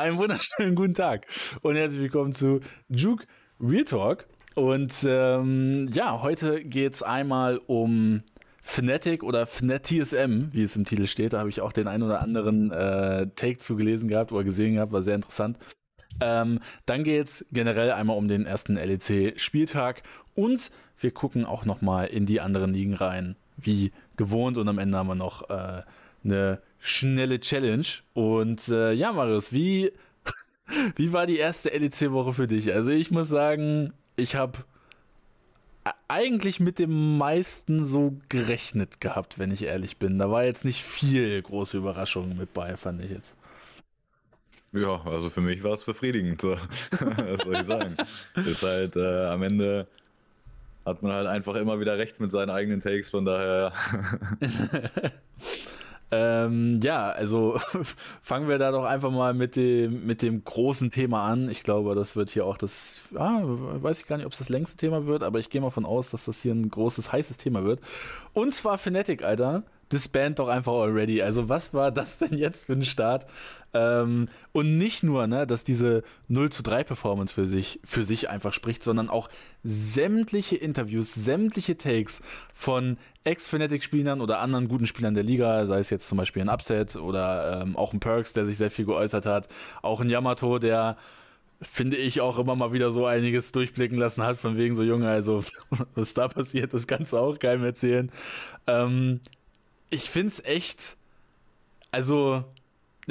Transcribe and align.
Einen 0.00 0.16
wunderschönen 0.16 0.76
guten 0.76 0.94
Tag 0.94 1.26
und 1.60 1.76
herzlich 1.76 2.00
willkommen 2.00 2.32
zu 2.32 2.60
Juke 2.88 3.26
Real 3.60 3.84
Talk. 3.84 4.24
Und 4.54 5.06
ähm, 5.06 5.90
ja, 5.92 6.22
heute 6.22 6.64
geht 6.64 6.94
es 6.94 7.02
einmal 7.02 7.60
um 7.66 8.22
Fnatic 8.62 9.22
oder 9.22 9.44
FnatTSM, 9.44 10.54
wie 10.54 10.62
es 10.62 10.74
im 10.74 10.86
Titel 10.86 11.06
steht. 11.06 11.34
Da 11.34 11.40
habe 11.40 11.50
ich 11.50 11.60
auch 11.60 11.74
den 11.74 11.86
ein 11.86 12.02
oder 12.02 12.22
anderen 12.22 12.70
äh, 12.70 13.26
Take 13.36 13.58
zugelesen 13.58 14.08
gehabt 14.08 14.32
oder 14.32 14.42
gesehen 14.42 14.76
gehabt, 14.76 14.92
war 14.92 15.02
sehr 15.02 15.16
interessant. 15.16 15.58
Ähm, 16.22 16.60
dann 16.86 17.04
geht 17.04 17.26
es 17.26 17.44
generell 17.52 17.92
einmal 17.92 18.16
um 18.16 18.26
den 18.26 18.46
ersten 18.46 18.76
LEC-Spieltag 18.76 20.02
und 20.34 20.70
wir 20.98 21.10
gucken 21.10 21.44
auch 21.44 21.66
nochmal 21.66 22.06
in 22.06 22.24
die 22.24 22.40
anderen 22.40 22.72
Ligen 22.72 22.94
rein, 22.94 23.36
wie 23.58 23.92
gewohnt. 24.16 24.56
Und 24.56 24.66
am 24.66 24.78
Ende 24.78 24.96
haben 24.96 25.08
wir 25.08 25.14
noch 25.14 25.50
äh, 25.50 25.82
eine 26.24 26.62
schnelle 26.80 27.40
Challenge. 27.40 27.86
Und 28.14 28.68
äh, 28.68 28.92
ja, 28.92 29.12
Marius, 29.12 29.52
wie, 29.52 29.92
wie 30.96 31.12
war 31.12 31.26
die 31.26 31.38
erste 31.38 31.70
LEC-Woche 31.70 32.32
für 32.32 32.46
dich? 32.46 32.72
Also 32.74 32.90
ich 32.90 33.10
muss 33.10 33.28
sagen, 33.28 33.92
ich 34.16 34.36
habe 34.36 34.58
eigentlich 36.08 36.60
mit 36.60 36.78
dem 36.78 37.18
meisten 37.18 37.84
so 37.84 38.16
gerechnet 38.28 39.00
gehabt, 39.00 39.38
wenn 39.38 39.52
ich 39.52 39.62
ehrlich 39.64 39.98
bin. 39.98 40.18
Da 40.18 40.30
war 40.30 40.44
jetzt 40.44 40.64
nicht 40.64 40.82
viel 40.82 41.40
große 41.40 41.78
Überraschungen 41.78 42.36
mit 42.36 42.52
bei, 42.52 42.76
fand 42.76 43.02
ich 43.02 43.10
jetzt. 43.10 43.36
Ja, 44.72 45.02
also 45.04 45.30
für 45.30 45.40
mich 45.40 45.62
war 45.62 45.72
es 45.72 45.84
befriedigend. 45.84 46.40
So. 46.40 46.56
Was 46.90 47.42
soll 47.42 47.54
ich 47.54 47.66
sagen? 47.66 47.96
Ist 48.34 48.62
halt 48.62 48.96
äh, 48.96 49.26
am 49.26 49.42
Ende 49.42 49.86
hat 50.84 51.02
man 51.02 51.12
halt 51.12 51.26
einfach 51.26 51.54
immer 51.56 51.80
wieder 51.80 51.98
recht 51.98 52.20
mit 52.20 52.30
seinen 52.30 52.50
eigenen 52.50 52.80
Takes, 52.80 53.10
von 53.10 53.24
daher. 53.24 53.72
Ähm, 56.12 56.80
ja, 56.82 57.10
also 57.10 57.60
fangen 58.22 58.48
wir 58.48 58.58
da 58.58 58.72
doch 58.72 58.84
einfach 58.84 59.10
mal 59.10 59.32
mit 59.32 59.56
dem, 59.56 60.06
mit 60.06 60.22
dem 60.22 60.42
großen 60.42 60.90
Thema 60.90 61.26
an. 61.26 61.48
Ich 61.48 61.62
glaube, 61.62 61.94
das 61.94 62.16
wird 62.16 62.30
hier 62.30 62.44
auch 62.44 62.58
das, 62.58 63.00
ah, 63.14 63.40
weiß 63.44 64.00
ich 64.00 64.06
gar 64.06 64.16
nicht, 64.16 64.26
ob 64.26 64.32
es 64.32 64.38
das 64.38 64.48
längste 64.48 64.76
Thema 64.76 65.06
wird, 65.06 65.22
aber 65.22 65.38
ich 65.38 65.50
gehe 65.50 65.60
mal 65.60 65.70
von 65.70 65.84
aus, 65.84 66.10
dass 66.10 66.24
das 66.24 66.42
hier 66.42 66.52
ein 66.52 66.68
großes, 66.68 67.12
heißes 67.12 67.36
Thema 67.36 67.64
wird. 67.64 67.80
Und 68.32 68.54
zwar 68.54 68.78
Fnatic, 68.78 69.22
Alter 69.22 69.62
disband 69.92 70.38
doch 70.38 70.48
einfach 70.48 70.72
already. 70.72 71.22
Also 71.22 71.48
was 71.48 71.74
war 71.74 71.90
das 71.90 72.18
denn 72.18 72.38
jetzt 72.38 72.66
für 72.66 72.74
ein 72.74 72.84
Start? 72.84 73.26
Ähm, 73.72 74.28
und 74.52 74.78
nicht 74.78 75.02
nur, 75.02 75.26
ne, 75.26 75.46
dass 75.46 75.64
diese 75.64 76.02
0 76.28 76.50
zu 76.50 76.62
3 76.62 76.84
Performance 76.84 77.32
für 77.32 77.46
sich, 77.46 77.80
für 77.84 78.04
sich 78.04 78.28
einfach 78.28 78.52
spricht, 78.52 78.82
sondern 78.82 79.08
auch 79.08 79.28
sämtliche 79.62 80.56
Interviews, 80.56 81.14
sämtliche 81.14 81.76
Takes 81.76 82.22
von 82.52 82.96
Ex-Fnatic-Spielern 83.24 84.20
oder 84.20 84.40
anderen 84.40 84.68
guten 84.68 84.86
Spielern 84.86 85.14
der 85.14 85.22
Liga, 85.22 85.66
sei 85.66 85.78
es 85.78 85.90
jetzt 85.90 86.08
zum 86.08 86.18
Beispiel 86.18 86.42
ein 86.42 86.48
Upset 86.48 86.96
oder 86.96 87.62
ähm, 87.62 87.76
auch 87.76 87.92
ein 87.92 88.00
Perks, 88.00 88.32
der 88.32 88.46
sich 88.46 88.56
sehr 88.56 88.70
viel 88.70 88.86
geäußert 88.86 89.26
hat, 89.26 89.48
auch 89.82 90.00
ein 90.00 90.08
Yamato, 90.08 90.58
der 90.58 90.96
finde 91.62 91.98
ich 91.98 92.20
auch 92.20 92.38
immer 92.38 92.56
mal 92.56 92.72
wieder 92.72 92.90
so 92.90 93.04
einiges 93.06 93.52
durchblicken 93.52 93.98
lassen 93.98 94.22
hat, 94.22 94.38
von 94.38 94.56
wegen 94.56 94.74
so 94.74 94.82
Junge, 94.82 95.08
also 95.08 95.44
was 95.94 96.14
da 96.14 96.28
passiert, 96.28 96.72
das 96.72 96.86
kannst 96.86 97.12
du 97.12 97.18
auch 97.18 97.38
keinem 97.38 97.64
erzählen. 97.64 98.10
Ähm, 98.66 99.20
ich 99.90 100.08
finde 100.08 100.28
es 100.28 100.44
echt, 100.44 100.96
also 101.92 102.44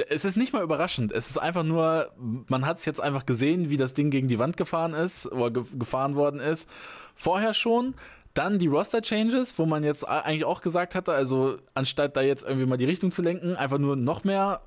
es 0.10 0.26
ist 0.26 0.38
nicht 0.38 0.54
mal 0.54 0.64
überraschend. 0.64 1.12
Es 1.12 1.30
ist 1.30 1.38
einfach 1.38 1.64
nur, 1.64 2.12
man 2.48 2.66
hat 2.66 2.78
es 2.78 2.86
jetzt 2.86 3.02
einfach 3.02 3.26
gesehen, 3.26 3.70
wie 3.70 3.78
das 3.78 3.94
Ding 3.94 4.10
gegen 4.12 4.28
die 4.28 4.40
Wand 4.40 4.58
gefahren 4.58 4.94
ist 4.94 5.32
oder 5.32 5.52
ge 5.52 5.64
gefahren 5.78 6.16
worden 6.16 6.40
ist. 6.40 6.70
Vorher 7.16 7.54
schon. 7.54 7.96
Dann 8.36 8.60
die 8.60 8.68
Roster-Changes, 8.68 9.58
wo 9.58 9.66
man 9.66 9.84
jetzt 9.84 10.08
eigentlich 10.08 10.46
auch 10.46 10.62
gesagt 10.62 10.94
hatte, 10.94 11.12
also 11.14 11.58
anstatt 11.74 12.16
da 12.16 12.22
jetzt 12.22 12.44
irgendwie 12.44 12.68
mal 12.68 12.78
die 12.78 12.86
Richtung 12.86 13.12
zu 13.12 13.24
lenken, 13.24 13.56
einfach 13.56 13.80
nur 13.80 13.96
noch 13.96 14.24
mehr 14.24 14.62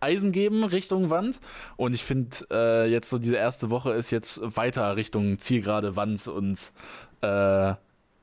Eisen 0.00 0.32
geben 0.32 0.64
Richtung 0.64 1.10
Wand. 1.10 1.40
Und 1.76 1.94
ich 1.94 2.02
finde, 2.04 2.36
äh, 2.50 2.90
jetzt 2.90 3.08
so 3.08 3.18
diese 3.18 3.36
erste 3.36 3.70
Woche 3.70 3.92
ist 3.92 4.10
jetzt 4.10 4.40
weiter 4.56 4.96
Richtung 4.96 5.38
Zielgerade 5.38 5.96
Wand 5.96 6.26
und 6.26 6.58
äh, 7.20 7.74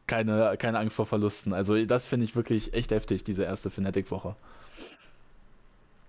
keine, 0.08 0.58
keine 0.58 0.80
Angst 0.80 0.98
vor 0.98 1.06
Verlusten. 1.06 1.54
Also 1.54 1.84
das 1.86 2.06
finde 2.06 2.26
ich 2.26 2.36
wirklich 2.36 2.74
echt 2.74 2.92
heftig, 2.92 3.24
diese 3.24 3.44
erste 3.44 3.70
Fnatic-Woche. 3.70 4.36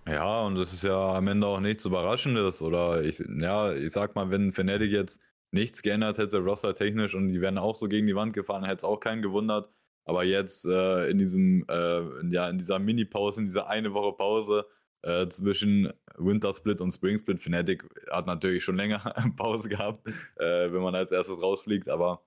Ja, 0.06 0.42
und 0.42 0.56
das 0.56 0.72
ist 0.72 0.82
ja 0.82 1.14
am 1.14 1.28
Ende 1.28 1.46
auch 1.46 1.60
nichts 1.60 1.84
Überraschendes. 1.84 2.60
Oder 2.62 3.02
ich, 3.02 3.22
ja, 3.40 3.72
ich 3.72 3.92
sag 3.92 4.14
mal, 4.14 4.30
wenn 4.30 4.52
Fnatic 4.52 4.90
jetzt 4.90 5.20
nichts 5.52 5.82
geändert 5.82 6.18
hätte, 6.18 6.38
roster-technisch, 6.38 7.14
und 7.14 7.32
die 7.32 7.40
wären 7.40 7.58
auch 7.58 7.76
so 7.76 7.88
gegen 7.88 8.06
die 8.06 8.16
Wand 8.16 8.32
gefahren, 8.32 8.64
hätte 8.64 8.78
es 8.78 8.84
auch 8.84 8.98
keinen 8.98 9.22
gewundert. 9.22 9.70
Aber 10.04 10.24
jetzt 10.24 10.66
äh, 10.66 11.08
in 11.08 11.18
diesem, 11.18 11.64
äh, 11.68 12.02
ja, 12.30 12.48
in 12.48 12.58
dieser 12.58 12.78
Mini-Pause, 12.78 13.42
in 13.42 13.46
dieser 13.46 13.68
eine 13.68 13.94
Woche 13.94 14.16
Pause 14.16 14.66
äh, 15.02 15.28
zwischen 15.28 15.92
Wintersplit 16.16 16.80
und 16.80 16.92
Springsplit, 16.92 17.40
Fnatic 17.40 17.84
hat 18.10 18.26
natürlich 18.26 18.64
schon 18.64 18.76
länger 18.76 18.98
Pause 19.36 19.68
gehabt, 19.68 20.08
äh, 20.36 20.72
wenn 20.72 20.82
man 20.82 20.94
als 20.94 21.12
erstes 21.12 21.40
rausfliegt, 21.40 21.88
aber 21.88 22.24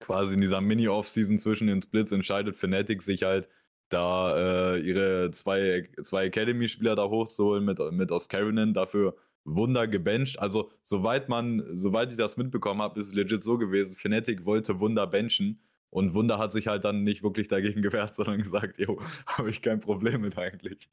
quasi 0.00 0.34
in 0.34 0.40
dieser 0.40 0.60
Mini-Off-Season 0.60 1.38
zwischen 1.38 1.68
den 1.68 1.82
Splits 1.82 2.10
entscheidet 2.12 2.56
Fnatic 2.56 3.02
sich 3.02 3.22
halt, 3.22 3.48
da 3.90 4.74
äh, 4.74 4.80
ihre 4.80 5.30
zwei, 5.32 5.88
zwei 6.02 6.26
Academy-Spieler 6.26 6.96
da 6.96 7.08
hochzuholen 7.08 7.64
mit, 7.64 7.78
mit 7.92 8.10
Oscarinen, 8.12 8.72
dafür 8.72 9.16
Wunder 9.44 9.86
gebencht. 9.88 10.38
Also, 10.38 10.70
soweit 10.82 11.28
man, 11.28 11.62
soweit 11.76 12.10
ich 12.10 12.16
das 12.16 12.36
mitbekommen 12.36 12.82
habe, 12.82 13.00
ist 13.00 13.08
es 13.08 13.14
legit 13.14 13.44
so 13.44 13.58
gewesen, 13.58 13.94
Fnatic 13.94 14.44
wollte 14.44 14.80
Wunder 14.80 15.06
benchen 15.06 15.60
und 15.90 16.14
Wunder 16.14 16.38
hat 16.38 16.52
sich 16.52 16.68
halt 16.68 16.84
dann 16.84 17.02
nicht 17.02 17.22
wirklich 17.22 17.48
dagegen 17.48 17.82
gewehrt, 17.82 18.14
sondern 18.14 18.42
gesagt, 18.42 18.78
jo, 18.78 19.00
habe 19.26 19.50
ich 19.50 19.60
kein 19.60 19.80
Problem 19.80 20.22
mit 20.22 20.38
eigentlich. 20.38 20.88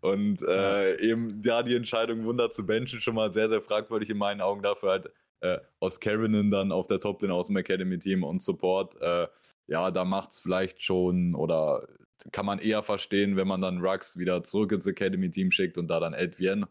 Und 0.00 0.42
äh, 0.42 1.00
eben 1.00 1.42
da 1.42 1.62
die 1.62 1.74
Entscheidung, 1.74 2.24
Wunder 2.24 2.52
zu 2.52 2.66
benchen, 2.66 3.00
schon 3.00 3.14
mal 3.14 3.32
sehr, 3.32 3.48
sehr 3.48 3.62
fragwürdig 3.62 4.10
in 4.10 4.18
meinen 4.18 4.40
Augen 4.40 4.62
dafür 4.62 4.90
halt 4.90 5.10
äh, 5.40 5.58
aus 5.80 5.98
Carrinan 5.98 6.50
dann 6.50 6.72
auf 6.72 6.86
der 6.86 7.00
Toplane 7.00 7.32
aus 7.32 7.46
dem 7.46 7.56
Academy-Team 7.56 8.22
und 8.22 8.42
Support, 8.42 9.00
äh, 9.00 9.26
ja, 9.66 9.90
da 9.90 10.04
macht 10.04 10.32
es 10.32 10.40
vielleicht 10.40 10.82
schon 10.82 11.34
oder 11.34 11.88
kann 12.32 12.46
man 12.46 12.58
eher 12.58 12.82
verstehen, 12.82 13.36
wenn 13.36 13.48
man 13.48 13.60
dann 13.60 13.84
Rux 13.84 14.18
wieder 14.18 14.42
zurück 14.44 14.72
ins 14.72 14.86
Academy-Team 14.86 15.50
schickt 15.50 15.78
und 15.78 15.88
da 15.88 16.00
dann 16.00 16.14
Edwin 16.14 16.66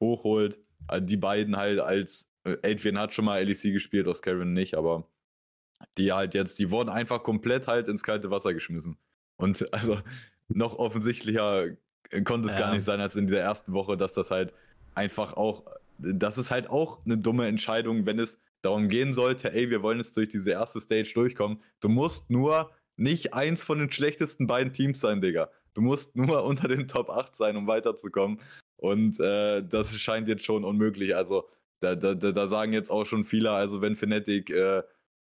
hochholt. 0.00 0.58
Also 0.86 1.06
die 1.06 1.16
beiden 1.16 1.56
halt 1.56 1.80
als, 1.80 2.30
äh, 2.44 2.56
Edwin 2.62 2.98
hat 2.98 3.14
schon 3.14 3.24
mal 3.24 3.42
LEC 3.42 3.72
gespielt, 3.72 4.06
aus 4.08 4.22
Karen 4.22 4.52
nicht, 4.52 4.74
aber 4.74 5.08
die 5.96 6.12
halt 6.12 6.34
jetzt, 6.34 6.58
die 6.58 6.70
wurden 6.70 6.88
einfach 6.88 7.22
komplett 7.22 7.66
halt 7.66 7.88
ins 7.88 8.02
kalte 8.02 8.30
Wasser 8.30 8.54
geschmissen. 8.54 8.98
Und 9.36 9.64
also 9.72 10.00
noch 10.48 10.78
offensichtlicher 10.78 11.76
konnte 12.24 12.48
es 12.48 12.54
ja. 12.54 12.60
gar 12.60 12.72
nicht 12.72 12.84
sein 12.84 13.00
als 13.00 13.16
in 13.16 13.26
dieser 13.26 13.40
ersten 13.40 13.72
Woche, 13.72 13.96
dass 13.96 14.14
das 14.14 14.30
halt 14.30 14.52
einfach 14.94 15.34
auch 15.34 15.64
das 15.98 16.38
ist 16.38 16.50
halt 16.50 16.70
auch 16.70 17.04
eine 17.04 17.18
dumme 17.18 17.46
Entscheidung, 17.46 18.06
wenn 18.06 18.18
es 18.18 18.40
darum 18.62 18.88
gehen 18.88 19.14
sollte, 19.14 19.52
ey, 19.52 19.70
wir 19.70 19.82
wollen 19.82 19.98
jetzt 19.98 20.16
durch 20.16 20.28
diese 20.28 20.50
erste 20.50 20.80
Stage 20.80 21.12
durchkommen. 21.14 21.62
Du 21.80 21.88
musst 21.88 22.30
nur 22.30 22.70
nicht 22.98 23.34
eins 23.34 23.62
von 23.62 23.78
den 23.78 23.90
schlechtesten 23.90 24.46
beiden 24.46 24.72
Teams 24.72 25.00
sein, 25.00 25.20
Digga. 25.20 25.50
Du 25.74 25.80
musst 25.80 26.16
nur 26.16 26.44
unter 26.44 26.68
den 26.68 26.88
Top 26.88 27.10
8 27.10 27.34
sein, 27.34 27.56
um 27.56 27.66
weiterzukommen. 27.66 28.40
Und 28.76 29.18
äh, 29.20 29.62
das 29.62 29.96
scheint 29.96 30.28
jetzt 30.28 30.44
schon 30.44 30.64
unmöglich. 30.64 31.14
Also, 31.14 31.48
da, 31.80 31.94
da, 31.94 32.14
da 32.14 32.48
sagen 32.48 32.72
jetzt 32.72 32.90
auch 32.90 33.04
schon 33.04 33.24
viele, 33.24 33.52
also 33.52 33.80
wenn 33.80 33.94
Fnatic 33.94 34.50
äh, 34.50 34.82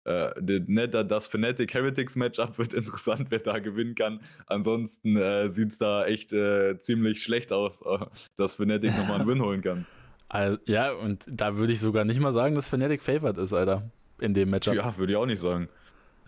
äh, 0.05 0.61
ne, 0.67 0.89
das 0.89 1.27
Fnatic 1.27 1.75
Heretics 1.75 2.17
Matchup 2.17 2.59
wird 2.59 2.75
interessant, 2.75 3.27
wer 3.31 3.41
da 3.41 3.59
gewinnen 3.59 3.95
kann. 3.95 4.21
Ansonsten 4.47 5.17
äh, 5.17 5.51
sieht 5.51 5.73
es 5.73 5.79
da 5.79 6.05
echt 6.07 6.33
äh, 6.33 6.79
ziemlich 6.79 7.23
schlecht 7.23 7.53
aus, 7.53 7.83
äh, 7.83 8.07
dass 8.37 8.55
Fnatic 8.55 8.97
nochmal 8.97 9.21
einen 9.21 9.29
Win 9.29 9.43
holen 9.43 9.63
kann. 9.63 9.87
Also, 10.29 10.59
ja, 10.65 10.93
und 10.93 11.27
da 11.29 11.57
würde 11.57 11.73
ich 11.73 11.81
sogar 11.81 12.05
nicht 12.05 12.21
mal 12.21 12.33
sagen, 12.33 12.55
dass 12.55 12.69
Fnatic 12.69 13.03
favored 13.03 13.37
ist, 13.37 13.53
Alter. 13.53 13.91
In 14.21 14.35
dem 14.35 14.51
Matchup. 14.51 14.75
Ja, 14.75 14.97
würde 14.99 15.13
ich 15.13 15.17
auch 15.17 15.27
nicht 15.27 15.41
sagen. 15.41 15.69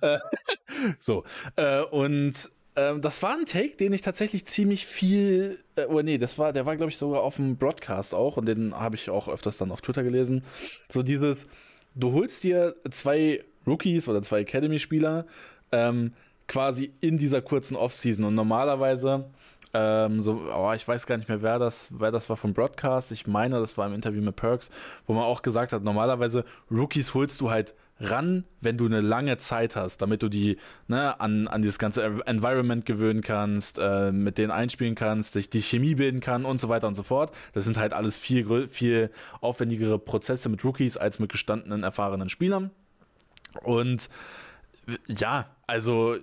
So. 0.99 1.25
Äh, 1.57 1.83
und 1.83 2.35
äh, 2.75 2.99
das 2.99 3.23
war 3.23 3.35
ein 3.35 3.47
Take, 3.47 3.77
den 3.77 3.93
ich 3.93 4.03
tatsächlich 4.03 4.47
ziemlich 4.47 4.87
viel. 4.87 5.59
Äh, 5.77 5.87
oh 5.87 6.01
nee, 6.01 6.19
das 6.19 6.39
war, 6.39 6.53
der 6.53 6.67
war, 6.67 6.77
glaube 6.77 6.91
ich, 6.91 6.97
sogar 6.97 7.23
auf 7.23 7.37
dem 7.37 7.57
Broadcast 7.57 8.15
auch 8.15 8.37
und 8.37 8.47
den 8.47 8.75
habe 8.79 8.97
ich 8.97 9.11
auch 9.11 9.29
öfters 9.29 9.59
dann 9.59 9.71
auf 9.71 9.81
Twitter 9.81 10.03
gelesen. 10.03 10.45
So 10.89 11.03
dieses, 11.03 11.47
du 11.95 12.13
holst 12.13 12.43
dir 12.45 12.75
zwei 12.91 13.45
Rookies 13.67 14.09
oder 14.09 14.23
zwei 14.23 14.41
Academy-Spieler 14.41 15.27
ähm, 15.71 16.13
quasi 16.49 16.93
in 17.01 17.19
dieser 17.19 17.43
kurzen 17.43 17.77
Offseason 17.77 18.25
und 18.25 18.35
normalerweise 18.35 19.31
ähm, 19.75 20.21
so, 20.21 20.43
oh, 20.55 20.73
ich 20.75 20.87
weiß 20.87 21.07
gar 21.07 21.17
nicht 21.17 21.29
mehr, 21.29 21.41
wer 21.41 21.59
das, 21.59 21.89
wer 21.99 22.11
das 22.11 22.29
war 22.29 22.37
vom 22.37 22.53
Broadcast. 22.53 23.11
Ich 23.11 23.27
meine, 23.27 23.59
das 23.59 23.79
war 23.79 23.87
im 23.87 23.95
Interview 23.95 24.21
mit 24.21 24.37
Perks, 24.37 24.71
wo 25.07 25.15
man 25.15 25.25
auch 25.25 25.41
gesagt 25.41 25.73
hat, 25.73 25.83
normalerweise 25.83 26.45
Rookies 26.71 27.15
holst 27.15 27.41
du 27.41 27.51
halt 27.51 27.75
ran, 28.01 28.45
wenn 28.61 28.77
du 28.77 28.87
eine 28.87 29.01
lange 29.01 29.37
Zeit 29.37 29.77
hast, 29.77 30.03
damit 30.03 30.23
du 30.23 30.29
die 30.29 30.59
ne, 30.89 31.21
an, 31.21 31.47
an 31.47 31.63
dieses 31.63 31.79
ganze 31.79 32.03
Environment 32.27 32.85
gewöhnen 32.85 33.23
kannst, 33.23 33.79
äh, 33.79 34.11
mit 34.11 34.39
denen 34.39 34.51
einspielen 34.51 34.95
kannst, 34.95 35.35
sich 35.35 35.51
die 35.51 35.63
Chemie 35.63 35.95
bilden 35.95 36.21
kann 36.21 36.45
und 36.45 36.61
so 36.61 36.69
weiter 36.69 36.89
und 36.89 36.95
so 36.95 37.03
fort. 37.03 37.35
Das 37.53 37.65
sind 37.65 37.79
halt 37.79 37.93
alles 37.93 38.19
viel, 38.19 38.69
viel 38.69 39.11
aufwendigere 39.41 39.99
Prozesse 39.99 40.49
mit 40.49 40.65
Rookies 40.65 40.97
als 40.97 41.19
mit 41.19 41.31
gestandenen, 41.31 41.85
erfahrenen 41.85 42.29
Spielern. 42.29 42.71
Und 43.63 44.09
ja, 45.07 45.47
also, 45.67 46.17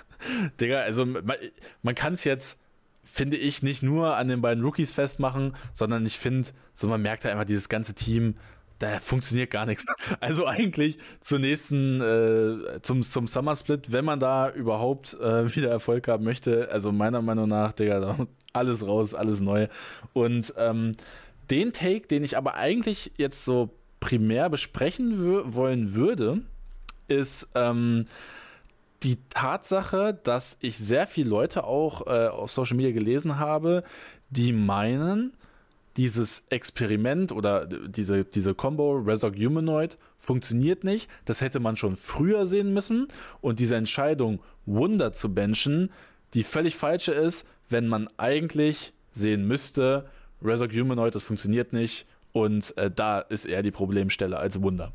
Digga, 0.60 0.80
also 0.80 1.04
man, 1.04 1.36
man 1.82 1.94
kann 1.94 2.14
es 2.14 2.24
jetzt 2.24 2.60
finde 3.06 3.36
ich, 3.36 3.62
nicht 3.62 3.82
nur 3.82 4.16
an 4.16 4.26
den 4.26 4.42
beiden 4.42 4.64
Rookies 4.64 4.92
festmachen, 4.92 5.54
sondern 5.72 6.04
ich 6.04 6.18
finde, 6.18 6.48
so 6.74 6.88
man 6.88 7.00
merkt 7.00 7.22
ja 7.22 7.30
einfach 7.30 7.44
dieses 7.44 7.68
ganze 7.68 7.94
Team, 7.94 8.34
da 8.78 8.98
funktioniert 8.98 9.50
gar 9.50 9.66
nichts. 9.66 9.86
Also 10.20 10.46
eigentlich 10.46 10.98
zur 11.20 11.38
nächsten, 11.38 12.00
äh, 12.00 12.80
zum, 12.82 13.02
zum 13.02 13.26
Summer 13.26 13.56
Split, 13.56 13.92
wenn 13.92 14.04
man 14.04 14.20
da 14.20 14.50
überhaupt 14.50 15.14
äh, 15.14 15.54
wieder 15.56 15.70
Erfolg 15.70 16.08
haben 16.08 16.24
möchte, 16.24 16.70
also 16.70 16.92
meiner 16.92 17.22
Meinung 17.22 17.48
nach, 17.48 17.72
Digga, 17.72 18.16
alles 18.52 18.86
raus, 18.86 19.14
alles 19.14 19.40
neu. 19.40 19.68
Und 20.12 20.54
ähm, 20.56 20.92
den 21.50 21.72
Take, 21.72 22.08
den 22.08 22.24
ich 22.24 22.36
aber 22.36 22.54
eigentlich 22.54 23.12
jetzt 23.16 23.44
so 23.44 23.70
primär 24.00 24.48
besprechen 24.50 25.54
wollen 25.54 25.94
würde, 25.94 26.42
ist 27.08 27.50
ähm, 27.54 28.06
die 29.02 29.18
Tatsache, 29.30 30.18
dass 30.22 30.58
ich 30.60 30.78
sehr 30.78 31.06
viele 31.06 31.28
Leute 31.28 31.64
auch 31.64 32.06
äh, 32.06 32.28
auf 32.28 32.50
Social 32.50 32.76
Media 32.76 32.92
gelesen 32.92 33.38
habe, 33.38 33.84
die 34.30 34.52
meinen, 34.52 35.32
dieses 35.96 36.46
Experiment 36.50 37.32
oder 37.32 37.66
diese, 37.66 38.24
diese 38.24 38.54
Combo 38.54 38.96
Resorg 38.98 39.36
Humanoid 39.36 39.96
funktioniert 40.18 40.84
nicht. 40.84 41.08
Das 41.24 41.40
hätte 41.40 41.60
man 41.60 41.76
schon 41.76 41.96
früher 41.96 42.46
sehen 42.46 42.72
müssen. 42.74 43.08
Und 43.40 43.60
diese 43.60 43.76
Entscheidung, 43.76 44.40
Wunder 44.66 45.12
zu 45.12 45.32
benchen, 45.32 45.90
die 46.34 46.42
völlig 46.42 46.76
falsche 46.76 47.12
ist, 47.12 47.48
wenn 47.68 47.88
man 47.88 48.08
eigentlich 48.18 48.92
sehen 49.10 49.46
müsste, 49.46 50.08
Resorg 50.42 50.72
Humanoid, 50.72 51.14
das 51.14 51.22
funktioniert 51.22 51.72
nicht. 51.72 52.06
Und 52.32 52.76
äh, 52.76 52.90
da 52.90 53.20
ist 53.20 53.46
eher 53.46 53.62
die 53.62 53.70
Problemstelle 53.70 54.38
als 54.38 54.60
Wunder. 54.60 54.92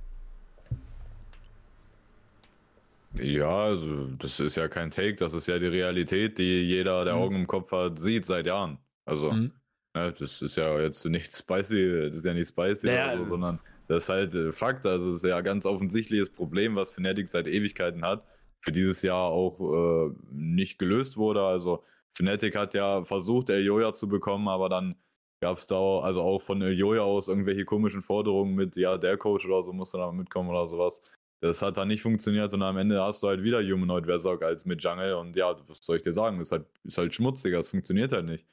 Ja, 3.19 3.65
also 3.65 4.07
das 4.19 4.39
ist 4.39 4.56
ja 4.56 4.68
kein 4.68 4.92
Take, 4.92 5.15
das 5.15 5.33
ist 5.33 5.48
ja 5.48 5.59
die 5.59 5.68
Realität, 5.68 6.38
die 6.38 6.62
jeder, 6.62 7.03
der 7.03 7.15
mhm. 7.15 7.21
Augen 7.21 7.36
im 7.36 7.48
Kopf 7.48 7.71
hat, 7.71 8.00
sieht 8.00 8.25
seit 8.25 8.45
Jahren. 8.45 8.77
Also. 9.06 9.31
Mhm. 9.31 9.51
Ja, 9.96 10.06
ne, 10.06 10.14
das 10.18 10.42
ist 10.42 10.58
ja 10.58 10.80
jetzt 10.80 11.06
nicht 11.06 11.36
spicy, 11.36 12.08
das 12.08 12.18
ist 12.18 12.26
ja 12.26 12.34
nicht 12.34 12.48
spicy, 12.48 12.88
naja, 12.88 13.18
so, 13.18 13.26
sondern 13.26 13.60
das 13.88 14.04
ist 14.04 14.10
halt 14.10 14.36
äh, 14.36 14.52
Fakt. 14.52 14.86
Also 14.86 15.10
es 15.10 15.18
ist 15.18 15.30
ja 15.30 15.38
ein 15.38 15.44
ganz 15.44 15.66
offensichtliches 15.66 16.30
Problem, 16.30 16.76
was 16.76 16.92
Fnatic 16.92 17.30
seit 17.30 17.48
Ewigkeiten 17.48 18.06
hat, 18.06 18.26
für 18.62 18.72
dieses 18.72 19.02
Jahr 19.02 19.26
auch 19.26 19.60
äh, 19.60 20.14
nicht 20.32 20.80
gelöst 20.80 21.18
wurde. 21.18 21.42
Also 21.42 21.84
Fnatic 22.14 22.56
hat 22.56 22.74
ja 22.74 23.04
versucht, 23.04 23.50
El 23.50 23.64
Joja 23.66 23.94
zu 23.94 24.08
bekommen, 24.08 24.48
aber 24.48 24.70
dann 24.70 24.96
gab 25.42 25.58
es 25.58 25.68
da 25.68 25.76
auch, 25.76 26.04
also 26.04 26.22
auch 26.22 26.42
von 26.42 26.62
El 26.62 26.78
Joja 26.78 27.02
aus 27.02 27.28
irgendwelche 27.28 27.66
komischen 27.66 28.02
Forderungen 28.02 28.56
mit, 28.56 28.76
ja, 28.76 28.98
der 28.98 29.18
Coach 29.18 29.46
oder 29.46 29.64
so 29.64 29.74
muss 29.74 29.92
da 29.92 30.12
mitkommen 30.12 30.50
oder 30.50 30.68
sowas. 30.68 31.02
Das 31.42 31.62
hat 31.64 31.78
dann 31.78 31.88
nicht 31.88 32.04
funktioniert 32.04 32.54
und 32.54 32.62
am 32.62 32.78
Ende 32.78 33.02
hast 33.02 33.24
du 33.24 33.28
halt 33.28 33.42
wieder 33.42 33.62
Humanoid 33.64 34.06
Versog 34.06 34.44
als 34.44 34.66
mit 34.66 34.84
Jungle 34.84 35.16
und 35.16 35.36
ja, 35.36 35.56
was 35.68 35.80
soll 35.82 35.98
ich 35.98 36.04
dir 36.04 36.14
sagen? 36.14 36.38
Das 36.38 36.50
ist 36.50 36.52
halt, 36.52 36.66
ist 36.84 36.98
halt 37.00 37.14
schmutziger, 37.16 37.58
es 37.58 37.70
funktioniert 37.70 38.12
halt 38.12 38.26
nicht. 38.26 38.46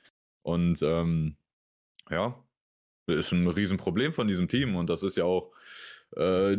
Und 0.49 0.81
ähm, 0.83 1.37
ja, 2.11 2.43
ist 3.07 3.33
ein 3.33 3.47
Riesenproblem 3.47 4.15
von 4.15 4.29
diesem 4.29 4.49
Team. 4.49 4.77
Und 4.77 4.89
das 4.89 5.03
ist 5.03 5.19
ja 5.19 5.25
auch, 5.25 5.53
äh, 6.17 6.57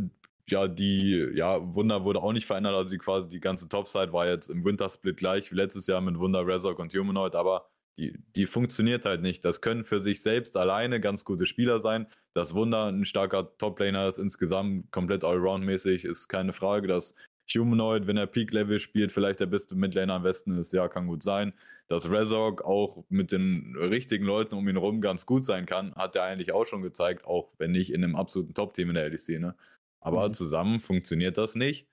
ja, 0.47 0.67
die, 0.67 1.27
ja, 1.33 1.73
Wunder 1.73 2.03
wurde 2.03 2.21
auch 2.21 2.31
nicht 2.31 2.45
verändert. 2.45 2.75
Also 2.75 2.91
die 2.91 2.99
quasi 2.99 3.27
die 3.29 3.39
ganze 3.39 3.67
Topside 3.67 4.13
war 4.13 4.27
jetzt 4.27 4.49
im 4.49 4.63
Wintersplit 4.63 5.17
gleich 5.17 5.51
wie 5.51 5.55
letztes 5.55 5.87
Jahr 5.87 6.01
mit 6.01 6.19
Wunder, 6.19 6.45
Razork 6.45 6.77
und 6.77 6.93
Humanoid, 6.93 7.33
aber 7.33 7.67
die, 7.97 8.13
die 8.35 8.45
funktioniert 8.45 9.05
halt 9.05 9.23
nicht. 9.23 9.43
Das 9.43 9.59
können 9.59 9.85
für 9.85 10.01
sich 10.01 10.21
selbst 10.21 10.55
alleine 10.55 11.01
ganz 11.01 11.25
gute 11.25 11.47
Spieler 11.47 11.81
sein. 11.81 12.05
Das 12.33 12.53
Wunder 12.53 12.85
ein 12.85 13.05
starker 13.05 13.57
Toplaner 13.57 14.07
ist 14.07 14.19
insgesamt 14.19 14.91
komplett 14.91 15.23
allround-mäßig, 15.23 16.05
ist 16.05 16.27
keine 16.27 16.53
Frage. 16.53 16.87
Das 16.87 17.15
Humanoid, 17.55 18.07
wenn 18.07 18.17
er 18.17 18.27
Peak-Level 18.27 18.79
spielt, 18.79 19.11
vielleicht 19.11 19.39
der 19.39 19.45
beste 19.47 19.75
Midlaner 19.75 20.15
am 20.15 20.23
Westen 20.23 20.57
ist, 20.57 20.71
ja, 20.73 20.87
kann 20.87 21.07
gut 21.07 21.23
sein. 21.23 21.53
Dass 21.87 22.09
Rezog 22.09 22.61
auch 22.61 23.03
mit 23.09 23.31
den 23.31 23.75
richtigen 23.77 24.25
Leuten 24.25 24.55
um 24.55 24.67
ihn 24.67 24.75
herum 24.75 25.01
ganz 25.01 25.25
gut 25.25 25.45
sein 25.45 25.65
kann, 25.65 25.95
hat 25.95 26.15
er 26.15 26.23
eigentlich 26.23 26.51
auch 26.51 26.67
schon 26.67 26.81
gezeigt, 26.81 27.25
auch 27.25 27.51
wenn 27.57 27.71
nicht 27.71 27.91
in 27.91 28.03
einem 28.03 28.15
absoluten 28.15 28.53
Top-Team 28.53 28.89
in 28.89 28.95
der 28.95 29.09
LEC, 29.09 29.39
ne? 29.39 29.55
Aber 30.01 30.29
mhm. 30.29 30.33
zusammen 30.33 30.79
funktioniert 30.79 31.37
das 31.37 31.55
nicht. 31.55 31.87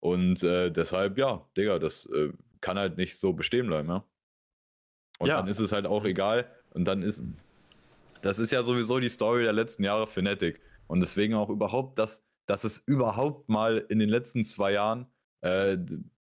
Und 0.00 0.42
äh, 0.42 0.70
deshalb, 0.70 1.18
ja, 1.18 1.46
Digga, 1.56 1.78
das 1.78 2.06
äh, 2.06 2.32
kann 2.60 2.78
halt 2.78 2.96
nicht 2.96 3.18
so 3.18 3.32
bestehen 3.32 3.66
bleiben, 3.66 3.88
ja. 3.88 4.04
Und 5.18 5.28
ja. 5.28 5.36
dann 5.36 5.48
ist 5.48 5.58
es 5.58 5.72
halt 5.72 5.86
auch 5.86 6.04
egal. 6.04 6.50
Und 6.70 6.86
dann 6.86 7.02
ist, 7.02 7.22
das 8.22 8.38
ist 8.38 8.52
ja 8.52 8.62
sowieso 8.62 9.00
die 9.00 9.10
Story 9.10 9.42
der 9.42 9.52
letzten 9.52 9.84
Jahre 9.84 10.06
Fnatic. 10.06 10.60
Und 10.86 11.00
deswegen 11.00 11.34
auch 11.34 11.50
überhaupt 11.50 11.98
das 11.98 12.24
dass 12.50 12.64
es 12.64 12.80
überhaupt 12.80 13.48
mal 13.48 13.78
in 13.90 14.00
den 14.00 14.08
letzten 14.08 14.44
zwei 14.44 14.72
Jahren 14.72 15.06
äh, 15.40 15.78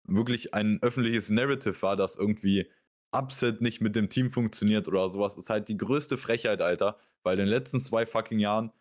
wirklich 0.03 0.53
ein 0.53 0.77
öffentliches 0.83 1.31
Narrative 1.31 1.81
war, 1.81 1.95
dass 1.95 2.15
irgendwie 2.17 2.69
Upset 3.11 3.61
nicht 3.61 3.81
mit 3.81 3.95
dem 3.95 4.11
Team 4.11 4.29
funktioniert 4.29 4.87
oder 4.87 5.09
sowas, 5.09 5.35
ist 5.35 5.49
halt 5.49 5.69
die 5.69 5.77
größte 5.77 6.17
Frechheit, 6.17 6.61
Alter. 6.61 6.99
Weil 7.23 7.39
in 7.39 7.45
den 7.45 7.49
letzten 7.49 7.79
zwei 7.79 8.05
fucking 8.05 8.37
Jahren, 8.37 8.71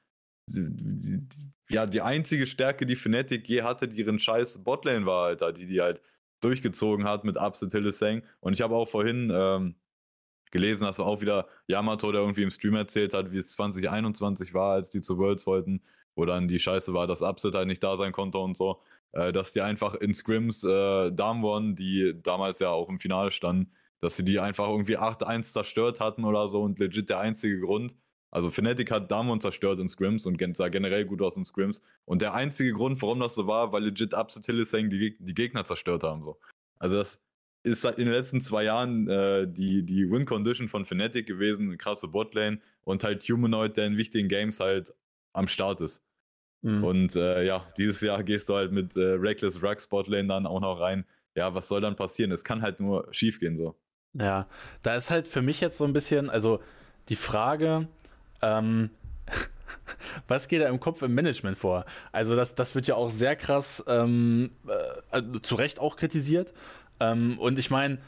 ja, 1.70 1.86
die 1.86 2.02
einzige 2.02 2.46
Stärke, 2.46 2.84
die 2.84 2.96
Fnatic 2.96 3.48
je 3.48 3.62
hatte, 3.62 3.88
die 3.88 4.02
ihren 4.02 4.18
scheiß 4.18 4.62
Botlane 4.62 5.06
war, 5.06 5.28
Alter, 5.28 5.54
die 5.54 5.64
die 5.66 5.80
halt 5.80 6.02
durchgezogen 6.42 7.06
hat 7.06 7.24
mit 7.24 7.38
Upset 7.38 7.72
Hillesang. 7.72 8.24
Und 8.40 8.52
ich 8.52 8.60
habe 8.60 8.74
auch 8.74 8.90
vorhin 8.90 9.32
ähm, 9.34 9.76
gelesen, 10.50 10.82
dass 10.82 11.00
auch 11.00 11.22
wieder 11.22 11.48
Yamato, 11.66 12.12
der 12.12 12.20
irgendwie 12.20 12.42
im 12.42 12.50
Stream 12.50 12.74
erzählt 12.74 13.14
hat, 13.14 13.32
wie 13.32 13.38
es 13.38 13.52
2021 13.52 14.52
war, 14.52 14.74
als 14.74 14.90
die 14.90 15.00
zu 15.00 15.16
Worlds 15.16 15.46
wollten 15.46 15.80
wo 16.14 16.24
dann 16.24 16.48
die 16.48 16.58
Scheiße 16.58 16.94
war, 16.94 17.06
dass 17.06 17.22
Upset 17.22 17.54
halt 17.54 17.66
nicht 17.66 17.82
da 17.82 17.96
sein 17.96 18.12
konnte 18.12 18.38
und 18.38 18.56
so, 18.56 18.80
äh, 19.12 19.32
dass 19.32 19.52
die 19.52 19.60
einfach 19.60 19.94
in 19.94 20.14
Scrims 20.14 20.64
äh, 20.64 21.10
Damwon, 21.12 21.74
die 21.76 22.14
damals 22.22 22.58
ja 22.58 22.70
auch 22.70 22.88
im 22.88 22.98
Finale 22.98 23.30
standen, 23.30 23.72
dass 24.00 24.16
sie 24.16 24.24
die 24.24 24.40
einfach 24.40 24.68
irgendwie 24.68 24.98
8-1 24.98 25.52
zerstört 25.52 26.00
hatten 26.00 26.24
oder 26.24 26.48
so 26.48 26.62
und 26.62 26.78
legit 26.78 27.08
der 27.08 27.20
einzige 27.20 27.60
Grund. 27.60 27.94
Also 28.30 28.50
Fnatic 28.50 28.90
hat 28.90 29.10
Damwon 29.10 29.40
zerstört 29.40 29.78
in 29.78 29.88
Scrims 29.88 30.24
und 30.26 30.40
sah 30.56 30.68
generell 30.68 31.04
gut 31.04 31.20
aus 31.20 31.36
in 31.36 31.44
Scrims. 31.44 31.82
Und 32.06 32.22
der 32.22 32.34
einzige 32.34 32.72
Grund, 32.72 33.00
warum 33.02 33.20
das 33.20 33.34
so 33.34 33.46
war, 33.46 33.72
weil 33.72 33.84
legit 33.84 34.14
Upset 34.14 34.46
Hillesang 34.46 34.88
die, 34.88 35.16
die 35.18 35.34
Gegner 35.34 35.64
zerstört 35.66 36.02
haben. 36.02 36.22
So. 36.22 36.40
Also 36.78 36.96
das 36.96 37.20
ist 37.62 37.84
in 37.84 38.06
den 38.06 38.08
letzten 38.08 38.40
zwei 38.40 38.64
Jahren 38.64 39.06
äh, 39.08 39.46
die, 39.46 39.84
die 39.84 40.10
Win-Condition 40.10 40.68
von 40.68 40.84
Fnatic 40.84 41.26
gewesen, 41.26 41.76
krasse 41.78 42.08
Botlane 42.08 42.60
und 42.84 43.04
halt 43.04 43.22
Humanoid, 43.24 43.76
der 43.76 43.86
in 43.86 43.96
wichtigen 43.96 44.28
Games 44.28 44.58
halt 44.60 44.92
am 45.32 45.48
Start 45.48 45.80
ist. 45.80 46.02
Mhm. 46.62 46.84
Und 46.84 47.16
äh, 47.16 47.44
ja, 47.44 47.66
dieses 47.76 48.00
Jahr 48.00 48.22
gehst 48.22 48.48
du 48.48 48.54
halt 48.54 48.72
mit 48.72 48.96
äh, 48.96 49.14
Reckless 49.14 49.62
Rug 49.62 49.80
Spotlane 49.80 50.28
dann 50.28 50.46
auch 50.46 50.60
noch 50.60 50.80
rein. 50.80 51.04
Ja, 51.34 51.54
was 51.54 51.68
soll 51.68 51.80
dann 51.80 51.96
passieren? 51.96 52.30
Es 52.30 52.44
kann 52.44 52.62
halt 52.62 52.80
nur 52.80 53.08
schief 53.10 53.40
gehen 53.40 53.56
so. 53.56 53.74
Ja, 54.14 54.46
da 54.82 54.94
ist 54.94 55.10
halt 55.10 55.26
für 55.26 55.42
mich 55.42 55.60
jetzt 55.60 55.78
so 55.78 55.84
ein 55.84 55.92
bisschen, 55.92 56.28
also 56.28 56.60
die 57.08 57.16
Frage, 57.16 57.88
ähm, 58.42 58.90
was 60.28 60.48
geht 60.48 60.60
da 60.60 60.68
im 60.68 60.80
Kopf 60.80 61.02
im 61.02 61.14
Management 61.14 61.56
vor? 61.56 61.86
Also 62.12 62.36
das, 62.36 62.54
das 62.54 62.74
wird 62.74 62.86
ja 62.86 62.94
auch 62.94 63.10
sehr 63.10 63.36
krass 63.36 63.82
ähm, 63.88 64.50
äh, 65.12 65.18
äh 65.18 65.42
zu 65.42 65.54
Recht 65.54 65.78
auch 65.78 65.96
kritisiert. 65.96 66.52
Ähm, 67.00 67.38
und 67.38 67.58
ich 67.58 67.70
meine, 67.70 67.98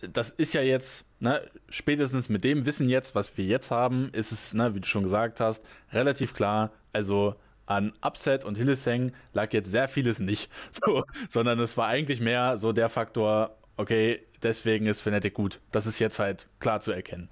das 0.00 0.30
ist 0.30 0.54
ja 0.54 0.62
jetzt, 0.62 1.05
ne, 1.20 1.42
spätestens 1.68 2.28
mit 2.28 2.44
dem 2.44 2.66
Wissen 2.66 2.88
jetzt, 2.88 3.14
was 3.14 3.36
wir 3.36 3.44
jetzt 3.44 3.70
haben, 3.70 4.10
ist 4.12 4.32
es, 4.32 4.54
ne, 4.54 4.74
wie 4.74 4.80
du 4.80 4.86
schon 4.86 5.02
gesagt 5.02 5.40
hast, 5.40 5.64
relativ 5.92 6.34
klar. 6.34 6.70
Also 6.92 7.34
an 7.66 7.92
Upset 8.00 8.44
und 8.44 8.56
Hillesang 8.56 9.12
lag 9.32 9.52
jetzt 9.52 9.70
sehr 9.70 9.88
vieles 9.88 10.20
nicht, 10.20 10.50
so, 10.70 11.04
sondern 11.28 11.58
es 11.60 11.76
war 11.76 11.88
eigentlich 11.88 12.20
mehr 12.20 12.58
so 12.58 12.72
der 12.72 12.88
Faktor, 12.88 13.56
okay, 13.76 14.20
deswegen 14.42 14.86
ist 14.86 15.02
Fnatic 15.02 15.34
gut. 15.34 15.60
Das 15.72 15.86
ist 15.86 15.98
jetzt 15.98 16.18
halt 16.18 16.46
klar 16.60 16.80
zu 16.80 16.92
erkennen. 16.92 17.28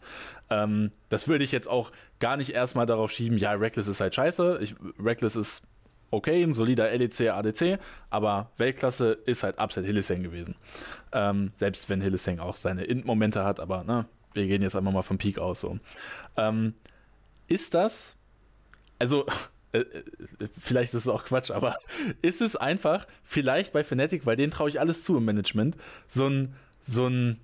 Ähm, 0.50 0.90
das 1.08 1.28
würde 1.28 1.44
ich 1.44 1.52
jetzt 1.52 1.68
auch 1.68 1.92
gar 2.18 2.36
nicht 2.36 2.50
erstmal 2.50 2.86
darauf 2.86 3.10
schieben, 3.10 3.38
ja, 3.38 3.52
Reckless 3.52 3.86
ist 3.86 4.00
halt 4.00 4.14
scheiße. 4.14 4.58
Ich, 4.60 4.74
Reckless 4.98 5.36
ist 5.36 5.66
okay, 6.14 6.42
ein 6.42 6.54
solider 6.54 6.90
LEC, 6.90 7.30
ADC, 7.30 7.78
aber 8.10 8.50
Weltklasse 8.56 9.12
ist 9.26 9.42
halt 9.42 9.58
Upset 9.58 9.84
Hillesang 9.84 10.22
gewesen. 10.22 10.54
Ähm, 11.12 11.52
selbst 11.54 11.88
wenn 11.90 12.00
Hillesang 12.00 12.38
auch 12.38 12.56
seine 12.56 12.84
Int-Momente 12.84 13.44
hat, 13.44 13.60
aber 13.60 13.84
ne, 13.84 14.06
wir 14.32 14.46
gehen 14.46 14.62
jetzt 14.62 14.76
einfach 14.76 14.92
mal 14.92 15.02
vom 15.02 15.18
Peak 15.18 15.38
aus 15.38 15.60
so. 15.60 15.78
Ähm, 16.36 16.74
ist 17.48 17.74
das, 17.74 18.14
also 18.98 19.26
äh, 19.72 19.78
äh, 19.78 20.04
vielleicht 20.58 20.94
ist 20.94 21.02
es 21.02 21.08
auch 21.08 21.24
Quatsch, 21.24 21.50
aber 21.50 21.76
ist 22.22 22.40
es 22.40 22.56
einfach, 22.56 23.06
vielleicht 23.22 23.72
bei 23.72 23.84
Fnatic, 23.84 24.26
weil 24.26 24.36
denen 24.36 24.50
traue 24.50 24.68
ich 24.68 24.80
alles 24.80 25.04
zu 25.04 25.16
im 25.16 25.24
Management, 25.24 25.76
so 26.06 26.26
ein, 26.26 26.54
so 26.80 27.06
ein 27.06 27.40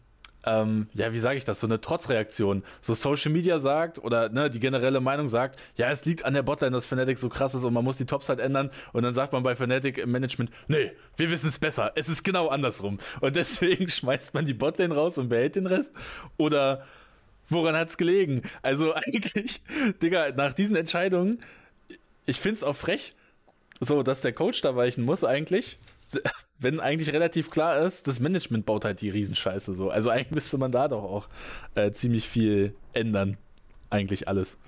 ähm, 0.46 0.88
ja, 0.94 1.12
wie 1.12 1.18
sage 1.18 1.36
ich 1.36 1.44
das, 1.44 1.60
so 1.60 1.66
eine 1.66 1.80
Trotzreaktion. 1.80 2.62
So 2.80 2.94
Social 2.94 3.30
Media 3.30 3.58
sagt 3.58 3.98
oder 3.98 4.28
ne, 4.30 4.50
die 4.50 4.60
generelle 4.60 5.00
Meinung 5.00 5.28
sagt, 5.28 5.60
ja, 5.76 5.90
es 5.90 6.04
liegt 6.04 6.24
an 6.24 6.34
der 6.34 6.42
Botline, 6.42 6.72
dass 6.72 6.86
Fnatic 6.86 7.18
so 7.18 7.28
krass 7.28 7.54
ist 7.54 7.64
und 7.64 7.74
man 7.74 7.84
muss 7.84 7.98
die 7.98 8.06
Tops 8.06 8.28
halt 8.28 8.40
ändern. 8.40 8.70
Und 8.92 9.02
dann 9.02 9.12
sagt 9.12 9.32
man 9.32 9.42
bei 9.42 9.54
Fnatic 9.54 9.98
im 9.98 10.10
Management, 10.10 10.50
nee, 10.68 10.92
wir 11.16 11.30
wissen 11.30 11.48
es 11.48 11.58
besser. 11.58 11.92
Es 11.94 12.08
ist 12.08 12.24
genau 12.24 12.48
andersrum. 12.48 12.98
Und 13.20 13.36
deswegen 13.36 13.88
schmeißt 13.90 14.34
man 14.34 14.46
die 14.46 14.54
Botlane 14.54 14.94
raus 14.94 15.18
und 15.18 15.28
behält 15.28 15.56
den 15.56 15.66
Rest. 15.66 15.92
Oder 16.36 16.86
woran 17.48 17.76
hat 17.76 17.88
es 17.88 17.96
gelegen? 17.98 18.42
Also 18.62 18.94
eigentlich, 18.94 19.62
Digga, 20.02 20.30
nach 20.30 20.52
diesen 20.52 20.76
Entscheidungen, 20.76 21.38
ich 22.26 22.40
finde 22.40 22.56
es 22.56 22.64
auch 22.64 22.76
frech, 22.76 23.14
so, 23.80 24.02
dass 24.02 24.20
der 24.20 24.32
Coach 24.32 24.60
da 24.60 24.76
weichen 24.76 25.04
muss 25.04 25.24
eigentlich. 25.24 25.78
wenn 26.58 26.80
eigentlich 26.80 27.12
relativ 27.12 27.50
klar 27.50 27.80
ist, 27.80 28.06
das 28.06 28.20
Management 28.20 28.66
baut 28.66 28.84
halt 28.84 29.00
die 29.00 29.10
Riesenscheiße 29.10 29.74
so. 29.74 29.90
Also 29.90 30.10
eigentlich 30.10 30.30
müsste 30.30 30.58
man 30.58 30.72
da 30.72 30.88
doch 30.88 31.02
auch 31.02 31.28
äh, 31.74 31.90
ziemlich 31.92 32.28
viel 32.28 32.74
ändern. 32.92 33.36
Eigentlich 33.88 34.28
alles. 34.28 34.58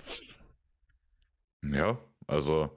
Ja, 1.65 1.99
also 2.27 2.71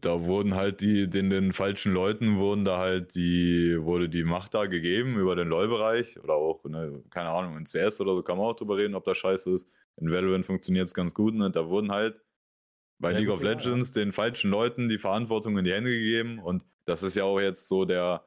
da 0.00 0.24
wurden 0.24 0.54
halt 0.54 0.80
die, 0.80 1.08
den, 1.08 1.30
den 1.30 1.52
falschen 1.52 1.92
Leuten 1.92 2.38
wurden 2.38 2.64
da 2.64 2.78
halt 2.78 3.14
die, 3.14 3.76
wurde 3.80 4.08
die 4.08 4.24
Macht 4.24 4.54
da 4.54 4.66
gegeben 4.66 5.18
über 5.18 5.36
den 5.36 5.48
LoL-Bereich 5.48 6.18
oder 6.20 6.34
auch, 6.34 6.64
ne, 6.64 7.02
keine 7.10 7.30
Ahnung, 7.30 7.56
in 7.56 7.64
CS 7.64 8.00
oder 8.00 8.14
so 8.14 8.22
kann 8.22 8.36
man 8.36 8.46
auch 8.46 8.56
drüber 8.56 8.76
reden, 8.76 8.94
ob 8.94 9.04
das 9.04 9.18
scheiße 9.18 9.50
ist. 9.50 9.72
In 9.96 10.10
Valorant 10.10 10.44
funktioniert 10.44 10.88
es 10.88 10.94
ganz 10.94 11.14
gut, 11.14 11.34
ne? 11.34 11.50
Da 11.50 11.68
wurden 11.68 11.92
halt 11.92 12.20
bei 12.98 13.12
ja, 13.12 13.18
League 13.18 13.30
of 13.30 13.42
Legends 13.42 13.94
ja. 13.94 14.02
den 14.02 14.12
falschen 14.12 14.50
Leuten 14.50 14.88
die 14.88 14.98
Verantwortung 14.98 15.56
in 15.56 15.64
die 15.64 15.72
Hände 15.72 15.90
gegeben 15.90 16.40
und 16.40 16.64
das 16.86 17.02
ist 17.02 17.16
ja 17.16 17.24
auch 17.24 17.40
jetzt 17.40 17.68
so 17.68 17.84
der, 17.84 18.24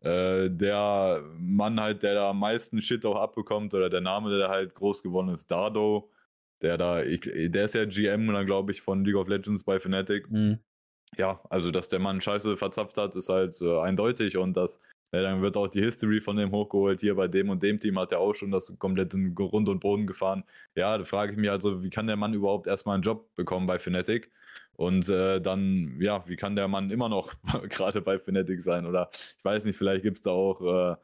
äh, 0.00 0.50
der 0.50 1.22
Mann 1.38 1.80
halt, 1.80 2.02
der 2.02 2.14
da 2.14 2.30
am 2.30 2.40
meisten 2.40 2.82
Shit 2.82 3.04
auch 3.04 3.16
abbekommt 3.16 3.74
oder 3.74 3.90
der 3.90 4.00
Name, 4.00 4.30
der 4.30 4.38
da 4.38 4.48
halt 4.48 4.74
groß 4.74 5.02
geworden 5.02 5.28
ist, 5.30 5.50
Dardo, 5.50 6.10
der 6.62 6.78
da, 6.78 7.02
ich, 7.02 7.20
der 7.22 7.64
ist 7.64 7.74
ja 7.74 7.84
GM 7.84 8.26
dann 8.32 8.46
glaube 8.46 8.72
ich 8.72 8.82
von 8.82 9.04
League 9.04 9.16
of 9.16 9.28
Legends 9.28 9.64
bei 9.64 9.78
Fnatic. 9.78 10.30
Mhm 10.30 10.60
ja, 11.18 11.40
also 11.50 11.70
dass 11.70 11.88
der 11.88 11.98
Mann 11.98 12.20
Scheiße 12.20 12.56
verzapft 12.56 12.96
hat, 12.96 13.14
ist 13.16 13.28
halt 13.28 13.60
äh, 13.60 13.80
eindeutig 13.80 14.36
und 14.36 14.56
das, 14.56 14.80
ja, 15.12 15.22
dann 15.22 15.42
wird 15.42 15.56
auch 15.56 15.68
die 15.68 15.82
History 15.82 16.20
von 16.20 16.36
dem 16.36 16.52
hochgeholt. 16.52 17.00
Hier 17.00 17.14
bei 17.16 17.28
dem 17.28 17.50
und 17.50 17.62
dem 17.62 17.80
Team 17.80 17.98
hat 17.98 18.12
er 18.12 18.20
auch 18.20 18.34
schon 18.34 18.50
das 18.50 18.76
komplett 18.78 19.12
in 19.14 19.34
Grund 19.34 19.68
und 19.68 19.80
Boden 19.80 20.06
gefahren. 20.06 20.44
Ja, 20.76 20.96
da 20.96 21.04
frage 21.04 21.32
ich 21.32 21.38
mich 21.38 21.50
also, 21.50 21.82
wie 21.82 21.90
kann 21.90 22.06
der 22.06 22.16
Mann 22.16 22.34
überhaupt 22.34 22.66
erstmal 22.66 22.94
einen 22.94 23.02
Job 23.02 23.28
bekommen 23.34 23.66
bei 23.66 23.78
Fnatic? 23.78 24.30
Und 24.80 25.10
äh, 25.10 25.40
dann, 25.42 25.98
ja, 26.00 26.24
wie 26.26 26.36
kann 26.36 26.56
der 26.56 26.66
Mann 26.66 26.90
immer 26.90 27.10
noch 27.10 27.34
gerade 27.68 28.00
bei 28.00 28.18
Fnatic 28.18 28.62
sein? 28.62 28.86
Oder 28.86 29.10
ich 29.12 29.44
weiß 29.44 29.64
nicht, 29.64 29.76
vielleicht 29.76 30.02
gibt 30.02 30.16
es 30.16 30.22
da 30.22 30.30
auch 30.30 30.60
äh, 30.62 30.96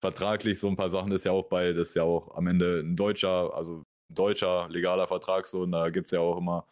vertraglich 0.00 0.58
so 0.60 0.68
ein 0.68 0.76
paar 0.76 0.90
Sachen, 0.90 1.10
das 1.10 1.20
ist 1.20 1.24
ja 1.24 1.32
auch 1.32 1.48
bei, 1.48 1.72
das 1.72 1.88
ist 1.88 1.94
ja 1.94 2.02
auch 2.02 2.36
am 2.36 2.46
Ende 2.46 2.80
ein 2.80 2.94
deutscher, 2.94 3.54
also 3.54 3.78
ein 3.78 4.14
deutscher 4.14 4.68
legaler 4.68 5.06
Vertrag 5.06 5.46
so, 5.46 5.62
und 5.62 5.72
da 5.72 5.88
gibt 5.88 6.08
es 6.08 6.12
ja 6.12 6.20
auch 6.20 6.36
immer 6.36 6.66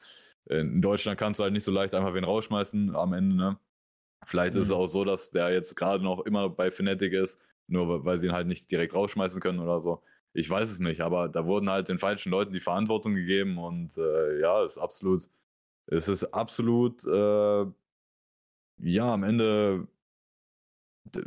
in 0.50 0.82
Deutschland 0.82 1.18
kannst 1.18 1.38
du 1.38 1.44
halt 1.44 1.52
nicht 1.52 1.64
so 1.64 1.70
leicht 1.70 1.94
einfach 1.94 2.14
wen 2.14 2.24
rausschmeißen 2.24 2.94
am 2.96 3.12
Ende, 3.12 3.36
ne? 3.36 3.58
Vielleicht 4.26 4.54
mhm. 4.54 4.60
ist 4.60 4.66
es 4.66 4.70
mhm. 4.70 4.76
auch 4.76 4.86
so, 4.86 5.04
dass 5.04 5.30
der 5.30 5.50
jetzt 5.50 5.76
gerade 5.76 6.04
noch 6.04 6.26
immer 6.26 6.50
bei 6.50 6.70
Fnatic 6.70 7.12
ist, 7.12 7.40
nur 7.68 8.04
weil 8.04 8.18
sie 8.18 8.26
ihn 8.26 8.32
halt 8.32 8.48
nicht 8.48 8.70
direkt 8.70 8.94
rausschmeißen 8.94 9.40
können 9.40 9.60
oder 9.60 9.80
so. 9.80 10.02
Ich 10.32 10.48
weiß 10.50 10.70
es 10.70 10.80
nicht, 10.80 11.00
aber 11.00 11.28
da 11.28 11.46
wurden 11.46 11.70
halt 11.70 11.88
den 11.88 11.98
falschen 11.98 12.30
Leuten 12.30 12.52
die 12.52 12.60
Verantwortung 12.60 13.14
gegeben 13.14 13.58
und 13.58 13.96
äh, 13.96 14.40
ja, 14.40 14.62
es 14.64 14.72
ist 14.72 14.78
absolut, 14.78 15.28
es 15.90 16.08
ist 16.08 16.24
absolut, 16.32 17.04
äh, 17.04 17.66
ja, 18.82 19.12
am 19.12 19.24
Ende 19.24 19.88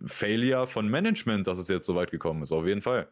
Failure 0.06 0.68
von 0.68 0.90
Management, 0.90 1.48
dass 1.48 1.58
es 1.58 1.68
jetzt 1.68 1.86
so 1.86 1.96
weit 1.96 2.12
gekommen 2.12 2.44
ist, 2.44 2.52
auf 2.52 2.66
jeden 2.66 2.82
Fall. 2.82 3.08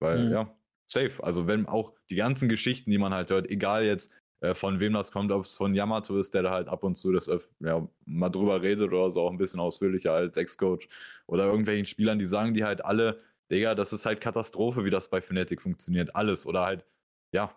Weil, 0.00 0.26
mhm. 0.26 0.32
ja, 0.32 0.56
safe. 0.86 1.22
Also 1.22 1.46
wenn 1.46 1.66
auch 1.66 1.92
die 2.10 2.16
ganzen 2.16 2.48
Geschichten, 2.48 2.90
die 2.90 2.98
man 2.98 3.12
halt 3.12 3.30
hört, 3.30 3.50
egal 3.50 3.84
jetzt, 3.84 4.12
äh, 4.40 4.54
von 4.54 4.80
wem 4.80 4.92
das 4.92 5.10
kommt, 5.10 5.32
ob 5.32 5.44
es 5.44 5.56
von 5.56 5.74
Yamato 5.74 6.18
ist, 6.18 6.34
der 6.34 6.42
da 6.42 6.50
halt 6.50 6.68
ab 6.68 6.84
und 6.84 6.96
zu 6.96 7.12
das 7.12 7.30
ja, 7.60 7.88
mal 8.04 8.28
drüber 8.30 8.62
redet 8.62 8.92
oder 8.92 9.10
so 9.10 9.22
auch 9.22 9.30
ein 9.30 9.38
bisschen 9.38 9.60
ausführlicher 9.60 10.12
als 10.12 10.36
Ex-Coach 10.36 10.88
oder 11.26 11.46
irgendwelchen 11.46 11.86
Spielern, 11.86 12.18
die 12.18 12.26
sagen 12.26 12.54
die 12.54 12.64
halt 12.64 12.84
alle, 12.84 13.22
Digga, 13.50 13.74
das 13.74 13.92
ist 13.92 14.06
halt 14.06 14.20
Katastrophe, 14.20 14.84
wie 14.84 14.90
das 14.90 15.08
bei 15.08 15.20
Fnatic 15.20 15.62
funktioniert, 15.62 16.14
alles 16.14 16.46
oder 16.46 16.64
halt, 16.64 16.84
ja. 17.32 17.54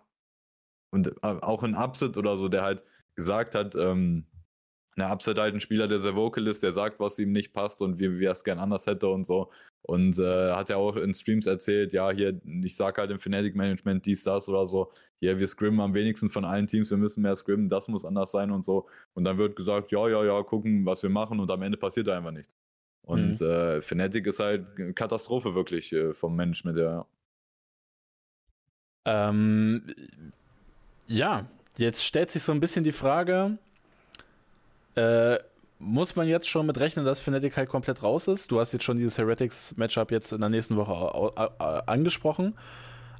Und 0.92 1.08
äh, 1.08 1.12
auch 1.22 1.62
ein 1.62 1.76
Upset 1.76 2.16
oder 2.16 2.36
so, 2.36 2.48
der 2.48 2.62
halt 2.62 2.82
gesagt 3.20 3.54
hat, 3.54 3.74
ähm, 3.74 4.24
na, 4.96 5.12
Upset 5.12 5.38
halt 5.38 5.54
ein 5.54 5.60
Spieler, 5.60 5.88
der 5.88 6.00
sehr 6.00 6.16
vocal 6.16 6.46
ist, 6.46 6.62
der 6.62 6.72
sagt, 6.72 7.00
was 7.00 7.18
ihm 7.18 7.32
nicht 7.32 7.52
passt 7.52 7.80
und 7.82 7.98
wie, 7.98 8.18
wie 8.18 8.24
er 8.24 8.32
es 8.32 8.44
gern 8.44 8.58
anders 8.58 8.86
hätte 8.86 9.08
und 9.08 9.24
so. 9.26 9.50
Und 9.82 10.18
äh, 10.18 10.52
hat 10.52 10.68
ja 10.68 10.76
auch 10.76 10.96
in 10.96 11.14
Streams 11.14 11.46
erzählt, 11.46 11.92
ja, 11.92 12.10
hier, 12.10 12.40
ich 12.64 12.76
sag 12.76 12.98
halt 12.98 13.10
im 13.10 13.18
Fnatic 13.18 13.54
Management 13.54 14.04
dies, 14.04 14.24
das 14.24 14.48
oder 14.48 14.68
so, 14.68 14.92
hier, 15.20 15.38
wir 15.38 15.48
scrimmen 15.48 15.80
am 15.80 15.94
wenigsten 15.94 16.28
von 16.28 16.44
allen 16.44 16.66
Teams, 16.66 16.90
wir 16.90 16.98
müssen 16.98 17.22
mehr 17.22 17.36
scrimmen, 17.36 17.68
das 17.68 17.88
muss 17.88 18.04
anders 18.04 18.30
sein 18.32 18.50
und 18.50 18.64
so. 18.64 18.88
Und 19.14 19.24
dann 19.24 19.38
wird 19.38 19.56
gesagt, 19.56 19.92
ja, 19.92 20.08
ja, 20.08 20.24
ja, 20.24 20.42
gucken, 20.42 20.84
was 20.86 21.02
wir 21.02 21.10
machen 21.10 21.40
und 21.40 21.50
am 21.50 21.62
Ende 21.62 21.78
passiert 21.78 22.06
da 22.06 22.16
einfach 22.16 22.32
nichts. 22.32 22.56
Und 23.02 23.40
mhm. 23.40 23.46
äh, 23.46 23.82
Fnatic 23.82 24.26
ist 24.26 24.40
halt 24.40 24.66
eine 24.76 24.92
Katastrophe 24.92 25.54
wirklich 25.54 25.92
äh, 25.92 26.14
vom 26.14 26.36
Management, 26.36 26.78
ja. 26.78 27.06
Ähm, 29.06 29.86
ja, 31.06 31.48
jetzt 31.80 32.04
stellt 32.04 32.30
sich 32.30 32.42
so 32.42 32.52
ein 32.52 32.60
bisschen 32.60 32.84
die 32.84 32.92
Frage, 32.92 33.58
äh, 34.94 35.38
muss 35.78 36.14
man 36.14 36.28
jetzt 36.28 36.48
schon 36.48 36.66
mit 36.66 36.78
rechnen, 36.78 37.04
dass 37.04 37.20
Fnatic 37.20 37.56
halt 37.56 37.70
komplett 37.70 38.02
raus 38.02 38.28
ist? 38.28 38.50
Du 38.50 38.60
hast 38.60 38.72
jetzt 38.72 38.84
schon 38.84 38.98
dieses 38.98 39.16
Heretics-Matchup 39.16 40.10
jetzt 40.10 40.32
in 40.32 40.40
der 40.40 40.50
nächsten 40.50 40.76
Woche 40.76 41.48
angesprochen, 41.88 42.54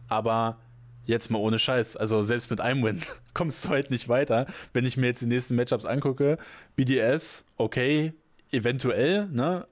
aber 0.08 0.58
jetzt 1.06 1.30
mal 1.30 1.38
ohne 1.38 1.58
Scheiß, 1.58 1.96
also 1.96 2.22
selbst 2.22 2.50
mit 2.50 2.60
einem 2.60 2.84
Win 2.84 3.02
kommst 3.34 3.64
du 3.64 3.70
halt 3.70 3.90
nicht 3.90 4.08
weiter. 4.08 4.46
Wenn 4.74 4.84
ich 4.84 4.98
mir 4.98 5.06
jetzt 5.06 5.22
die 5.22 5.26
nächsten 5.26 5.56
Matchups 5.56 5.86
angucke, 5.86 6.36
BDS, 6.76 7.44
okay, 7.56 8.12
eventuell, 8.52 9.26
ne? 9.28 9.66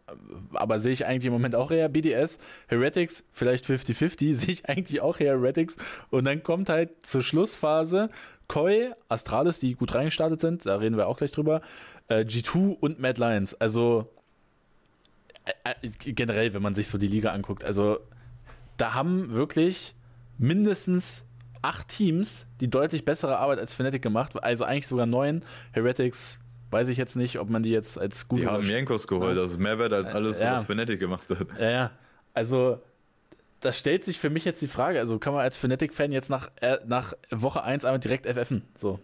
Aber 0.55 0.81
sehe 0.81 0.93
ich 0.93 1.05
eigentlich 1.05 1.27
im 1.27 1.33
Moment 1.33 1.55
auch 1.55 1.71
eher 1.71 1.89
BDS. 1.89 2.39
Heretics, 2.69 3.25
vielleicht 3.33 3.67
50-50, 3.67 4.35
sehe 4.35 4.53
ich 4.53 4.69
eigentlich 4.69 5.01
auch 5.01 5.21
eher 5.21 5.39
Heretics. 5.39 5.77
Und 6.11 6.25
dann 6.25 6.43
kommt 6.43 6.69
halt 6.69 7.05
zur 7.05 7.23
Schlussphase 7.23 8.09
Koi, 8.49 8.91
Astralis, 9.09 9.59
die 9.59 9.75
gut 9.75 9.95
reingestartet 9.95 10.41
sind, 10.41 10.67
da 10.67 10.77
reden 10.77 10.97
wir 10.97 11.07
auch 11.07 11.19
gleich 11.19 11.33
drüber, 11.33 11.61
äh, 12.09 12.21
G2 12.21 12.79
und 12.81 12.99
Mad 12.99 13.21
Lions. 13.21 13.55
Also 13.55 14.09
äh, 15.45 15.75
äh, 15.83 16.13
generell, 16.13 16.55
wenn 16.55 16.63
man 16.63 16.75
sich 16.75 16.89
so 16.89 16.99
die 16.99 17.09
Liga 17.09 17.33
anguckt, 17.33 17.65
also 17.65 18.01
da 18.79 18.95
haben 18.95 19.31
wirklich 19.31 19.95
mindestens 20.39 21.27
acht 21.61 21.89
Teams 21.89 22.47
die 22.61 22.71
deutlich 22.71 23.05
bessere 23.05 23.39
Arbeit 23.39 23.59
als 23.59 23.75
Fnatic 23.75 24.03
gemacht, 24.03 24.43
also 24.43 24.65
eigentlich 24.65 24.87
sogar 24.87 25.07
neun. 25.07 25.43
Heretics, 25.73 26.39
weiß 26.71 26.89
ich 26.89 26.97
jetzt 26.97 27.17
nicht, 27.17 27.39
ob 27.39 27.51
man 27.51 27.63
die 27.63 27.71
jetzt 27.71 27.99
als 27.99 28.29
gut. 28.29 28.41
Die 28.41 28.47
haben 28.47 28.65
Jankos 28.65 29.07
geholt, 29.07 29.39
also 29.39 29.59
Mehrwert 29.59 29.93
als 29.93 30.09
alles, 30.09 30.41
ja. 30.41 30.57
was 30.57 30.65
Fnatic 30.65 31.01
gemacht 31.01 31.29
hat. 31.31 31.49
Ja, 31.59 31.71
ja. 31.71 31.91
Also 32.35 32.81
da 33.61 33.73
stellt 33.73 34.05
sich 34.05 34.19
für 34.19 34.31
mich 34.31 34.45
jetzt 34.45 34.63
die 34.63 34.69
Frage, 34.69 35.01
also 35.01 35.19
kann 35.19 35.33
man 35.33 35.43
als 35.43 35.57
Fnatic-Fan 35.57 36.13
jetzt 36.13 36.31
nach, 36.31 36.51
äh, 36.61 36.79
nach 36.87 37.15
Woche 37.31 37.63
1 37.63 37.85
einmal 37.85 38.01
direkt 38.01 38.27
FFen? 38.27 38.63
So. 38.77 39.01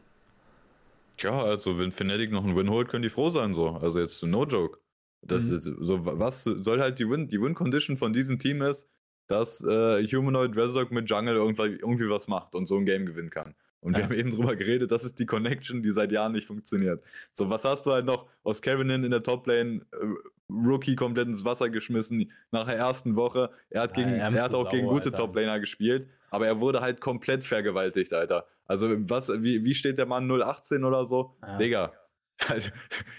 Tja, 1.17 1.43
also 1.43 1.79
wenn 1.79 1.93
Fnatic 1.93 2.33
noch 2.33 2.45
einen 2.45 2.57
Win 2.57 2.71
holt, 2.71 2.89
können 2.89 3.03
die 3.03 3.11
froh 3.11 3.31
sein, 3.31 3.55
so. 3.55 3.71
Also 3.71 4.01
jetzt 4.01 4.23
no 4.23 4.45
joke. 4.45 4.79
Das 5.23 5.45
mhm. 5.45 5.59
ist, 5.59 5.65
so, 5.65 6.05
was 6.05 6.45
soll 6.45 6.81
halt 6.81 6.99
die 6.99 7.09
Win, 7.09 7.29
die 7.29 7.41
Win-Condition 7.41 7.97
von 7.97 8.13
diesem 8.13 8.39
Team 8.39 8.63
ist, 8.63 8.89
dass 9.27 9.65
äh, 9.65 10.07
Humanoid 10.07 10.57
Resurg 10.57 10.91
mit 10.91 11.09
Jungle 11.09 11.37
irgendwie, 11.37 11.63
irgendwie 11.63 12.11
was 12.11 12.29
macht 12.29 12.55
und 12.55 12.67
so 12.67 12.77
ein 12.77 12.85
Game 12.85 13.07
gewinnen 13.07 13.31
kann. 13.31 13.55
Und 13.81 13.93
ja. 13.93 13.99
wir 13.99 14.05
haben 14.05 14.15
eben 14.15 14.31
drüber 14.31 14.57
geredet, 14.57 14.91
das 14.91 15.05
ist 15.05 15.19
die 15.19 15.27
Connection, 15.27 15.83
die 15.83 15.93
seit 15.93 16.13
Jahren 16.13 16.33
nicht 16.33 16.47
funktioniert. 16.47 17.03
So, 17.33 17.51
was 17.51 17.65
hast 17.65 17.87
du 17.87 17.93
halt 17.93 18.07
noch 18.07 18.29
aus 18.43 18.63
Kevinin 18.63 19.05
in 19.05 19.11
der 19.11 19.23
Toplane, 19.23 19.83
äh, 19.93 20.07
Rookie 20.51 20.97
komplett 20.97 21.29
ins 21.29 21.45
Wasser 21.45 21.71
geschmissen 21.71 22.31
nach 22.51 22.67
der 22.67 22.77
ersten 22.77 23.17
Woche. 23.17 23.51
Er 23.71 23.83
hat, 23.83 23.95
gegen, 23.95 24.11
ja, 24.11 24.29
er 24.29 24.43
hat 24.43 24.55
auch 24.55 24.65
sauer, 24.65 24.71
gegen 24.71 24.87
gute 24.87 25.13
Toplaner 25.13 25.61
gespielt, 25.61 26.09
aber 26.31 26.47
er 26.47 26.61
wurde 26.61 26.81
halt 26.81 27.01
komplett 27.01 27.45
vergewaltigt, 27.45 28.13
Alter. 28.13 28.47
Also, 28.67 28.89
was, 29.09 29.31
wie, 29.43 29.65
wie 29.65 29.75
steht 29.75 29.99
der 29.99 30.07
Mann 30.07 30.31
018 30.31 30.85
oder 30.85 31.07
so? 31.07 31.37
Ja. 31.43 31.57
Digga. 31.59 31.93
Halt, 32.49 32.73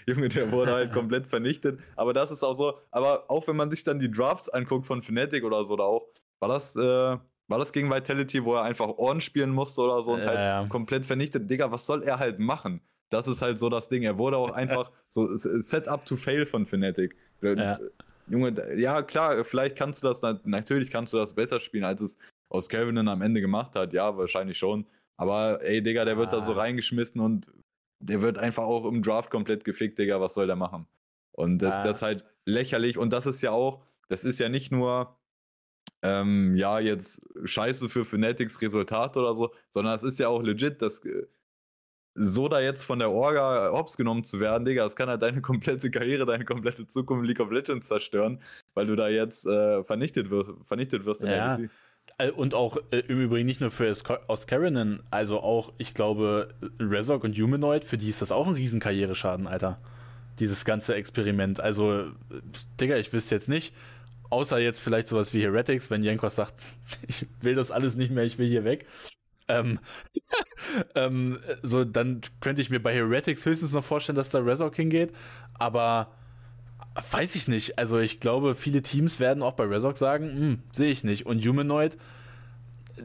Junge, 0.06 0.28
der 0.28 0.52
wurde 0.52 0.72
halt 0.72 0.92
komplett 0.92 1.26
vernichtet. 1.26 1.80
Aber 1.96 2.12
das 2.12 2.30
ist 2.30 2.42
auch 2.42 2.54
so, 2.54 2.74
aber 2.90 3.30
auch 3.30 3.48
wenn 3.48 3.56
man 3.56 3.70
sich 3.70 3.82
dann 3.82 3.98
die 3.98 4.10
Drafts 4.10 4.50
anguckt 4.50 4.86
von 4.86 5.02
Fnatic 5.02 5.42
oder 5.42 5.64
so, 5.64 5.74
da 5.74 5.84
auch, 5.84 6.06
war 6.38 6.50
das, 6.50 6.76
äh, 6.76 6.80
war 7.48 7.58
das 7.58 7.72
gegen 7.72 7.90
Vitality, 7.90 8.44
wo 8.44 8.56
er 8.56 8.62
einfach 8.62 8.88
Ohren 8.88 9.22
spielen 9.22 9.50
musste 9.50 9.80
oder 9.80 10.02
so 10.02 10.12
und 10.12 10.20
ja, 10.20 10.58
halt 10.58 10.68
komplett 10.68 11.06
vernichtet? 11.06 11.50
Digga, 11.50 11.72
was 11.72 11.86
soll 11.86 12.02
er 12.02 12.18
halt 12.18 12.38
machen? 12.38 12.82
Das 13.10 13.28
ist 13.28 13.42
halt 13.42 13.58
so 13.58 13.68
das 13.68 13.88
Ding. 13.88 14.02
Er 14.02 14.18
wurde 14.18 14.36
auch 14.36 14.50
einfach 14.52 14.90
so 15.08 15.36
set 15.36 15.88
up 15.88 16.04
to 16.04 16.16
fail 16.16 16.46
von 16.46 16.66
Fnatic. 16.66 17.16
Ja. 17.42 17.78
Junge, 18.28 18.76
ja 18.76 19.02
klar, 19.02 19.44
vielleicht 19.44 19.76
kannst 19.76 20.02
du 20.02 20.08
das, 20.08 20.20
natürlich 20.44 20.90
kannst 20.90 21.12
du 21.12 21.18
das 21.18 21.34
besser 21.34 21.60
spielen, 21.60 21.84
als 21.84 22.00
es 22.00 22.18
aus 22.48 22.68
Calvin 22.68 23.06
am 23.06 23.22
Ende 23.22 23.40
gemacht 23.40 23.74
hat. 23.74 23.92
Ja, 23.92 24.16
wahrscheinlich 24.16 24.58
schon. 24.58 24.86
Aber 25.16 25.60
ey, 25.62 25.82
Digga, 25.82 26.04
der 26.04 26.16
wird 26.16 26.28
ah. 26.28 26.40
da 26.40 26.44
so 26.44 26.52
ah. 26.54 26.58
reingeschmissen 26.58 27.20
und 27.20 27.46
der 28.00 28.20
wird 28.22 28.38
einfach 28.38 28.64
auch 28.64 28.86
im 28.86 29.02
Draft 29.02 29.30
komplett 29.30 29.64
gefickt, 29.64 29.98
Digga. 29.98 30.20
Was 30.20 30.34
soll 30.34 30.46
der 30.46 30.56
machen? 30.56 30.86
Und 31.32 31.58
das, 31.58 31.74
ah. 31.74 31.84
das 31.84 31.96
ist 31.96 32.02
halt 32.02 32.24
lächerlich. 32.44 32.98
Und 32.98 33.12
das 33.12 33.26
ist 33.26 33.42
ja 33.42 33.52
auch, 33.52 33.82
das 34.08 34.24
ist 34.24 34.40
ja 34.40 34.48
nicht 34.48 34.72
nur, 34.72 35.16
ähm, 36.02 36.56
ja, 36.56 36.78
jetzt 36.80 37.22
scheiße 37.44 37.88
für 37.88 38.04
Fanatics 38.04 38.60
Resultat 38.60 39.16
oder 39.16 39.34
so, 39.34 39.52
sondern 39.70 39.94
es 39.94 40.02
ist 40.02 40.18
ja 40.18 40.28
auch 40.28 40.42
legit, 40.42 40.82
dass 40.82 41.04
äh, 41.04 41.26
so 42.16 42.48
da 42.48 42.60
jetzt 42.60 42.84
von 42.84 42.98
der 42.98 43.10
Orga 43.10 43.70
hops 43.72 43.96
genommen 43.96 44.24
zu 44.24 44.40
werden, 44.40 44.64
Digga, 44.64 44.84
das 44.84 44.96
kann 44.96 45.08
halt 45.08 45.22
deine 45.22 45.42
komplette 45.42 45.90
Karriere, 45.90 46.26
deine 46.26 46.44
komplette 46.44 46.86
Zukunft 46.86 47.22
in 47.22 47.28
League 47.28 47.40
of 47.40 47.50
Legends 47.50 47.88
zerstören, 47.88 48.40
weil 48.74 48.86
du 48.86 48.96
da 48.96 49.08
jetzt 49.08 49.46
äh, 49.46 49.84
vernichtet, 49.84 50.30
wirst, 50.30 50.50
vernichtet 50.64 51.04
wirst 51.04 51.22
in 51.22 51.30
ja. 51.30 51.56
der 51.56 51.68
äh, 52.18 52.30
und 52.30 52.54
auch 52.54 52.78
äh, 52.90 53.00
im 53.08 53.20
Übrigen 53.20 53.46
nicht 53.46 53.60
nur 53.60 53.70
für 53.70 53.92
Oscarinen, 54.28 55.02
also 55.10 55.40
auch, 55.40 55.72
ich 55.78 55.94
glaube, 55.94 56.54
Resok 56.80 57.24
und 57.24 57.36
Humanoid, 57.36 57.84
für 57.84 57.98
die 57.98 58.08
ist 58.08 58.22
das 58.22 58.32
auch 58.32 58.46
ein 58.46 58.54
riesen 58.54 58.80
Karriereschaden, 58.80 59.46
Alter. 59.46 59.78
dieses 60.38 60.64
ganze 60.64 60.94
Experiment. 60.94 61.60
Also, 61.60 62.06
Digga, 62.80 62.96
ich 62.96 63.12
wüsste 63.12 63.34
jetzt 63.34 63.48
nicht, 63.48 63.74
außer 64.30 64.58
jetzt 64.58 64.80
vielleicht 64.80 65.08
sowas 65.08 65.34
wie 65.34 65.42
Heretics, 65.42 65.90
wenn 65.90 66.02
Jankos 66.02 66.36
sagt, 66.36 66.54
ich 67.08 67.26
will 67.40 67.54
das 67.54 67.70
alles 67.70 67.96
nicht 67.96 68.10
mehr, 68.10 68.24
ich 68.24 68.38
will 68.38 68.48
hier 68.48 68.64
weg. 68.64 68.86
Ähm, 69.48 69.78
ähm, 70.94 71.38
so, 71.62 71.84
dann 71.84 72.20
könnte 72.40 72.62
ich 72.62 72.70
mir 72.70 72.80
bei 72.80 72.94
Heretics 72.94 73.44
höchstens 73.44 73.72
noch 73.72 73.84
vorstellen, 73.84 74.16
dass 74.16 74.30
da 74.30 74.40
Razor 74.40 74.72
hingeht, 74.74 75.12
aber 75.54 76.08
weiß 77.10 77.34
ich 77.34 77.48
nicht. 77.48 77.78
Also 77.78 77.98
ich 77.98 78.20
glaube, 78.20 78.54
viele 78.54 78.82
Teams 78.82 79.20
werden 79.20 79.42
auch 79.42 79.54
bei 79.54 79.64
Razor 79.64 79.96
sagen, 79.96 80.30
hm, 80.30 80.58
sehe 80.72 80.90
ich 80.90 81.04
nicht. 81.04 81.26
Und 81.26 81.44
Humanoid, 81.44 81.96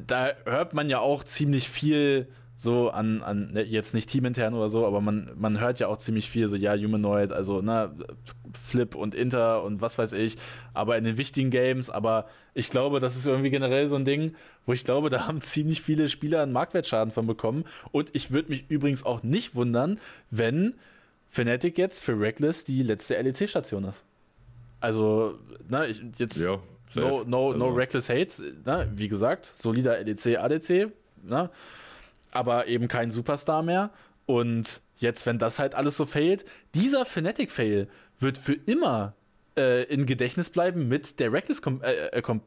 da 0.07 0.31
hört 0.45 0.73
man 0.73 0.89
ja 0.89 0.99
auch 0.99 1.23
ziemlich 1.23 1.69
viel 1.69 2.27
so 2.61 2.91
an, 2.91 3.23
an 3.23 3.53
ne, 3.53 3.63
jetzt 3.63 3.95
nicht 3.95 4.07
teamintern 4.07 4.53
oder 4.53 4.69
so, 4.69 4.85
aber 4.85 5.01
man, 5.01 5.31
man 5.35 5.59
hört 5.59 5.79
ja 5.79 5.87
auch 5.87 5.97
ziemlich 5.97 6.29
viel 6.29 6.47
so, 6.47 6.55
ja, 6.55 6.75
Humanoid, 6.75 7.31
also 7.31 7.59
na, 7.63 7.91
Flip 8.53 8.93
und 8.93 9.15
Inter 9.15 9.63
und 9.63 9.81
was 9.81 9.97
weiß 9.97 10.13
ich, 10.13 10.37
aber 10.75 10.95
in 10.95 11.03
den 11.03 11.17
wichtigen 11.17 11.49
Games, 11.49 11.89
aber 11.89 12.27
ich 12.53 12.69
glaube, 12.69 12.99
das 12.99 13.15
ist 13.15 13.25
irgendwie 13.25 13.49
generell 13.49 13.87
so 13.87 13.95
ein 13.95 14.05
Ding, 14.05 14.35
wo 14.67 14.73
ich 14.73 14.85
glaube, 14.85 15.09
da 15.09 15.27
haben 15.27 15.41
ziemlich 15.41 15.81
viele 15.81 16.07
Spieler 16.07 16.43
einen 16.43 16.51
Marktwertschaden 16.51 17.09
von 17.09 17.25
bekommen 17.25 17.65
und 17.91 18.11
ich 18.13 18.29
würde 18.29 18.49
mich 18.49 18.69
übrigens 18.69 19.07
auch 19.07 19.23
nicht 19.23 19.55
wundern, 19.55 19.99
wenn 20.29 20.75
Fnatic 21.27 21.79
jetzt 21.79 21.99
für 21.99 22.19
Reckless 22.19 22.63
die 22.63 22.83
letzte 22.83 23.19
LEC-Station 23.19 23.85
ist. 23.85 24.03
Also, 24.81 25.39
na, 25.67 25.87
ich, 25.87 25.99
jetzt 26.19 26.37
ja, 26.37 26.59
no, 26.93 27.23
no, 27.25 27.53
also. 27.53 27.57
no 27.57 27.69
Reckless 27.69 28.07
Hate, 28.07 28.53
na, 28.65 28.85
wie 28.93 29.07
gesagt, 29.07 29.51
solider 29.55 29.97
LEC, 30.03 30.37
ADC, 30.37 30.91
na, 31.23 31.49
aber 32.31 32.67
eben 32.67 32.87
kein 32.87 33.11
Superstar 33.11 33.63
mehr. 33.63 33.91
Und 34.25 34.81
jetzt, 34.97 35.25
wenn 35.25 35.37
das 35.37 35.59
halt 35.59 35.75
alles 35.75 35.97
so 35.97 36.05
failt, 36.05 36.45
dieser 36.73 37.05
Fnatic-Fail 37.05 37.87
wird 38.17 38.37
für 38.37 38.53
immer 38.53 39.15
äh, 39.57 39.83
in 39.83 40.05
Gedächtnis 40.05 40.49
bleiben 40.49 40.87
mit 40.87 41.19
der 41.19 41.33
Reckless 41.33 41.61
Com 41.61 41.81
äh, 41.81 41.93
äh, 42.07 42.21
Com 42.21 42.41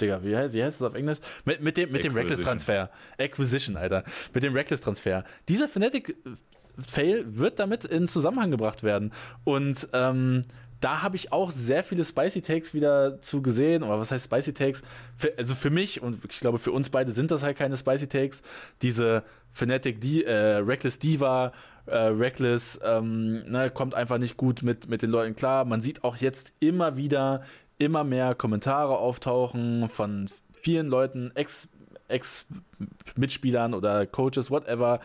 Digga, 0.00 0.22
wie, 0.22 0.30
wie 0.52 0.62
heißt 0.62 0.80
das 0.80 0.88
auf 0.88 0.94
Englisch? 0.94 1.18
Mit, 1.44 1.60
mit 1.60 1.76
dem, 1.76 1.90
mit 1.90 2.04
dem 2.04 2.14
Reckless-Transfer. 2.14 2.90
Acquisition, 3.18 3.76
Alter. 3.76 4.04
Mit 4.32 4.44
dem 4.44 4.54
Reckless-Transfer. 4.54 5.24
Dieser 5.48 5.66
Fnatic-Fail 5.66 7.24
wird 7.26 7.58
damit 7.58 7.84
in 7.84 8.06
Zusammenhang 8.06 8.52
gebracht 8.52 8.84
werden. 8.84 9.12
Und 9.44 9.88
ähm, 9.92 10.42
da 10.80 11.02
habe 11.02 11.16
ich 11.16 11.32
auch 11.32 11.50
sehr 11.50 11.82
viele 11.82 12.04
Spicy 12.04 12.42
Takes 12.42 12.74
wieder 12.74 13.20
zu 13.20 13.42
gesehen. 13.42 13.82
Oder 13.82 13.98
was 13.98 14.10
heißt 14.10 14.24
Spicy 14.24 14.52
Takes? 14.52 14.82
Für, 15.14 15.36
also 15.36 15.54
für 15.54 15.70
mich 15.70 16.02
und 16.02 16.24
ich 16.30 16.40
glaube 16.40 16.58
für 16.58 16.72
uns 16.72 16.90
beide 16.90 17.12
sind 17.12 17.30
das 17.30 17.42
halt 17.42 17.56
keine 17.56 17.76
Spicy 17.76 18.08
Takes. 18.08 18.42
Diese 18.82 19.22
Fnatic, 19.50 20.00
die, 20.00 20.24
äh, 20.24 20.56
Reckless 20.56 20.98
Diva, 20.98 21.52
äh, 21.86 21.96
Reckless 21.96 22.80
ähm, 22.84 23.50
ne, 23.50 23.70
kommt 23.70 23.94
einfach 23.94 24.18
nicht 24.18 24.36
gut 24.36 24.62
mit, 24.62 24.88
mit 24.88 25.02
den 25.02 25.10
Leuten 25.10 25.34
klar. 25.34 25.64
Man 25.64 25.80
sieht 25.80 26.04
auch 26.04 26.16
jetzt 26.16 26.52
immer 26.60 26.96
wieder 26.96 27.42
immer 27.78 28.02
mehr 28.02 28.34
Kommentare 28.34 28.98
auftauchen 28.98 29.88
von 29.88 30.26
vielen 30.62 30.88
Leuten, 30.88 31.30
Ex- 31.36 31.68
Ex-Mitspielern 32.08 33.72
oder 33.72 34.04
Coaches, 34.06 34.50
whatever, 34.50 34.98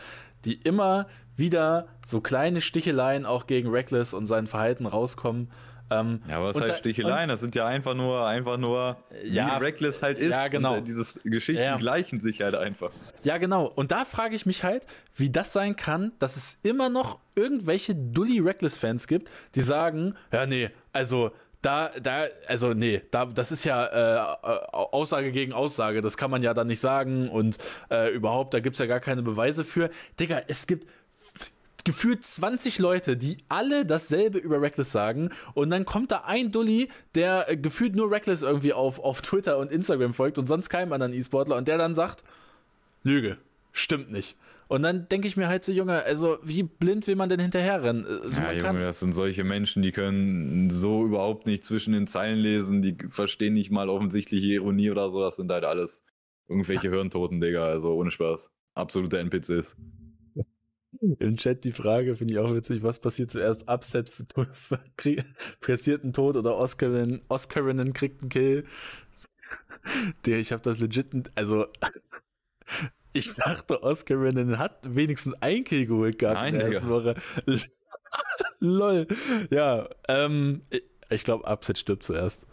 die 0.44 0.54
immer 0.54 1.06
wieder 1.36 1.88
so 2.04 2.20
kleine 2.20 2.60
Sticheleien 2.60 3.26
auch 3.26 3.46
gegen 3.46 3.70
Reckless 3.70 4.14
und 4.14 4.26
sein 4.26 4.46
Verhalten 4.46 4.86
rauskommen. 4.86 5.50
Ähm, 5.90 6.22
ja, 6.28 6.36
aber 6.36 6.48
was 6.48 6.60
heißt 6.60 6.68
da, 6.70 6.76
Sticheleien? 6.76 7.28
Das 7.28 7.40
sind 7.40 7.54
ja 7.54 7.66
einfach 7.66 7.94
nur, 7.94 8.26
einfach 8.26 8.56
nur, 8.56 8.96
ja, 9.22 9.60
wie 9.60 9.64
Reckless 9.64 10.02
halt 10.02 10.18
ist. 10.18 10.30
Ja, 10.30 10.48
genau. 10.48 10.78
Und 10.78 10.88
diese 10.88 11.20
Geschichten 11.20 11.62
ja. 11.62 11.76
gleichen 11.76 12.20
sich 12.20 12.40
halt 12.40 12.54
einfach. 12.54 12.90
Ja, 13.22 13.36
genau. 13.38 13.66
Und 13.66 13.92
da 13.92 14.04
frage 14.04 14.34
ich 14.34 14.46
mich 14.46 14.64
halt, 14.64 14.86
wie 15.14 15.30
das 15.30 15.52
sein 15.52 15.76
kann, 15.76 16.12
dass 16.18 16.36
es 16.36 16.58
immer 16.62 16.88
noch 16.88 17.18
irgendwelche 17.34 17.94
Dully 17.94 18.40
Reckless-Fans 18.40 19.06
gibt, 19.06 19.30
die 19.54 19.60
sagen, 19.60 20.14
ja, 20.32 20.46
nee, 20.46 20.70
also 20.92 21.32
da, 21.64 21.90
da, 22.02 22.26
also 22.46 22.74
nee, 22.74 23.02
da, 23.10 23.24
das 23.24 23.50
ist 23.50 23.64
ja 23.64 23.86
äh, 23.86 24.36
Aussage 24.72 25.32
gegen 25.32 25.52
Aussage, 25.52 26.02
das 26.02 26.16
kann 26.16 26.30
man 26.30 26.42
ja 26.42 26.52
dann 26.52 26.66
nicht 26.66 26.80
sagen 26.80 27.28
und 27.28 27.58
äh, 27.90 28.12
überhaupt, 28.12 28.52
da 28.52 28.60
gibt 28.60 28.74
es 28.74 28.80
ja 28.80 28.86
gar 28.86 29.00
keine 29.00 29.22
Beweise 29.22 29.64
für. 29.64 29.90
Digga, 30.20 30.42
es 30.46 30.66
gibt 30.66 30.86
gefühlt 31.84 32.24
20 32.24 32.78
Leute, 32.78 33.16
die 33.16 33.38
alle 33.48 33.86
dasselbe 33.86 34.38
über 34.38 34.60
Reckless 34.60 34.92
sagen 34.92 35.30
und 35.54 35.70
dann 35.70 35.86
kommt 35.86 36.10
da 36.10 36.24
ein 36.26 36.52
Dulli, 36.52 36.88
der 37.14 37.50
äh, 37.50 37.56
gefühlt 37.56 37.96
nur 37.96 38.10
Reckless 38.10 38.42
irgendwie 38.42 38.74
auf, 38.74 38.98
auf 38.98 39.22
Twitter 39.22 39.58
und 39.58 39.72
Instagram 39.72 40.12
folgt 40.12 40.36
und 40.36 40.46
sonst 40.46 40.68
keinem 40.68 40.92
anderen 40.92 41.14
E-Sportler 41.14 41.56
und 41.56 41.66
der 41.66 41.78
dann 41.78 41.94
sagt, 41.94 42.24
Lüge, 43.02 43.38
stimmt 43.72 44.10
nicht. 44.12 44.36
Und 44.68 44.82
dann 44.82 45.08
denke 45.08 45.26
ich 45.26 45.36
mir 45.36 45.48
halt 45.48 45.64
so, 45.64 45.72
Junge, 45.72 46.02
also 46.04 46.38
wie 46.42 46.62
blind 46.62 47.06
will 47.06 47.16
man 47.16 47.28
denn 47.28 47.40
hinterherrennen? 47.40 48.06
Also 48.06 48.40
ja, 48.40 48.52
Junge, 48.52 48.80
das 48.80 49.00
sind 49.00 49.12
solche 49.12 49.44
Menschen, 49.44 49.82
die 49.82 49.92
können 49.92 50.70
so 50.70 51.04
überhaupt 51.04 51.46
nicht 51.46 51.64
zwischen 51.64 51.92
den 51.92 52.06
Zeilen 52.06 52.38
lesen, 52.38 52.82
die 52.82 52.96
verstehen 53.08 53.54
nicht 53.54 53.70
mal 53.70 53.88
offensichtliche 53.88 54.54
Ironie 54.54 54.90
oder 54.90 55.10
so, 55.10 55.20
das 55.20 55.36
sind 55.36 55.50
halt 55.50 55.64
alles 55.64 56.04
irgendwelche 56.48 56.90
Hirntoten, 56.90 57.40
Digga, 57.40 57.66
also 57.66 57.94
ohne 57.94 58.10
Spaß. 58.10 58.50
Absolute 58.74 59.18
NPCs. 59.18 59.76
Im 61.18 61.36
Chat 61.36 61.64
die 61.64 61.72
Frage, 61.72 62.16
finde 62.16 62.34
ich 62.34 62.40
auch 62.40 62.54
witzig, 62.54 62.82
was 62.82 63.00
passiert 63.00 63.30
zuerst? 63.30 63.68
Upset, 63.68 64.12
pressierten 65.60 66.12
Tod 66.12 66.36
oder 66.36 66.56
Oscarin, 66.56 67.22
Oscarinnen 67.28 67.92
kriegt 67.92 68.22
einen 68.22 68.30
Kill? 68.30 68.64
Der, 70.24 70.38
ich 70.38 70.52
habe 70.52 70.62
das 70.62 70.78
legit, 70.78 71.08
also 71.34 71.66
ich 73.14 73.32
dachte, 73.34 73.82
Oscarinnen 73.82 74.58
hat 74.58 74.78
wenigstens 74.82 75.34
ein 75.40 75.64
Kill 75.64 75.86
geholt 75.86 76.18
gehabt 76.18 76.40
Nein, 76.40 76.54
in 76.54 76.60
der 76.60 76.72
ersten 76.72 76.88
Woche. 76.90 77.14
Lol. 78.60 79.06
Ja, 79.50 79.88
ähm, 80.08 80.62
ich 81.08 81.24
glaube, 81.24 81.50
Upset 81.50 81.78
stirbt 81.78 82.02
zuerst. 82.02 82.46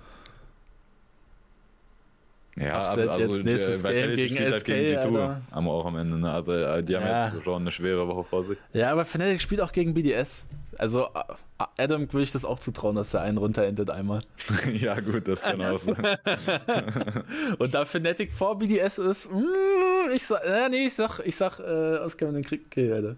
Ja, 2.56 2.82
Upset 2.82 3.10
also 3.10 3.34
jetzt 3.34 3.44
nächstes 3.44 3.84
Game 3.84 4.16
gegen 4.16 4.36
SK, 4.54 4.66
gegen 4.66 4.98
Alter. 4.98 5.42
Haben 5.52 5.66
wir 5.66 5.72
auch 5.72 5.86
am 5.86 5.98
Ende. 5.98 6.18
Ne? 6.18 6.32
Also 6.32 6.54
äh, 6.54 6.84
die 6.84 6.96
haben 6.96 7.06
ja. 7.06 7.28
jetzt 7.30 7.44
schon 7.44 7.62
eine 7.62 7.72
schwere 7.72 8.08
Woche 8.08 8.24
vor 8.24 8.44
sich. 8.44 8.58
Ja, 8.74 8.92
aber 8.92 9.06
Fnatic 9.06 9.42
spielt 9.42 9.62
auch 9.62 9.72
gegen 9.72 9.94
BDS. 9.94 10.46
Also 10.78 11.10
Adam 11.58 12.12
würde 12.12 12.24
ich 12.24 12.32
das 12.32 12.46
auch 12.46 12.60
zutrauen, 12.60 12.96
dass 12.96 13.14
er 13.14 13.22
einen 13.22 13.38
runterendet 13.38 13.90
einmal. 13.90 14.22
ja 14.74 15.00
gut, 15.00 15.28
das 15.28 15.42
kann 15.42 15.62
auch 15.62 15.80
sein. 15.80 15.96
Und 17.60 17.74
da 17.74 17.86
Fnatic 17.86 18.32
vor 18.32 18.58
BDS 18.58 18.98
ist, 18.98 19.32
mm, 19.32 20.12
ich 20.14 20.26
sag, 20.26 20.44
äh, 20.46 20.70
nee, 20.70 20.88
ich 20.88 20.94
sag, 20.94 21.20
ich 21.20 21.36
sag, 21.36 21.60
äh, 21.60 21.98
Oscar 22.00 22.32
den 22.32 22.44
Krieg, 22.44 22.64
okay, 22.68 22.92
Alter. 22.92 23.18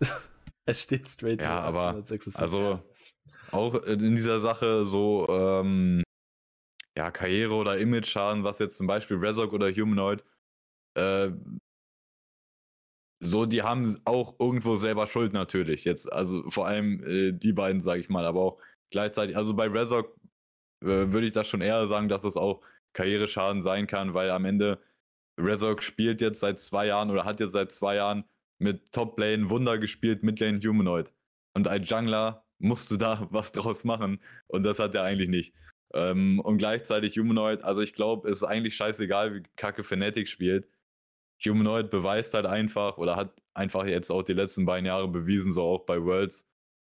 er 0.66 0.74
steht 0.74 1.08
straight. 1.08 1.40
Ja, 1.40 1.60
aber 1.60 2.02
also 2.34 2.80
auch 3.52 3.74
in 3.84 4.16
dieser 4.16 4.40
Sache 4.40 4.86
so 4.86 5.26
ähm, 5.28 6.02
ja, 6.96 7.10
Karriere- 7.12 7.54
oder 7.54 7.78
Image-Schaden, 7.78 8.42
was 8.42 8.58
jetzt 8.58 8.76
zum 8.76 8.86
Beispiel 8.86 9.18
Razok 9.18 9.52
oder 9.52 9.70
Humanoid, 9.70 10.24
äh, 10.94 11.30
so, 13.20 13.46
die 13.46 13.62
haben 13.62 14.00
auch 14.04 14.38
irgendwo 14.38 14.76
selber 14.76 15.06
Schuld 15.06 15.32
natürlich. 15.32 15.84
Jetzt, 15.84 16.12
also 16.12 16.48
vor 16.50 16.66
allem 16.66 17.02
äh, 17.04 17.32
die 17.32 17.52
beiden, 17.52 17.80
sage 17.80 18.00
ich 18.00 18.08
mal, 18.08 18.24
aber 18.24 18.40
auch 18.40 18.60
gleichzeitig, 18.90 19.36
also 19.36 19.54
bei 19.54 19.66
Razok 19.66 20.16
äh, 20.82 20.86
würde 20.86 21.26
ich 21.26 21.32
das 21.32 21.48
schon 21.48 21.60
eher 21.60 21.86
sagen, 21.88 22.08
dass 22.08 22.24
es 22.24 22.36
auch 22.36 22.62
Karriereschaden 22.92 23.62
sein 23.62 23.86
kann, 23.86 24.14
weil 24.14 24.30
am 24.30 24.44
Ende 24.44 24.80
Razok 25.38 25.82
spielt 25.82 26.20
jetzt 26.20 26.40
seit 26.40 26.60
zwei 26.60 26.86
Jahren 26.86 27.10
oder 27.10 27.24
hat 27.24 27.40
jetzt 27.40 27.52
seit 27.52 27.72
zwei 27.72 27.96
Jahren 27.96 28.24
mit 28.58 28.92
Top 28.92 29.18
Lane 29.18 29.50
Wunder 29.50 29.78
gespielt, 29.78 30.22
Midlane 30.22 30.60
Humanoid. 30.60 31.12
Und 31.54 31.68
ein 31.68 31.82
Jungler 31.84 32.44
musste 32.58 32.98
da 32.98 33.26
was 33.30 33.52
draus 33.52 33.84
machen 33.84 34.20
und 34.46 34.62
das 34.62 34.78
hat 34.78 34.94
er 34.94 35.04
eigentlich 35.04 35.28
nicht. 35.28 35.54
Ähm, 35.94 36.40
und 36.40 36.58
gleichzeitig 36.58 37.18
Humanoid, 37.18 37.62
also 37.64 37.80
ich 37.80 37.94
glaube, 37.94 38.28
es 38.28 38.38
ist 38.38 38.44
eigentlich 38.44 38.76
scheißegal, 38.76 39.34
wie 39.34 39.42
Kacke 39.56 39.82
Fnatic 39.82 40.28
spielt. 40.28 40.68
Humanoid 41.44 41.90
beweist 41.90 42.34
halt 42.34 42.46
einfach 42.46 42.98
oder 42.98 43.16
hat 43.16 43.32
einfach 43.54 43.86
jetzt 43.86 44.10
auch 44.10 44.22
die 44.22 44.32
letzten 44.32 44.66
beiden 44.66 44.86
Jahre 44.86 45.08
bewiesen, 45.08 45.52
so 45.52 45.62
auch 45.62 45.86
bei 45.86 46.02
Worlds, 46.02 46.48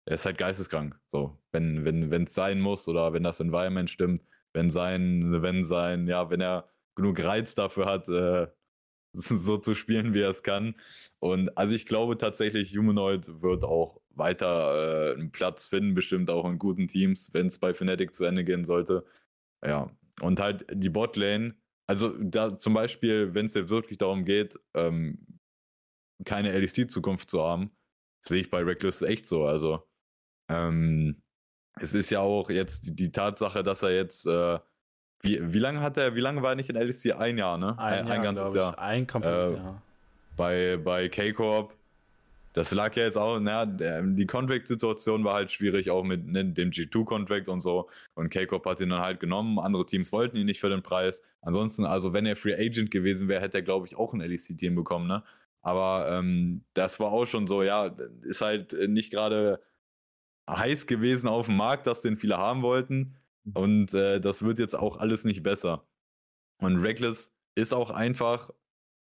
er 0.06 0.14
ist 0.16 0.26
halt 0.26 0.38
geisteskrank. 0.38 0.98
So, 1.08 1.38
wenn 1.52 1.84
wenn 1.84 2.10
wenn 2.10 2.24
es 2.24 2.34
sein 2.34 2.60
muss 2.60 2.88
oder 2.88 3.12
wenn 3.12 3.22
das 3.22 3.40
Environment 3.40 3.90
stimmt, 3.90 4.22
wenn 4.52 4.70
sein 4.70 5.42
wenn 5.42 5.64
sein 5.64 6.08
ja 6.08 6.30
wenn 6.30 6.40
er 6.40 6.68
genug 6.96 7.22
Reiz 7.22 7.54
dafür 7.54 7.86
hat, 7.86 8.08
äh, 8.08 8.48
so 9.14 9.58
zu 9.58 9.74
spielen, 9.74 10.14
wie 10.14 10.20
er 10.22 10.30
es 10.30 10.42
kann. 10.42 10.74
Und 11.20 11.56
also 11.56 11.74
ich 11.74 11.86
glaube 11.86 12.16
tatsächlich, 12.18 12.76
Humanoid 12.76 13.42
wird 13.42 13.64
auch 13.64 14.00
weiter 14.10 15.12
äh, 15.12 15.14
einen 15.14 15.32
Platz 15.32 15.66
finden, 15.66 15.94
bestimmt 15.94 16.30
auch 16.30 16.48
in 16.48 16.58
guten 16.58 16.88
Teams, 16.88 17.32
wenn 17.34 17.46
es 17.48 17.58
bei 17.58 17.74
Fnatic 17.74 18.14
zu 18.14 18.24
Ende 18.24 18.44
gehen 18.44 18.64
sollte. 18.64 19.04
Ja, 19.64 19.90
und 20.20 20.40
halt 20.40 20.66
die 20.72 20.90
Botlane, 20.90 21.54
also 21.86 22.10
da 22.18 22.58
zum 22.58 22.74
Beispiel, 22.74 23.34
wenn 23.34 23.46
es 23.46 23.54
jetzt 23.54 23.70
wirklich 23.70 23.98
darum 23.98 24.24
geht, 24.24 24.58
ähm, 24.74 25.26
keine 26.24 26.56
LEC-Zukunft 26.58 27.30
zu 27.30 27.42
haben, 27.42 27.72
sehe 28.20 28.42
ich 28.42 28.50
bei 28.50 28.62
Reckless 28.62 29.02
echt 29.02 29.26
so. 29.26 29.44
Also 29.44 29.82
ähm, 30.48 31.22
es 31.80 31.94
ist 31.94 32.10
ja 32.10 32.20
auch 32.20 32.50
jetzt 32.50 32.86
die, 32.86 32.94
die 32.94 33.12
Tatsache, 33.12 33.62
dass 33.62 33.82
er 33.82 33.94
jetzt 33.94 34.26
äh, 34.26 34.58
wie, 35.22 35.52
wie 35.52 35.58
lange 35.58 35.80
hat 35.80 35.96
er, 35.96 36.14
wie 36.14 36.20
lange 36.20 36.42
war 36.42 36.50
er 36.50 36.56
nicht 36.56 36.68
in 36.68 36.76
LEC? 36.76 37.16
Ein 37.16 37.38
Jahr, 37.38 37.56
ne? 37.56 37.78
Ein, 37.78 38.00
ein, 38.00 38.06
Jahr, 38.06 38.16
ein 38.16 38.22
ganzes 38.22 38.54
Jahr. 38.54 38.78
Ein 38.78 39.06
komplettes 39.06 39.52
äh, 39.52 39.56
Jahr. 39.56 39.82
Bei, 40.36 40.76
bei 40.76 41.08
K-Corp 41.08 41.72
das 42.52 42.72
lag 42.72 42.94
ja 42.96 43.04
jetzt 43.04 43.16
auch, 43.16 43.40
naja, 43.40 43.66
die 43.66 44.26
Contract-Situation 44.26 45.24
war 45.24 45.34
halt 45.34 45.50
schwierig, 45.50 45.90
auch 45.90 46.04
mit 46.04 46.26
ne, 46.26 46.44
dem 46.44 46.70
G2-Contract 46.70 47.48
und 47.48 47.60
so. 47.62 47.88
Und 48.14 48.30
K-Corp 48.30 48.66
hat 48.66 48.80
ihn 48.80 48.90
dann 48.90 49.00
halt 49.00 49.20
genommen. 49.20 49.58
Andere 49.58 49.86
Teams 49.86 50.12
wollten 50.12 50.36
ihn 50.36 50.46
nicht 50.46 50.60
für 50.60 50.68
den 50.68 50.82
Preis. 50.82 51.22
Ansonsten, 51.40 51.84
also 51.84 52.12
wenn 52.12 52.26
er 52.26 52.36
Free 52.36 52.54
Agent 52.54 52.90
gewesen 52.90 53.28
wäre, 53.28 53.40
hätte 53.40 53.58
er, 53.58 53.62
glaube 53.62 53.86
ich, 53.86 53.96
auch 53.96 54.12
ein 54.12 54.20
LEC-Team 54.20 54.74
bekommen, 54.74 55.06
ne? 55.06 55.22
Aber 55.62 56.08
ähm, 56.10 56.64
das 56.74 56.98
war 56.98 57.12
auch 57.12 57.26
schon 57.26 57.46
so, 57.46 57.62
ja, 57.62 57.96
ist 58.22 58.40
halt 58.40 58.72
nicht 58.88 59.12
gerade 59.12 59.62
heiß 60.50 60.86
gewesen 60.86 61.28
auf 61.28 61.46
dem 61.46 61.56
Markt, 61.56 61.86
dass 61.86 62.02
den 62.02 62.16
viele 62.16 62.36
haben 62.36 62.62
wollten. 62.62 63.16
Mhm. 63.44 63.52
Und 63.54 63.94
äh, 63.94 64.20
das 64.20 64.42
wird 64.42 64.58
jetzt 64.58 64.74
auch 64.74 64.98
alles 64.98 65.24
nicht 65.24 65.42
besser. 65.42 65.86
Und 66.58 66.78
Reckless 66.78 67.32
ist 67.54 67.72
auch 67.74 67.90
einfach, 67.90 68.50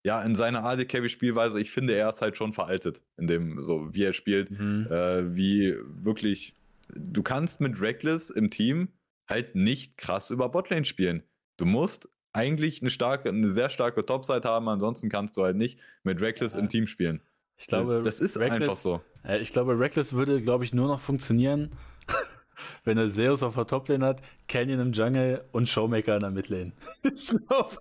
ja, 0.04 0.22
in 0.24 0.36
seiner 0.36 0.64
AD 0.64 0.86
Carry 0.86 1.10
Spielweise, 1.10 1.60
ich 1.60 1.72
finde, 1.72 1.94
er 1.94 2.10
ist 2.12 2.22
halt 2.22 2.38
schon 2.38 2.54
veraltet, 2.54 3.02
in 3.18 3.28
dem, 3.28 3.64
so 3.64 3.94
wie 3.94 4.04
er 4.04 4.14
spielt, 4.14 4.50
mhm. 4.50 4.88
äh, 4.90 5.36
wie 5.36 5.76
wirklich, 5.86 6.56
du 6.96 7.22
kannst 7.22 7.62
mit 7.62 7.80
Reckless 7.80 8.30
im 8.30 8.50
Team 8.50 8.90
halt 9.28 9.56
nicht 9.56 9.98
krass 9.98 10.32
über 10.32 10.50
Botlane 10.50 10.86
spielen. 10.86 11.24
Du 11.58 11.66
musst 11.66 12.10
eigentlich 12.34 12.82
eine 12.82 12.90
starke, 12.90 13.30
eine 13.30 13.52
sehr 13.52 13.70
starke 13.70 14.06
Topside 14.06 14.48
haben, 14.48 14.68
ansonsten 14.70 15.10
kannst 15.10 15.38
du 15.38 15.44
halt 15.44 15.58
nicht 15.58 15.80
mit 16.04 16.22
Reckless 16.22 16.54
ja. 16.54 16.60
im 16.60 16.70
Team 16.70 16.88
spielen. 16.88 17.22
Ich 17.58 17.68
glaube, 17.68 18.02
das 18.04 18.20
ist 18.20 18.40
Reckless, 18.40 18.62
einfach 18.62 18.76
so. 18.76 19.02
Ich 19.40 19.54
glaube, 19.54 19.78
Reckless 19.78 20.14
würde, 20.14 20.42
glaube 20.42 20.64
ich, 20.64 20.74
nur 20.74 20.88
noch 20.88 21.00
funktionieren, 21.00 21.70
wenn 22.84 22.98
er 22.98 23.10
Zeus 23.10 23.44
auf 23.44 23.54
der 23.54 23.68
Toplane 23.68 24.04
hat, 24.04 24.22
Canyon 24.48 24.80
im 24.80 24.92
Jungle 24.94 25.46
und 25.52 25.70
Showmaker 25.70 26.16
in 26.16 26.22
der 26.22 26.32
Midlane. 26.32 26.72
ich 27.04 27.28
glaube, 27.28 27.78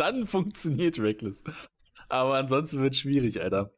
dann 0.00 0.26
funktioniert 0.26 0.98
Reckless. 0.98 1.44
Aber 2.08 2.34
ansonsten 2.34 2.80
wird 2.82 2.94
es 2.94 3.00
schwierig, 3.00 3.42
Alter. 3.42 3.72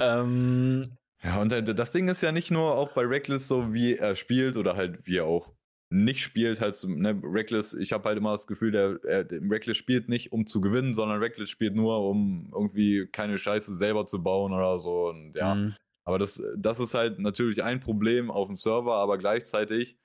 Ähm, 0.00 0.96
ja, 1.22 1.40
und 1.40 1.50
das 1.50 1.92
Ding 1.92 2.08
ist 2.08 2.22
ja 2.22 2.32
nicht 2.32 2.50
nur 2.50 2.74
auch 2.74 2.92
bei 2.92 3.02
Reckless 3.02 3.46
so, 3.46 3.72
wie 3.72 3.94
er 3.94 4.16
spielt 4.16 4.56
oder 4.56 4.74
halt 4.74 5.06
wie 5.06 5.18
er 5.18 5.26
auch 5.26 5.52
nicht 5.92 6.22
spielt, 6.22 6.60
halt 6.60 6.74
so, 6.74 6.88
ne, 6.88 7.20
Reckless, 7.22 7.74
ich 7.74 7.92
habe 7.92 8.08
halt 8.08 8.16
immer 8.16 8.32
das 8.32 8.46
Gefühl, 8.46 8.72
der, 8.72 9.24
der, 9.24 9.40
Reckless 9.50 9.76
spielt 9.76 10.08
nicht, 10.08 10.32
um 10.32 10.46
zu 10.46 10.60
gewinnen, 10.62 10.94
sondern 10.94 11.18
Reckless 11.18 11.50
spielt 11.50 11.76
nur, 11.76 12.08
um 12.08 12.50
irgendwie 12.52 13.06
keine 13.12 13.36
Scheiße 13.36 13.74
selber 13.76 14.06
zu 14.06 14.22
bauen 14.22 14.52
oder 14.52 14.80
so. 14.80 15.08
Und 15.08 15.34
ja. 15.36 15.54
Mhm. 15.54 15.74
Aber 16.04 16.18
das, 16.18 16.42
das 16.56 16.80
ist 16.80 16.94
halt 16.94 17.18
natürlich 17.18 17.62
ein 17.62 17.80
Problem 17.80 18.30
auf 18.30 18.48
dem 18.48 18.56
Server, 18.56 18.94
aber 18.94 19.18
gleichzeitig 19.18 19.96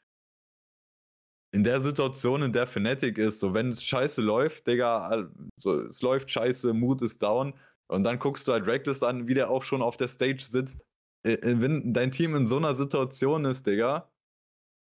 in 1.51 1.63
der 1.63 1.81
Situation, 1.81 2.43
in 2.43 2.53
der 2.53 2.67
Fnatic 2.67 3.17
ist, 3.17 3.39
so 3.39 3.53
wenn 3.53 3.69
es 3.69 3.83
scheiße 3.83 4.21
läuft, 4.21 4.67
Digga, 4.67 5.29
so, 5.55 5.81
es 5.81 6.01
läuft 6.01 6.31
scheiße, 6.31 6.73
Mut 6.73 7.01
ist 7.01 7.21
down 7.23 7.53
und 7.87 8.03
dann 8.03 8.19
guckst 8.19 8.47
du 8.47 8.51
halt 8.51 8.67
Reckless 8.67 9.03
an, 9.03 9.27
wie 9.27 9.33
der 9.33 9.49
auch 9.49 9.63
schon 9.63 9.81
auf 9.81 9.97
der 9.97 10.09
Stage 10.09 10.43
sitzt. 10.43 10.83
Äh, 11.23 11.33
äh, 11.33 11.61
wenn 11.61 11.93
dein 11.93 12.11
Team 12.11 12.35
in 12.35 12.47
so 12.47 12.57
einer 12.57 12.75
Situation 12.75 13.45
ist, 13.45 13.65
Digga, 13.65 14.09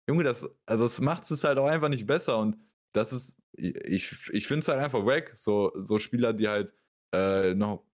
Junge, 0.09 0.25
das, 0.25 0.49
also 0.67 0.87
es 0.87 1.01
macht 1.01 1.31
es 1.31 1.45
halt 1.45 1.59
auch 1.59 1.67
einfach 1.67 1.89
nicht 1.89 2.07
besser 2.07 2.39
und 2.39 2.57
das 2.93 3.13
ist, 3.13 3.39
ich, 3.57 4.17
ich 4.33 4.47
finde 4.47 4.61
es 4.61 4.69
halt 4.69 4.81
einfach 4.81 5.05
wack, 5.05 5.35
so, 5.37 5.73
so 5.77 5.99
Spieler, 5.99 6.33
die 6.33 6.49
halt 6.49 6.75
äh, 7.13 7.55
noch, 7.55 7.85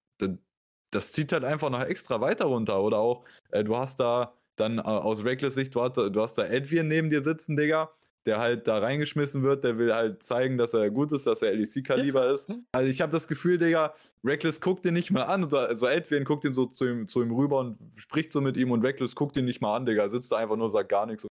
das 0.91 1.13
zieht 1.13 1.33
halt 1.33 1.45
einfach 1.45 1.71
noch 1.71 1.83
extra 1.83 2.21
weiter 2.21 2.47
runter 2.47 2.83
oder 2.83 2.99
auch, 2.99 3.25
äh, 3.51 3.65
du 3.65 3.77
hast 3.77 4.01
da 4.01 4.35
dann 4.57 4.79
äh, 4.79 4.83
aus 4.83 5.25
Reckless 5.25 5.55
Sicht, 5.55 5.75
du 5.75 5.83
hast, 5.83 5.97
du 5.97 6.21
hast 6.21 6.35
da 6.35 6.45
Edwin 6.45 6.89
neben 6.89 7.11
dir 7.11 7.23
sitzen, 7.23 7.57
Digga, 7.57 7.91
der 8.29 8.39
halt 8.39 8.69
da 8.69 8.79
reingeschmissen 8.79 9.43
wird, 9.43 9.65
der 9.65 9.79
will 9.79 9.93
halt 9.93 10.23
zeigen, 10.23 10.59
dass 10.59 10.75
er 10.75 10.91
gut 10.91 11.13
ist, 11.13 11.27
dass 11.27 11.43
er 11.43 11.53
LEC-Kaliber 11.55 12.33
ist. 12.33 12.49
Also 12.73 12.91
ich 12.91 13.01
habe 13.01 13.11
das 13.11 13.27
Gefühl, 13.27 13.59
Digga, 13.59 13.95
Reckless 14.23 14.61
guckt 14.61 14.85
ihn 14.87 14.95
nicht 14.95 15.11
mal 15.11 15.25
an. 15.25 15.45
Oder, 15.45 15.69
also 15.69 15.87
Edwin 15.87 16.25
guckt 16.25 16.45
ihn 16.45 16.55
so 16.55 16.67
zu 16.67 16.87
ihm, 16.87 17.09
zu 17.09 17.23
ihm 17.23 17.33
rüber 17.33 17.59
und 17.59 17.79
spricht 17.97 18.33
so 18.33 18.41
mit 18.41 18.57
ihm 18.57 18.71
und 18.71 18.85
Reckless 18.85 19.15
guckt 19.15 19.37
ihn 19.37 19.47
nicht 19.47 19.61
mal 19.61 19.75
an, 19.75 19.87
Digga. 19.87 20.09
Sitzt 20.09 20.31
da 20.31 20.37
einfach 20.37 20.57
nur, 20.57 20.71
sagt 20.71 20.91
gar 20.91 21.07
nichts 21.07 21.27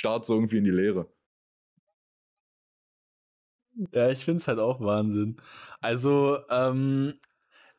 starrt 0.00 0.26
so 0.26 0.34
irgendwie 0.34 0.58
in 0.58 0.64
die 0.64 0.70
Leere. 0.70 1.06
Ja, 3.92 4.10
ich 4.10 4.24
finde 4.24 4.38
es 4.38 4.48
halt 4.48 4.58
auch 4.58 4.80
Wahnsinn. 4.80 5.36
Also, 5.80 6.38
ähm, 6.50 7.14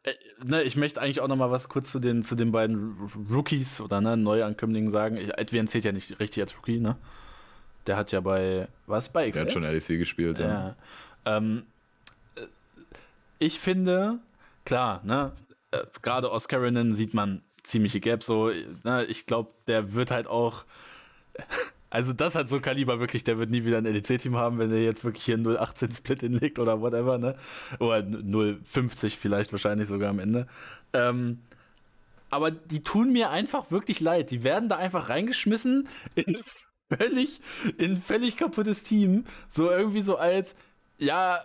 äh, 0.03 0.13
ne, 0.43 0.63
ich 0.63 0.75
möchte 0.75 1.01
eigentlich 1.01 1.21
auch 1.21 1.27
noch 1.27 1.35
mal 1.35 1.51
was 1.51 1.69
kurz 1.69 1.91
zu 1.91 1.99
den, 1.99 2.23
zu 2.23 2.35
den 2.35 2.51
beiden 2.51 2.97
Rookies 3.29 3.81
oder 3.81 4.01
ne, 4.01 4.17
Neuankömmlingen 4.17 4.89
sagen. 4.89 5.17
Edwin 5.17 5.67
zählt 5.67 5.85
ja 5.85 5.91
nicht 5.91 6.19
richtig 6.19 6.41
als 6.41 6.57
Rookie, 6.57 6.79
ne? 6.79 6.97
Der 7.87 7.97
hat 7.97 8.11
ja 8.11 8.21
bei, 8.21 8.67
was, 8.87 9.09
bei 9.09 9.29
XL? 9.29 9.39
Der 9.39 9.45
hat 9.45 9.53
schon 9.53 9.63
LEC 9.63 9.87
gespielt, 9.99 10.39
ja. 10.39 10.47
ja. 10.47 10.75
Ähm, 11.25 11.63
äh, 12.35 12.41
ich 13.39 13.59
finde, 13.59 14.19
klar, 14.65 15.01
ne, 15.03 15.31
äh, 15.71 15.79
gerade 16.01 16.31
Oscarinen 16.31 16.93
sieht 16.93 17.13
man 17.13 17.41
ziemliche 17.63 17.99
Gaps 17.99 18.25
so, 18.25 18.51
ne, 18.83 19.05
ich 19.05 19.25
glaube, 19.25 19.51
der 19.67 19.93
wird 19.93 20.11
halt 20.11 20.27
auch 20.27 20.65
also 21.89 22.13
das 22.13 22.35
hat 22.35 22.49
so 22.49 22.59
Kaliber 22.59 22.99
wirklich, 22.99 23.23
der 23.23 23.37
wird 23.37 23.49
nie 23.49 23.65
wieder 23.65 23.77
ein 23.77 23.85
LEC-Team 23.85 24.35
haben, 24.35 24.59
wenn 24.59 24.71
er 24.71 24.81
jetzt 24.81 25.03
wirklich 25.03 25.25
hier 25.25 25.37
0,18 25.37 25.95
Split 25.95 26.21
hinlegt 26.21 26.59
oder 26.59 26.81
whatever, 26.81 27.17
ne? 27.17 27.35
Oder 27.79 27.97
0,50 27.97 29.17
vielleicht 29.17 29.51
wahrscheinlich 29.51 29.87
sogar 29.87 30.09
am 30.09 30.19
Ende. 30.19 30.47
Ähm, 30.93 31.39
aber 32.29 32.49
die 32.49 32.81
tun 32.81 33.11
mir 33.11 33.29
einfach 33.29 33.71
wirklich 33.71 33.99
leid. 33.99 34.31
Die 34.31 34.43
werden 34.43 34.69
da 34.69 34.77
einfach 34.77 35.09
reingeschmissen 35.09 35.87
in 36.15 36.37
völlig, 36.97 37.41
in 37.77 37.97
völlig 37.97 38.37
kaputtes 38.37 38.83
Team. 38.83 39.25
So 39.49 39.69
irgendwie 39.69 40.01
so 40.01 40.17
als, 40.17 40.55
ja, 40.97 41.39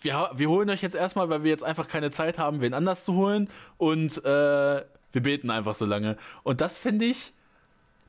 wir, 0.00 0.30
wir 0.34 0.48
holen 0.48 0.70
euch 0.70 0.82
jetzt 0.82 0.94
erstmal, 0.94 1.28
weil 1.28 1.42
wir 1.42 1.50
jetzt 1.50 1.64
einfach 1.64 1.88
keine 1.88 2.10
Zeit 2.10 2.38
haben, 2.38 2.60
wen 2.60 2.74
anders 2.74 3.04
zu 3.04 3.14
holen. 3.14 3.48
Und 3.76 4.24
äh, 4.24 4.84
wir 5.12 5.22
beten 5.22 5.50
einfach 5.50 5.74
so 5.74 5.86
lange. 5.86 6.16
Und 6.42 6.60
das 6.60 6.78
finde 6.78 7.06
ich, 7.06 7.32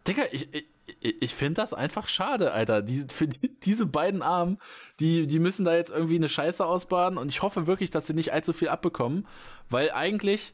Digga, 0.08 0.24
ich, 0.32 0.54
ich 0.54 0.66
ich 1.02 1.34
finde 1.34 1.62
das 1.62 1.74
einfach 1.74 2.08
schade, 2.08 2.52
Alter. 2.52 2.82
Die, 2.82 3.06
für 3.12 3.28
diese 3.28 3.86
beiden 3.86 4.22
Armen, 4.22 4.58
die, 5.00 5.28
die 5.28 5.40
müssen 5.40 5.66
da 5.66 5.76
jetzt 5.76 5.92
irgendwie 5.92 6.16
eine 6.16 6.30
Scheiße 6.30 6.66
ausbaden 6.66 7.18
und 7.18 7.30
ich 7.30 7.42
hoffe 7.42 7.68
wirklich, 7.68 7.92
dass 7.92 8.08
sie 8.08 8.14
nicht 8.14 8.34
allzu 8.34 8.54
viel 8.54 8.70
abbekommen, 8.70 9.26
weil 9.70 9.92
eigentlich, 9.92 10.54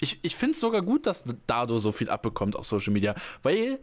ich, 0.00 0.18
ich 0.22 0.36
finde 0.36 0.54
es 0.54 0.60
sogar 0.60 0.82
gut, 0.82 1.06
dass 1.06 1.24
Dado 1.46 1.78
so 1.78 1.92
viel 1.92 2.10
abbekommt 2.10 2.56
auf 2.56 2.66
Social 2.66 2.92
Media, 2.92 3.14
weil 3.42 3.78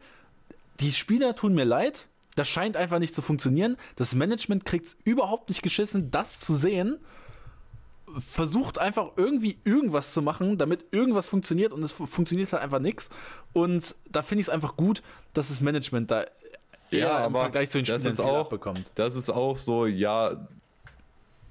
die 0.80 0.92
Spieler 0.92 1.36
tun 1.36 1.54
mir 1.54 1.66
leid, 1.66 2.08
das 2.36 2.48
scheint 2.48 2.76
einfach 2.76 3.00
nicht 3.00 3.16
zu 3.16 3.22
funktionieren. 3.22 3.78
Das 3.96 4.14
Management 4.14 4.66
kriegt 4.66 4.88
es 4.88 4.98
überhaupt 5.04 5.50
nicht 5.50 5.62
geschissen, 5.62 6.12
das 6.12 6.40
zu 6.40 6.56
sehen 6.56 7.00
versucht 8.18 8.80
einfach 8.80 9.12
irgendwie 9.18 9.58
irgendwas 9.64 10.14
zu 10.14 10.22
machen, 10.22 10.58
damit 10.58 10.86
irgendwas 10.92 11.28
funktioniert 11.28 11.74
und 11.74 11.84
es 11.84 11.92
funktioniert 11.92 12.52
halt 12.54 12.64
einfach 12.64 12.80
nichts. 12.80 13.10
Und 13.54 13.96
da 14.10 14.22
finde 14.22 14.42
ich 14.42 14.48
es 14.48 14.54
einfach 14.54 14.78
gut, 14.78 15.02
dass 15.34 15.50
das 15.50 15.62
Management 15.62 16.12
da 16.12 16.26
ja, 16.92 17.26
im 17.26 17.34
Vergleich 17.34 17.70
zu 17.70 17.80
den 17.80 17.86
Spielern 17.86 18.04
das 18.04 18.20
auch, 18.20 18.48
bekommt. 18.48 18.92
Das 18.96 19.16
ist 19.16 19.30
auch 19.30 19.58
so, 19.58 19.86
ja, 19.86 20.48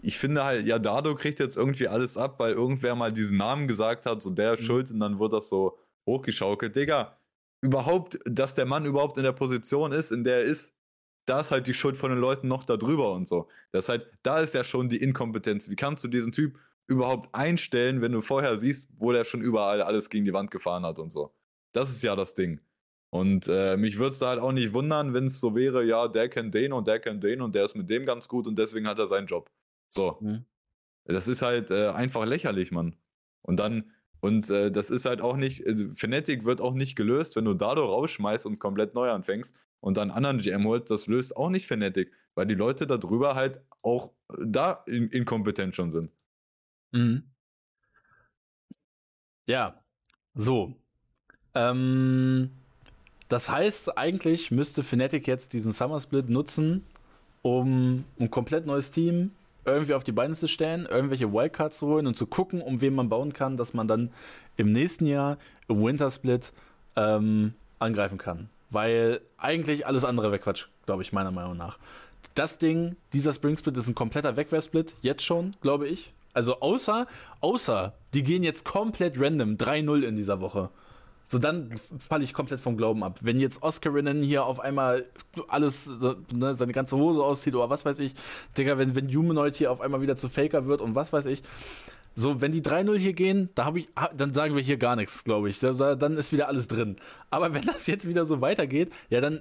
ich 0.01 0.19
finde 0.19 0.45
halt, 0.45 0.67
ja, 0.67 0.79
Dado 0.79 1.15
kriegt 1.15 1.41
jetzt 1.41 1.57
irgendwie 1.57 1.89
alles 1.89 2.17
ab, 2.17 2.39
weil 2.39 2.53
irgendwer 2.53 2.95
mal 2.95 3.13
diesen 3.13 3.37
Namen 3.37 3.69
gesagt 3.69 4.07
hat, 4.07 4.23
so 4.23 4.31
der 4.31 4.53
mhm. 4.53 4.63
schuld 4.63 4.91
und 4.91 5.01
dann 5.01 5.19
wird 5.19 5.33
das 5.33 5.49
so 5.49 5.79
hochgeschaukelt. 6.07 6.77
Digga, 6.77 7.17
überhaupt, 7.65 8.19
dass 8.27 8.55
der 8.55 8.67
Mann 8.67 8.85
überhaupt 8.85 9.17
in 9.17 9.25
der 9.25 9.33
Position 9.33 9.91
ist, 9.93 10.13
in 10.13 10.23
der 10.23 10.41
er 10.41 10.45
ist, 10.45 10.77
da 11.25 11.41
ist 11.41 11.51
halt 11.51 11.67
die 11.67 11.73
Schuld 11.73 11.97
von 11.97 12.11
den 12.11 12.21
Leuten 12.21 12.47
noch 12.47 12.65
da 12.65 12.77
drüber 12.77 13.13
und 13.15 13.27
so. 13.27 13.49
Das 13.73 13.89
halt, 13.89 14.07
da 14.23 14.41
ist 14.41 14.53
ja 14.53 14.63
schon 14.63 14.91
die 14.91 14.99
Inkompetenz. 14.99 15.71
Wie 15.71 15.77
kannst 15.77 16.05
du 16.05 16.09
diesen 16.09 16.31
Typ 16.31 16.59
überhaupt 16.87 17.35
einstellen, 17.35 18.03
wenn 18.03 18.13
du 18.13 18.21
vorher 18.21 18.61
siehst, 18.61 18.91
wo 18.99 19.13
der 19.13 19.25
schon 19.25 19.41
überall 19.41 19.81
alles 19.81 20.11
gegen 20.11 20.27
die 20.27 20.35
Wand 20.35 20.51
gefahren 20.51 20.85
hat 20.85 20.99
und 20.99 21.11
so? 21.11 21.33
Das 21.73 21.89
ist 21.89 22.03
ja 22.03 22.15
das 22.15 22.35
Ding. 22.35 22.61
Und 23.09 23.49
äh, 23.49 23.79
mich 23.79 23.97
würde 23.97 24.13
es 24.13 24.19
da 24.19 24.29
halt 24.29 24.41
auch 24.41 24.53
nicht 24.53 24.75
wundern, 24.75 25.15
wenn 25.15 25.25
es 25.25 25.41
so 25.41 25.55
wäre, 25.55 25.85
ja, 25.85 26.07
der 26.09 26.29
kennt 26.29 26.53
den 26.53 26.75
und 26.75 26.87
der 26.87 27.01
kennt 27.01 27.25
den 27.25 27.41
und 27.41 27.55
der 27.55 27.65
ist 27.65 27.77
mit 27.77 27.89
dem 27.89 28.05
ganz 28.05 28.29
gut 28.29 28.47
und 28.47 28.59
deswegen 28.59 28.87
hat 28.87 28.99
er 28.99 29.07
seinen 29.07 29.27
Job. 29.27 29.49
So. 29.89 30.19
Mhm. 30.21 30.45
Das 31.07 31.29
ist 31.29 31.41
halt 31.41 31.71
äh, 31.71 31.89
einfach 31.89 32.27
lächerlich, 32.27 32.73
Mann. 32.73 32.97
Und 33.41 33.59
dann, 33.59 33.91
und 34.21 34.49
äh, 34.51 34.71
das 34.71 34.91
ist 34.91 35.05
halt 35.05 35.21
auch 35.21 35.37
nicht, 35.37 35.61
äh, 35.67 35.89
Fnatic 35.95 36.45
wird 36.45 36.61
auch 36.61 36.75
nicht 36.75 36.97
gelöst, 36.97 37.37
wenn 37.37 37.45
du 37.45 37.55
Dado 37.55 37.85
rausschmeißt 37.85 38.47
und 38.47 38.59
komplett 38.61 38.95
neu 38.95 39.11
anfängst 39.11 39.57
und 39.81 39.97
dann 39.97 40.11
anderen 40.11 40.39
GM 40.39 40.65
holt, 40.67 40.91
das 40.91 41.07
löst 41.07 41.37
auch 41.37 41.51
nicht 41.51 41.67
Fnatic, 41.67 42.13
weil 42.35 42.47
die 42.47 42.55
Leute 42.55 42.87
darüber 42.87 43.35
halt 43.35 43.61
auch 43.83 44.13
da 44.39 44.83
in, 44.87 45.09
inkompetent 45.09 45.77
schon 45.77 45.93
sind. 45.93 46.11
Mhm. 46.93 47.25
Ja, 49.47 49.83
so. 50.35 50.75
Ähm, 51.55 52.51
das 53.29 53.51
heißt, 53.51 53.97
eigentlich 53.99 54.51
müsste 54.51 54.83
Fnatic 54.83 55.27
jetzt 55.27 55.53
diesen 55.53 55.73
Summer 55.73 56.01
Split 56.01 56.29
nutzen, 56.29 56.85
um 57.43 58.05
ein 58.19 58.31
komplett 58.31 58.65
neues 58.65 58.91
Team 58.91 59.33
irgendwie 59.65 59.95
auf 59.95 60.05
die 60.05 60.13
Beine 60.13 60.35
zu 60.35 60.49
stellen, 60.49 60.87
irgendwelche 60.87 61.33
Wildcards 61.33 61.79
zu 61.79 61.87
holen 61.87 62.07
und 62.07 62.17
zu 62.17 62.27
gucken, 62.27 62.61
um 62.61 62.81
wen 62.81 62.95
man 62.95 63.09
bauen 63.09 63.33
kann, 63.33 63.57
dass 63.57 63.75
man 63.75 63.89
dann 63.89 64.11
im 64.57 64.73
nächsten 64.73 65.07
Jahr 65.07 65.39
im 65.69 65.83
Winter 65.83 66.11
Split 66.11 66.53
ähm, 66.97 67.55
angreifen 67.79 68.19
kann 68.19 68.49
weil 68.75 69.21
eigentlich 69.39 69.87
alles 69.87 70.05
andere 70.05 70.31
wäre 70.31 70.41
Quatsch, 70.41 70.67
glaube 70.85 71.03
ich, 71.03 71.13
meiner 71.13 71.31
Meinung 71.31 71.57
nach. 71.57 71.79
Das 72.35 72.59
Ding, 72.59 72.97
dieser 73.13 73.33
Spring 73.33 73.57
Split 73.57 73.77
ist 73.77 73.89
ein 73.89 73.95
kompletter 73.95 74.37
Wegwerfsplit, 74.37 74.95
jetzt 75.01 75.23
schon, 75.23 75.55
glaube 75.61 75.89
ich. 75.89 76.13
Also 76.33 76.61
außer, 76.61 77.07
außer, 77.41 77.95
die 78.13 78.25
gehen 78.25 78.43
jetzt 78.43 78.65
komplett 78.65 79.21
random 79.21 79.55
3-0 79.57 80.03
in 80.03 80.17
dieser 80.17 80.41
Woche. 80.41 80.71
So, 81.35 81.41
dann 81.41 81.69
falle 81.99 82.23
ich 82.23 82.33
komplett 82.33 82.61
vom 82.61 82.77
Glauben 82.77 83.03
ab. 83.03 83.19
Wenn 83.21 83.41
jetzt 83.41 83.61
Oscarinnen 83.61 84.23
hier 84.23 84.45
auf 84.45 84.61
einmal 84.61 85.05
alles, 85.49 85.91
ne, 86.31 86.55
seine 86.55 86.71
ganze 86.71 86.97
Hose 86.97 87.25
auszieht 87.25 87.57
oder 87.57 87.69
was 87.69 87.85
weiß 87.85 87.99
ich, 87.99 88.15
Digga, 88.57 88.79
wenn, 88.79 88.95
wenn 88.95 89.13
Humanoid 89.13 89.57
hier 89.57 89.73
auf 89.73 89.81
einmal 89.81 90.01
wieder 90.01 90.17
zu 90.17 90.29
Faker 90.29 90.67
wird 90.67 90.81
und 90.81 90.95
was 90.95 91.13
weiß 91.13 91.27
ich. 91.27 91.43
So, 92.15 92.41
wenn 92.41 92.53
die 92.53 92.63
3-0 92.63 92.97
hier 92.99 93.15
gehen, 93.15 93.49
da 93.57 93.65
hab 93.65 93.75
ich, 93.75 93.89
dann 94.17 94.33
sagen 94.33 94.55
wir 94.55 94.63
hier 94.63 94.77
gar 94.77 94.95
nichts, 94.95 95.25
glaube 95.25 95.49
ich. 95.49 95.59
Dann 95.59 96.17
ist 96.17 96.31
wieder 96.31 96.47
alles 96.47 96.69
drin. 96.69 96.95
Aber 97.31 97.53
wenn 97.53 97.63
das 97.63 97.89
jetzt 97.89 98.07
wieder 98.07 98.27
so 98.27 98.41
weitergeht, 98.41 98.93
ja, 99.11 99.21
dann 99.21 99.41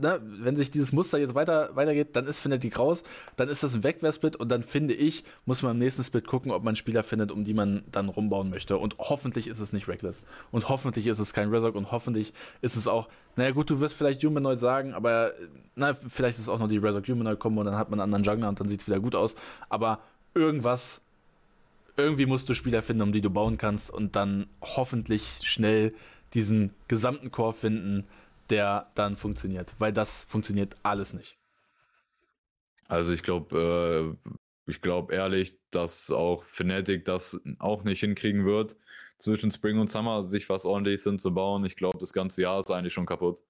ne, 0.00 0.20
wenn 0.22 0.56
sich 0.56 0.70
dieses 0.70 0.92
Muster 0.92 1.18
jetzt 1.18 1.34
weiter, 1.34 1.70
weitergeht, 1.74 2.16
dann 2.16 2.26
ist 2.26 2.40
Fnatic 2.40 2.78
raus, 2.78 3.02
dann 3.36 3.48
ist 3.48 3.62
das 3.62 3.74
ein 3.74 3.84
Wegwehrsplit 3.84 4.36
und 4.36 4.50
dann 4.50 4.62
finde 4.62 4.94
ich, 4.94 5.24
muss 5.46 5.62
man 5.62 5.72
im 5.72 5.78
nächsten 5.78 6.04
Split 6.04 6.26
gucken, 6.26 6.50
ob 6.50 6.62
man 6.62 6.76
Spieler 6.76 7.02
findet, 7.02 7.30
um 7.30 7.44
die 7.44 7.54
man 7.54 7.82
dann 7.90 8.08
rumbauen 8.08 8.50
möchte. 8.50 8.78
Und 8.78 8.96
hoffentlich 8.98 9.48
ist 9.48 9.60
es 9.60 9.72
nicht 9.72 9.88
Reckless. 9.88 10.24
Und 10.50 10.68
hoffentlich 10.68 11.06
ist 11.06 11.18
es 11.18 11.32
kein 11.32 11.50
Resort 11.50 11.76
und 11.76 11.92
hoffentlich 11.92 12.32
ist 12.60 12.76
es 12.76 12.88
auch, 12.88 13.08
naja 13.36 13.52
gut, 13.52 13.70
du 13.70 13.80
wirst 13.80 13.94
vielleicht 13.94 14.22
Humanoid 14.24 14.58
sagen, 14.58 14.94
aber 14.94 15.32
na, 15.76 15.94
vielleicht 15.94 16.38
ist 16.38 16.44
es 16.44 16.48
auch 16.48 16.58
noch 16.58 16.68
die 16.68 16.78
Resort 16.78 17.08
Humanoid 17.08 17.38
Combo 17.38 17.60
und 17.60 17.66
dann 17.66 17.76
hat 17.76 17.90
man 17.90 18.00
einen 18.00 18.12
anderen 18.12 18.24
Jungler 18.24 18.48
und 18.48 18.60
dann 18.60 18.68
sieht 18.68 18.80
es 18.80 18.86
wieder 18.86 19.00
gut 19.00 19.14
aus. 19.14 19.34
Aber 19.68 20.00
irgendwas, 20.34 21.00
irgendwie 21.96 22.26
musst 22.26 22.48
du 22.48 22.54
Spieler 22.54 22.82
finden, 22.82 23.02
um 23.02 23.12
die 23.12 23.20
du 23.20 23.30
bauen 23.30 23.58
kannst 23.58 23.90
und 23.90 24.16
dann 24.16 24.46
hoffentlich 24.62 25.40
schnell 25.44 25.94
diesen 26.34 26.70
gesamten 26.88 27.30
Core 27.30 27.52
finden, 27.52 28.04
der 28.50 28.90
dann 28.94 29.16
funktioniert, 29.16 29.74
weil 29.78 29.92
das 29.92 30.24
funktioniert 30.24 30.76
alles 30.82 31.12
nicht. 31.12 31.38
Also 32.88 33.12
ich 33.12 33.22
glaube, 33.22 34.16
äh, 34.26 34.30
ich 34.70 34.80
glaube 34.80 35.14
ehrlich, 35.14 35.58
dass 35.70 36.10
auch 36.10 36.44
Fnatic 36.44 37.04
das 37.04 37.40
auch 37.58 37.84
nicht 37.84 38.00
hinkriegen 38.00 38.44
wird, 38.44 38.76
zwischen 39.18 39.50
Spring 39.50 39.78
und 39.78 39.88
Summer 39.88 40.28
sich 40.28 40.48
was 40.48 40.64
ordentliches 40.64 41.04
hinzubauen. 41.04 41.64
Ich 41.64 41.76
glaube, 41.76 41.98
das 41.98 42.12
ganze 42.12 42.42
Jahr 42.42 42.60
ist 42.60 42.70
eigentlich 42.70 42.94
schon 42.94 43.06
kaputt. 43.06 43.42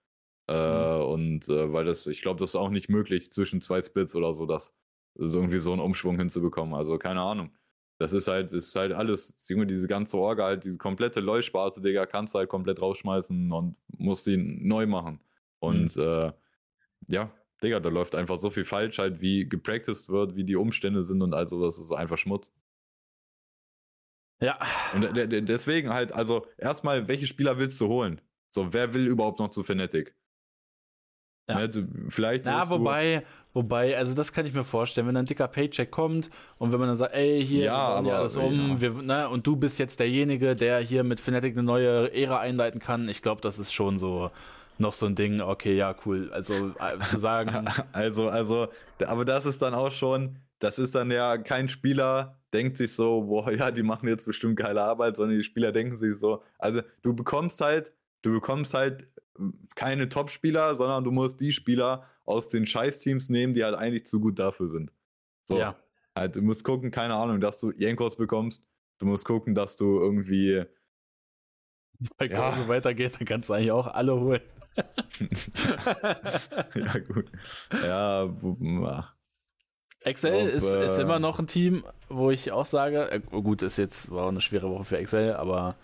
Äh, 0.49 0.53
mhm. 0.99 1.05
Und 1.05 1.49
äh, 1.49 1.73
weil 1.73 1.85
das, 1.85 2.07
ich 2.07 2.23
glaube, 2.23 2.41
das 2.41 2.51
ist 2.51 2.57
auch 2.57 2.71
nicht 2.71 2.89
möglich 2.89 3.33
zwischen 3.33 3.61
zwei 3.61 3.81
Splits 3.81 4.17
oder 4.17 4.35
so, 4.35 4.47
das 4.47 4.75
so 5.15 5.39
irgendwie 5.39 5.61
so 5.61 5.73
einen 5.73 5.81
Umschwung 5.81 6.19
hinzubekommen. 6.19 6.75
Also 6.75 6.99
keine 6.99 7.21
Ahnung. 7.21 7.53
Das 8.01 8.15
ist 8.15 8.29
halt, 8.29 8.51
ist 8.55 8.75
halt 8.75 8.93
alles, 8.93 9.37
diese 9.47 9.87
ganze 9.87 10.17
Orga, 10.17 10.45
halt 10.45 10.65
diese 10.65 10.79
komplette 10.79 11.21
LOL-Sparte, 11.21 11.83
Digga, 11.83 12.07
kannst 12.07 12.33
du 12.33 12.39
halt 12.39 12.49
komplett 12.49 12.81
rausschmeißen 12.81 13.53
und 13.53 13.77
musst 13.99 14.27
die 14.27 14.39
neu 14.39 14.87
machen. 14.87 15.21
Und 15.59 15.95
mhm. 15.97 16.03
äh, 16.03 16.33
ja, 17.09 17.31
Digga, 17.63 17.79
da 17.79 17.91
läuft 17.91 18.15
einfach 18.15 18.39
so 18.39 18.49
viel 18.49 18.65
falsch, 18.65 18.99
halt 18.99 19.21
wie 19.21 19.47
gepracticed 19.47 20.09
wird, 20.09 20.35
wie 20.35 20.45
die 20.45 20.57
Umstände 20.57 21.03
sind 21.03 21.21
und 21.21 21.35
also 21.35 21.63
das 21.63 21.79
ist 21.79 21.93
einfach 21.93 22.17
Schmutz. 22.17 22.55
Ja. 24.41 24.59
Und 24.95 25.15
deswegen 25.15 25.91
halt, 25.91 26.13
also 26.13 26.47
erstmal, 26.57 27.07
welche 27.07 27.27
Spieler 27.27 27.59
willst 27.59 27.79
du 27.83 27.89
holen? 27.89 28.23
So, 28.49 28.73
wer 28.73 28.95
will 28.95 29.09
überhaupt 29.09 29.41
noch 29.41 29.51
zu 29.51 29.63
Fnatic? 29.63 30.15
Ja. 31.49 31.67
Ne, 31.67 31.89
vielleicht. 32.09 32.47
Ja, 32.47 32.69
wobei, 32.71 33.25
wobei, 33.53 33.97
also 33.97 34.15
das 34.15 34.33
kann 34.33 34.47
ich 34.47 34.55
mir 34.55 34.65
vorstellen, 34.65 35.09
wenn 35.09 35.17
ein 35.17 35.27
dicker 35.27 35.49
Paycheck 35.49 35.91
kommt 35.91 36.31
und 36.59 36.73
wenn 36.73 36.79
man 36.79 36.89
dann 36.89 36.97
sagt, 36.97 37.15
ey, 37.15 37.45
hier, 37.45 37.65
ja, 37.65 37.75
aber, 37.75 38.19
alles 38.19 38.37
um, 38.37 38.77
ja. 38.77 38.81
wir, 38.81 38.91
ne, 39.03 39.29
und 39.29 39.47
du 39.47 39.57
bist 39.57 39.79
jetzt 39.79 39.99
derjenige, 39.99 40.55
der 40.55 40.79
hier 40.79 41.03
mit 41.03 41.21
Fnatic 41.21 41.55
eine 41.55 41.65
neue 41.65 42.13
Ära 42.15 42.39
einleiten 42.39 42.81
kann, 42.81 43.09
ich 43.09 43.23
glaube, 43.23 43.41
das 43.41 43.59
ist 43.59 43.73
schon 43.73 43.99
so 43.99 44.31
noch 44.81 44.95
so 44.95 45.07
ein 45.07 45.15
Ding, 45.15 45.41
okay, 45.41 45.77
ja, 45.77 45.95
cool. 46.05 46.31
Also 46.33 46.73
äh, 46.79 46.99
zu 47.05 47.19
sagen. 47.19 47.69
also, 47.93 48.29
also, 48.29 48.69
aber 49.07 49.25
das 49.25 49.47
ist 49.47 49.61
dann 49.63 49.75
auch 49.75 49.93
schon, 49.93 50.39
das 50.59 50.79
ist 50.79 50.95
dann 50.95 51.11
ja 51.11 51.39
kein 51.39 51.69
Spieler, 51.69 52.39
denkt 52.53 52.77
sich 52.77 52.95
so, 52.95 53.23
boah, 53.23 53.53
ja, 53.53 53.71
die 53.71 53.83
machen 53.83 54.09
jetzt 54.09 54.25
bestimmt 54.25 54.57
geile 54.57 54.83
Arbeit, 54.83 55.17
sondern 55.17 55.37
die 55.37 55.45
Spieler 55.45 55.73
denken 55.73 55.97
sich 55.97 56.19
so, 56.19 56.43
also 56.59 56.81
du 57.03 57.15
bekommst 57.15 57.61
halt, 57.61 57.93
du 58.23 58.33
bekommst 58.33 58.75
halt 58.75 59.11
keine 59.75 60.09
Top-Spieler, 60.09 60.77
sondern 60.77 61.05
du 61.05 61.11
musst 61.11 61.41
die 61.41 61.53
Spieler 61.53 62.07
aus 62.25 62.49
den 62.49 62.67
Scheiß-Teams 62.67 63.29
nehmen, 63.29 63.55
die 63.55 63.65
halt 63.65 63.75
eigentlich 63.75 64.07
zu 64.07 64.21
gut 64.21 64.39
dafür 64.39 64.69
sind. 64.69 64.93
So. 65.45 65.59
Ja. 65.59 65.77
Halt, 66.15 66.37
du 66.37 66.43
musst 66.43 66.65
gucken, 66.65 66.91
keine 66.91 67.15
Ahnung, 67.15 67.41
dass 67.41 67.59
du 67.59 67.71
Jankos 67.73 68.17
bekommst. 68.17 68.65
Du 68.99 69.07
musst 69.07 69.25
gucken, 69.25 69.55
dass 69.55 69.77
du 69.77 69.99
irgendwie. 69.99 70.57
Wenn 70.57 70.67
es 72.03 72.11
bei 72.17 72.27
ja. 72.27 72.57
so 72.57 72.69
weitergeht, 72.69 73.19
dann 73.19 73.27
kannst 73.27 73.49
du 73.49 73.55
eigentlich 73.55 73.73
auch 73.73 73.87
alle 73.87 74.21
holen. 74.21 74.43
ja, 76.75 76.99
gut. 76.99 77.31
Ja, 77.83 78.35
ach. 78.85 79.15
Excel 80.03 80.49
Ob, 80.49 80.55
ist, 80.55 80.75
äh, 80.75 80.85
ist 80.85 80.99
immer 80.99 81.19
noch 81.19 81.39
ein 81.39 81.47
Team, 81.47 81.85
wo 82.09 82.31
ich 82.31 82.53
auch 82.53 82.65
sage, 82.65 83.11
äh, 83.11 83.21
gut, 83.21 83.63
ist 83.63 83.77
jetzt 83.77 84.11
war 84.11 84.25
auch 84.25 84.29
eine 84.29 84.41
schwere 84.41 84.71
Woche 84.71 84.85
für 84.85 84.99
Excel, 84.99 85.35
aber 85.35 85.77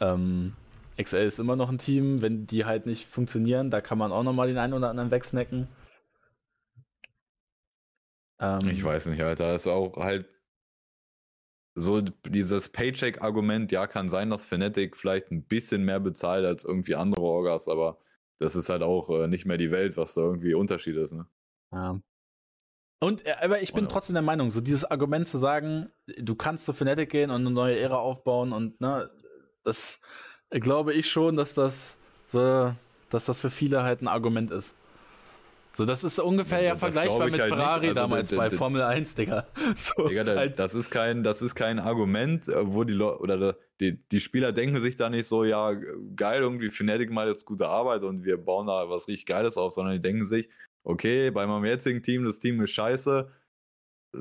ähm, 0.00 0.54
XL 0.96 1.26
ist 1.26 1.38
immer 1.38 1.56
noch 1.56 1.70
ein 1.70 1.78
Team, 1.78 2.22
wenn 2.22 2.46
die 2.46 2.64
halt 2.64 2.86
nicht 2.86 3.06
funktionieren, 3.06 3.70
da 3.70 3.80
kann 3.80 3.98
man 3.98 4.12
auch 4.12 4.22
nochmal 4.22 4.48
den 4.48 4.58
einen 4.58 4.74
oder 4.74 4.90
anderen 4.90 5.10
wegsnacken. 5.10 5.68
Ähm, 8.40 8.68
ich 8.68 8.82
weiß 8.82 9.06
nicht, 9.06 9.22
Alter, 9.22 9.54
ist 9.54 9.66
auch 9.66 9.96
halt 9.96 10.26
so 11.74 12.00
dieses 12.00 12.68
Paycheck-Argument, 12.68 13.72
ja, 13.72 13.86
kann 13.86 14.08
sein, 14.08 14.30
dass 14.30 14.44
Fnatic 14.44 14.96
vielleicht 14.96 15.30
ein 15.30 15.44
bisschen 15.44 15.84
mehr 15.84 15.98
bezahlt 16.00 16.44
als 16.44 16.64
irgendwie 16.64 16.94
andere 16.94 17.22
Orgas, 17.22 17.68
aber 17.68 17.98
das 18.38 18.54
ist 18.54 18.68
halt 18.68 18.82
auch 18.82 19.10
äh, 19.10 19.26
nicht 19.26 19.44
mehr 19.44 19.58
die 19.58 19.70
Welt, 19.70 19.96
was 19.96 20.14
da 20.14 20.20
irgendwie 20.20 20.54
Unterschied 20.54 20.96
ist, 20.96 21.12
ne? 21.12 21.26
Ja. 21.72 22.00
Und, 23.00 23.26
äh, 23.26 23.34
aber 23.42 23.60
ich 23.60 23.72
bin 23.72 23.88
trotzdem 23.88 24.14
der 24.14 24.22
Meinung, 24.22 24.50
so 24.50 24.60
dieses 24.60 24.84
Argument 24.84 25.26
zu 25.26 25.38
sagen, 25.38 25.90
du 26.06 26.36
kannst 26.36 26.64
zu 26.64 26.72
Fnatic 26.72 27.10
gehen 27.10 27.30
und 27.30 27.40
eine 27.40 27.50
neue 27.50 27.78
Ära 27.78 27.96
aufbauen 27.96 28.52
und, 28.52 28.80
ne, 28.80 29.10
das, 29.64 30.00
glaube 30.60 30.92
ich 30.94 31.10
schon, 31.10 31.36
dass 31.36 31.54
das 31.54 31.96
so, 32.26 32.74
dass 33.10 33.26
das 33.26 33.40
für 33.40 33.50
viele 33.50 33.82
halt 33.82 34.02
ein 34.02 34.08
Argument 34.08 34.50
ist. 34.50 34.74
So, 35.76 35.84
das 35.84 36.04
ist 36.04 36.20
ungefähr 36.20 36.60
ja, 36.60 36.68
ja 36.68 36.76
vergleichbar 36.76 37.28
mit 37.28 37.40
halt 37.40 37.52
Ferrari 37.52 37.88
also 37.88 38.00
damals 38.00 38.30
bei 38.30 38.48
Formel 38.48 38.82
1, 38.82 39.16
Digga. 39.16 39.46
So, 39.74 40.06
Digga, 40.06 40.22
da, 40.22 40.36
halt. 40.36 40.58
das, 40.58 40.72
ist 40.72 40.88
kein, 40.90 41.24
das 41.24 41.42
ist 41.42 41.56
kein 41.56 41.80
Argument, 41.80 42.46
äh, 42.46 42.72
wo 42.72 42.84
die 42.84 42.92
Leute 42.92 43.18
oder 43.20 43.56
die, 43.80 43.98
die 44.12 44.20
Spieler 44.20 44.52
denken 44.52 44.80
sich 44.80 44.94
da 44.94 45.10
nicht 45.10 45.26
so, 45.26 45.44
ja, 45.44 45.72
geil, 46.14 46.42
irgendwie 46.42 46.70
Fnatic 46.70 47.10
mal 47.10 47.28
jetzt 47.28 47.44
gute 47.44 47.66
Arbeit 47.66 48.04
und 48.04 48.24
wir 48.24 48.36
bauen 48.36 48.68
da 48.68 48.88
was 48.88 49.08
richtig 49.08 49.26
Geiles 49.26 49.56
auf, 49.56 49.74
sondern 49.74 49.94
die 49.94 50.00
denken 50.00 50.26
sich, 50.26 50.48
okay, 50.84 51.32
bei 51.32 51.44
meinem 51.44 51.64
jetzigen 51.64 52.04
Team, 52.04 52.24
das 52.24 52.38
Team 52.38 52.60
ist 52.62 52.70
scheiße, 52.70 53.28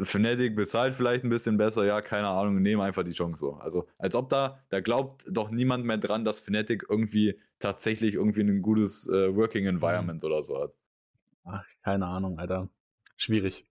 Fnatic 0.04 0.56
bezahlt 0.56 0.96
vielleicht 0.96 1.24
ein 1.24 1.30
bisschen 1.30 1.58
besser, 1.58 1.86
ja, 1.86 2.02
keine 2.02 2.28
Ahnung, 2.28 2.62
nehmen 2.62 2.82
einfach 2.82 3.04
die 3.04 3.12
Chance 3.12 3.40
so. 3.40 3.54
Also, 3.54 3.88
als 3.98 4.16
ob 4.16 4.30
da, 4.30 4.64
da 4.70 4.80
glaubt 4.82 5.24
doch 5.30 5.52
niemand 5.52 5.86
mehr 5.86 5.98
dran, 5.98 6.26
dass 6.26 6.40
Fnatic 6.40 6.86
irgendwie 6.90 7.40
tatsächlich 7.60 8.16
irgendwie 8.16 8.42
ein 8.42 8.62
gutes 8.62 9.08
äh, 9.08 9.36
Working 9.36 9.66
Environment 9.66 10.22
mhm. 10.22 10.28
oder 10.28 10.44
so 10.44 10.62
hat. 10.62 10.74
Ach, 11.46 11.66
keine 11.84 12.06
Ahnung, 12.06 12.40
Alter. 12.40 12.70
Schwierig. 13.18 13.66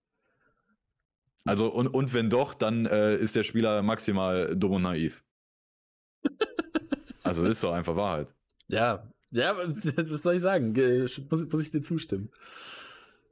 Also, 1.44 1.72
und, 1.72 1.88
und 1.88 2.14
wenn 2.14 2.30
doch, 2.30 2.54
dann 2.54 2.86
äh, 2.86 3.16
ist 3.16 3.34
der 3.34 3.42
Spieler 3.42 3.82
maximal 3.82 4.56
dumm 4.56 4.72
und 4.72 4.82
naiv. 4.82 5.24
also, 7.22 7.44
ist 7.44 7.64
doch 7.64 7.72
einfach 7.72 7.96
Wahrheit. 7.96 8.32
Ja, 8.68 9.10
ja, 9.30 9.56
was 9.58 10.22
soll 10.22 10.36
ich 10.36 10.42
sagen? 10.42 10.72
Muss, 11.30 11.50
muss 11.50 11.62
ich 11.62 11.70
dir 11.70 11.82
zustimmen. 11.82 12.30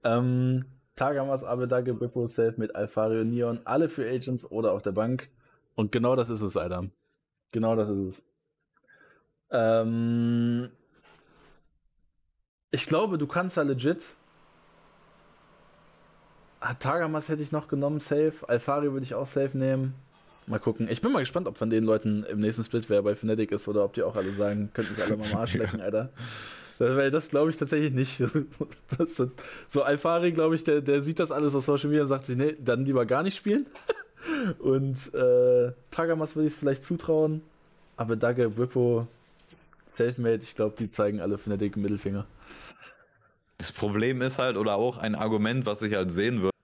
Ähm, 0.02 0.64
Tagamas, 1.00 1.44
Abedage, 1.44 1.94
Bippo, 1.94 2.26
Safe 2.26 2.52
mit 2.58 2.76
Alfario, 2.76 3.24
Neon, 3.24 3.60
alle 3.64 3.88
für 3.88 4.06
Agents 4.06 4.44
oder 4.50 4.72
auf 4.72 4.82
der 4.82 4.92
Bank. 4.92 5.30
Und 5.74 5.92
genau 5.92 6.14
das 6.14 6.28
ist 6.28 6.42
es, 6.42 6.58
Alter. 6.58 6.90
Genau 7.52 7.74
das 7.74 7.88
ist 7.88 7.98
es. 7.98 8.24
Ähm, 9.50 10.68
ich 12.70 12.86
glaube, 12.86 13.16
du 13.16 13.26
kannst 13.26 13.56
ja 13.56 13.62
legit. 13.62 14.04
Ah, 16.60 16.74
Tagamas 16.74 17.30
hätte 17.30 17.42
ich 17.42 17.50
noch 17.50 17.68
genommen, 17.68 18.00
safe. 18.00 18.46
Alfario 18.46 18.92
würde 18.92 19.04
ich 19.04 19.14
auch 19.14 19.26
safe 19.26 19.56
nehmen. 19.56 19.94
Mal 20.46 20.60
gucken. 20.60 20.86
Ich 20.90 21.00
bin 21.00 21.12
mal 21.12 21.20
gespannt, 21.20 21.46
ob 21.46 21.56
von 21.56 21.70
den 21.70 21.84
Leuten 21.84 22.24
im 22.24 22.40
nächsten 22.40 22.62
Split 22.62 22.90
wer 22.90 23.00
bei 23.00 23.14
Fnatic 23.14 23.52
ist 23.52 23.66
oder 23.68 23.86
ob 23.86 23.94
die 23.94 24.02
auch 24.02 24.16
alle 24.16 24.34
sagen, 24.34 24.68
könnt 24.74 24.90
mich 24.90 25.02
alle 25.02 25.16
mal 25.16 25.32
am 25.32 25.38
Arsch 25.38 25.54
lecken, 25.54 25.80
Alter. 25.80 26.10
Weil 26.80 27.10
das 27.10 27.28
glaube 27.28 27.50
ich 27.50 27.58
tatsächlich 27.58 27.92
nicht. 27.92 28.22
Das, 28.98 29.22
so 29.68 29.82
Alfari, 29.82 30.32
glaube 30.32 30.54
ich, 30.54 30.64
der, 30.64 30.80
der 30.80 31.02
sieht 31.02 31.18
das 31.18 31.30
alles 31.30 31.54
auf 31.54 31.64
Social 31.64 31.88
Media 31.90 32.02
und 32.02 32.08
sagt 32.08 32.24
sich, 32.24 32.36
nee, 32.36 32.56
dann 32.58 32.84
lieber 32.84 33.06
gar 33.06 33.22
nicht 33.22 33.36
spielen. 33.36 33.66
Und 34.58 35.14
äh, 35.14 35.72
Tagamas 35.90 36.36
würde 36.36 36.48
ich 36.48 36.54
es 36.54 36.58
vielleicht 36.58 36.84
zutrauen. 36.84 37.42
Aber 37.96 38.16
Dagge, 38.16 38.58
Whippo, 38.58 39.06
Selfmade, 39.96 40.40
ich 40.42 40.56
glaube, 40.56 40.74
die 40.78 40.90
zeigen 40.90 41.20
alle 41.20 41.38
Fnatic 41.38 41.76
Mittelfinger. 41.76 42.26
Das 43.58 43.72
Problem 43.72 44.20
ist 44.22 44.38
halt, 44.38 44.56
oder 44.56 44.74
auch 44.74 44.98
ein 44.98 45.14
Argument, 45.14 45.66
was 45.66 45.82
ich 45.82 45.94
halt 45.94 46.10
sehen 46.10 46.42
würde, 46.42 46.56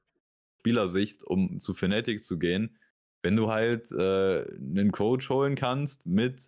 Spielersicht, 0.61 1.24
um 1.24 1.59
zu 1.59 1.74
Fnatic 1.74 2.24
zu 2.24 2.38
gehen, 2.38 2.79
wenn 3.22 3.37
du 3.37 3.50
halt 3.50 3.90
äh, 3.92 4.44
einen 4.59 4.92
Coach 4.92 5.31
holen 5.31 5.55
kannst 5.55 6.07
mit, 6.07 6.40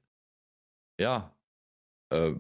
ja, 0.99 1.35
äh, 2.11 2.33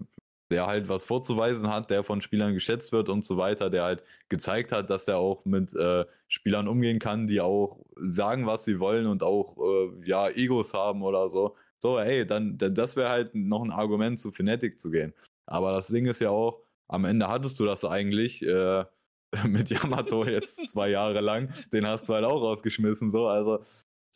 der 0.51 0.67
halt 0.67 0.89
was 0.89 1.05
vorzuweisen 1.05 1.69
hat, 1.69 1.91
der 1.91 2.03
von 2.03 2.21
Spielern 2.21 2.55
geschätzt 2.55 2.93
wird 2.93 3.09
und 3.09 3.25
so 3.25 3.37
weiter, 3.37 3.71
der 3.71 3.85
halt 3.85 4.05
gezeigt 4.29 4.73
hat, 4.73 4.91
dass 4.91 5.07
er 5.09 5.19
auch 5.19 5.45
mit 5.45 5.75
äh, 5.75 6.05
Spielern 6.29 6.69
umgehen 6.69 6.99
kann, 6.99 7.27
die 7.27 7.41
auch 7.41 7.85
sagen, 7.97 8.47
was 8.47 8.65
sie 8.65 8.81
wollen 8.81 9.07
und 9.07 9.23
auch 9.23 9.57
äh, 9.59 10.09
ja 10.09 10.29
Egos 10.29 10.75
haben 10.75 11.03
oder 11.03 11.29
so. 11.31 11.57
So, 11.79 11.99
ey, 11.99 12.27
dann, 12.27 12.59
dann 12.59 12.75
das 12.75 12.97
wäre 12.97 13.11
halt 13.11 13.35
noch 13.35 13.63
ein 13.63 13.71
Argument, 13.71 14.21
zu 14.21 14.33
Fnatic 14.33 14.81
zu 14.81 14.91
gehen. 14.91 15.15
Aber 15.47 15.73
das 15.73 15.89
Ding 15.89 16.07
ist 16.07 16.21
ja 16.21 16.31
auch, 16.31 16.61
am 16.89 17.05
Ende 17.05 17.29
hattest 17.29 17.61
du 17.61 17.65
das 17.65 17.85
eigentlich 17.85 18.43
äh, 18.45 18.85
mit 19.47 19.71
Yamato 19.71 20.25
jetzt 20.25 20.67
zwei 20.71 20.91
Jahre 20.91 21.21
lang. 21.21 21.53
Den 21.73 21.87
hast 21.87 22.09
du 22.09 22.15
halt 22.15 22.25
auch 22.25 22.43
rausgeschmissen, 22.43 23.11
so. 23.11 23.29
Also, 23.29 23.63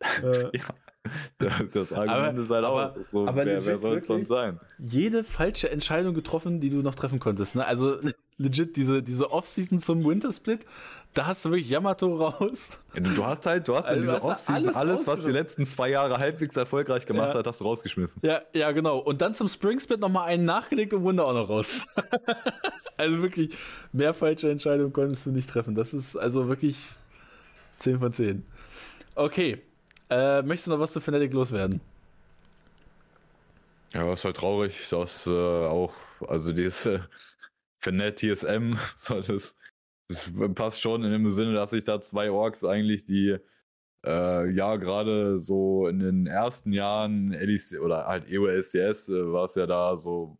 äh. 0.00 0.50
ja. 0.56 0.64
Das 1.72 1.92
Argument 1.92 2.10
aber, 2.10 2.42
ist 2.42 2.50
halt 2.50 2.64
aber, 2.64 2.92
auch 2.92 2.96
so, 3.10 3.26
aber 3.26 3.44
wer, 3.44 3.66
wer 3.66 3.78
soll 3.80 3.98
es 3.98 4.06
sonst 4.06 4.28
sein? 4.28 4.60
Jede 4.78 5.24
falsche 5.24 5.68
Entscheidung 5.68 6.14
getroffen, 6.14 6.60
die 6.60 6.70
du 6.70 6.76
noch 6.76 6.94
treffen 6.94 7.18
konntest. 7.18 7.56
Ne? 7.56 7.66
Also 7.66 7.98
legit, 8.38 8.76
diese, 8.76 9.02
diese 9.02 9.32
Offseason 9.32 9.80
zum 9.80 10.04
Wintersplit, 10.04 10.64
da 11.14 11.26
hast 11.26 11.44
du 11.44 11.50
wirklich 11.50 11.68
Yamato 11.68 12.14
raus. 12.14 12.80
Ja, 12.94 13.00
du 13.00 13.24
hast 13.24 13.46
halt, 13.46 13.66
du 13.68 13.74
hast 13.74 13.86
also, 13.86 13.96
in 13.96 14.02
dieser 14.02 14.24
Offseason 14.24 14.54
alles, 14.54 14.76
alles 14.76 15.06
was 15.06 15.24
die 15.24 15.32
letzten 15.32 15.66
zwei 15.66 15.90
Jahre 15.90 16.18
halbwegs 16.18 16.56
erfolgreich 16.56 17.04
gemacht 17.04 17.30
ja. 17.32 17.38
hat, 17.40 17.46
hast 17.46 17.60
du 17.60 17.64
rausgeschmissen. 17.64 18.22
Ja, 18.24 18.42
ja, 18.54 18.70
genau. 18.72 18.98
Und 18.98 19.22
dann 19.22 19.34
zum 19.34 19.48
Spring 19.48 19.80
Split 19.80 20.00
nochmal 20.00 20.28
einen 20.28 20.44
nachgelegt 20.44 20.94
und 20.94 21.02
Wunder 21.02 21.26
auch 21.26 21.34
noch 21.34 21.48
raus. 21.48 21.86
also 22.96 23.22
wirklich, 23.22 23.56
mehr 23.92 24.14
falsche 24.14 24.50
Entscheidungen 24.50 24.92
konntest 24.92 25.26
du 25.26 25.30
nicht 25.30 25.50
treffen. 25.50 25.74
Das 25.74 25.92
ist 25.92 26.16
also 26.16 26.48
wirklich 26.48 26.86
10 27.78 27.98
von 27.98 28.12
10. 28.12 28.44
Okay, 29.14 29.62
äh, 30.12 30.42
möchtest 30.42 30.66
du 30.66 30.72
noch 30.72 30.80
was 30.80 30.92
zu 30.92 31.00
Fnatic 31.00 31.32
loswerden? 31.32 31.80
Ja, 33.92 34.10
ist 34.12 34.24
halt 34.24 34.36
traurig, 34.36 34.88
dass 34.90 35.26
äh, 35.26 35.30
auch, 35.30 35.94
also 36.26 36.52
dieses 36.52 36.86
äh, 36.86 37.00
Fnatic 37.80 38.36
TSM, 38.36 38.74
so 38.98 39.20
das, 39.20 39.56
das 40.08 40.30
passt 40.54 40.80
schon 40.80 41.04
in 41.04 41.12
dem 41.12 41.30
Sinne, 41.32 41.54
dass 41.54 41.70
sich 41.70 41.84
da 41.84 42.00
zwei 42.00 42.30
Orks 42.30 42.64
eigentlich, 42.64 43.06
die 43.06 43.38
äh, 44.04 44.50
ja 44.50 44.76
gerade 44.76 45.40
so 45.40 45.86
in 45.86 46.00
den 46.00 46.26
ersten 46.26 46.72
Jahren 46.72 47.28
LEC 47.28 47.80
oder 47.80 48.06
halt 48.06 48.30
EOSCS 48.30 49.08
äh, 49.08 49.32
war 49.32 49.44
es 49.44 49.54
ja 49.54 49.66
da 49.66 49.96
so, 49.96 50.38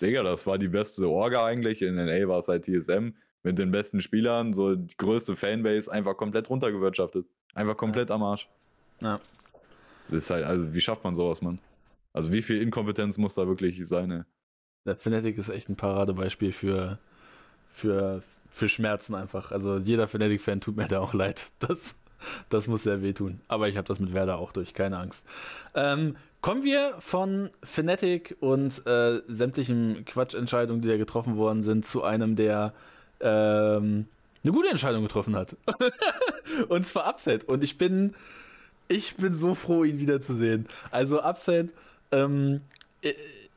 Digga, 0.00 0.22
das 0.22 0.46
war 0.46 0.58
die 0.58 0.68
beste 0.68 1.08
Orga 1.08 1.44
eigentlich. 1.44 1.82
In 1.82 1.96
NA 1.96 2.28
war 2.28 2.38
es 2.40 2.48
halt 2.48 2.64
TSM 2.64 3.10
mit 3.42 3.58
den 3.58 3.70
besten 3.70 4.02
Spielern, 4.02 4.52
so 4.52 4.74
die 4.74 4.96
größte 4.96 5.36
Fanbase 5.36 5.90
einfach 5.90 6.16
komplett 6.16 6.50
runtergewirtschaftet. 6.50 7.26
Einfach 7.54 7.76
komplett 7.76 8.10
ja. 8.10 8.14
am 8.16 8.22
Arsch. 8.22 8.48
Ja. 9.00 9.20
Das 10.08 10.18
ist 10.18 10.30
halt, 10.30 10.44
also 10.44 10.72
wie 10.74 10.80
schafft 10.80 11.04
man 11.04 11.14
sowas, 11.14 11.42
Mann? 11.42 11.58
Also 12.12 12.32
wie 12.32 12.42
viel 12.42 12.62
Inkompetenz 12.62 13.18
muss 13.18 13.34
da 13.34 13.46
wirklich 13.46 13.86
sein, 13.86 14.10
ey? 14.10 14.22
Der 14.86 14.96
Fnatic 14.96 15.36
ist 15.36 15.48
echt 15.48 15.68
ein 15.68 15.76
Paradebeispiel 15.76 16.52
für, 16.52 16.98
für, 17.66 18.22
für 18.48 18.68
Schmerzen 18.68 19.14
einfach. 19.14 19.50
Also 19.50 19.78
jeder 19.78 20.06
Fnatic-Fan 20.06 20.60
tut 20.60 20.76
mir 20.76 20.88
da 20.88 21.00
auch 21.00 21.14
leid. 21.14 21.46
Das, 21.58 22.00
das 22.48 22.66
muss 22.66 22.84
sehr 22.84 23.02
wehtun. 23.02 23.40
Aber 23.46 23.68
ich 23.68 23.76
habe 23.76 23.86
das 23.86 24.00
mit 24.00 24.14
Werder 24.14 24.38
auch 24.38 24.52
durch, 24.52 24.72
keine 24.72 24.98
Angst. 24.98 25.26
Ähm, 25.74 26.16
kommen 26.40 26.64
wir 26.64 26.94
von 26.98 27.50
Fnatic 27.62 28.36
und 28.40 28.86
äh, 28.86 29.20
sämtlichen 29.28 30.04
Quatschentscheidungen, 30.06 30.80
die 30.80 30.88
da 30.88 30.96
getroffen 30.96 31.36
worden 31.36 31.62
sind, 31.62 31.84
zu 31.84 32.02
einem, 32.04 32.34
der 32.34 32.72
ähm, 33.20 34.06
eine 34.42 34.52
gute 34.52 34.70
Entscheidung 34.70 35.02
getroffen 35.02 35.36
hat. 35.36 35.56
und 36.68 36.86
zwar 36.86 37.08
Upset. 37.08 37.44
Und 37.44 37.62
ich 37.64 37.76
bin 37.76 38.14
ich 38.88 39.16
bin 39.16 39.34
so 39.34 39.54
froh, 39.54 39.84
ihn 39.84 40.00
wiederzusehen. 40.00 40.66
Also 40.90 41.20
Upside, 41.20 41.68
ähm, 42.12 42.60
äh, 43.02 43.10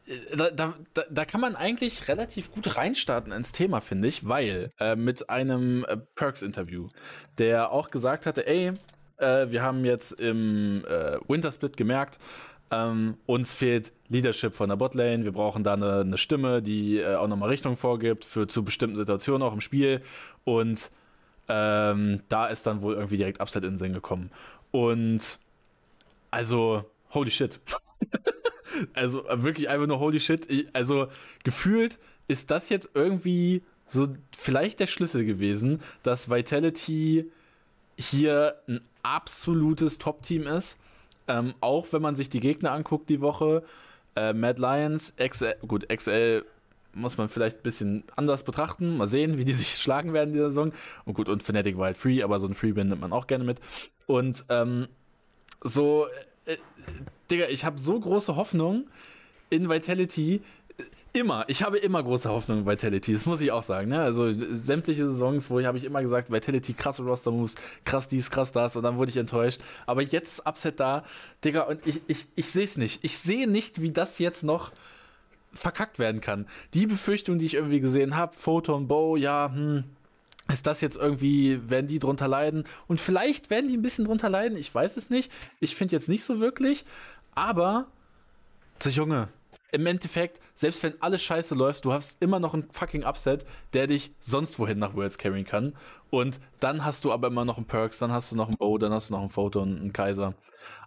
äh, 0.10 0.52
da, 0.56 0.74
da, 0.94 1.04
da, 1.10 1.26
kann 1.26 1.42
man 1.42 1.56
eigentlich 1.56 2.08
relativ 2.08 2.52
gut 2.52 2.76
reinstarten 2.76 3.32
ins 3.32 3.52
Thema, 3.52 3.82
finde 3.82 4.08
ich, 4.08 4.28
weil 4.28 4.72
äh, 4.80 4.96
mit 4.96 5.30
einem 5.30 5.86
äh, 5.86 5.98
Perks-Interview, 6.16 6.88
der 7.38 7.72
auch 7.72 7.92
gesagt 7.92 8.26
hatte, 8.26 8.48
ey, 8.48 8.74
äh, 9.18 9.48
wir 9.50 9.62
haben 9.62 9.86
jetzt 9.86 10.14
im 10.14 10.84
äh, 10.86 11.18
Wintersplit 11.28 11.78
gemerkt, 11.78 12.20
ähm, 12.72 13.18
uns 13.26 13.54
fehlt 13.54 13.94
Leadership 14.10 14.54
von 14.54 14.70
der 14.70 14.76
Botlane, 14.76 15.24
wir 15.24 15.32
brauchen 15.32 15.64
da 15.64 15.74
eine, 15.74 16.02
eine 16.02 16.18
Stimme, 16.18 16.62
die 16.62 17.04
auch 17.04 17.28
nochmal 17.28 17.50
Richtung 17.50 17.76
vorgibt, 17.76 18.26
für 18.26 18.48
zu 18.48 18.64
bestimmten 18.64 18.98
Situationen 18.98 19.42
auch 19.42 19.54
im 19.54 19.62
Spiel 19.62 20.02
und 20.44 20.92
ähm, 21.48 22.22
da 22.30 22.46
ist 22.46 22.68
dann 22.68 22.82
wohl 22.82 22.94
irgendwie 22.94 23.18
direkt 23.18 23.42
Upside 23.42 23.66
in 23.66 23.74
den 23.74 23.78
Sinn 23.80 23.94
gekommen. 23.94 24.30
Und 24.72 25.40
also, 26.32 26.86
holy 27.12 27.32
shit. 27.32 27.60
also 28.94 29.24
wirklich 29.30 29.70
einfach 29.70 29.88
nur 29.88 30.00
holy 30.00 30.20
shit. 30.20 30.50
Ich, 30.50 30.68
also 30.74 31.08
gefühlt 31.44 32.00
ist 32.28 32.52
das 32.52 32.70
jetzt 32.70 32.92
irgendwie 32.94 33.64
so 33.88 34.08
vielleicht 34.36 34.80
der 34.80 34.88
Schlüssel 34.88 35.26
gewesen, 35.26 35.82
dass 36.04 36.30
Vitality 36.30 37.30
hier 37.98 38.56
ein 38.68 38.82
absolutes 39.04 39.98
Top-Team 39.98 40.48
ist. 40.48 40.80
Ähm, 41.28 41.54
auch 41.60 41.88
wenn 41.92 42.02
man 42.02 42.16
sich 42.16 42.30
die 42.30 42.40
Gegner 42.40 42.72
anguckt 42.72 43.10
die 43.10 43.22
Woche. 43.22 43.64
Äh, 44.16 44.34
Mad 44.34 44.62
Lions, 44.62 45.16
XL, 45.18 45.56
gut, 45.68 45.88
XL 45.90 46.44
muss 46.94 47.18
man 47.18 47.30
vielleicht 47.30 47.58
ein 47.58 47.64
bisschen 47.64 48.04
anders 48.16 48.44
betrachten. 48.44 48.98
Mal 48.98 49.08
sehen, 49.08 49.38
wie 49.38 49.46
die 49.46 49.54
sich 49.54 49.78
schlagen 49.78 50.14
werden 50.14 50.30
in 50.30 50.34
dieser 50.34 50.50
Saison. 50.50 50.74
Und 51.06 51.14
gut, 51.14 51.30
und 51.30 51.44
Fnatic 51.44 51.78
halt 51.78 51.98
free, 51.98 52.24
aber 52.24 52.40
so 52.40 52.48
ein 52.48 52.54
Freebin 52.54 52.88
nimmt 52.88 53.02
man 53.02 53.14
auch 53.14 53.28
gerne 53.28 53.44
mit. 53.44 53.60
Und 54.10 54.46
ähm, 54.50 54.88
so, 55.64 56.08
äh, 56.46 56.58
Digga, 57.30 57.48
ich 57.50 57.64
habe 57.64 57.78
so 57.78 58.00
große 58.00 58.36
Hoffnung 58.36 58.88
in 59.52 59.70
Vitality. 59.70 60.42
Immer, 61.14 61.46
ich 61.48 61.62
habe 61.62 61.78
immer 61.78 62.02
große 62.02 62.28
Hoffnung 62.28 62.62
in 62.62 62.66
Vitality, 62.66 63.14
das 63.14 63.28
muss 63.28 63.40
ich 63.40 63.52
auch 63.52 63.62
sagen. 63.62 63.90
Ne? 63.90 64.02
Also 64.02 64.34
sämtliche 64.52 65.06
Saisons, 65.08 65.52
wo 65.52 65.60
ich 65.60 65.68
habe 65.68 65.78
ich 65.78 65.84
immer 65.84 66.02
gesagt, 66.02 66.32
Vitality, 66.32 66.74
krasse 66.74 67.04
Roster-Moves, 67.04 67.54
krass 67.86 68.08
dies, 68.08 68.32
krass 68.32 68.52
das 68.52 68.76
und 68.76 68.82
dann 68.82 68.98
wurde 68.98 69.12
ich 69.12 69.18
enttäuscht. 69.18 69.62
Aber 69.86 70.02
jetzt 70.02 70.44
Upset 70.48 70.80
da, 70.80 71.04
Digga, 71.46 71.62
und 71.66 71.86
ich, 71.86 72.02
ich, 72.08 72.26
ich 72.34 72.50
sehe 72.50 72.66
es 72.66 72.78
nicht. 72.78 73.04
Ich 73.04 73.16
sehe 73.20 73.48
nicht, 73.48 73.80
wie 73.80 73.92
das 73.92 74.18
jetzt 74.18 74.44
noch 74.44 74.72
verkackt 75.54 76.00
werden 76.00 76.20
kann. 76.20 76.48
Die 76.74 76.88
Befürchtung, 76.88 77.38
die 77.38 77.46
ich 77.46 77.54
irgendwie 77.54 77.80
gesehen 77.80 78.18
habe, 78.18 78.34
Photon, 78.36 78.88
Bow, 78.88 79.18
ja, 79.18 79.52
hm, 79.54 79.84
ist 80.52 80.68
das 80.68 80.82
jetzt 80.82 80.98
irgendwie, 80.98 81.70
werden 81.70 81.88
die 81.88 82.00
drunter 82.00 82.28
leiden? 82.28 82.66
Und 82.88 83.00
vielleicht 83.00 83.50
werden 83.50 83.68
die 83.68 83.78
ein 83.78 83.82
bisschen 83.82 84.06
drunter 84.06 84.30
leiden, 84.30 84.58
ich 84.58 84.74
weiß 84.74 84.98
es 84.98 85.10
nicht. 85.10 85.32
Ich 85.60 85.76
finde 85.76 85.96
jetzt 85.96 86.10
nicht 86.10 86.24
so 86.24 86.40
wirklich, 86.40 86.86
aber, 87.36 87.88
so 88.80 88.90
Junge, 88.90 89.30
im 89.72 89.86
Endeffekt, 89.86 90.40
selbst 90.56 90.82
wenn 90.84 91.00
alles 91.02 91.22
scheiße 91.22 91.54
läuft, 91.54 91.86
du 91.86 91.94
hast 91.94 92.22
immer 92.22 92.40
noch 92.40 92.54
einen 92.54 92.70
fucking 92.72 93.04
Upset, 93.04 93.46
der 93.74 93.88
dich 93.88 94.12
sonst 94.20 94.58
wohin 94.58 94.80
nach 94.80 94.96
Worlds 94.96 95.18
carryen 95.18 95.46
kann. 95.46 95.76
Und 96.10 96.40
dann 96.60 96.84
hast 96.84 97.06
du 97.06 97.12
aber 97.12 97.28
immer 97.28 97.46
noch 97.46 97.58
einen 97.58 97.68
Perks, 97.68 98.00
dann 98.00 98.12
hast 98.12 98.32
du 98.32 98.36
noch 98.36 98.48
einen 98.48 98.58
Bow, 98.58 98.78
dann 98.78 98.92
hast 98.92 99.10
du 99.10 99.14
noch 99.14 99.22
einen 99.22 99.30
Photon, 99.30 99.80
einen 99.80 99.94
Kaiser. 99.94 100.34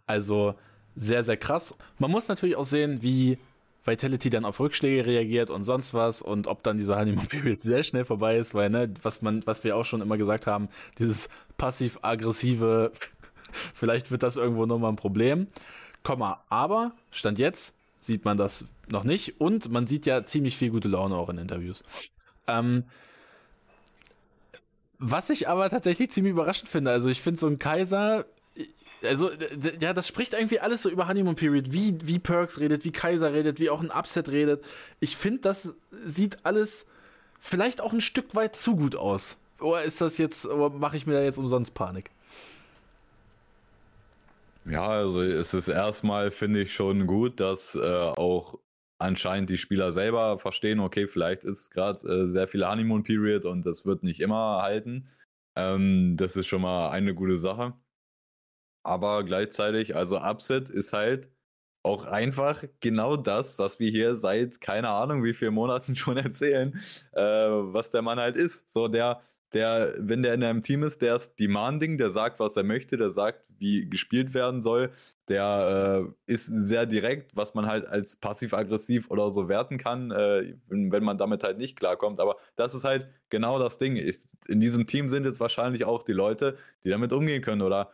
Also 0.06 0.54
sehr, 0.96 1.22
sehr 1.22 1.36
krass. 1.36 1.76
Man 1.98 2.10
muss 2.10 2.28
natürlich 2.28 2.56
auch 2.56 2.64
sehen, 2.64 3.02
wie 3.02 3.38
Vitality 3.84 4.30
dann 4.30 4.44
auf 4.44 4.60
Rückschläge 4.60 5.06
reagiert 5.06 5.50
und 5.50 5.64
sonst 5.64 5.92
was 5.92 6.22
und 6.22 6.46
ob 6.46 6.62
dann 6.62 6.78
dieser 6.78 6.98
Honeymoon 6.98 7.26
Period 7.26 7.60
sehr 7.60 7.82
schnell 7.82 8.04
vorbei 8.04 8.36
ist, 8.36 8.54
weil, 8.54 8.70
ne, 8.70 8.92
was 9.02 9.22
man, 9.22 9.44
was 9.46 9.64
wir 9.64 9.76
auch 9.76 9.84
schon 9.84 10.00
immer 10.00 10.16
gesagt 10.16 10.46
haben, 10.46 10.68
dieses 10.98 11.28
passiv-aggressive, 11.58 12.92
vielleicht 13.74 14.10
wird 14.10 14.22
das 14.22 14.36
irgendwo 14.36 14.66
nochmal 14.66 14.92
ein 14.92 14.96
Problem. 14.96 15.48
Komma, 16.02 16.42
aber 16.48 16.92
Stand 17.10 17.38
jetzt 17.38 17.74
sieht 18.00 18.24
man 18.24 18.36
das 18.36 18.64
noch 18.88 19.04
nicht 19.04 19.40
und 19.40 19.70
man 19.70 19.86
sieht 19.86 20.06
ja 20.06 20.24
ziemlich 20.24 20.56
viel 20.56 20.70
gute 20.70 20.88
Laune 20.88 21.14
auch 21.16 21.28
in 21.28 21.38
Interviews. 21.38 21.84
Ähm, 22.48 22.84
was 24.98 25.30
ich 25.30 25.48
aber 25.48 25.68
tatsächlich 25.70 26.10
ziemlich 26.10 26.32
überraschend 26.32 26.68
finde, 26.68 26.90
also 26.90 27.08
ich 27.08 27.20
finde 27.22 27.40
so 27.40 27.46
ein 27.46 27.58
Kaiser 27.58 28.24
also, 29.04 29.30
ja, 29.80 29.92
das 29.92 30.06
spricht 30.06 30.34
irgendwie 30.34 30.60
alles 30.60 30.82
so 30.82 30.90
über 30.90 31.08
Honeymoon 31.08 31.34
Period, 31.34 31.72
wie, 31.72 31.98
wie 32.04 32.18
Perks 32.18 32.60
redet, 32.60 32.84
wie 32.84 32.92
Kaiser 32.92 33.32
redet, 33.32 33.58
wie 33.60 33.70
auch 33.70 33.80
ein 33.80 33.90
Upset 33.90 34.28
redet. 34.28 34.64
Ich 35.00 35.16
finde, 35.16 35.40
das 35.40 35.74
sieht 36.04 36.44
alles 36.44 36.86
vielleicht 37.38 37.80
auch 37.80 37.92
ein 37.92 38.00
Stück 38.00 38.34
weit 38.34 38.56
zu 38.56 38.76
gut 38.76 38.96
aus. 38.96 39.38
Oder 39.60 39.82
ist 39.82 40.00
das 40.00 40.18
jetzt, 40.18 40.46
mache 40.46 40.96
ich 40.96 41.06
mir 41.06 41.14
da 41.14 41.22
jetzt 41.22 41.38
umsonst 41.38 41.74
Panik? 41.74 42.10
Ja, 44.64 44.86
also 44.86 45.22
es 45.22 45.54
ist 45.54 45.68
erstmal, 45.68 46.30
finde 46.30 46.62
ich, 46.62 46.72
schon 46.72 47.06
gut, 47.06 47.40
dass 47.40 47.74
äh, 47.74 47.80
auch 47.80 48.58
anscheinend 48.98 49.50
die 49.50 49.58
Spieler 49.58 49.90
selber 49.90 50.38
verstehen, 50.38 50.78
okay, 50.78 51.08
vielleicht 51.08 51.42
ist 51.42 51.72
gerade 51.72 52.06
äh, 52.08 52.30
sehr 52.30 52.46
viel 52.46 52.64
Honeymoon 52.64 53.02
Period 53.02 53.44
und 53.44 53.66
das 53.66 53.84
wird 53.84 54.04
nicht 54.04 54.20
immer 54.20 54.62
halten. 54.62 55.08
Ähm, 55.56 56.16
das 56.16 56.36
ist 56.36 56.46
schon 56.46 56.62
mal 56.62 56.90
eine 56.90 57.12
gute 57.12 57.38
Sache 57.38 57.74
aber 58.82 59.24
gleichzeitig, 59.24 59.96
also 59.96 60.18
Upset 60.18 60.68
ist 60.70 60.92
halt 60.92 61.28
auch 61.82 62.04
einfach 62.04 62.64
genau 62.80 63.16
das, 63.16 63.58
was 63.58 63.80
wir 63.80 63.90
hier 63.90 64.16
seit 64.16 64.60
keine 64.60 64.88
Ahnung 64.88 65.24
wie 65.24 65.34
vielen 65.34 65.54
Monaten 65.54 65.96
schon 65.96 66.16
erzählen, 66.16 66.80
äh, 67.12 67.22
was 67.22 67.90
der 67.90 68.02
Mann 68.02 68.18
halt 68.18 68.36
ist. 68.36 68.72
So 68.72 68.88
der, 68.88 69.22
der, 69.52 69.94
wenn 69.98 70.22
der 70.22 70.34
in 70.34 70.44
einem 70.44 70.62
Team 70.62 70.82
ist, 70.82 71.02
der 71.02 71.16
ist 71.16 71.38
demanding, 71.38 71.98
der 71.98 72.10
sagt, 72.10 72.40
was 72.40 72.56
er 72.56 72.62
möchte, 72.62 72.96
der 72.96 73.10
sagt, 73.10 73.44
wie 73.58 73.88
gespielt 73.88 74.34
werden 74.34 74.60
soll, 74.60 74.90
der 75.28 76.04
äh, 76.26 76.32
ist 76.32 76.46
sehr 76.46 76.84
direkt, 76.86 77.36
was 77.36 77.54
man 77.54 77.66
halt 77.66 77.86
als 77.86 78.16
passiv-aggressiv 78.16 79.10
oder 79.10 79.32
so 79.32 79.48
werten 79.48 79.78
kann, 79.78 80.10
äh, 80.10 80.54
wenn, 80.68 80.90
wenn, 80.90 81.04
man 81.04 81.18
damit 81.18 81.44
halt 81.44 81.58
nicht 81.58 81.78
klarkommt. 81.78 82.18
Aber 82.18 82.36
das 82.56 82.74
ist 82.74 82.84
halt 82.84 83.08
genau 83.30 83.58
das 83.58 83.78
Ding. 83.78 83.96
in 83.96 84.60
diesem 84.60 84.86
Team 84.86 85.08
sind 85.08 85.24
jetzt 85.24 85.38
wahrscheinlich 85.38 85.84
auch 85.84 86.02
die 86.02 86.12
Leute, 86.12 86.56
die 86.82 86.90
damit 86.90 87.12
umgehen 87.12 87.42
können 87.42 87.62
oder 87.62 87.90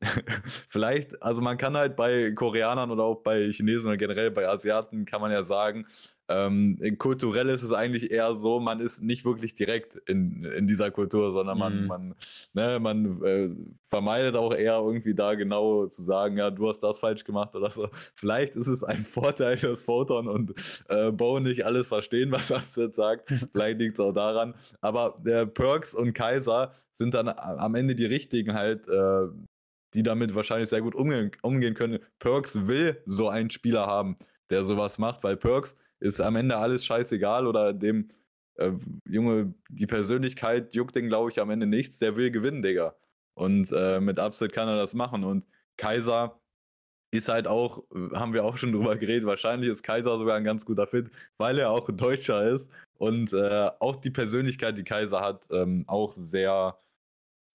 vielleicht, 0.68 1.22
also 1.22 1.40
man 1.40 1.58
kann 1.58 1.76
halt 1.76 1.96
bei 1.96 2.32
Koreanern 2.32 2.90
oder 2.90 3.04
auch 3.04 3.22
bei 3.22 3.50
Chinesen 3.52 3.88
oder 3.88 3.96
generell 3.96 4.30
bei 4.30 4.48
Asiaten 4.48 5.04
kann 5.04 5.20
man 5.20 5.32
ja 5.32 5.44
sagen, 5.44 5.86
ähm, 6.30 6.78
kulturell 6.98 7.48
ist 7.48 7.62
es 7.62 7.72
eigentlich 7.72 8.10
eher 8.10 8.34
so, 8.34 8.60
man 8.60 8.80
ist 8.80 9.02
nicht 9.02 9.24
wirklich 9.24 9.54
direkt 9.54 9.96
in, 10.06 10.44
in 10.44 10.66
dieser 10.66 10.90
Kultur, 10.90 11.32
sondern 11.32 11.58
man, 11.58 11.84
mm. 11.84 11.86
man, 11.86 12.14
ne, 12.52 12.78
man 12.78 13.22
äh, 13.24 13.48
vermeidet 13.88 14.36
auch 14.36 14.54
eher 14.54 14.78
irgendwie 14.78 15.14
da 15.14 15.34
genau 15.34 15.86
zu 15.86 16.02
sagen, 16.02 16.36
ja, 16.36 16.50
du 16.50 16.68
hast 16.68 16.80
das 16.80 16.98
falsch 16.98 17.24
gemacht 17.24 17.56
oder 17.56 17.70
so. 17.70 17.88
Vielleicht 18.14 18.56
ist 18.56 18.66
es 18.66 18.84
ein 18.84 19.04
Vorteil, 19.10 19.56
dass 19.56 19.84
Photon 19.84 20.28
und 20.28 20.54
äh, 20.88 21.10
Bo 21.10 21.40
nicht 21.40 21.64
alles 21.64 21.88
verstehen, 21.88 22.30
was 22.30 22.50
Upset 22.50 22.94
sagt. 22.94 23.30
Vielleicht 23.52 23.78
liegt 23.78 23.98
es 23.98 24.04
auch 24.04 24.12
daran. 24.12 24.54
Aber 24.82 25.18
der 25.24 25.46
Perks 25.46 25.94
und 25.94 26.12
Kaiser 26.12 26.74
sind 26.92 27.14
dann 27.14 27.28
am 27.28 27.74
Ende 27.74 27.94
die 27.94 28.04
richtigen 28.04 28.52
halt, 28.52 28.86
äh, 28.88 29.28
die 29.94 30.02
damit 30.02 30.34
wahrscheinlich 30.34 30.68
sehr 30.68 30.82
gut 30.82 30.94
umgehen, 30.94 31.30
umgehen 31.42 31.74
können. 31.74 31.98
Perks 32.18 32.66
will 32.66 33.00
so 33.06 33.28
einen 33.28 33.50
Spieler 33.50 33.86
haben, 33.86 34.16
der 34.50 34.64
sowas 34.64 34.98
macht, 34.98 35.24
weil 35.24 35.36
Perks 35.36 35.76
ist 36.00 36.20
am 36.20 36.36
Ende 36.36 36.56
alles 36.56 36.84
scheißegal 36.84 37.46
oder 37.46 37.72
dem 37.72 38.08
äh, 38.56 38.72
Junge, 39.08 39.54
die 39.70 39.86
Persönlichkeit 39.86 40.74
juckt 40.74 40.94
den, 40.96 41.08
glaube 41.08 41.30
ich, 41.30 41.40
am 41.40 41.50
Ende 41.50 41.66
nichts. 41.66 41.98
Der 41.98 42.16
will 42.16 42.30
gewinnen, 42.30 42.62
Digga. 42.62 42.94
Und 43.34 43.72
äh, 43.72 44.00
mit 44.00 44.18
Upset 44.18 44.52
kann 44.52 44.68
er 44.68 44.76
das 44.76 44.94
machen. 44.94 45.24
Und 45.24 45.46
Kaiser 45.76 46.40
ist 47.10 47.28
halt 47.28 47.46
auch, 47.46 47.84
haben 48.12 48.34
wir 48.34 48.44
auch 48.44 48.56
schon 48.58 48.72
drüber 48.72 48.96
geredet, 48.96 49.26
wahrscheinlich 49.26 49.70
ist 49.70 49.82
Kaiser 49.82 50.18
sogar 50.18 50.36
ein 50.36 50.44
ganz 50.44 50.64
guter 50.64 50.86
Fit, 50.86 51.10
weil 51.38 51.58
er 51.58 51.70
auch 51.70 51.88
Deutscher 51.90 52.50
ist 52.50 52.70
und 52.98 53.32
äh, 53.32 53.70
auch 53.80 53.96
die 53.96 54.10
Persönlichkeit, 54.10 54.76
die 54.76 54.84
Kaiser 54.84 55.20
hat, 55.20 55.46
ähm, 55.50 55.84
auch 55.86 56.12
sehr, 56.12 56.78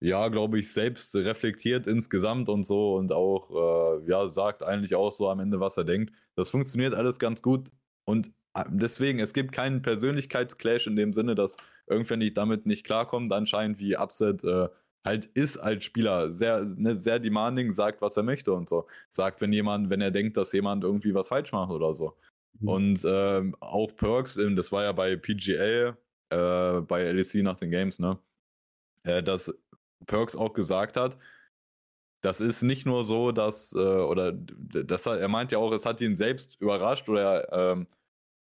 ja, 0.03 0.27
glaube 0.27 0.59
ich, 0.59 0.73
selbst 0.73 1.15
reflektiert 1.15 1.87
insgesamt 1.87 2.49
und 2.49 2.67
so 2.67 2.95
und 2.95 3.13
auch, 3.13 4.01
äh, 4.01 4.09
ja, 4.09 4.29
sagt 4.29 4.61
eigentlich 4.61 4.95
auch 4.95 5.13
so 5.13 5.29
am 5.29 5.39
Ende, 5.39 5.61
was 5.61 5.77
er 5.77 5.85
denkt. 5.85 6.13
Das 6.35 6.49
funktioniert 6.49 6.93
alles 6.93 7.19
ganz 7.19 7.41
gut 7.41 7.71
und 8.05 8.27
äh, 8.53 8.65
deswegen, 8.69 9.19
es 9.19 9.33
gibt 9.33 9.53
keinen 9.53 9.81
Persönlichkeitsclash 9.81 10.87
in 10.87 10.97
dem 10.97 11.13
Sinne, 11.13 11.35
dass 11.35 11.55
irgendwer 11.87 12.17
nicht 12.17 12.37
damit 12.37 12.65
nicht 12.65 12.85
klarkommt, 12.85 13.31
anscheinend 13.31 13.79
wie 13.79 13.95
Upset 13.97 14.43
äh, 14.43 14.67
halt 15.05 15.25
ist 15.25 15.57
als 15.57 15.85
Spieler 15.85 16.33
sehr, 16.33 16.65
ne, 16.65 16.95
sehr 16.95 17.19
demanding, 17.19 17.73
sagt, 17.73 18.01
was 18.01 18.17
er 18.17 18.23
möchte 18.23 18.51
und 18.51 18.67
so. 18.67 18.87
Sagt, 19.09 19.39
wenn 19.39 19.53
jemand, 19.53 19.89
wenn 19.89 20.01
er 20.01 20.11
denkt, 20.11 20.35
dass 20.35 20.51
jemand 20.51 20.83
irgendwie 20.83 21.13
was 21.13 21.29
falsch 21.29 21.53
macht 21.53 21.71
oder 21.71 21.93
so. 21.93 22.17
Mhm. 22.59 22.67
Und 22.67 22.99
ähm, 23.05 23.55
auch 23.61 23.95
Perks, 23.95 24.37
das 24.55 24.71
war 24.73 24.83
ja 24.83 24.91
bei 24.91 25.15
PGA, 25.15 25.97
äh, 26.29 26.81
bei 26.81 27.03
LEC 27.03 27.35
nach 27.35 27.57
den 27.57 27.71
Games, 27.71 27.99
ne? 27.99 28.19
Äh, 29.03 29.23
dass 29.23 29.53
Perks 30.05 30.35
auch 30.35 30.53
gesagt 30.53 30.97
hat, 30.97 31.17
das 32.23 32.39
ist 32.39 32.61
nicht 32.63 32.85
nur 32.85 33.03
so, 33.03 33.31
dass, 33.33 33.73
äh, 33.73 33.79
oder 33.79 34.31
das, 34.31 35.05
er 35.05 35.27
meint 35.27 35.51
ja 35.51 35.57
auch, 35.57 35.71
es 35.73 35.85
hat 35.85 35.99
ihn 36.01 36.15
selbst 36.15 36.55
überrascht 36.61 37.09
oder 37.09 37.51
ähm, 37.51 37.87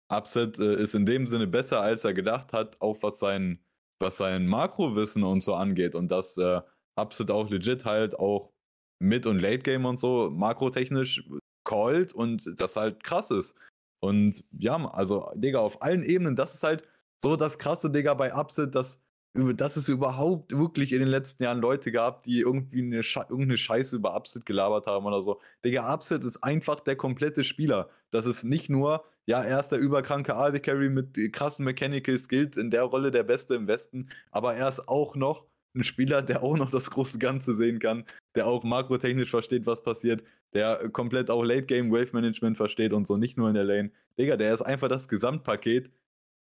Upset 0.08 0.58
äh, 0.60 0.74
ist 0.74 0.94
in 0.94 1.04
dem 1.06 1.26
Sinne 1.26 1.46
besser, 1.48 1.80
als 1.80 2.04
er 2.04 2.14
gedacht 2.14 2.52
hat, 2.52 2.80
auch 2.80 2.98
was 3.02 3.18
sein, 3.18 3.58
was 4.00 4.18
sein 4.18 4.46
Makrowissen 4.46 5.24
und 5.24 5.42
so 5.42 5.54
angeht. 5.54 5.94
Und 5.94 6.10
dass 6.10 6.36
äh, 6.38 6.60
Upset 6.96 7.30
auch 7.30 7.50
legit 7.50 7.84
halt 7.84 8.16
auch 8.18 8.52
Mid- 9.00 9.26
und 9.26 9.40
Late-Game 9.40 9.84
und 9.84 9.98
so 9.98 10.30
makrotechnisch 10.30 11.28
callt 11.64 12.12
und 12.12 12.60
das 12.60 12.76
halt 12.76 13.02
krass 13.02 13.30
ist. 13.30 13.56
Und 14.00 14.44
ja, 14.58 14.76
also, 14.92 15.30
Digga, 15.34 15.60
auf 15.60 15.82
allen 15.82 16.02
Ebenen, 16.02 16.36
das 16.36 16.54
ist 16.54 16.62
halt 16.62 16.84
so 17.18 17.36
das 17.36 17.58
krasse, 17.58 17.90
Digga, 17.90 18.14
bei 18.14 18.34
Upset, 18.34 18.74
dass 18.74 19.00
dass 19.34 19.76
es 19.76 19.88
überhaupt 19.88 20.56
wirklich 20.56 20.92
in 20.92 21.00
den 21.00 21.08
letzten 21.08 21.42
Jahren 21.42 21.60
Leute 21.60 21.90
gab, 21.90 22.22
die 22.24 22.40
irgendwie 22.40 22.82
eine 22.82 23.02
Sche 23.02 23.20
irgendeine 23.28 23.56
Scheiße 23.56 23.96
über 23.96 24.14
Upset 24.14 24.44
gelabert 24.44 24.86
haben 24.86 25.06
oder 25.06 25.22
so. 25.22 25.40
Digga, 25.64 25.92
Upset 25.92 26.22
ist 26.24 26.44
einfach 26.44 26.80
der 26.80 26.96
komplette 26.96 27.42
Spieler. 27.42 27.88
Das 28.10 28.26
ist 28.26 28.44
nicht 28.44 28.68
nur, 28.68 29.04
ja, 29.24 29.42
er 29.42 29.60
ist 29.60 29.68
der 29.68 29.78
überkranke 29.78 30.36
AD 30.36 30.60
Carry 30.60 30.90
mit 30.90 31.16
krassen 31.32 31.64
Mechanical 31.64 32.18
Skills, 32.18 32.58
in 32.58 32.70
der 32.70 32.82
Rolle 32.82 33.10
der 33.10 33.22
Beste 33.22 33.54
im 33.54 33.66
Westen, 33.68 34.10
aber 34.30 34.54
er 34.54 34.68
ist 34.68 34.86
auch 34.88 35.16
noch 35.16 35.46
ein 35.74 35.84
Spieler, 35.84 36.20
der 36.20 36.42
auch 36.42 36.56
noch 36.58 36.70
das 36.70 36.90
große 36.90 37.18
Ganze 37.18 37.54
sehen 37.54 37.78
kann, 37.78 38.04
der 38.34 38.46
auch 38.46 38.62
makrotechnisch 38.62 39.30
versteht, 39.30 39.64
was 39.64 39.82
passiert, 39.82 40.22
der 40.52 40.90
komplett 40.90 41.30
auch 41.30 41.42
Late 41.42 41.64
Game 41.64 41.90
Wave 41.90 42.10
Management 42.12 42.58
versteht 42.58 42.92
und 42.92 43.06
so, 43.06 43.16
nicht 43.16 43.38
nur 43.38 43.48
in 43.48 43.54
der 43.54 43.64
Lane. 43.64 43.90
Digga, 44.18 44.36
der 44.36 44.52
ist 44.52 44.60
einfach 44.60 44.88
das 44.88 45.08
Gesamtpaket 45.08 45.90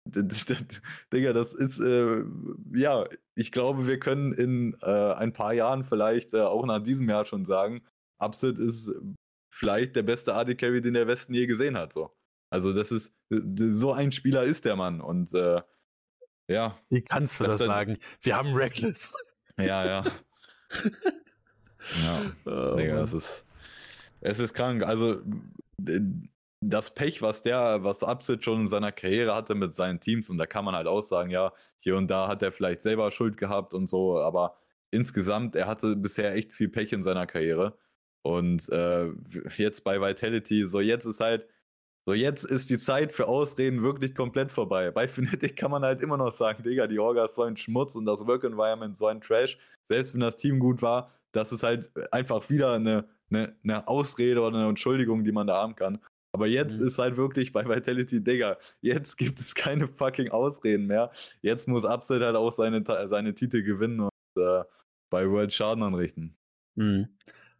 Digga, 0.04 1.32
das 1.32 1.54
ist, 1.54 1.78
äh, 1.80 2.22
ja, 2.74 3.06
ich 3.34 3.52
glaube, 3.52 3.86
wir 3.86 3.98
können 3.98 4.32
in 4.32 4.76
äh, 4.82 5.12
ein 5.12 5.32
paar 5.32 5.52
Jahren 5.52 5.84
vielleicht 5.84 6.34
äh, 6.34 6.40
auch 6.40 6.66
nach 6.66 6.82
diesem 6.82 7.08
Jahr 7.08 7.24
schon 7.24 7.44
sagen, 7.44 7.82
Upset 8.18 8.58
ist 8.58 8.92
vielleicht 9.50 9.96
der 9.96 10.02
beste 10.02 10.34
AD 10.34 10.54
Carry, 10.56 10.80
den 10.80 10.94
der 10.94 11.06
Westen 11.06 11.34
je 11.34 11.46
gesehen 11.46 11.76
hat. 11.76 11.92
So. 11.92 12.16
Also, 12.50 12.72
das 12.72 12.90
ist, 12.92 13.14
so 13.30 13.92
ein 13.92 14.12
Spieler 14.12 14.42
ist 14.42 14.64
der 14.64 14.76
Mann 14.76 15.00
und 15.00 15.32
äh, 15.34 15.62
ja. 16.48 16.76
Wie 16.88 17.02
kannst 17.02 17.40
du 17.40 17.44
das, 17.44 17.58
das 17.58 17.66
sagen? 17.66 17.96
Wir 18.22 18.36
haben 18.36 18.54
Reckless. 18.54 19.14
Ja, 19.56 19.84
ja. 19.84 20.04
ja, 22.02 22.32
oh, 22.46 22.76
Digga, 22.76 22.96
das 22.96 23.12
ist, 23.12 23.44
es 24.20 24.38
ist 24.40 24.54
krank. 24.54 24.82
Also, 24.82 25.22
das 26.60 26.94
Pech, 26.94 27.22
was 27.22 27.42
der, 27.42 27.82
was 27.84 28.02
Upset 28.02 28.44
schon 28.44 28.60
in 28.60 28.66
seiner 28.66 28.92
Karriere 28.92 29.34
hatte 29.34 29.54
mit 29.54 29.74
seinen 29.74 30.00
Teams, 30.00 30.30
und 30.30 30.38
da 30.38 30.46
kann 30.46 30.64
man 30.64 30.74
halt 30.74 30.86
auch 30.86 31.02
sagen, 31.02 31.30
ja, 31.30 31.52
hier 31.78 31.96
und 31.96 32.08
da 32.08 32.28
hat 32.28 32.42
er 32.42 32.52
vielleicht 32.52 32.82
selber 32.82 33.10
Schuld 33.10 33.36
gehabt 33.36 33.74
und 33.74 33.88
so, 33.88 34.18
aber 34.18 34.56
insgesamt, 34.90 35.56
er 35.56 35.66
hatte 35.66 35.96
bisher 35.96 36.34
echt 36.34 36.52
viel 36.52 36.68
Pech 36.68 36.92
in 36.92 37.02
seiner 37.02 37.26
Karriere. 37.26 37.78
Und 38.22 38.68
äh, 38.70 39.10
jetzt 39.56 39.84
bei 39.84 40.00
Vitality, 40.00 40.66
so 40.66 40.80
jetzt 40.80 41.06
ist 41.06 41.20
halt, 41.20 41.48
so 42.06 42.12
jetzt 42.14 42.44
ist 42.44 42.70
die 42.70 42.78
Zeit 42.78 43.12
für 43.12 43.28
Ausreden 43.28 43.82
wirklich 43.82 44.14
komplett 44.14 44.52
vorbei. 44.52 44.90
Bei 44.90 45.08
Fnatic 45.08 45.56
kann 45.56 45.70
man 45.70 45.82
halt 45.82 46.02
immer 46.02 46.16
noch 46.16 46.32
sagen, 46.32 46.62
Digga, 46.62 46.86
die 46.86 46.98
Orga 46.98 47.26
ist 47.26 47.36
so 47.36 47.42
ein 47.42 47.56
Schmutz 47.56 47.94
und 47.94 48.04
das 48.06 48.20
Work 48.26 48.44
Environment 48.44 48.96
so 48.96 49.06
ein 49.06 49.20
Trash. 49.20 49.58
Selbst 49.88 50.12
wenn 50.12 50.20
das 50.20 50.36
Team 50.36 50.58
gut 50.58 50.82
war, 50.82 51.12
das 51.32 51.52
ist 51.52 51.62
halt 51.62 51.90
einfach 52.12 52.48
wieder 52.50 52.74
eine, 52.74 53.08
eine, 53.30 53.56
eine 53.64 53.88
Ausrede 53.88 54.40
oder 54.40 54.58
eine 54.58 54.68
Entschuldigung, 54.68 55.24
die 55.24 55.32
man 55.32 55.46
da 55.46 55.56
haben 55.62 55.76
kann. 55.76 55.98
Aber 56.32 56.46
jetzt 56.46 56.80
mhm. 56.80 56.86
ist 56.86 56.98
halt 56.98 57.16
wirklich 57.16 57.52
bei 57.52 57.68
Vitality, 57.68 58.22
Digga, 58.22 58.56
jetzt 58.80 59.16
gibt 59.16 59.40
es 59.40 59.54
keine 59.54 59.88
fucking 59.88 60.30
Ausreden 60.30 60.86
mehr. 60.86 61.10
Jetzt 61.42 61.66
muss 61.66 61.84
Upset 61.84 62.22
halt 62.22 62.36
auch 62.36 62.52
seine, 62.52 62.84
seine 62.84 63.34
Titel 63.34 63.62
gewinnen 63.62 64.00
und 64.00 64.10
äh, 64.36 64.62
bei 65.10 65.28
World 65.28 65.52
Schaden 65.52 65.82
anrichten. 65.82 66.36
Mhm. 66.76 67.08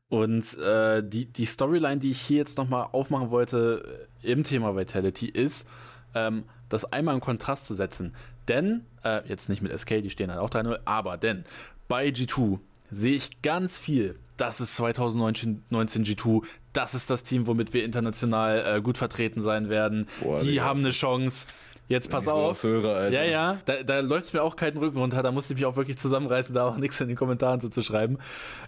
Und 0.09 0.59
äh, 0.59 1.03
die, 1.07 1.27
die 1.27 1.45
Storyline, 1.45 1.99
die 1.99 2.11
ich 2.11 2.21
hier 2.21 2.39
jetzt 2.39 2.59
nochmal 2.59 2.89
aufmachen 2.93 3.31
wollte 3.31 4.09
äh, 4.23 4.33
im 4.33 4.45
Thema 4.45 4.77
Vitality, 4.77 5.27
ist, 5.27 5.69
ähm, 6.15 6.45
das 6.69 6.93
einmal 6.93 7.15
im 7.15 7.21
Kontrast 7.21 7.67
zu 7.67 7.75
setzen. 7.75 8.15
Denn, 8.49 8.87
äh, 9.05 9.27
jetzt 9.29 9.49
nicht 9.49 9.63
mit 9.63 9.77
SK, 9.77 10.03
die 10.03 10.11
stehen 10.11 10.31
halt 10.31 10.41
auch 10.41 10.51
3-0, 10.51 10.81
aber 10.85 11.17
denn 11.17 11.45
bei 11.87 12.09
G2 12.09 12.59
sehe 12.91 13.15
ich 13.15 13.43
ganz 13.43 13.79
viel 13.79 14.17
das 14.41 14.61
ist 14.61 14.77
2019 14.77 15.65
G2, 15.71 16.43
das 16.73 16.95
ist 16.95 17.11
das 17.11 17.25
Team, 17.25 17.47
womit 17.47 17.75
wir 17.75 17.85
international 17.85 18.77
äh, 18.77 18.81
gut 18.81 18.99
vertreten 18.99 19.41
sein 19.41 19.69
werden. 19.69 20.07
Boah, 20.21 20.39
die 20.39 20.51
Digga. 20.51 20.65
haben 20.65 20.81
eine 20.81 20.91
Chance. 20.91 21.47
Jetzt 21.89 22.09
pass 22.09 22.29
auf. 22.29 22.63
Höre, 22.63 23.11
ja, 23.11 23.25
ja, 23.25 23.59
da, 23.65 23.83
da 23.83 23.99
läuft 23.99 24.27
es 24.27 24.33
mir 24.33 24.43
auch 24.43 24.55
keinen 24.55 24.77
Rücken 24.77 24.99
runter. 24.99 25.25
Da 25.25 25.33
musste 25.33 25.55
ich 25.55 25.59
mich 25.59 25.67
auch 25.67 25.75
wirklich 25.75 25.99
zusammenreißen, 25.99 26.55
da 26.55 26.69
auch 26.69 26.77
nichts 26.77 27.01
in 27.01 27.09
den 27.09 27.17
Kommentaren 27.17 27.61
so 27.61 27.69
zu 27.69 27.83
schreiben. 27.83 28.19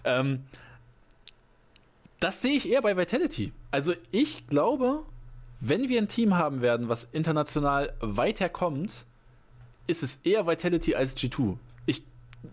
Ähm, 0.03 0.43
das 2.19 2.41
sehe 2.41 2.51
ich 2.53 2.69
eher 2.69 2.81
bei 2.81 2.97
Vitality. 2.97 3.53
Also 3.71 3.93
ich 4.11 4.45
glaube, 4.47 5.03
wenn 5.61 5.87
wir 5.87 5.99
ein 5.99 6.09
Team 6.09 6.37
haben 6.37 6.61
werden, 6.61 6.89
was 6.89 7.05
international 7.05 7.93
weiterkommt, 8.01 9.05
ist 9.87 10.03
es 10.03 10.15
eher 10.25 10.45
Vitality 10.45 10.95
als 10.95 11.15
G2. 11.15 11.55
Ich, 11.85 12.03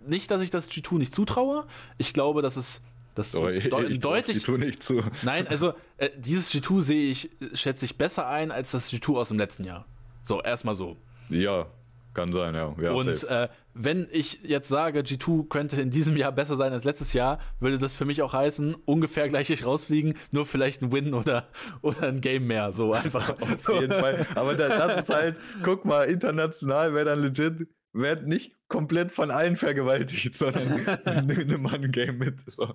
nicht, 0.07 0.31
dass 0.31 0.41
ich 0.41 0.51
das 0.51 0.71
G2 0.71 0.99
nicht 0.99 1.15
zutraue. 1.15 1.67
Ich 1.99 2.13
glaube, 2.13 2.43
dass 2.43 2.57
es 2.57 2.83
das 3.15 3.35
oh, 3.35 3.49
ich, 3.49 3.71
de 3.71 3.87
ich 3.87 4.01
deutlich. 4.01 4.39
G2 4.39 4.59
nicht 4.59 4.83
zu. 4.83 5.03
Nein, 5.23 5.47
also 5.49 5.73
äh, 5.97 6.11
dieses 6.17 6.51
G2 6.51 6.83
sehe 6.83 7.11
ich, 7.11 7.31
schätze 7.55 7.85
ich 7.85 7.99
besser 7.99 8.29
ein 8.29 8.51
als 8.51 8.71
das 8.71 8.93
G2 8.93 9.17
aus 9.19 9.29
dem 9.29 9.39
letzten 9.39 9.65
Jahr. 9.65 9.87
So, 10.23 10.43
erstmal 10.43 10.75
so. 10.75 10.97
Ja, 11.29 11.67
kann 12.15 12.33
sein, 12.33 12.55
ja. 12.55 12.75
ja 12.81 12.93
und 12.93 13.25
äh, 13.25 13.49
wenn 13.73 14.09
ich 14.11 14.41
jetzt 14.43 14.69
sage, 14.69 15.01
G2 15.01 15.49
könnte 15.49 15.81
in 15.81 15.91
diesem 15.91 16.17
Jahr 16.17 16.33
besser 16.33 16.57
sein 16.57 16.73
als 16.73 16.85
letztes 16.85 17.13
Jahr, 17.13 17.39
würde 17.61 17.79
das 17.79 17.95
für 17.95 18.05
mich 18.05 18.23
auch 18.23 18.33
heißen, 18.33 18.75
ungefähr 18.85 19.29
gleich 19.29 19.65
rausfliegen, 19.65 20.15
nur 20.31 20.45
vielleicht 20.45 20.83
ein 20.83 20.93
Win 20.93 21.15
oder, 21.15 21.47
oder 21.83 22.09
ein 22.09 22.21
Game 22.21 22.47
mehr. 22.47 22.73
So 22.73 22.93
einfach. 22.93 23.31
Auf 23.41 23.69
jeden 23.69 23.93
Fall. 23.93 24.27
Aber 24.35 24.55
das, 24.55 24.69
das 24.69 25.03
ist 25.03 25.15
halt, 25.15 25.37
guck 25.63 25.85
mal, 25.85 26.05
international 26.05 26.95
wäre 26.95 27.05
dann 27.07 27.23
legit 27.23 27.69
werd 27.93 28.27
nicht 28.27 28.57
komplett 28.69 29.13
von 29.13 29.31
allen 29.31 29.57
vergewaltigt, 29.57 30.37
sondern 30.37 30.87
eine 31.05 31.59
Mann-Game 31.59 32.19
mit. 32.19 32.41
So. 32.51 32.69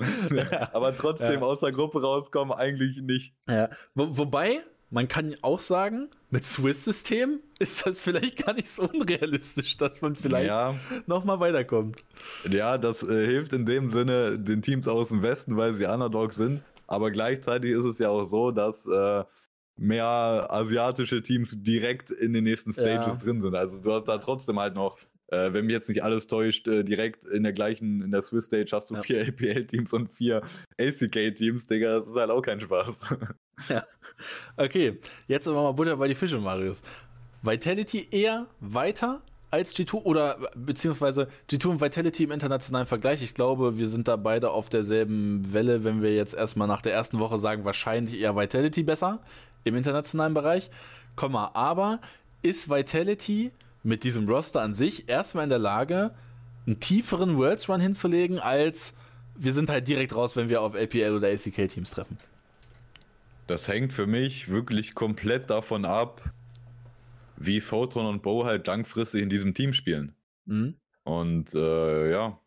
Aber 0.73 0.95
trotzdem 0.95 1.39
ja. 1.39 1.41
aus 1.41 1.61
der 1.61 1.71
Gruppe 1.71 2.01
rauskommen, 2.01 2.53
eigentlich 2.53 3.01
nicht. 3.01 3.33
Ja. 3.47 3.69
Wo, 3.93 4.17
wobei, 4.17 4.59
man 4.89 5.07
kann 5.07 5.35
auch 5.41 5.59
sagen, 5.59 6.09
mit 6.29 6.45
Swiss-System 6.45 7.39
ist 7.59 7.85
das 7.85 8.01
vielleicht 8.01 8.45
gar 8.45 8.53
nicht 8.53 8.69
so 8.69 8.83
unrealistisch, 8.83 9.77
dass 9.77 10.01
man 10.01 10.15
vielleicht 10.15 10.47
ja. 10.47 10.75
nochmal 11.07 11.39
weiterkommt. 11.39 12.03
Ja, 12.49 12.77
das 12.77 13.01
äh, 13.03 13.25
hilft 13.25 13.53
in 13.53 13.65
dem 13.65 13.89
Sinne 13.89 14.37
den 14.37 14.61
Teams 14.61 14.87
aus 14.87 15.09
dem 15.09 15.21
Westen, 15.21 15.57
weil 15.57 15.73
sie 15.73 15.85
Underdog 15.85 16.33
sind. 16.33 16.61
Aber 16.87 17.09
gleichzeitig 17.09 17.71
ist 17.71 17.85
es 17.85 17.99
ja 17.99 18.09
auch 18.09 18.25
so, 18.25 18.51
dass 18.51 18.85
äh, 18.85 19.23
mehr 19.77 20.47
asiatische 20.49 21.21
Teams 21.21 21.55
direkt 21.61 22.11
in 22.11 22.33
den 22.33 22.43
nächsten 22.43 22.71
Stages 22.71 23.07
ja. 23.07 23.15
drin 23.15 23.41
sind. 23.41 23.55
Also 23.55 23.81
du 23.81 23.93
hast 23.93 24.05
da 24.05 24.17
trotzdem 24.17 24.59
halt 24.59 24.75
noch 24.75 24.97
äh, 25.27 25.53
wenn 25.53 25.65
mich 25.65 25.73
jetzt 25.73 25.89
nicht 25.89 26.03
alles 26.03 26.27
täuscht, 26.27 26.67
äh, 26.67 26.83
direkt 26.83 27.23
in 27.23 27.43
der 27.43 27.53
gleichen, 27.53 28.01
in 28.01 28.11
der 28.11 28.21
Swiss 28.21 28.45
Stage 28.45 28.69
hast 28.71 28.89
du 28.89 28.95
ja. 28.95 29.01
vier 29.01 29.19
LPL-Teams 29.21 29.91
und 29.93 30.11
vier 30.11 30.41
ACK-Teams, 30.79 31.65
Digga, 31.65 31.99
das 31.99 32.07
ist 32.07 32.15
halt 32.15 32.29
auch 32.29 32.41
kein 32.41 32.59
Spaß. 32.59 33.15
Ja. 33.69 33.85
Okay, 34.57 34.99
jetzt 35.29 35.47
aber 35.47 35.63
mal 35.63 35.71
Butter 35.71 35.95
bei 35.95 36.09
die 36.09 36.15
Fische, 36.15 36.37
Marius. 36.39 36.83
Vitality 37.41 38.09
eher 38.11 38.47
weiter 38.59 39.21
als 39.49 39.73
G2 39.73 40.03
oder 40.03 40.37
beziehungsweise 40.57 41.29
G2 41.49 41.67
und 41.67 41.81
Vitality 41.81 42.25
im 42.25 42.31
internationalen 42.31 42.85
Vergleich. 42.85 43.21
Ich 43.21 43.33
glaube, 43.33 43.77
wir 43.77 43.87
sind 43.87 44.09
da 44.09 44.17
beide 44.17 44.51
auf 44.51 44.67
derselben 44.67 45.53
Welle, 45.53 45.85
wenn 45.85 46.01
wir 46.01 46.13
jetzt 46.13 46.33
erstmal 46.33 46.67
nach 46.67 46.81
der 46.81 46.91
ersten 46.91 47.19
Woche 47.19 47.37
sagen, 47.37 47.63
wahrscheinlich 47.63 48.19
eher 48.19 48.35
Vitality 48.35 48.83
besser 48.83 49.21
im 49.65 49.75
internationalen 49.75 50.33
Bereich. 50.33 50.69
Komma, 51.15 51.51
aber 51.53 51.99
ist 52.41 52.69
Vitality 52.69 53.51
mit 53.83 54.03
diesem 54.03 54.27
Roster 54.27 54.61
an 54.61 54.73
sich 54.73 55.09
erstmal 55.09 55.43
in 55.43 55.49
der 55.49 55.59
Lage, 55.59 56.15
einen 56.65 56.79
tieferen 56.79 57.37
Worlds 57.37 57.69
Run 57.69 57.81
hinzulegen, 57.81 58.39
als 58.39 58.95
wir 59.35 59.53
sind 59.53 59.69
halt 59.69 59.87
direkt 59.87 60.15
raus, 60.15 60.35
wenn 60.35 60.49
wir 60.49 60.61
auf 60.61 60.75
LPL 60.75 61.13
oder 61.13 61.27
ACK 61.27 61.67
Teams 61.67 61.91
treffen. 61.91 62.17
Das 63.47 63.67
hängt 63.67 63.93
für 63.93 64.07
mich 64.07 64.49
wirklich 64.49 64.95
komplett 64.95 65.49
davon 65.49 65.85
ab, 65.85 66.23
wie 67.37 67.61
Photon 67.61 68.05
und 68.05 68.23
Bo 68.23 68.45
halt 68.45 68.65
langfristig 68.67 69.21
in 69.21 69.29
diesem 69.29 69.53
Team 69.53 69.73
spielen. 69.73 70.15
Mhm. 70.45 70.75
Und 71.03 71.53
äh, 71.53 72.11
ja. 72.11 72.39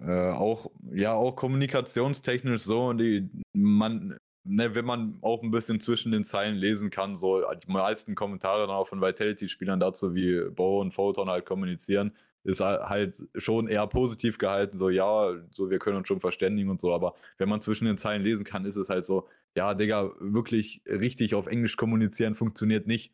Äh, 0.00 0.30
auch, 0.30 0.70
ja, 0.92 1.12
auch 1.12 1.36
kommunikationstechnisch 1.36 2.62
so, 2.62 2.92
die, 2.94 3.28
man, 3.52 4.16
ne, 4.44 4.74
wenn 4.74 4.84
man 4.84 5.18
auch 5.22 5.42
ein 5.42 5.50
bisschen 5.50 5.80
zwischen 5.80 6.12
den 6.12 6.24
Zeilen 6.24 6.56
lesen 6.56 6.90
kann, 6.90 7.16
so 7.16 7.42
die 7.54 7.70
meisten 7.70 8.14
Kommentare 8.14 8.66
dann 8.66 8.70
auch 8.76 8.88
von 8.88 9.00
Vitality-Spielern 9.00 9.80
dazu, 9.80 10.14
wie 10.14 10.50
Bo 10.50 10.80
und 10.80 10.92
Photon 10.92 11.28
halt 11.28 11.46
kommunizieren, 11.46 12.12
ist 12.42 12.60
halt 12.60 13.22
schon 13.36 13.68
eher 13.68 13.86
positiv 13.86 14.38
gehalten, 14.38 14.78
so 14.78 14.88
ja, 14.88 15.34
so 15.50 15.68
wir 15.70 15.78
können 15.78 15.98
uns 15.98 16.08
schon 16.08 16.20
verständigen 16.20 16.70
und 16.70 16.80
so, 16.80 16.92
aber 16.94 17.14
wenn 17.38 17.48
man 17.50 17.60
zwischen 17.60 17.84
den 17.84 17.98
Zeilen 17.98 18.22
lesen 18.22 18.44
kann, 18.44 18.64
ist 18.64 18.76
es 18.76 18.88
halt 18.88 19.04
so, 19.04 19.28
ja, 19.56 19.74
Digga, 19.74 20.12
wirklich 20.20 20.82
richtig 20.86 21.34
auf 21.34 21.46
Englisch 21.48 21.76
kommunizieren 21.76 22.34
funktioniert 22.34 22.86
nicht. 22.86 23.12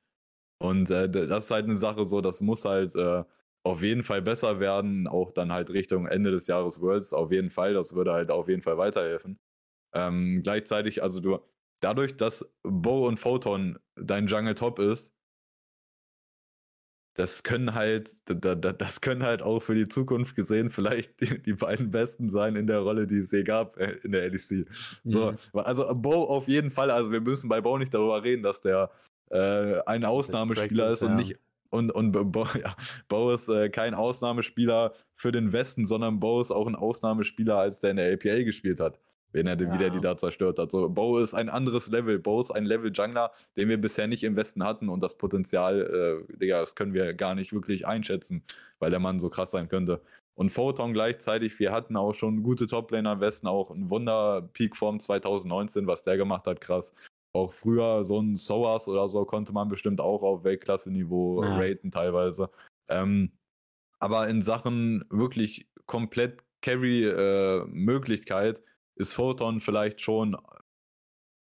Und 0.59 0.91
äh, 0.91 1.11
das 1.11 1.47
ist 1.47 1.51
halt 1.51 1.64
eine 1.66 1.79
Sache 1.79 2.07
so, 2.07 2.20
das 2.20 2.41
muss 2.41 2.64
halt 2.64 2.95
äh, 2.97 3.24
auf 3.64 3.83
jeden 3.83 4.03
Fall 4.05 4.22
besser 4.22 4.61
werden, 4.61 5.07
auch 5.09 5.33
dann 5.33 5.53
halt 5.53 5.70
Richtung 5.70 6.07
Ende 6.07 6.31
des 6.31 6.47
Jahres 6.47 6.81
Worlds, 6.81 7.12
auf 7.12 7.33
jeden 7.33 7.51
Fall, 7.51 7.74
das 7.74 7.95
würde 7.95 8.12
halt 8.12 8.31
auf 8.31 8.49
jeden 8.49 8.62
Fall 8.62 8.79
weiterhelfen. 8.79 9.39
Ähm, 9.93 10.43
gleichzeitig, 10.43 11.03
also 11.03 11.20
du, 11.20 11.39
dadurch, 11.80 12.16
dass 12.16 12.49
Bo 12.62 13.07
und 13.07 13.18
Photon 13.18 13.78
dein 13.97 14.26
Jungle 14.26 14.55
Top 14.55 14.78
ist, 14.78 15.12
das 17.14 17.43
können 17.43 17.74
halt, 17.74 18.14
das 18.26 19.01
können 19.01 19.22
halt 19.22 19.41
auch 19.41 19.61
für 19.61 19.74
die 19.74 19.89
Zukunft 19.89 20.37
gesehen 20.37 20.68
vielleicht 20.68 21.20
die, 21.20 21.41
die 21.41 21.55
beiden 21.55 21.91
Besten 21.91 22.28
sein 22.28 22.57
in 22.57 22.66
der 22.66 22.80
Rolle, 22.80 23.07
die 23.07 23.18
es 23.18 23.32
je 23.32 23.43
gab 23.43 23.78
äh, 23.78 23.99
in 24.03 24.12
der 24.12 24.28
LEC. 24.28 24.66
So, 25.05 25.32
mhm. 25.32 25.39
Also 25.55 25.95
Bo 25.95 26.24
auf 26.24 26.47
jeden 26.47 26.70
Fall, 26.70 26.91
also 26.91 27.11
wir 27.11 27.20
müssen 27.20 27.49
bei 27.49 27.61
Bo 27.61 27.78
nicht 27.78 27.95
darüber 27.95 28.22
reden, 28.22 28.43
dass 28.43 28.61
der 28.61 28.91
äh, 29.30 29.80
ein 29.87 30.05
Ausnahmespieler 30.05 30.89
ist, 30.89 30.95
ist 30.95 31.03
und 31.03 31.11
ja. 31.11 31.14
nicht 31.16 31.39
und, 31.70 31.91
und 31.91 32.12
Bo, 32.12 32.47
ja, 32.62 32.76
Bo 33.09 33.32
ist 33.32 33.49
äh, 33.49 33.70
kein 33.70 33.95
Ausnahmespieler 33.95 34.93
für 35.14 35.32
den 35.32 35.53
Westen, 35.53 35.87
sondern 35.87 36.20
Bo 36.20 36.41
ist 36.41 36.53
auch 36.53 36.66
ein 36.66 36.76
Ausnahmespieler, 36.76 37.57
als 37.57 37.80
der 37.80 37.91
in 37.91 37.97
der 37.97 38.11
LPL 38.11 38.45
gespielt 38.45 38.78
hat 38.78 39.01
wenn 39.37 39.47
er 39.47 39.61
ja. 39.61 39.72
wieder 39.72 39.91
die 39.91 40.01
da 40.01 40.16
zerstört 40.16 40.59
hat. 40.59 40.72
So, 40.72 40.89
Bo 40.89 41.18
ist 41.18 41.34
ein 41.34 41.51
anderes 41.51 41.89
Level. 41.89 42.18
Bo 42.18 42.41
ist 42.41 42.51
ein 42.51 42.64
Level 42.64 42.91
Jungler, 42.93 43.32
den 43.57 43.68
wir 43.68 43.78
bisher 43.78 44.07
nicht 44.09 44.24
im 44.24 44.34
Westen 44.34 44.64
hatten 44.64 44.89
und 44.89 45.03
das 45.03 45.18
Potenzial, 45.18 46.24
äh, 46.30 46.39
Digga, 46.39 46.61
das 46.61 46.74
können 46.74 46.95
wir 46.95 47.12
gar 47.12 47.34
nicht 47.34 47.53
wirklich 47.53 47.87
einschätzen, 47.87 48.43
weil 48.78 48.91
der 48.91 48.99
Mann 48.99 49.20
so 49.20 49.28
krass 49.28 49.51
sein 49.51 49.68
könnte. 49.68 50.01
Und 50.34 50.51
Photon 50.51 50.95
gleichzeitig, 50.95 51.59
wir 51.59 51.72
hatten 51.72 51.97
auch 51.97 52.14
schon 52.14 52.43
gute 52.43 52.66
Toplaner 52.66 53.12
im 53.12 53.20
Westen, 53.20 53.47
auch 53.47 53.70
ein 53.70 53.91
Wunder-Peak-Form 53.91 55.01
2019, 55.01 55.87
was 55.87 56.03
der 56.03 56.16
gemacht 56.16 56.47
hat, 56.47 56.61
krass. 56.62 56.95
Auch 57.34 57.53
früher 57.53 58.05
so 58.05 58.20
ein 58.20 58.37
SOAS 58.37 58.89
oder 58.89 59.11
so 59.11 59.26
konnte 59.26 59.53
man 59.53 59.68
bestimmt 59.68 60.01
auch 60.01 60.22
auf 60.22 60.45
Weltklasse-Niveau 60.45 61.43
ja. 61.43 61.57
raten 61.59 61.91
teilweise. 61.91 62.49
Ähm, 62.89 63.32
aber 63.99 64.28
in 64.28 64.41
Sachen 64.41 65.05
wirklich 65.11 65.68
komplett 65.87 66.43
Carry-Möglichkeit 66.62 68.59
äh, 68.59 68.62
ist 68.97 69.13
Photon 69.15 69.61
vielleicht 69.61 70.01
schon, 70.01 70.37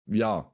ja, 0.06 0.52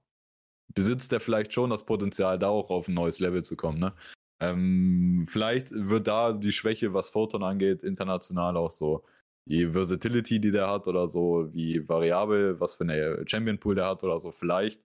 besitzt 0.75 1.13
er 1.13 1.21
vielleicht 1.21 1.53
schon 1.53 1.71
das 1.71 1.85
Potenzial, 1.85 2.39
da 2.39 2.49
auch 2.49 2.71
auf 2.71 2.89
ein 2.89 2.95
neues 2.95 3.21
Level 3.21 3.45
zu 3.45 3.57
kommen. 3.57 3.79
Ne? 3.79 3.95
Ähm, 4.41 5.27
vielleicht 5.29 5.71
wird 5.73 6.07
da 6.07 6.33
die 6.33 6.53
Schwäche, 6.53 6.95
was 6.95 7.11
Photon 7.11 7.43
angeht, 7.43 7.83
international 7.83 8.57
auch 8.57 8.71
so. 8.71 9.05
Die 9.47 9.71
Versatility, 9.71 10.41
die 10.41 10.51
der 10.51 10.69
hat 10.71 10.87
oder 10.87 11.09
so, 11.09 11.49
wie 11.55 11.89
variabel, 11.89 12.61
was 12.61 12.75
für 12.75 12.85
eine 12.85 13.25
Champion 13.27 13.59
Pool 13.59 13.75
der 13.77 13.87
hat 13.87 14.05
oder 14.05 14.21
so, 14.21 14.31
vielleicht. 14.31 14.83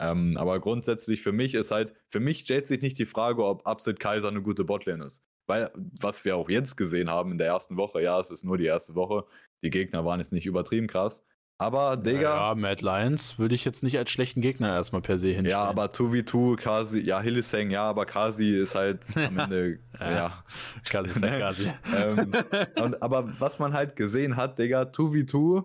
Ähm, 0.00 0.36
aber 0.36 0.60
grundsätzlich 0.60 1.22
für 1.22 1.32
mich 1.32 1.54
ist 1.54 1.70
halt, 1.70 1.92
für 2.10 2.20
mich 2.20 2.40
stellt 2.40 2.66
sich 2.66 2.80
nicht 2.82 2.98
die 2.98 3.06
Frage, 3.06 3.44
ob 3.44 3.66
Upset 3.66 4.00
Kaiser 4.00 4.28
eine 4.28 4.42
gute 4.42 4.64
Botlane 4.64 5.04
ist. 5.04 5.24
Weil, 5.46 5.70
was 6.00 6.24
wir 6.24 6.36
auch 6.36 6.48
jetzt 6.50 6.76
gesehen 6.76 7.10
haben 7.10 7.32
in 7.32 7.38
der 7.38 7.48
ersten 7.48 7.76
Woche, 7.76 8.02
ja, 8.02 8.20
es 8.20 8.30
ist 8.30 8.44
nur 8.44 8.58
die 8.58 8.66
erste 8.66 8.94
Woche, 8.94 9.24
die 9.62 9.70
Gegner 9.70 10.04
waren 10.04 10.20
jetzt 10.20 10.32
nicht 10.32 10.46
übertrieben 10.46 10.86
krass, 10.86 11.24
aber, 11.58 11.96
Digga. 11.96 12.20
Ja, 12.50 12.54
Mad 12.54 12.82
Lions 12.84 13.38
würde 13.38 13.54
ich 13.54 13.64
jetzt 13.64 13.82
nicht 13.82 13.98
als 13.98 14.10
schlechten 14.10 14.40
Gegner 14.40 14.72
erstmal 14.72 15.02
per 15.02 15.18
se 15.18 15.26
hinstellen. 15.28 15.50
Ja, 15.50 15.64
aber 15.64 15.86
2v2, 15.86 16.56
Kasi, 16.56 17.00
ja, 17.00 17.20
Hillisang, 17.20 17.70
ja, 17.70 17.82
aber 17.82 18.06
Kasi 18.06 18.56
ist 18.56 18.74
halt 18.74 19.00
am 19.16 19.38
Ende, 19.38 19.80
ja. 19.98 20.10
ja. 20.10 20.44
Kasi 20.88 21.10
ist 21.10 21.22
halt 21.22 21.38
Kasi. 21.40 21.70
ähm, 21.96 22.32
und, 22.80 23.02
aber 23.02 23.32
was 23.40 23.58
man 23.58 23.72
halt 23.72 23.96
gesehen 23.96 24.36
hat, 24.36 24.58
Digga, 24.58 24.82
2v2, 24.82 25.64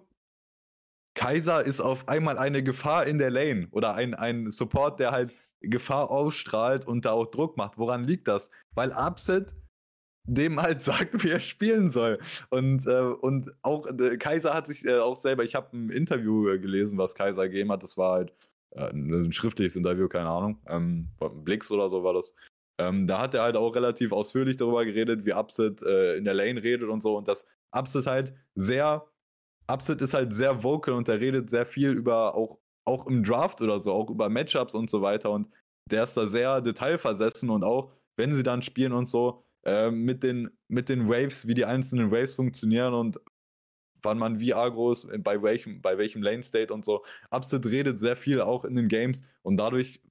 Kaiser 1.16 1.64
ist 1.64 1.80
auf 1.80 2.08
einmal 2.08 2.38
eine 2.38 2.64
Gefahr 2.64 3.06
in 3.06 3.20
der 3.20 3.30
Lane 3.30 3.68
oder 3.72 3.94
ein, 3.94 4.16
ein 4.16 4.50
Support, 4.50 5.00
der 5.00 5.12
halt 5.12 5.32
Gefahr 5.62 6.10
ausstrahlt 6.10 6.88
und 6.88 7.06
da 7.06 7.12
auch 7.12 7.28
Druck 7.28 7.56
macht. 7.56 7.78
Woran 7.78 8.04
liegt 8.04 8.28
das? 8.28 8.50
Weil 8.74 8.92
Upset 8.92 9.54
dem 10.26 10.62
halt 10.62 10.82
sagt, 10.82 11.24
wie 11.24 11.30
er 11.30 11.40
spielen 11.40 11.90
soll. 11.90 12.20
Und, 12.50 12.86
äh, 12.88 13.00
und 13.00 13.54
auch 13.62 13.88
äh, 13.88 14.18
Kaiser 14.18 14.54
hat 14.54 14.68
sich 14.68 14.86
äh, 14.86 15.00
auch 15.00 15.18
selber, 15.18 15.44
ich 15.44 15.56
habe 15.56 15.76
ein 15.76 15.90
Interview 15.90 16.48
äh, 16.50 16.60
gelesen, 16.60 16.98
was 16.98 17.16
Kaiser 17.16 17.48
gegeben 17.50 17.72
hat. 17.72 17.84
Das 17.84 17.98
war 17.98 18.14
halt 18.14 18.34
äh, 18.72 18.90
ein 18.90 19.32
schriftliches 19.34 19.76
Interview, 19.76 20.08
keine 20.08 20.30
Ahnung. 20.30 20.60
Ähm, 20.68 21.10
Blix 21.44 21.72
oder 21.72 21.90
so 21.90 22.04
war 22.04 22.14
das. 22.14 22.34
Ähm, 22.80 23.06
da 23.06 23.20
hat 23.22 23.34
er 23.34 23.44
halt 23.44 23.56
auch 23.56 23.76
relativ 23.76 24.12
ausführlich 24.12 24.58
darüber 24.58 24.84
geredet, 24.84 25.26
wie 25.26 25.34
Upset 25.34 25.84
äh, 25.84 26.16
in 26.16 26.26
der 26.26 26.34
Lane 26.34 26.64
redet 26.64 26.90
und 26.90 27.04
so. 27.04 27.18
Und 27.18 27.28
das 27.28 27.46
Upset 27.72 28.08
halt 28.08 28.34
sehr, 28.56 29.06
Upset 29.72 30.02
ist 30.02 30.14
halt 30.14 30.34
sehr 30.34 30.64
vocal 30.64 30.96
und 30.96 31.08
er 31.08 31.20
redet 31.20 31.50
sehr 31.50 31.66
viel 31.66 31.92
über 31.92 32.36
auch, 32.36 32.60
auch 32.86 33.06
im 33.08 33.24
Draft 33.24 33.62
oder 33.62 33.80
so, 33.80 33.94
auch 33.94 34.10
über 34.10 34.30
Matchups 34.30 34.74
und 34.74 34.90
so 34.90 35.02
weiter. 35.02 35.30
Und 35.32 35.48
der 35.92 36.06
ist 36.06 36.18
da 36.18 36.28
sehr 36.28 36.62
detailversessen 36.62 37.50
und 37.50 37.64
auch, 37.64 37.94
wenn 38.18 38.34
sie 38.34 38.44
dann 38.44 38.62
spielen 38.62 38.94
und 38.94 39.08
so, 39.08 39.44
äh, 39.66 39.92
mit, 39.92 40.24
den, 40.24 40.50
mit 40.68 40.90
den 40.90 41.08
Waves, 41.08 41.48
wie 41.48 41.54
die 41.54 41.66
einzelnen 41.66 42.12
Waves 42.12 42.36
funktionieren 42.36 42.94
und 42.94 43.20
wann 44.02 44.18
man 44.18 44.40
wie 44.40 44.54
agros 44.54 45.08
bei 45.20 45.42
welchem, 45.42 45.82
bei 45.82 45.98
welchem 45.98 46.22
Lane 46.22 46.44
State 46.44 46.74
und 46.74 46.84
so. 46.86 47.04
Upset 47.32 47.66
redet 47.66 48.00
sehr 48.00 48.16
viel 48.16 48.42
auch 48.42 48.66
in 48.66 48.76
den 48.76 48.88
Games 48.88 49.24
und 49.42 49.58
dadurch 49.58 50.02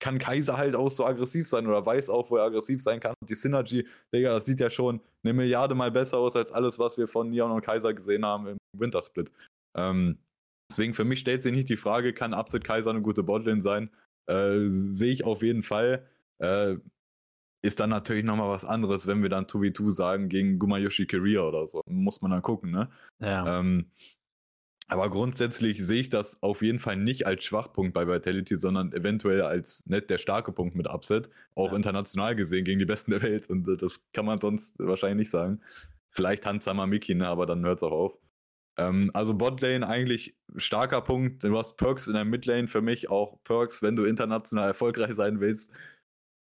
kann 0.00 0.18
Kaiser 0.18 0.56
halt 0.56 0.76
auch 0.76 0.90
so 0.90 1.04
aggressiv 1.04 1.48
sein 1.48 1.66
oder 1.66 1.84
weiß 1.84 2.08
auch, 2.10 2.30
wo 2.30 2.36
er 2.36 2.44
aggressiv 2.44 2.82
sein 2.82 3.00
kann. 3.00 3.14
Und 3.20 3.30
die 3.30 3.34
Synergy, 3.34 3.86
Digga, 4.14 4.34
das 4.34 4.46
sieht 4.46 4.60
ja 4.60 4.70
schon 4.70 5.00
eine 5.24 5.32
Milliarde 5.32 5.74
mal 5.74 5.90
besser 5.90 6.18
aus 6.18 6.36
als 6.36 6.52
alles, 6.52 6.78
was 6.78 6.96
wir 6.98 7.08
von 7.08 7.30
Neon 7.30 7.50
und 7.50 7.64
Kaiser 7.64 7.92
gesehen 7.94 8.24
haben 8.24 8.46
im 8.46 8.58
Wintersplit. 8.76 9.32
Ähm, 9.76 10.18
deswegen 10.70 10.94
für 10.94 11.04
mich 11.04 11.20
stellt 11.20 11.42
sich 11.42 11.52
nicht 11.52 11.68
die 11.68 11.76
Frage, 11.76 12.12
kann 12.12 12.34
Upset 12.34 12.64
Kaiser 12.64 12.90
eine 12.90 13.02
gute 13.02 13.24
Botlane 13.24 13.62
sein? 13.62 13.90
Äh, 14.30 14.68
Sehe 14.68 15.12
ich 15.12 15.24
auf 15.24 15.42
jeden 15.42 15.62
Fall. 15.62 16.06
Äh, 16.38 16.76
ist 17.62 17.80
dann 17.80 17.90
natürlich 17.90 18.24
nochmal 18.24 18.50
was 18.50 18.64
anderes, 18.64 19.06
wenn 19.06 19.22
wir 19.22 19.28
dann 19.28 19.46
2v2 19.46 19.90
sagen 19.90 20.28
gegen 20.28 20.58
Gumayoshi 20.58 21.06
Kiria 21.06 21.42
oder 21.42 21.66
so. 21.66 21.82
Muss 21.86 22.22
man 22.22 22.30
dann 22.30 22.42
gucken, 22.42 22.70
ne? 22.70 22.88
Ja. 23.20 23.58
Ähm, 23.58 23.90
aber 24.90 25.10
grundsätzlich 25.10 25.84
sehe 25.84 26.00
ich 26.00 26.08
das 26.08 26.42
auf 26.42 26.62
jeden 26.62 26.78
Fall 26.78 26.96
nicht 26.96 27.26
als 27.26 27.44
Schwachpunkt 27.44 27.92
bei 27.92 28.08
Vitality, 28.08 28.58
sondern 28.58 28.92
eventuell 28.92 29.42
als 29.42 29.84
nicht 29.86 30.08
der 30.08 30.16
starke 30.16 30.50
Punkt 30.50 30.76
mit 30.76 30.88
Upset. 30.88 31.28
Auch 31.54 31.70
ja. 31.70 31.76
international 31.76 32.34
gesehen 32.34 32.64
gegen 32.64 32.78
die 32.78 32.86
Besten 32.86 33.10
der 33.10 33.22
Welt. 33.22 33.50
Und 33.50 33.66
das 33.82 34.00
kann 34.14 34.24
man 34.24 34.40
sonst 34.40 34.78
wahrscheinlich 34.78 35.26
nicht 35.26 35.30
sagen. 35.30 35.60
Vielleicht 36.10 36.46
Hanzama 36.46 36.86
Miki, 36.86 37.14
ne? 37.14 37.28
aber 37.28 37.44
dann 37.44 37.64
hört 37.66 37.78
es 37.78 37.82
auch 37.82 37.92
auf. 37.92 38.18
Ähm, 38.78 39.10
also 39.12 39.34
Botlane 39.34 39.86
eigentlich 39.86 40.36
starker 40.56 41.02
Punkt. 41.02 41.44
Du 41.44 41.58
hast 41.58 41.76
Perks 41.76 42.06
in 42.06 42.14
der 42.14 42.24
Midlane 42.24 42.66
für 42.66 42.80
mich 42.80 43.10
auch 43.10 43.42
Perks, 43.44 43.82
wenn 43.82 43.94
du 43.94 44.04
international 44.04 44.68
erfolgreich 44.68 45.14
sein 45.14 45.40
willst. 45.40 45.70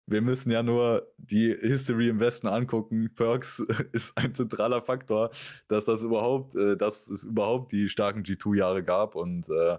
Wir 0.09 0.23
müssen 0.23 0.53
ja 0.53 0.63
nur 0.63 1.13
die 1.19 1.53
History 1.53 2.09
im 2.09 2.21
Westen 2.21 2.47
angucken. 2.47 3.13
Perks 3.15 3.59
ist 3.93 4.17
ein 4.17 4.35
zentraler 4.35 4.83
Faktor, 4.83 5.31
dass 5.69 5.87
das 5.87 6.03
überhaupt, 6.03 6.55
äh, 6.55 6.77
dass 6.77 7.09
es 7.09 7.25
überhaupt 7.25 7.73
die 7.73 7.89
starken 7.89 8.23
G2-Jahre 8.23 8.85
gab. 8.85 9.17
Und 9.17 9.49
äh, 9.49 9.79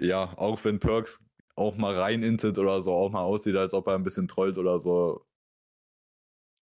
ja, 0.00 0.36
auch 0.36 0.64
wenn 0.64 0.80
Perks 0.80 1.20
auch 1.56 1.76
mal 1.76 1.96
rein 1.96 2.22
intet 2.22 2.58
oder 2.58 2.82
so, 2.82 2.92
auch 2.92 3.10
mal 3.10 3.22
aussieht, 3.22 3.56
als 3.56 3.74
ob 3.74 3.86
er 3.88 3.94
ein 3.94 4.02
bisschen 4.04 4.28
trollt 4.28 4.58
oder 4.58 4.80
so. 4.80 5.24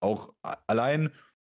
Auch 0.02 0.34
allein, 0.68 1.12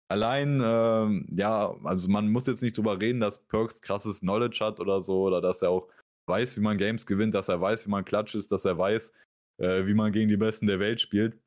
allein, 0.09 0.61
ähm, 0.63 1.27
ja, 1.31 1.75
also 1.83 2.09
man 2.09 2.29
muss 2.31 2.47
jetzt 2.47 2.61
nicht 2.63 2.77
drüber 2.77 2.99
reden, 2.99 3.19
dass 3.19 3.45
Perks 3.47 3.81
krasses 3.81 4.21
Knowledge 4.21 4.59
hat 4.61 4.79
oder 4.79 5.01
so, 5.01 5.23
oder 5.23 5.41
dass 5.41 5.61
er 5.61 5.69
auch 5.69 5.87
weiß, 6.27 6.57
wie 6.57 6.61
man 6.61 6.77
Games 6.77 7.05
gewinnt, 7.05 7.35
dass 7.35 7.47
er 7.49 7.61
weiß, 7.61 7.85
wie 7.85 7.91
man 7.91 8.05
Klatsch 8.05 8.35
ist, 8.35 8.51
dass 8.51 8.65
er 8.65 8.77
weiß, 8.77 9.11
äh, 9.57 9.85
wie 9.85 9.93
man 9.93 10.11
gegen 10.11 10.29
die 10.29 10.37
Besten 10.37 10.67
der 10.67 10.79
Welt 10.79 11.01
spielt. 11.01 11.37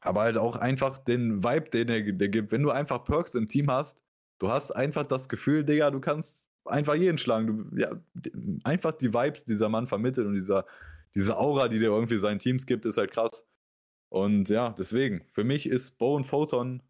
Aber 0.00 0.22
halt 0.22 0.36
auch 0.36 0.56
einfach 0.56 0.98
den 0.98 1.42
Vibe, 1.42 1.70
den 1.70 1.88
er 1.88 2.02
der 2.12 2.28
gibt. 2.28 2.52
Wenn 2.52 2.62
du 2.62 2.70
einfach 2.70 3.04
Perks 3.04 3.34
im 3.34 3.48
Team 3.48 3.70
hast, 3.70 3.98
du 4.38 4.50
hast 4.50 4.70
einfach 4.72 5.04
das 5.04 5.28
Gefühl, 5.28 5.64
Digga, 5.64 5.90
du 5.90 6.00
kannst 6.00 6.50
einfach 6.66 6.94
jeden 6.94 7.18
schlagen. 7.18 7.70
Du, 7.70 7.80
ja, 7.80 7.90
einfach 8.64 8.92
die 8.92 9.14
Vibes, 9.14 9.44
die 9.44 9.52
dieser 9.52 9.68
Mann 9.68 9.86
vermittelt 9.86 10.26
und 10.26 10.34
dieser, 10.34 10.66
diese 11.14 11.36
Aura, 11.36 11.68
die 11.68 11.78
der 11.78 11.90
irgendwie 11.90 12.18
seinen 12.18 12.38
Teams 12.38 12.66
gibt, 12.66 12.84
ist 12.84 12.98
halt 12.98 13.12
krass. 13.12 13.46
Und 14.10 14.48
ja, 14.48 14.74
deswegen, 14.78 15.24
für 15.32 15.44
mich 15.44 15.66
ist 15.66 15.98
Bo 15.98 16.14
und 16.14 16.24
Photon, 16.24 16.82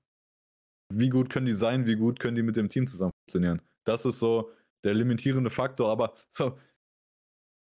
wie 0.93 1.09
gut 1.09 1.31
können 1.31 1.47
die 1.47 1.55
sein, 1.55 1.87
wie 1.87 1.97
gut 1.97 2.21
können 2.21 2.37
die 2.37 2.43
mit 2.43 2.57
dem 2.57 2.69
Team 2.69 2.87
zusammen 2.87 3.13
funktionieren. 3.23 3.63
Das 3.85 4.05
ist 4.05 4.19
so 4.19 4.51
der 4.85 4.95
limitierende 4.95 5.51
Faktor, 5.51 5.91
aber 5.91 6.15
so, 6.31 6.59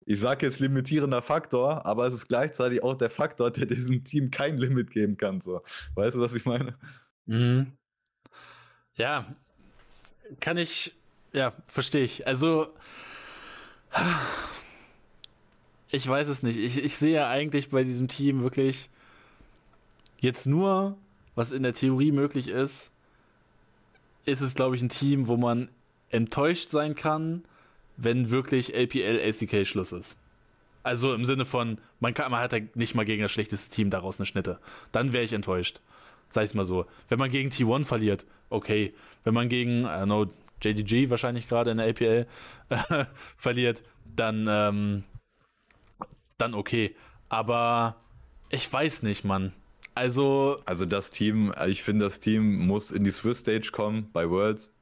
ich 0.07 0.21
sage 0.21 0.47
jetzt 0.47 0.61
limitierender 0.61 1.23
Faktor, 1.23 1.87
aber 1.87 2.07
es 2.07 2.15
ist 2.15 2.29
gleichzeitig 2.29 2.83
auch 2.83 2.95
der 2.95 3.11
Faktor, 3.11 3.51
der 3.51 3.67
diesem 3.67 4.05
Team 4.05 4.31
kein 4.31 4.59
Limit 4.59 4.91
geben 4.91 5.17
kann. 5.17 5.41
So. 5.41 5.63
Weißt 5.95 6.17
du, 6.17 6.21
was 6.21 6.35
ich 6.35 6.45
meine? 6.45 6.77
Mhm. 7.27 7.73
Ja, 8.97 9.35
kann 10.41 10.59
ich, 10.59 10.95
ja, 11.33 11.53
verstehe 11.67 12.05
ich. 12.05 12.27
Also, 12.27 12.69
ich 15.91 16.07
weiß 16.07 16.29
es 16.29 16.43
nicht. 16.43 16.59
Ich, 16.59 16.83
ich 16.83 16.97
sehe 16.97 17.27
eigentlich 17.27 17.71
bei 17.71 17.85
diesem 17.85 18.09
Team 18.09 18.43
wirklich 18.43 18.91
jetzt 20.21 20.47
nur, 20.47 20.97
was 21.35 21.53
in 21.53 21.63
der 21.63 21.73
Theorie 21.73 22.13
möglich 22.13 22.49
ist, 22.49 22.93
ist 24.25 24.41
es, 24.41 24.55
glaube 24.55 24.77
ich, 24.77 24.83
ein 24.83 24.89
Team, 24.89 25.29
wo 25.29 25.37
man 25.37 25.69
enttäuscht 26.11 26.71
sein 26.71 26.95
kann, 26.95 27.45
wenn 27.97 28.31
wirklich 28.31 28.75
LPL 28.75 29.21
ACK 29.21 29.67
Schluss 29.67 29.93
ist. 29.93 30.17
Also 30.83 31.15
im 31.15 31.25
Sinne 31.25 31.47
von, 31.47 31.79
man, 31.99 32.13
kann, 32.13 32.31
man 32.31 32.41
hat 32.41 32.53
ja 32.53 32.61
nicht 32.75 32.95
mal 32.95 33.05
gegen 33.05 33.23
das 33.23 33.33
schlechteste 33.33 33.75
Team 33.75 33.91
daraus 33.91 34.21
eine 34.21 34.27
Schnitte. 34.27 34.59
Dann 34.93 35.13
wäre 35.13 35.25
ich 35.25 35.33
enttäuscht. 35.33 35.81
Sag 36.29 36.45
ich 36.45 36.55
mal 36.55 36.65
so. 36.65 36.87
Wenn 37.09 37.19
man 37.19 37.31
gegen 37.31 37.51
T1 37.51 37.85
verliert, 37.85 38.27
okay. 38.51 38.93
Wenn 39.23 39.35
man 39.35 39.49
gegen, 39.49 39.85
I 39.85 39.87
don't 39.87 40.05
know, 40.05 40.27
JDG 40.63 41.11
wahrscheinlich 41.11 41.49
gerade 41.49 41.71
in 41.71 41.79
der 41.79 41.87
LPL 41.87 42.27
verliert, 43.37 43.83
dann, 44.05 44.47
ähm, 44.49 45.05
dann 46.39 46.55
okay. 46.55 46.95
Aber 47.29 47.97
ich 48.51 48.71
weiß 48.71 49.03
nicht, 49.05 49.25
Mann. 49.25 49.53
Also. 49.95 50.61
Also 50.67 50.85
das 50.87 51.11
Team, 51.11 51.53
ich 51.67 51.83
finde, 51.83 52.05
das 52.05 52.21
Team 52.21 52.67
muss 52.67 52.91
in 52.91 53.05
die 53.05 53.11
Swiss 53.11 53.39
Stage 53.39 53.71
kommen 53.73 54.11
bei 54.13 54.29
Worlds. 54.29 54.75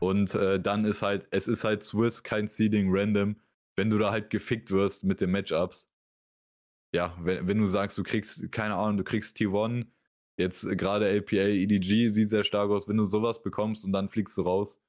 Und 0.00 0.34
äh, 0.34 0.58
dann 0.58 0.84
ist 0.84 1.02
halt, 1.02 1.28
es 1.30 1.46
ist 1.46 1.64
halt 1.64 1.84
Swiss, 1.84 2.22
kein 2.22 2.48
Seeding 2.48 2.88
random, 2.90 3.36
wenn 3.76 3.90
du 3.90 3.98
da 3.98 4.10
halt 4.10 4.30
gefickt 4.30 4.70
wirst 4.70 5.04
mit 5.04 5.20
den 5.20 5.30
Matchups. 5.30 5.88
Ja, 6.94 7.16
wenn, 7.20 7.46
wenn 7.46 7.58
du 7.58 7.66
sagst, 7.66 7.98
du 7.98 8.02
kriegst, 8.02 8.50
keine 8.50 8.74
Ahnung, 8.74 8.96
du 8.96 9.04
kriegst 9.04 9.36
T1, 9.36 9.86
jetzt 10.38 10.68
gerade 10.78 11.08
LPA, 11.08 11.48
EDG 11.48 12.10
sieht 12.12 12.30
sehr 12.30 12.44
stark 12.44 12.70
aus, 12.70 12.88
wenn 12.88 12.96
du 12.96 13.04
sowas 13.04 13.42
bekommst 13.42 13.84
und 13.84 13.92
dann 13.92 14.08
fliegst 14.08 14.36
du 14.38 14.42
raus. 14.42 14.80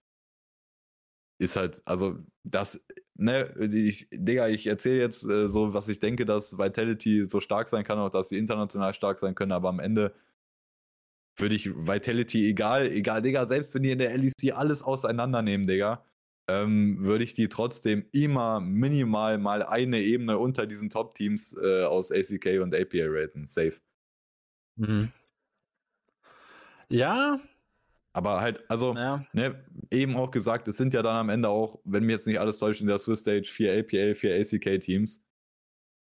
Ist 1.40 1.56
halt, 1.56 1.82
also 1.86 2.18
das, 2.44 2.84
ne, 3.16 3.54
ich, 3.74 4.08
Digga, 4.12 4.48
ich 4.48 4.68
erzähle 4.68 5.00
jetzt 5.00 5.24
äh, 5.24 5.50
so, 5.50 5.74
was 5.74 5.88
ich 5.88 6.00
denke, 6.00 6.26
dass 6.26 6.58
Vitality 6.58 7.28
so 7.28 7.42
stark 7.42 7.68
sein 7.70 7.84
kann, 7.84 8.00
auch 8.00 8.10
dass 8.10 8.30
sie 8.30 8.38
international 8.38 8.94
stark 8.94 9.20
sein 9.20 9.36
können, 9.36 9.52
aber 9.52 9.70
am 9.70 9.80
Ende 9.80 10.14
würde 11.38 11.56
ich 11.56 11.70
Vitality, 11.70 12.50
egal, 12.50 12.88
egal, 12.92 13.22
Digga, 13.22 13.46
selbst 13.46 13.74
wenn 13.74 13.84
die 13.84 13.92
in 13.92 14.00
der 14.00 14.16
LEC 14.18 14.54
alles 14.54 14.84
auseinandernehmen, 14.84 15.68
Digga, 15.68 16.04
ähm, 16.48 16.98
würde 17.00 17.24
ich 17.24 17.34
die 17.34 17.48
trotzdem 17.48 18.06
immer 18.12 18.60
minimal 18.60 19.38
mal 19.38 19.64
eine 19.64 20.02
Ebene 20.02 20.38
unter 20.38 20.66
diesen 20.66 20.90
Top-Teams 20.90 21.56
äh, 21.62 21.84
aus 21.84 22.12
ACK 22.12 22.62
und 22.62 22.76
APA 22.76 23.06
raten. 23.08 23.48
Safe. 23.48 23.74
Mhm. 24.76 25.12
Ja. 26.90 27.40
Aber 28.14 28.42
halt, 28.42 28.70
also, 28.70 28.94
ja. 28.94 29.26
ne, 29.32 29.64
eben 29.90 30.18
auch 30.18 30.32
gesagt, 30.32 30.68
es 30.68 30.76
sind 30.76 30.94
ja 30.94 31.02
dann 31.02 31.16
am 31.16 31.30
Ende 31.30 31.48
auch, 31.48 31.80
wenn 31.86 32.04
mir 32.04 32.14
jetzt 32.14 32.28
nicht 32.28 32.40
alles 32.40 32.58
täuscht, 32.58 32.82
in 32.82 32.88
der 32.88 33.00
Swiss 33.00 33.22
Stage 33.22 33.46
vier 33.46 33.72
APA, 33.80 34.16
vier 34.16 34.36
ACK-Teams. 34.36 35.24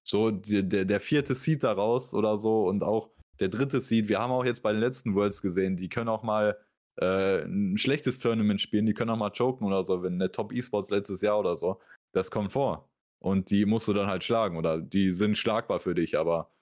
So, 0.03 0.33
der, 0.33 0.85
der 0.85 1.01
vierte 1.01 1.37
Seed 1.37 1.63
daraus 1.63 2.13
oder 2.15 2.37
so 2.37 2.67
und 2.67 2.83
auch 2.83 3.11
der 3.41 3.49
dritte 3.49 3.81
Seed. 3.81 4.09
Wir 4.09 4.21
haben 4.21 4.31
auch 4.31 4.45
jetzt 4.45 4.63
bei 4.63 4.73
den 4.73 4.81
letzten 4.81 5.15
Worlds 5.15 5.43
gesehen, 5.43 5.77
die 5.77 5.89
können 5.89 6.09
auch 6.09 6.23
mal 6.23 6.59
äh, 6.97 7.43
ein 7.45 7.79
schlechtes 7.79 8.19
Tournament 8.19 8.61
spielen, 8.61 8.87
die 8.87 8.95
können 8.95 9.11
auch 9.11 9.17
mal 9.17 9.31
choken 9.31 9.67
oder 9.67 9.85
so, 9.85 10.03
wenn 10.03 10.19
der 10.19 10.33
Top 10.33 10.53
E-Sports 10.53 10.91
letztes 10.91 11.23
Jahr 11.23 11.39
oder 11.39 11.57
so. 11.57 11.81
Das 12.13 12.31
kommt 12.31 12.53
vor. 12.53 12.89
Und 13.19 13.51
die 13.51 13.67
musst 13.67 13.89
du 13.89 13.93
dann 13.93 14.09
halt 14.09 14.25
schlagen 14.25 14.57
oder 14.57 14.81
die 14.81 15.13
sind 15.13 15.37
schlagbar 15.37 15.81
für 15.81 15.95
dich, 15.95 16.19
aber 16.19 16.53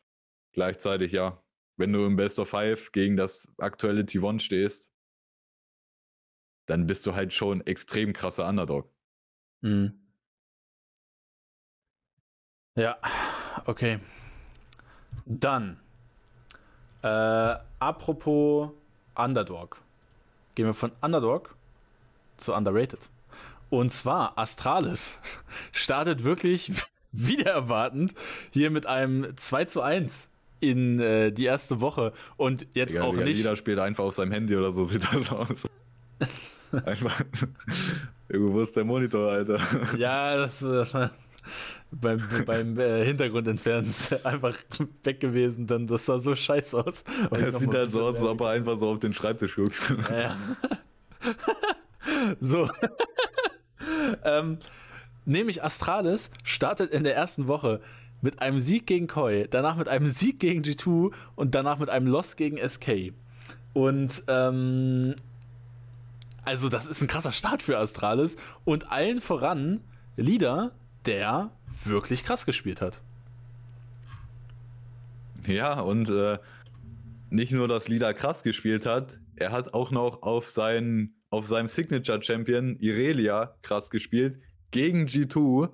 gleichzeitig 0.53 1.13
ja, 1.13 1.43
wenn 1.77 1.93
du 1.93 2.05
im 2.05 2.17
Best 2.17 2.39
of 2.39 2.49
Five 2.49 2.93
gegen 2.93 3.17
das 3.17 3.49
aktuelle 3.59 4.03
T1 4.03 4.41
stehst, 4.41 4.91
dann 6.67 6.87
bist 6.87 7.07
du 7.07 7.15
halt 7.15 7.33
schon 7.33 7.67
extrem 7.67 8.13
krasser 8.13 8.49
Underdog. 8.49 8.93
Mhm. 9.63 10.09
Ja, 12.77 12.99
okay. 13.67 13.99
Dann 15.25 15.81
äh, 17.03 17.57
apropos 17.79 18.71
Underdog. 19.15 19.77
Gehen 20.55 20.67
wir 20.67 20.75
von 20.75 20.93
Underdog 21.01 21.55
zu 22.37 22.55
Underrated. 22.55 23.09
Und 23.71 23.93
zwar 23.93 24.39
Astralis 24.39 25.21
startet 25.73 26.25
wirklich 26.25 26.73
wieder 27.13 27.53
erwartend 27.53 28.15
hier 28.51 28.71
mit 28.71 28.87
einem 28.87 29.37
2 29.37 29.65
zu 29.67 29.83
1 29.83 30.31
in 30.61 30.99
äh, 30.99 31.31
die 31.31 31.45
erste 31.45 31.81
Woche 31.81 32.13
und 32.37 32.67
jetzt 32.75 32.95
Egal, 32.95 33.09
auch 33.09 33.15
nicht. 33.15 33.37
Jeder 33.37 33.57
spielt 33.57 33.79
einfach 33.79 34.05
auf 34.05 34.15
seinem 34.15 34.33
Handy 34.33 34.57
oder 34.57 34.73
so, 34.73 34.85
sieht 34.87 35.05
das 35.13 35.31
aus. 35.31 35.69
einfach. 36.85 37.23
Irgendwo 38.29 38.61
ist 38.61 38.77
der 38.77 38.85
Monitor, 38.85 39.31
Alter. 39.33 39.61
Ja, 39.97 40.37
das, 40.37 40.61
äh, 40.63 41.09
beim, 41.91 42.23
beim 42.45 42.79
äh, 42.79 43.05
Hintergrund 43.05 43.49
entfernen 43.49 43.93
einfach 44.25 44.55
weg 45.05 45.21
gewesen, 45.21 45.67
dann 45.67 45.87
das 45.87 46.07
sah 46.07 46.21
so 46.21 46.35
scheiße 46.35 46.77
aus. 46.77 47.05
Es 47.31 47.59
sieht 47.59 47.75
halt 47.75 47.91
so 47.91 48.03
aus, 48.03 48.17
als 48.17 48.25
ob 48.25 48.41
er 48.41 48.51
einfach 48.51 48.79
so 48.79 48.91
auf 48.91 48.99
den 48.99 49.15
Schreibtisch 49.15 49.57
guckt. 49.57 49.81
Ja. 50.11 50.37
so. 52.41 52.69
ähm, 54.25 54.59
nämlich 55.25 55.63
Astralis 55.65 56.31
startet 56.45 56.91
in 56.91 57.05
der 57.05 57.17
ersten 57.17 57.49
Woche 57.49 57.81
mit 58.21 58.43
einem 58.43 58.61
Sieg 58.61 58.87
gegen 58.87 59.07
Koi, 59.07 59.47
danach 59.49 59.77
mit 59.77 59.89
einem 59.89 60.09
Sieg 60.09 60.41
gegen 60.41 60.63
G2 60.63 61.13
und 61.37 61.55
danach 61.55 61.79
mit 61.79 61.89
einem 61.89 62.07
Loss 62.07 62.37
gegen 62.37 62.59
SK. 62.59 63.13
Und 63.75 64.25
ähm, 64.27 65.15
also 66.45 66.69
das 66.69 66.87
ist 66.87 67.01
ein 67.01 67.09
krasser 67.09 67.33
Start 67.33 67.63
für 67.63 67.79
Astralis 67.79 68.37
und 68.65 68.91
allen 68.91 69.21
voran 69.21 69.83
Leader 70.17 70.73
der 71.09 71.51
wirklich 71.85 72.23
krass 72.23 72.45
gespielt 72.45 72.83
hat. 72.83 73.01
Ja, 75.47 75.81
und 75.81 76.11
äh, 76.11 76.39
nicht 77.31 77.53
nur, 77.53 77.67
dass 77.67 77.89
Lida 77.89 78.13
krass 78.13 78.43
gespielt 78.43 78.85
hat, 78.85 79.19
er 79.37 79.51
hat 79.51 79.73
auch 79.73 79.91
noch 79.91 80.23
auf, 80.23 80.47
sein, 80.47 81.15
auf 81.31 81.47
seinem 81.47 81.69
Signature-Champion 81.69 82.77
Irelia 82.79 83.57
krass 83.63 83.89
gespielt, 83.89 84.39
gegen 84.71 85.07
G2, 85.07 85.71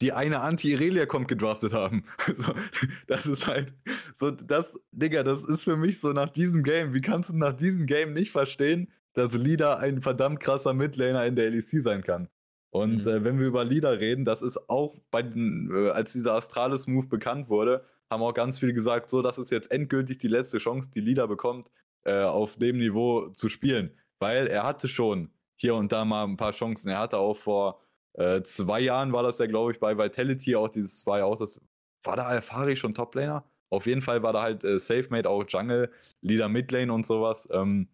die 0.00 0.12
eine 0.12 0.40
Anti-Irelia-Comp 0.40 1.28
gedraftet 1.28 1.74
haben. 1.74 2.04
das 3.06 3.26
ist 3.26 3.46
halt, 3.46 3.74
so, 4.16 4.30
das, 4.30 4.80
Digga, 4.92 5.22
das 5.22 5.44
ist 5.44 5.64
für 5.64 5.76
mich 5.76 6.00
so 6.00 6.12
nach 6.14 6.30
diesem 6.30 6.62
Game. 6.62 6.94
Wie 6.94 7.02
kannst 7.02 7.28
du 7.28 7.36
nach 7.36 7.52
diesem 7.52 7.84
Game 7.84 8.14
nicht 8.14 8.30
verstehen, 8.30 8.90
dass 9.12 9.34
Lida 9.34 9.76
ein 9.76 10.00
verdammt 10.00 10.40
krasser 10.40 10.72
Midlaner 10.72 11.26
in 11.26 11.36
der 11.36 11.50
LEC 11.50 11.82
sein 11.82 12.02
kann? 12.02 12.28
Und 12.70 13.04
mhm. 13.04 13.08
äh, 13.08 13.24
wenn 13.24 13.38
wir 13.38 13.46
über 13.46 13.64
Lieder 13.64 13.98
reden, 13.98 14.24
das 14.24 14.42
ist 14.42 14.68
auch 14.68 14.94
bei 15.10 15.22
den, 15.22 15.70
äh, 15.72 15.90
als 15.90 16.12
dieser 16.12 16.34
Astralis-Move 16.34 17.06
bekannt 17.06 17.48
wurde, 17.48 17.84
haben 18.10 18.22
auch 18.22 18.34
ganz 18.34 18.58
viele 18.58 18.74
gesagt, 18.74 19.10
so, 19.10 19.22
das 19.22 19.38
ist 19.38 19.50
jetzt 19.50 19.70
endgültig 19.70 20.18
die 20.18 20.28
letzte 20.28 20.58
Chance, 20.58 20.90
die 20.90 21.00
Lieder 21.00 21.28
bekommt, 21.28 21.70
äh, 22.04 22.22
auf 22.22 22.56
dem 22.56 22.78
Niveau 22.78 23.28
zu 23.30 23.48
spielen. 23.48 23.90
Weil 24.18 24.46
er 24.46 24.64
hatte 24.64 24.88
schon 24.88 25.30
hier 25.56 25.74
und 25.74 25.92
da 25.92 26.04
mal 26.04 26.24
ein 26.24 26.36
paar 26.36 26.52
Chancen. 26.52 26.88
Er 26.88 26.98
hatte 26.98 27.18
auch 27.18 27.36
vor 27.36 27.80
äh, 28.14 28.42
zwei 28.42 28.80
Jahren 28.80 29.12
war 29.12 29.22
das 29.22 29.38
ja, 29.38 29.46
glaube 29.46 29.72
ich, 29.72 29.78
bei 29.78 29.96
Vitality 29.96 30.56
auch 30.56 30.68
dieses 30.68 31.04
ja 31.04 31.24
auch 31.24 31.38
das. 31.38 31.60
War 32.04 32.16
da 32.16 32.24
Alfari 32.24 32.76
schon 32.76 32.94
Toplaner? 32.94 33.44
Auf 33.70 33.86
jeden 33.86 34.02
Fall 34.02 34.22
war 34.22 34.32
da 34.32 34.42
halt 34.42 34.64
äh, 34.64 34.78
SafeMate 34.78 35.28
auch 35.28 35.44
Jungle, 35.48 35.90
Leader 36.20 36.48
Midlane 36.48 36.92
und 36.92 37.06
sowas. 37.06 37.48
Ähm, 37.52 37.88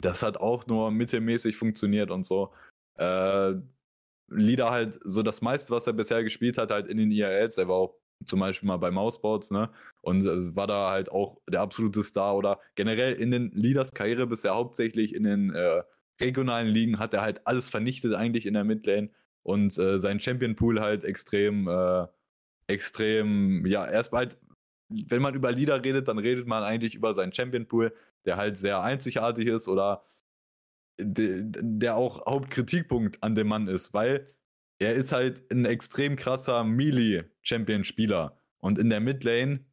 das 0.00 0.22
hat 0.22 0.38
auch 0.38 0.66
nur 0.66 0.90
mittelmäßig 0.90 1.56
funktioniert 1.56 2.10
und 2.10 2.24
so. 2.24 2.52
Äh, 2.96 3.54
Leader 4.34 4.70
halt 4.70 4.98
so 5.04 5.22
das 5.22 5.42
meiste, 5.42 5.70
was 5.72 5.86
er 5.86 5.92
bisher 5.92 6.22
gespielt 6.22 6.58
hat, 6.58 6.70
halt 6.70 6.88
in 6.88 6.98
den 6.98 7.10
IRLs. 7.10 7.58
Er 7.58 7.68
war 7.68 7.76
auch 7.76 7.94
zum 8.26 8.40
Beispiel 8.40 8.66
mal 8.66 8.76
bei 8.76 8.90
Mouseboards, 8.90 9.50
ne? 9.50 9.70
Und 10.00 10.24
äh, 10.24 10.54
war 10.56 10.66
da 10.66 10.90
halt 10.90 11.10
auch 11.10 11.38
der 11.48 11.60
absolute 11.60 12.02
Star 12.02 12.36
oder 12.36 12.60
generell 12.74 13.14
in 13.14 13.30
den 13.30 13.50
Leaders 13.52 13.92
Karriere 13.92 14.26
bisher 14.26 14.54
hauptsächlich 14.54 15.14
in 15.14 15.24
den 15.24 15.54
äh, 15.54 15.82
regionalen 16.20 16.68
Ligen 16.68 16.98
hat 16.98 17.14
er 17.14 17.22
halt 17.22 17.46
alles 17.46 17.68
vernichtet 17.68 18.14
eigentlich 18.14 18.46
in 18.46 18.54
der 18.54 18.64
Midlane 18.64 19.10
und 19.42 19.76
äh, 19.78 19.98
sein 19.98 20.20
Champion 20.20 20.56
Pool 20.56 20.80
halt 20.80 21.04
extrem, 21.04 21.68
äh, 21.68 22.06
extrem, 22.66 23.66
ja, 23.66 23.88
erst 23.88 24.12
halt, 24.12 24.38
wenn 24.88 25.22
man 25.22 25.34
über 25.34 25.52
Leader 25.52 25.82
redet, 25.84 26.08
dann 26.08 26.18
redet 26.18 26.46
man 26.46 26.62
eigentlich 26.62 26.94
über 26.94 27.14
seinen 27.14 27.32
Champion 27.32 27.66
Pool, 27.66 27.92
der 28.24 28.36
halt 28.36 28.56
sehr 28.56 28.80
einzigartig 28.82 29.46
ist 29.46 29.68
oder 29.68 30.04
de, 30.04 30.21
der 31.04 31.96
auch 31.96 32.26
Hauptkritikpunkt 32.26 33.22
an 33.22 33.34
dem 33.34 33.48
Mann 33.48 33.68
ist, 33.68 33.94
weil 33.94 34.28
er 34.78 34.94
ist 34.94 35.12
halt 35.12 35.50
ein 35.52 35.64
extrem 35.64 36.16
krasser 36.16 36.64
Melee-Champion-Spieler 36.64 38.36
und 38.58 38.78
in 38.78 38.90
der 38.90 39.00
Midlane 39.00 39.64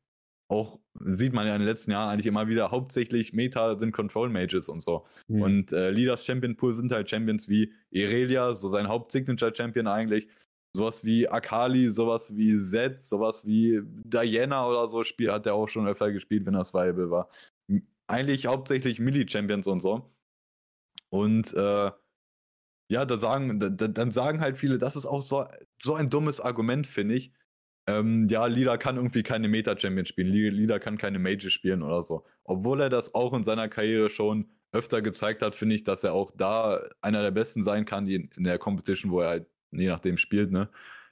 auch 0.49 0.79
sieht 0.99 1.33
man 1.33 1.47
ja 1.47 1.55
in 1.55 1.61
den 1.61 1.67
letzten 1.67 1.91
Jahren 1.91 2.09
eigentlich 2.09 2.25
immer 2.25 2.47
wieder, 2.47 2.71
hauptsächlich 2.71 3.33
Meta 3.33 3.77
sind 3.77 3.91
Control 3.91 4.29
Mages 4.29 4.67
und 4.67 4.81
so. 4.81 5.05
Mhm. 5.27 5.41
Und 5.41 5.71
äh, 5.71 5.91
Leaders 5.91 6.25
Champion 6.25 6.57
Pool 6.57 6.73
sind 6.73 6.91
halt 6.91 7.09
Champions 7.09 7.47
wie 7.47 7.71
Irelia, 7.91 8.55
so 8.55 8.67
sein 8.67 8.87
Hauptsignature 8.87 9.55
Champion 9.55 9.87
eigentlich. 9.87 10.27
Sowas 10.75 11.03
wie 11.03 11.27
Akali, 11.27 11.89
sowas 11.89 12.35
wie 12.35 12.57
Zed, 12.57 13.03
sowas 13.03 13.45
wie 13.45 13.81
Diana 14.03 14.67
oder 14.67 14.87
so 14.87 15.03
Spiel 15.03 15.31
hat 15.31 15.45
er 15.45 15.53
auch 15.53 15.67
schon 15.67 15.87
öfter 15.87 16.11
gespielt, 16.11 16.45
wenn 16.45 16.53
das 16.53 16.73
Viable 16.73 17.09
war. 17.09 17.29
Eigentlich 18.07 18.47
hauptsächlich 18.47 18.99
Melee-Champions 18.99 19.67
und 19.67 19.81
so. 19.81 20.11
Und 21.09 21.53
äh, 21.53 21.91
ja, 22.91 23.05
da 23.05 23.17
sagen, 23.17 23.59
da, 23.59 23.69
dann 23.69 24.11
sagen 24.11 24.41
halt 24.41 24.57
viele, 24.57 24.77
das 24.77 24.95
ist 24.95 25.05
auch 25.05 25.21
so, 25.21 25.45
so 25.77 25.95
ein 25.95 26.09
dummes 26.09 26.41
Argument, 26.41 26.87
finde 26.87 27.15
ich 27.15 27.31
ähm, 27.89 28.27
ja, 28.29 28.45
Lida 28.45 28.77
kann 28.77 28.97
irgendwie 28.97 29.23
keine 29.23 29.47
Meta-Champion 29.47 30.05
spielen, 30.05 30.31
Lida 30.31 30.79
kann 30.79 30.97
keine 30.97 31.17
Mage 31.17 31.49
spielen 31.49 31.81
oder 31.81 32.03
so. 32.03 32.23
Obwohl 32.43 32.81
er 32.81 32.89
das 32.89 33.15
auch 33.15 33.33
in 33.33 33.43
seiner 33.43 33.67
Karriere 33.67 34.09
schon 34.09 34.47
öfter 34.71 35.01
gezeigt 35.01 35.41
hat, 35.41 35.55
finde 35.55 35.75
ich, 35.75 35.83
dass 35.83 36.03
er 36.03 36.13
auch 36.13 36.31
da 36.35 36.81
einer 37.01 37.23
der 37.23 37.31
Besten 37.31 37.63
sein 37.63 37.85
kann, 37.85 38.05
die 38.05 38.29
in 38.37 38.43
der 38.43 38.59
Competition, 38.59 39.11
wo 39.11 39.21
er 39.21 39.29
halt 39.29 39.47
je 39.71 39.87
nachdem 39.87 40.17
spielt, 40.17 40.51
ne? 40.51 40.69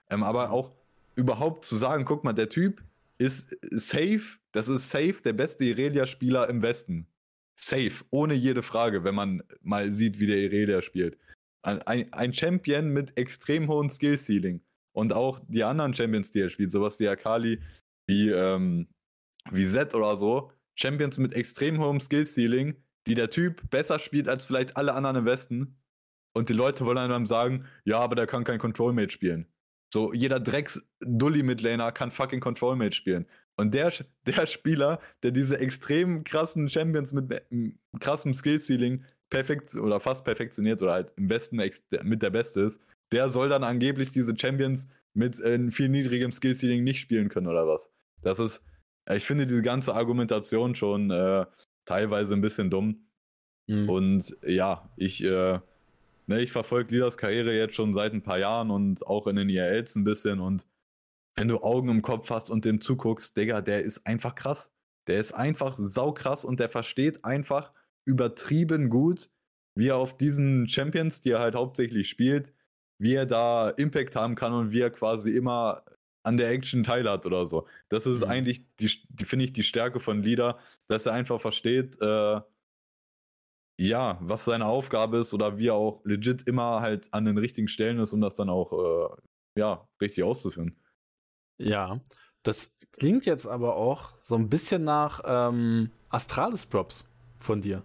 Ähm, 0.09 0.23
aber 0.23 0.51
auch 0.51 0.71
überhaupt 1.15 1.65
zu 1.65 1.77
sagen, 1.77 2.05
guck 2.05 2.23
mal, 2.23 2.33
der 2.33 2.49
Typ 2.49 2.83
ist 3.17 3.57
safe, 3.71 4.37
das 4.51 4.67
ist 4.67 4.89
safe 4.89 5.15
der 5.23 5.33
beste 5.33 5.63
Irelia-Spieler 5.65 6.47
im 6.49 6.61
Westen. 6.61 7.07
Safe, 7.59 8.03
ohne 8.11 8.33
jede 8.33 8.61
Frage, 8.61 9.03
wenn 9.03 9.15
man 9.15 9.43
mal 9.61 9.93
sieht, 9.93 10.19
wie 10.19 10.27
der 10.27 10.37
Irelia 10.37 10.81
spielt. 10.81 11.17
Ein, 11.63 12.13
ein, 12.13 12.33
Champion 12.33 12.89
mit 12.89 13.17
extrem 13.17 13.67
hohem 13.67 13.89
Skill-Ceiling. 13.89 14.61
Und 14.95 15.11
auch 15.11 15.41
die 15.47 15.63
anderen 15.63 15.93
Champions, 15.93 16.31
die 16.31 16.39
er 16.39 16.49
spielt, 16.49 16.71
sowas 16.71 16.99
wie 16.99 17.07
Akali, 17.07 17.61
wie, 18.07 18.29
ähm, 18.29 18.87
wie 19.51 19.65
Zed 19.65 19.93
oder 19.93 20.17
so, 20.17 20.51
Champions 20.79 21.17
mit 21.17 21.33
extrem 21.33 21.79
hohem 21.79 21.99
Skill-Ceiling, 21.99 22.75
die 23.07 23.15
der 23.15 23.29
Typ 23.29 23.69
besser 23.69 23.99
spielt 23.99 24.29
als 24.29 24.45
vielleicht 24.45 24.77
alle 24.77 24.93
anderen 24.93 25.17
im 25.17 25.25
Westen. 25.25 25.77
Und 26.33 26.49
die 26.49 26.53
Leute 26.53 26.85
wollen 26.85 26.97
einem 26.97 27.25
sagen, 27.25 27.65
ja, 27.83 27.99
aber 27.99 28.15
der 28.15 28.27
kann 28.27 28.43
kein 28.43 28.59
Control-Mate 28.59 29.11
spielen. 29.11 29.47
So, 29.93 30.13
jeder 30.13 30.39
Drecks-Dully-Midlaner 30.39 31.91
kann 31.91 32.11
fucking 32.11 32.39
Control-Mate 32.39 32.95
spielen. 32.95 33.25
Und 33.57 33.73
der, 33.73 33.91
der 34.25 34.45
Spieler, 34.45 34.99
der 35.23 35.31
diese 35.31 35.59
extrem 35.59 36.23
krassen 36.23 36.69
Champions 36.69 37.11
mit 37.11 37.43
krassem 37.99 38.33
Skill-Ceiling 38.33 39.03
perfekt 39.29 39.75
oder 39.75 39.99
fast 39.99 40.23
perfektioniert 40.23 40.81
oder 40.81 40.93
halt 40.93 41.11
im 41.17 41.29
Westen 41.29 41.61
mit 42.03 42.21
der 42.21 42.29
Beste 42.29 42.61
ist, 42.61 42.79
der 43.11 43.29
soll 43.29 43.49
dann 43.49 43.63
angeblich 43.63 44.11
diese 44.11 44.37
Champions 44.37 44.87
mit 45.13 45.39
äh, 45.41 45.71
viel 45.71 45.89
niedrigem 45.89 46.31
Skill-Ceiling 46.31 46.83
nicht 46.83 46.99
spielen 46.99 47.29
können 47.29 47.47
oder 47.47 47.67
was. 47.67 47.91
Das 48.21 48.39
ist, 48.39 48.61
ich 49.11 49.25
finde 49.25 49.47
diese 49.47 49.61
ganze 49.61 49.95
Argumentation 49.95 50.75
schon 50.75 51.09
äh, 51.11 51.45
teilweise 51.85 52.33
ein 52.33 52.41
bisschen 52.41 52.69
dumm. 52.69 53.07
Mhm. 53.67 53.89
Und 53.89 54.37
ja, 54.45 54.89
ich, 54.95 55.23
äh, 55.23 55.59
ne, 56.27 56.41
ich 56.41 56.51
verfolge 56.51 56.93
Lidas 56.93 57.17
Karriere 57.17 57.55
jetzt 57.55 57.75
schon 57.75 57.93
seit 57.93 58.13
ein 58.13 58.21
paar 58.21 58.39
Jahren 58.39 58.69
und 58.69 59.05
auch 59.07 59.27
in 59.27 59.35
den 59.35 59.49
IRLs 59.49 59.95
ein 59.95 60.03
bisschen. 60.03 60.39
Und 60.39 60.67
wenn 61.37 61.47
du 61.47 61.61
Augen 61.61 61.89
im 61.89 62.01
Kopf 62.01 62.29
hast 62.29 62.49
und 62.49 62.65
dem 62.65 62.81
zuguckst, 62.81 63.37
Digga, 63.37 63.61
der 63.61 63.83
ist 63.83 64.05
einfach 64.07 64.35
krass. 64.35 64.73
Der 65.07 65.19
ist 65.19 65.33
einfach 65.33 65.75
saukrass 65.77 66.43
und 66.43 66.59
der 66.59 66.69
versteht 66.69 67.23
einfach 67.23 67.71
übertrieben 68.05 68.89
gut, 68.89 69.29
wie 69.75 69.89
er 69.89 69.97
auf 69.97 70.17
diesen 70.17 70.67
Champions, 70.67 71.21
die 71.21 71.31
er 71.31 71.39
halt 71.39 71.55
hauptsächlich 71.55 72.09
spielt, 72.09 72.53
wie 72.99 73.13
er 73.13 73.25
da 73.25 73.69
Impact 73.69 74.15
haben 74.15 74.35
kann 74.35 74.53
und 74.53 74.71
wie 74.71 74.81
er 74.81 74.89
quasi 74.89 75.31
immer 75.31 75.83
an 76.23 76.37
der 76.37 76.49
Action 76.49 76.83
teil 76.83 77.07
hat 77.09 77.25
oder 77.25 77.45
so. 77.45 77.67
Das 77.89 78.07
ist 78.07 78.21
mhm. 78.21 78.31
eigentlich, 78.31 78.65
die, 78.77 78.89
die 79.09 79.25
finde 79.25 79.45
ich, 79.45 79.53
die 79.53 79.63
Stärke 79.63 79.99
von 79.99 80.23
Leader, 80.23 80.59
dass 80.87 81.05
er 81.05 81.13
einfach 81.13 81.39
versteht, 81.39 82.01
äh, 82.01 82.41
ja, 83.79 84.17
was 84.21 84.45
seine 84.45 84.65
Aufgabe 84.65 85.17
ist 85.17 85.33
oder 85.33 85.57
wie 85.59 85.67
er 85.67 85.75
auch 85.75 86.03
legit 86.03 86.47
immer 86.47 86.81
halt 86.81 87.13
an 87.13 87.25
den 87.25 87.37
richtigen 87.37 87.67
Stellen 87.67 87.99
ist, 87.99 88.11
um 88.11 88.21
das 88.21 88.35
dann 88.35 88.49
auch, 88.49 88.73
äh, 88.73 89.59
ja, 89.59 89.87
richtig 90.01 90.23
auszuführen. 90.23 90.75
Ja, 91.57 91.99
das 92.43 92.75
klingt 92.93 93.25
jetzt 93.25 93.47
aber 93.47 93.75
auch 93.75 94.13
so 94.21 94.35
ein 94.35 94.49
bisschen 94.49 94.83
nach 94.83 95.21
ähm, 95.25 95.91
Astralis-Props 96.09 97.05
von 97.37 97.61
dir. 97.61 97.83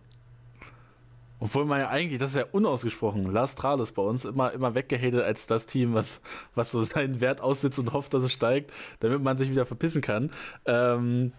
Obwohl 1.42 1.64
man 1.64 1.80
ja 1.80 1.88
eigentlich, 1.88 2.20
das 2.20 2.30
ist 2.30 2.36
ja 2.36 2.46
unausgesprochen, 2.52 3.26
Lastralis 3.32 3.90
bei 3.90 4.02
uns 4.02 4.24
immer, 4.24 4.52
immer 4.52 4.76
weggehatet 4.76 5.24
als 5.24 5.48
das 5.48 5.66
Team, 5.66 5.92
was, 5.92 6.20
was 6.54 6.70
so 6.70 6.82
seinen 6.84 7.20
Wert 7.20 7.40
aussitzt 7.40 7.80
und 7.80 7.92
hofft, 7.92 8.14
dass 8.14 8.22
es 8.22 8.32
steigt, 8.32 8.72
damit 9.00 9.22
man 9.22 9.36
sich 9.36 9.50
wieder 9.50 9.66
verpissen 9.66 10.02
kann. 10.02 10.30
Ähm, 10.66 11.32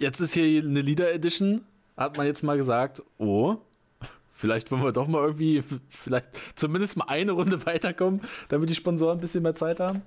jetzt 0.00 0.18
ist 0.18 0.34
hier 0.34 0.64
eine 0.64 0.80
Leader 0.80 1.12
Edition, 1.12 1.62
hat 1.96 2.16
man 2.16 2.26
jetzt 2.26 2.42
mal 2.42 2.56
gesagt, 2.56 3.04
oh, 3.18 3.58
vielleicht 4.32 4.72
wollen 4.72 4.82
wir 4.82 4.90
doch 4.90 5.06
mal 5.06 5.22
irgendwie, 5.22 5.62
vielleicht 5.88 6.26
zumindest 6.56 6.96
mal 6.96 7.04
eine 7.06 7.30
Runde 7.30 7.64
weiterkommen, 7.66 8.20
damit 8.48 8.68
die 8.68 8.74
Sponsoren 8.74 9.18
ein 9.18 9.20
bisschen 9.20 9.44
mehr 9.44 9.54
Zeit 9.54 9.78
haben. 9.78 10.02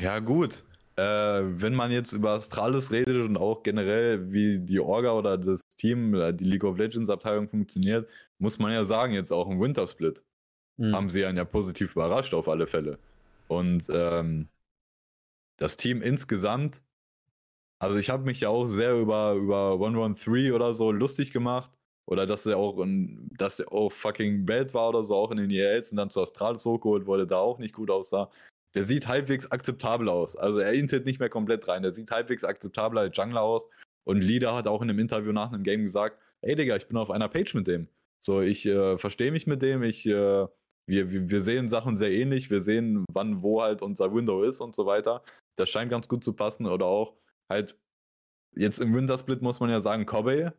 Ja, 0.00 0.18
gut 0.20 0.64
äh, 0.98 1.60
wenn 1.62 1.74
man 1.76 1.92
jetzt 1.92 2.12
über 2.12 2.32
Astralis 2.32 2.90
redet 2.90 3.18
und 3.18 3.36
auch 3.36 3.62
generell, 3.62 4.32
wie 4.32 4.58
die 4.58 4.80
Orga 4.80 5.12
oder 5.12 5.38
das 5.38 5.60
Team, 5.76 6.12
äh, 6.14 6.34
die 6.34 6.44
League 6.44 6.64
of 6.64 6.76
Legends 6.76 7.08
Abteilung 7.08 7.48
funktioniert, 7.48 8.08
muss 8.38 8.58
man 8.58 8.72
ja 8.72 8.84
sagen, 8.84 9.12
jetzt 9.12 9.32
auch 9.32 9.48
im 9.48 9.60
Wintersplit 9.60 10.24
mhm. 10.76 10.92
haben 10.92 11.08
sie 11.08 11.24
einen 11.24 11.38
ja 11.38 11.44
positiv 11.44 11.92
überrascht 11.92 12.34
auf 12.34 12.48
alle 12.48 12.66
Fälle. 12.66 12.98
Und 13.46 13.84
ähm, 13.90 14.48
das 15.56 15.76
Team 15.76 16.02
insgesamt, 16.02 16.82
also 17.78 17.96
ich 17.96 18.10
habe 18.10 18.24
mich 18.24 18.40
ja 18.40 18.48
auch 18.48 18.64
sehr 18.64 18.94
über, 18.94 19.34
über 19.34 19.74
113 19.74 20.52
oder 20.52 20.74
so 20.74 20.90
lustig 20.90 21.30
gemacht. 21.30 21.70
Oder 22.06 22.26
dass 22.26 22.46
er 22.46 22.56
auch, 22.56 22.80
in, 22.80 23.28
dass 23.36 23.60
er 23.60 23.70
auch 23.70 23.92
fucking 23.92 24.46
bad 24.46 24.72
war 24.72 24.88
oder 24.88 25.04
so, 25.04 25.14
auch 25.14 25.30
in 25.30 25.36
den 25.36 25.50
ELs 25.50 25.90
und 25.90 25.98
dann 25.98 26.08
zu 26.10 26.22
Astralis 26.22 26.64
hochgeholt 26.64 27.06
wurde, 27.06 27.26
da 27.26 27.36
auch 27.36 27.58
nicht 27.58 27.74
gut 27.74 27.90
aussah 27.90 28.30
der 28.78 28.84
sieht 28.84 29.08
halbwegs 29.08 29.50
akzeptabel 29.50 30.08
aus. 30.08 30.36
Also 30.36 30.60
er 30.60 30.72
intet 30.72 31.04
nicht 31.04 31.18
mehr 31.18 31.28
komplett 31.28 31.66
rein. 31.66 31.82
Der 31.82 31.90
sieht 31.90 32.12
halbwegs 32.12 32.44
akzeptabel 32.44 32.96
als 32.96 33.16
Jungler 33.16 33.42
aus. 33.42 33.68
Und 34.04 34.20
Leader 34.20 34.54
hat 34.54 34.68
auch 34.68 34.82
in 34.82 34.88
einem 34.88 35.00
Interview 35.00 35.32
nach 35.32 35.52
einem 35.52 35.64
Game 35.64 35.82
gesagt, 35.82 36.16
ey 36.42 36.54
Digga, 36.54 36.76
ich 36.76 36.86
bin 36.86 36.96
auf 36.96 37.10
einer 37.10 37.28
Page 37.28 37.54
mit 37.54 37.66
dem. 37.66 37.88
So, 38.20 38.40
ich 38.40 38.64
äh, 38.66 38.96
verstehe 38.96 39.32
mich 39.32 39.48
mit 39.48 39.62
dem, 39.62 39.82
ich, 39.82 40.06
äh, 40.06 40.46
wir, 40.86 41.28
wir 41.28 41.42
sehen 41.42 41.68
Sachen 41.68 41.96
sehr 41.96 42.12
ähnlich, 42.12 42.50
wir 42.50 42.60
sehen, 42.60 43.04
wann, 43.12 43.42
wo 43.42 43.62
halt 43.62 43.82
unser 43.82 44.14
Window 44.14 44.44
ist 44.44 44.60
und 44.60 44.76
so 44.76 44.86
weiter. 44.86 45.24
Das 45.56 45.68
scheint 45.68 45.90
ganz 45.90 46.06
gut 46.06 46.22
zu 46.22 46.32
passen. 46.32 46.66
Oder 46.66 46.86
auch 46.86 47.16
halt, 47.50 47.76
jetzt 48.54 48.78
im 48.78 48.94
Wintersplit 48.94 49.42
muss 49.42 49.58
man 49.58 49.70
ja 49.70 49.80
sagen, 49.80 50.06
Kobe, 50.06 50.54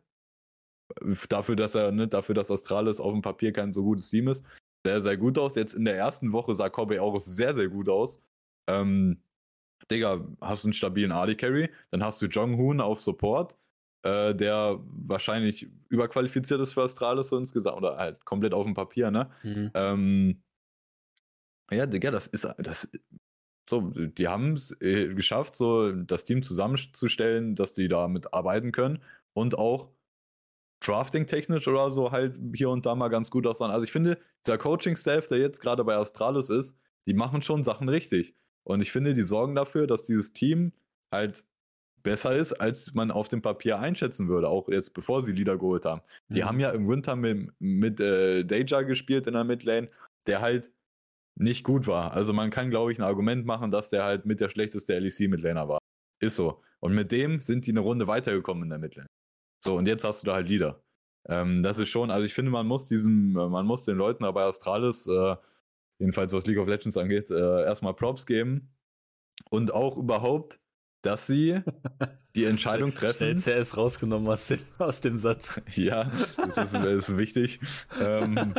dafür, 1.30 1.56
dass 1.56 1.74
er, 1.74 1.90
ne, 1.90 2.06
dafür, 2.06 2.34
dass 2.34 2.50
Astralis 2.50 3.00
auf 3.00 3.14
dem 3.14 3.22
Papier 3.22 3.54
kein 3.54 3.72
so 3.72 3.82
gutes 3.82 4.10
Team 4.10 4.28
ist, 4.28 4.44
sehr, 4.84 5.02
sehr 5.02 5.16
gut 5.16 5.38
aus. 5.38 5.54
Jetzt 5.54 5.74
in 5.74 5.84
der 5.84 5.96
ersten 5.96 6.32
Woche 6.32 6.54
sah 6.54 6.68
Kobe 6.68 7.02
auch 7.02 7.18
sehr, 7.20 7.54
sehr 7.54 7.68
gut 7.68 7.88
aus. 7.88 8.20
Ähm, 8.68 9.22
Digga, 9.90 10.26
hast 10.40 10.64
du 10.64 10.68
einen 10.68 10.72
stabilen 10.72 11.12
Ali 11.12 11.36
Carry, 11.36 11.70
dann 11.90 12.04
hast 12.04 12.22
du 12.22 12.26
Jong 12.26 12.56
Hoon 12.58 12.80
auf 12.80 13.00
Support, 13.00 13.56
äh, 14.02 14.34
der 14.34 14.80
wahrscheinlich 14.84 15.68
überqualifiziert 15.88 16.60
ist 16.60 16.74
für 16.74 16.82
Astralis 16.82 17.28
so 17.28 17.38
insgesamt 17.38 17.78
oder 17.78 17.96
halt 17.96 18.24
komplett 18.24 18.54
auf 18.54 18.64
dem 18.64 18.74
Papier, 18.74 19.10
ne? 19.10 19.30
Mhm. 19.42 19.70
Ähm, 19.74 20.42
ja, 21.70 21.86
Digga, 21.86 22.10
das 22.10 22.26
ist 22.26 22.48
das. 22.58 22.88
So, 23.68 23.82
die 23.92 24.26
haben 24.26 24.54
es 24.54 24.72
äh, 24.80 25.14
geschafft, 25.14 25.54
so 25.54 25.92
das 25.92 26.24
Team 26.24 26.42
zusammenzustellen, 26.42 27.54
dass 27.54 27.72
die 27.72 27.86
damit 27.86 28.34
arbeiten 28.34 28.72
können 28.72 29.00
und 29.32 29.56
auch 29.56 29.90
Drafting-technisch 30.80 31.68
oder 31.68 31.90
so 31.90 32.10
halt 32.10 32.38
hier 32.54 32.70
und 32.70 32.86
da 32.86 32.94
mal 32.94 33.08
ganz 33.08 33.30
gut 33.30 33.46
aussahen. 33.46 33.70
Also 33.70 33.84
ich 33.84 33.92
finde, 33.92 34.18
dieser 34.46 34.58
Coaching-Staff, 34.58 35.28
der 35.28 35.38
jetzt 35.38 35.60
gerade 35.60 35.84
bei 35.84 35.96
Astralis 35.96 36.48
ist, 36.48 36.78
die 37.06 37.14
machen 37.14 37.42
schon 37.42 37.64
Sachen 37.64 37.88
richtig. 37.88 38.34
Und 38.64 38.80
ich 38.80 38.92
finde, 38.92 39.14
die 39.14 39.22
sorgen 39.22 39.54
dafür, 39.54 39.86
dass 39.86 40.04
dieses 40.04 40.32
Team 40.32 40.72
halt 41.12 41.44
besser 42.02 42.34
ist, 42.34 42.52
als 42.54 42.94
man 42.94 43.10
auf 43.10 43.28
dem 43.28 43.42
Papier 43.42 43.78
einschätzen 43.78 44.28
würde, 44.28 44.48
auch 44.48 44.68
jetzt 44.68 44.94
bevor 44.94 45.22
sie 45.22 45.32
Leader 45.32 45.58
geholt 45.58 45.84
haben. 45.84 46.00
Die 46.28 46.40
mhm. 46.40 46.44
haben 46.46 46.60
ja 46.60 46.70
im 46.70 46.88
Winter 46.88 47.16
mit, 47.16 47.50
mit 47.58 48.00
äh, 48.00 48.44
Deja 48.44 48.82
gespielt 48.82 49.26
in 49.26 49.34
der 49.34 49.44
Midlane, 49.44 49.90
der 50.26 50.40
halt 50.40 50.70
nicht 51.36 51.64
gut 51.64 51.86
war. 51.86 52.12
Also 52.12 52.32
man 52.32 52.50
kann, 52.50 52.70
glaube 52.70 52.92
ich, 52.92 52.98
ein 52.98 53.04
Argument 53.04 53.44
machen, 53.46 53.70
dass 53.70 53.88
der 53.88 54.04
halt 54.04 54.26
mit 54.26 54.40
der 54.40 54.48
schlechteste 54.48 54.98
LEC-Midlaner 54.98 55.68
war. 55.68 55.78
Ist 56.20 56.36
so. 56.36 56.62
Und 56.80 56.94
mit 56.94 57.12
dem 57.12 57.40
sind 57.40 57.66
die 57.66 57.70
eine 57.70 57.80
Runde 57.80 58.06
weitergekommen 58.06 58.64
in 58.64 58.70
der 58.70 58.78
Midlane. 58.78 59.06
So, 59.60 59.76
und 59.76 59.86
jetzt 59.86 60.04
hast 60.04 60.22
du 60.22 60.26
da 60.26 60.34
halt 60.34 60.48
Leader. 60.48 60.82
Ähm, 61.28 61.62
das 61.62 61.78
ist 61.78 61.88
schon, 61.88 62.10
also 62.10 62.24
ich 62.24 62.34
finde, 62.34 62.50
man 62.50 62.66
muss 62.66 62.88
diesem, 62.88 63.32
man 63.32 63.66
muss 63.66 63.84
den 63.84 63.96
Leuten 63.96 64.24
aber 64.24 64.46
Astralis, 64.46 65.06
äh, 65.06 65.36
jedenfalls 65.98 66.32
was 66.32 66.46
League 66.46 66.58
of 66.58 66.66
Legends 66.66 66.96
angeht, 66.96 67.30
äh, 67.30 67.64
erstmal 67.64 67.94
Props 67.94 68.26
geben. 68.26 68.70
Und 69.50 69.72
auch 69.72 69.96
überhaupt, 69.96 70.60
dass 71.02 71.26
sie 71.26 71.60
die 72.36 72.44
Entscheidung 72.44 72.94
treffen. 72.94 73.38
Schnell 73.38 73.62
CS 73.62 73.76
rausgenommen 73.76 74.28
aus 74.28 74.48
dem, 74.48 74.60
aus 74.78 75.00
dem 75.00 75.18
Satz. 75.18 75.60
ja, 75.74 76.10
das 76.36 76.56
ist, 76.56 76.74
das 76.74 77.08
ist 77.08 77.16
wichtig. 77.16 77.60
ähm, 78.00 78.54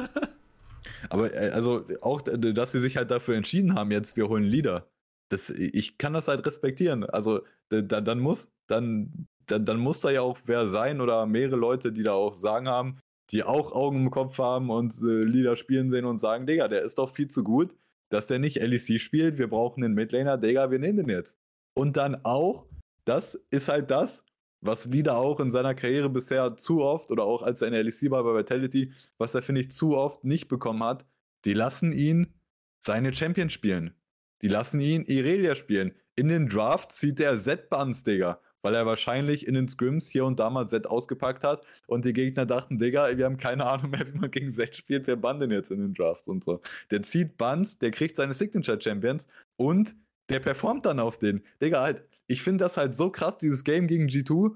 aber 1.09 1.33
äh, 1.33 1.49
also 1.49 1.83
auch, 2.01 2.21
dass 2.21 2.71
sie 2.71 2.79
sich 2.79 2.97
halt 2.97 3.11
dafür 3.11 3.35
entschieden 3.35 3.75
haben, 3.75 3.91
jetzt 3.91 4.17
wir 4.17 4.27
holen 4.27 4.43
Leader. 4.43 4.87
Das, 5.29 5.49
ich 5.49 5.97
kann 5.97 6.13
das 6.13 6.27
halt 6.27 6.45
respektieren. 6.45 7.05
Also 7.05 7.41
da, 7.69 8.01
dann 8.01 8.19
muss, 8.19 8.51
dann, 8.67 9.27
dann, 9.47 9.65
dann 9.65 9.79
muss 9.79 9.99
da 9.99 10.11
ja 10.11 10.21
auch 10.21 10.37
wer 10.45 10.67
sein 10.67 11.01
oder 11.01 11.25
mehrere 11.25 11.55
Leute, 11.55 11.91
die 11.91 12.03
da 12.03 12.13
auch 12.13 12.35
sagen 12.35 12.67
haben, 12.67 12.97
die 13.31 13.43
auch 13.43 13.71
Augen 13.71 13.97
im 13.97 14.11
Kopf 14.11 14.37
haben 14.37 14.69
und 14.69 14.93
äh, 15.01 15.23
Lieder 15.23 15.55
spielen 15.55 15.89
sehen 15.89 16.05
und 16.05 16.19
sagen, 16.19 16.45
Digga, 16.45 16.67
der 16.67 16.81
ist 16.81 16.97
doch 16.97 17.09
viel 17.09 17.29
zu 17.29 17.43
gut, 17.43 17.73
dass 18.09 18.27
der 18.27 18.39
nicht 18.39 18.57
LEC 18.57 18.99
spielt. 18.99 19.37
Wir 19.37 19.49
brauchen 19.49 19.83
einen 19.83 19.93
Midlaner, 19.93 20.37
Digga, 20.37 20.69
wir 20.69 20.79
nehmen 20.79 20.97
den 20.97 21.09
jetzt. 21.09 21.37
Und 21.73 21.95
dann 21.97 22.25
auch, 22.25 22.65
das 23.05 23.35
ist 23.49 23.69
halt 23.69 23.89
das, 23.89 24.25
was 24.59 24.85
Lieder 24.85 25.17
auch 25.17 25.39
in 25.39 25.49
seiner 25.49 25.73
Karriere 25.73 26.09
bisher 26.09 26.55
zu 26.55 26.81
oft 26.81 27.09
oder 27.11 27.23
auch 27.23 27.41
als 27.41 27.61
er 27.61 27.69
in 27.69 27.73
LEC 27.73 28.11
war 28.11 28.23
bei 28.23 28.35
Vitality, 28.35 28.91
was 29.17 29.33
er, 29.33 29.41
finde 29.41 29.61
ich, 29.61 29.71
zu 29.71 29.95
oft 29.95 30.23
nicht 30.23 30.49
bekommen 30.49 30.83
hat. 30.83 31.05
Die 31.45 31.53
lassen 31.53 31.93
ihn 31.93 32.33
seine 32.79 33.13
Champion 33.13 33.49
spielen. 33.49 33.95
Die 34.41 34.49
lassen 34.49 34.81
ihn 34.81 35.05
Irelia 35.05 35.55
spielen. 35.55 35.93
In 36.15 36.27
den 36.27 36.49
Draft 36.49 36.91
zieht 36.91 37.19
der 37.19 37.39
Z-Buns, 37.39 38.03
Digga 38.03 38.39
weil 38.61 38.75
er 38.75 38.85
wahrscheinlich 38.85 39.47
in 39.47 39.53
den 39.53 39.67
Scrims 39.67 40.07
hier 40.07 40.25
und 40.25 40.39
da 40.39 40.49
mal 40.49 40.67
Set 40.67 40.87
ausgepackt 40.87 41.43
hat 41.43 41.65
und 41.87 42.05
die 42.05 42.13
Gegner 42.13 42.45
dachten, 42.45 42.77
Digga, 42.77 43.17
wir 43.17 43.25
haben 43.25 43.37
keine 43.37 43.65
Ahnung 43.65 43.91
mehr, 43.91 44.05
wie 44.07 44.17
man 44.17 44.31
gegen 44.31 44.51
Set 44.51 44.75
spielt, 44.75 45.07
wer 45.07 45.15
bannt 45.15 45.41
denn 45.41 45.51
jetzt 45.51 45.71
in 45.71 45.79
den 45.79 45.93
Drafts 45.93 46.27
und 46.27 46.43
so. 46.43 46.61
Der 46.89 47.03
zieht 47.03 47.37
Buns, 47.37 47.77
der 47.77 47.91
kriegt 47.91 48.15
seine 48.15 48.33
Signature 48.33 48.79
Champions 48.79 49.27
und 49.57 49.95
der 50.29 50.39
performt 50.39 50.85
dann 50.85 50.99
auf 50.99 51.17
den. 51.17 51.43
Digga, 51.61 51.81
halt, 51.81 52.03
ich 52.27 52.41
finde 52.41 52.63
das 52.63 52.77
halt 52.77 52.95
so 52.95 53.09
krass, 53.09 53.37
dieses 53.37 53.63
Game 53.63 53.87
gegen 53.87 54.07
G2. 54.07 54.55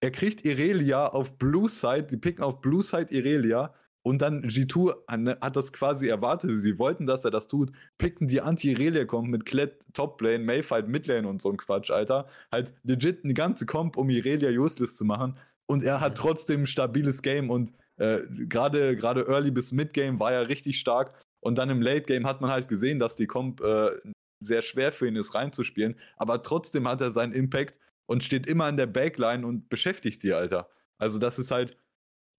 Er 0.00 0.10
kriegt 0.10 0.44
Irelia 0.44 1.06
auf 1.06 1.38
Blue 1.38 1.68
Side, 1.68 2.04
die 2.04 2.16
picken 2.16 2.44
auf 2.44 2.60
Blue 2.60 2.82
Side 2.82 3.08
Irelia 3.10 3.74
und 4.06 4.18
dann 4.22 4.44
G2 4.44 5.40
hat 5.40 5.56
das 5.56 5.72
quasi 5.72 6.06
erwartet. 6.06 6.52
Sie 6.60 6.78
wollten, 6.78 7.06
dass 7.06 7.24
er 7.24 7.32
das 7.32 7.48
tut. 7.48 7.72
Pickten 7.98 8.28
die 8.28 8.40
Anti-Relia 8.40 9.04
kommt 9.04 9.30
mit 9.30 9.44
Klett 9.44 9.84
Toplane, 9.94 10.38
Mayfight 10.38 10.86
Midlane 10.86 11.26
und 11.26 11.42
so 11.42 11.50
ein 11.50 11.56
Quatsch, 11.56 11.90
Alter. 11.90 12.28
Halt 12.52 12.72
legit 12.84 13.24
eine 13.24 13.34
ganze 13.34 13.66
Comp, 13.66 13.96
um 13.96 14.08
Irelia 14.08 14.50
useless 14.50 14.94
zu 14.94 15.04
machen. 15.04 15.36
Und 15.68 15.82
er 15.82 16.00
hat 16.00 16.16
trotzdem 16.16 16.62
ein 16.62 16.66
stabiles 16.66 17.20
Game 17.20 17.50
und 17.50 17.72
äh, 17.96 18.20
gerade 18.48 19.26
Early 19.26 19.50
bis 19.50 19.72
Mid-Game 19.72 20.20
war 20.20 20.30
er 20.30 20.48
richtig 20.48 20.78
stark. 20.78 21.20
Und 21.40 21.58
dann 21.58 21.68
im 21.68 21.82
Late-Game 21.82 22.28
hat 22.28 22.40
man 22.40 22.52
halt 22.52 22.68
gesehen, 22.68 23.00
dass 23.00 23.16
die 23.16 23.26
Comp 23.26 23.60
äh, 23.60 23.90
sehr 24.38 24.62
schwer 24.62 24.92
für 24.92 25.08
ihn 25.08 25.16
ist, 25.16 25.34
reinzuspielen. 25.34 25.98
Aber 26.16 26.44
trotzdem 26.44 26.86
hat 26.86 27.00
er 27.00 27.10
seinen 27.10 27.32
Impact 27.32 27.74
und 28.08 28.22
steht 28.22 28.46
immer 28.46 28.68
in 28.68 28.76
der 28.76 28.86
Backline 28.86 29.44
und 29.44 29.68
beschäftigt 29.68 30.22
sie, 30.22 30.32
Alter. 30.32 30.70
Also 30.96 31.18
das 31.18 31.40
ist 31.40 31.50
halt, 31.50 31.76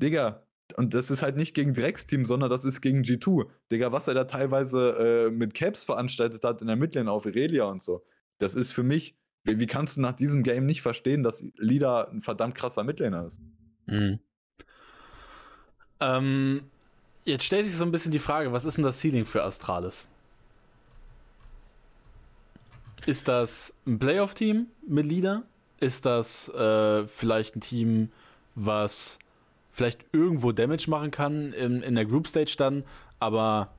Digga, 0.01 0.46
und 0.76 0.93
das 0.93 1.09
ist 1.09 1.22
halt 1.22 1.38
nicht 1.38 1.53
gegen 1.53 1.74
Drecksteam, 1.74 2.26
sondern 2.26 2.49
das 2.49 2.65
ist 2.65 2.82
gegen 2.82 3.01
G2. 3.01 3.47
Digga, 3.72 3.91
was 3.91 4.07
er 4.07 4.13
da 4.13 4.26
teilweise 4.26 5.28
äh, 5.28 5.32
mit 5.32 5.53
Caps 5.53 5.84
veranstaltet 5.84 6.43
hat 6.43 6.61
in 6.61 6.68
der 6.68 6.76
Midlane 6.76 7.11
auf 7.11 7.26
Irelia 7.26 7.65
und 7.65 7.82
so. 7.82 8.05
Das 8.38 8.53
ist 8.53 8.72
für 8.72 8.84
mich, 8.84 9.15
wie, 9.43 9.59
wie, 9.59 9.68
kannst 9.68 9.97
du 9.97 10.01
nach 10.01 10.13
diesem 10.13 10.43
Game 10.43 10.65
nicht 10.65 10.82
verstehen, 10.82 11.24
dass 11.24 11.43
Lida 11.57 12.03
ein 12.11 12.22
verdammt 12.22 12.55
krasser 12.55 12.84
Midlaner 12.84 13.26
ist? 13.26 13.41
Mhm. 13.86 14.20
Ähm, 15.99 16.63
jetzt 17.26 17.45
stellt 17.45 17.65
sich 17.65 17.76
so 17.76 17.86
ein 17.86 17.91
bisschen 17.91 18.11
die 18.11 18.20
Frage, 18.20 18.51
was 18.51 18.65
ist 18.65 18.78
denn 18.78 18.84
das 18.84 18.99
Ceiling 18.99 19.26
für 19.26 19.43
Astralis? 19.43 20.05
Ist 23.05 23.28
das 23.30 23.74
ein 23.86 23.99
Playoff-Team 23.99 24.68
mit 24.86 25.05
Leader? 25.05 25.43
Ist 25.80 26.05
das 26.05 26.49
äh, 26.49 27.07
vielleicht 27.07 27.55
ein 27.55 27.61
Team, 27.61 28.11
was 28.55 29.18
vielleicht 29.78 30.11
irgendwo 30.11 30.51
Damage 30.51 30.89
machen 30.89 31.11
kann 31.11 31.53
in, 31.53 31.84
in 31.84 31.93
der 31.93 32.05
Group 32.05 32.28
Stage 32.28 32.55
dann, 32.57 32.84
aber 33.19 33.69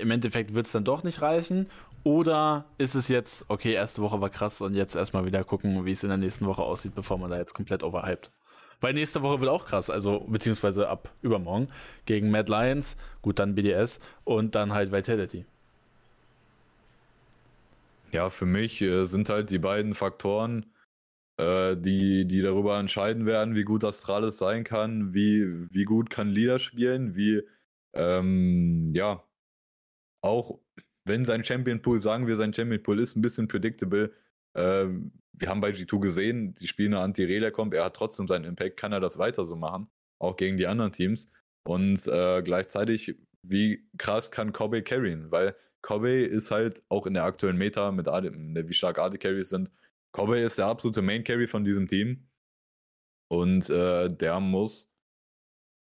im 0.00 0.10
Endeffekt 0.10 0.54
wird 0.54 0.66
es 0.66 0.72
dann 0.72 0.84
doch 0.84 1.04
nicht 1.04 1.22
reichen? 1.22 1.70
Oder 2.02 2.64
ist 2.78 2.96
es 2.96 3.06
jetzt, 3.06 3.44
okay, 3.46 3.72
erste 3.72 4.02
Woche 4.02 4.20
war 4.20 4.28
krass 4.28 4.60
und 4.60 4.74
jetzt 4.74 4.96
erstmal 4.96 5.24
wieder 5.24 5.44
gucken, 5.44 5.84
wie 5.84 5.92
es 5.92 6.02
in 6.02 6.08
der 6.08 6.18
nächsten 6.18 6.46
Woche 6.46 6.62
aussieht, 6.62 6.96
bevor 6.96 7.16
man 7.16 7.30
da 7.30 7.38
jetzt 7.38 7.54
komplett 7.54 7.84
overhyped? 7.84 8.32
Weil 8.80 8.94
nächste 8.94 9.22
Woche 9.22 9.38
wird 9.38 9.50
auch 9.50 9.66
krass, 9.66 9.88
also 9.88 10.26
beziehungsweise 10.26 10.88
ab 10.88 11.12
übermorgen 11.22 11.68
gegen 12.06 12.32
Mad 12.32 12.50
Lions, 12.50 12.96
gut, 13.22 13.38
dann 13.38 13.54
BDS 13.54 14.00
und 14.24 14.56
dann 14.56 14.72
halt 14.72 14.90
Vitality. 14.90 15.46
Ja, 18.10 18.30
für 18.30 18.46
mich 18.46 18.82
äh, 18.82 19.06
sind 19.06 19.28
halt 19.28 19.50
die 19.50 19.58
beiden 19.58 19.94
Faktoren, 19.94 20.66
äh, 21.36 21.76
die, 21.76 22.26
die 22.26 22.42
darüber 22.42 22.78
entscheiden 22.78 23.26
werden, 23.26 23.54
wie 23.54 23.64
gut 23.64 23.84
Astralis 23.84 24.38
sein 24.38 24.64
kann, 24.64 25.14
wie, 25.14 25.44
wie 25.72 25.84
gut 25.84 26.10
kann 26.10 26.28
Leader 26.28 26.58
spielen, 26.58 27.16
wie, 27.16 27.42
ähm, 27.94 28.88
ja, 28.92 29.24
auch 30.22 30.60
wenn 31.04 31.24
sein 31.24 31.44
Champion 31.44 31.82
Pool, 31.82 32.00
sagen 32.00 32.26
wir, 32.26 32.36
sein 32.36 32.54
Champion 32.54 32.82
Pool 32.82 33.00
ist 33.00 33.16
ein 33.16 33.22
bisschen 33.22 33.48
predictable. 33.48 34.12
Äh, 34.54 34.86
wir 35.32 35.48
haben 35.48 35.60
bei 35.60 35.70
G2 35.70 36.00
gesehen, 36.00 36.54
sie 36.56 36.68
spielen 36.68 36.94
eine 36.94 37.02
Anti-Relay-Comp, 37.02 37.74
er 37.74 37.84
hat 37.84 37.96
trotzdem 37.96 38.28
seinen 38.28 38.44
Impact, 38.44 38.76
kann 38.76 38.92
er 38.92 39.00
das 39.00 39.18
weiter 39.18 39.44
so 39.44 39.56
machen, 39.56 39.88
auch 40.18 40.36
gegen 40.36 40.56
die 40.56 40.66
anderen 40.66 40.92
Teams. 40.92 41.30
Und 41.64 42.06
äh, 42.06 42.42
gleichzeitig, 42.42 43.16
wie 43.42 43.86
krass 43.98 44.30
kann 44.30 44.52
Kobe 44.52 44.82
carryen, 44.82 45.30
weil 45.30 45.56
Kobe 45.82 46.22
ist 46.22 46.50
halt 46.50 46.82
auch 46.88 47.06
in 47.06 47.14
der 47.14 47.24
aktuellen 47.24 47.58
Meta 47.58 47.92
mit 47.92 48.08
AD, 48.08 48.30
wie 48.32 48.74
stark 48.74 48.98
AD 48.98 49.18
Carries 49.18 49.50
sind, 49.50 49.70
Kobe 50.14 50.38
ist 50.38 50.58
der 50.58 50.66
absolute 50.66 51.02
Main 51.02 51.24
Carry 51.24 51.48
von 51.48 51.64
diesem 51.64 51.88
Team. 51.88 52.28
Und 53.28 53.68
äh, 53.68 54.08
der 54.08 54.38
muss, 54.38 54.92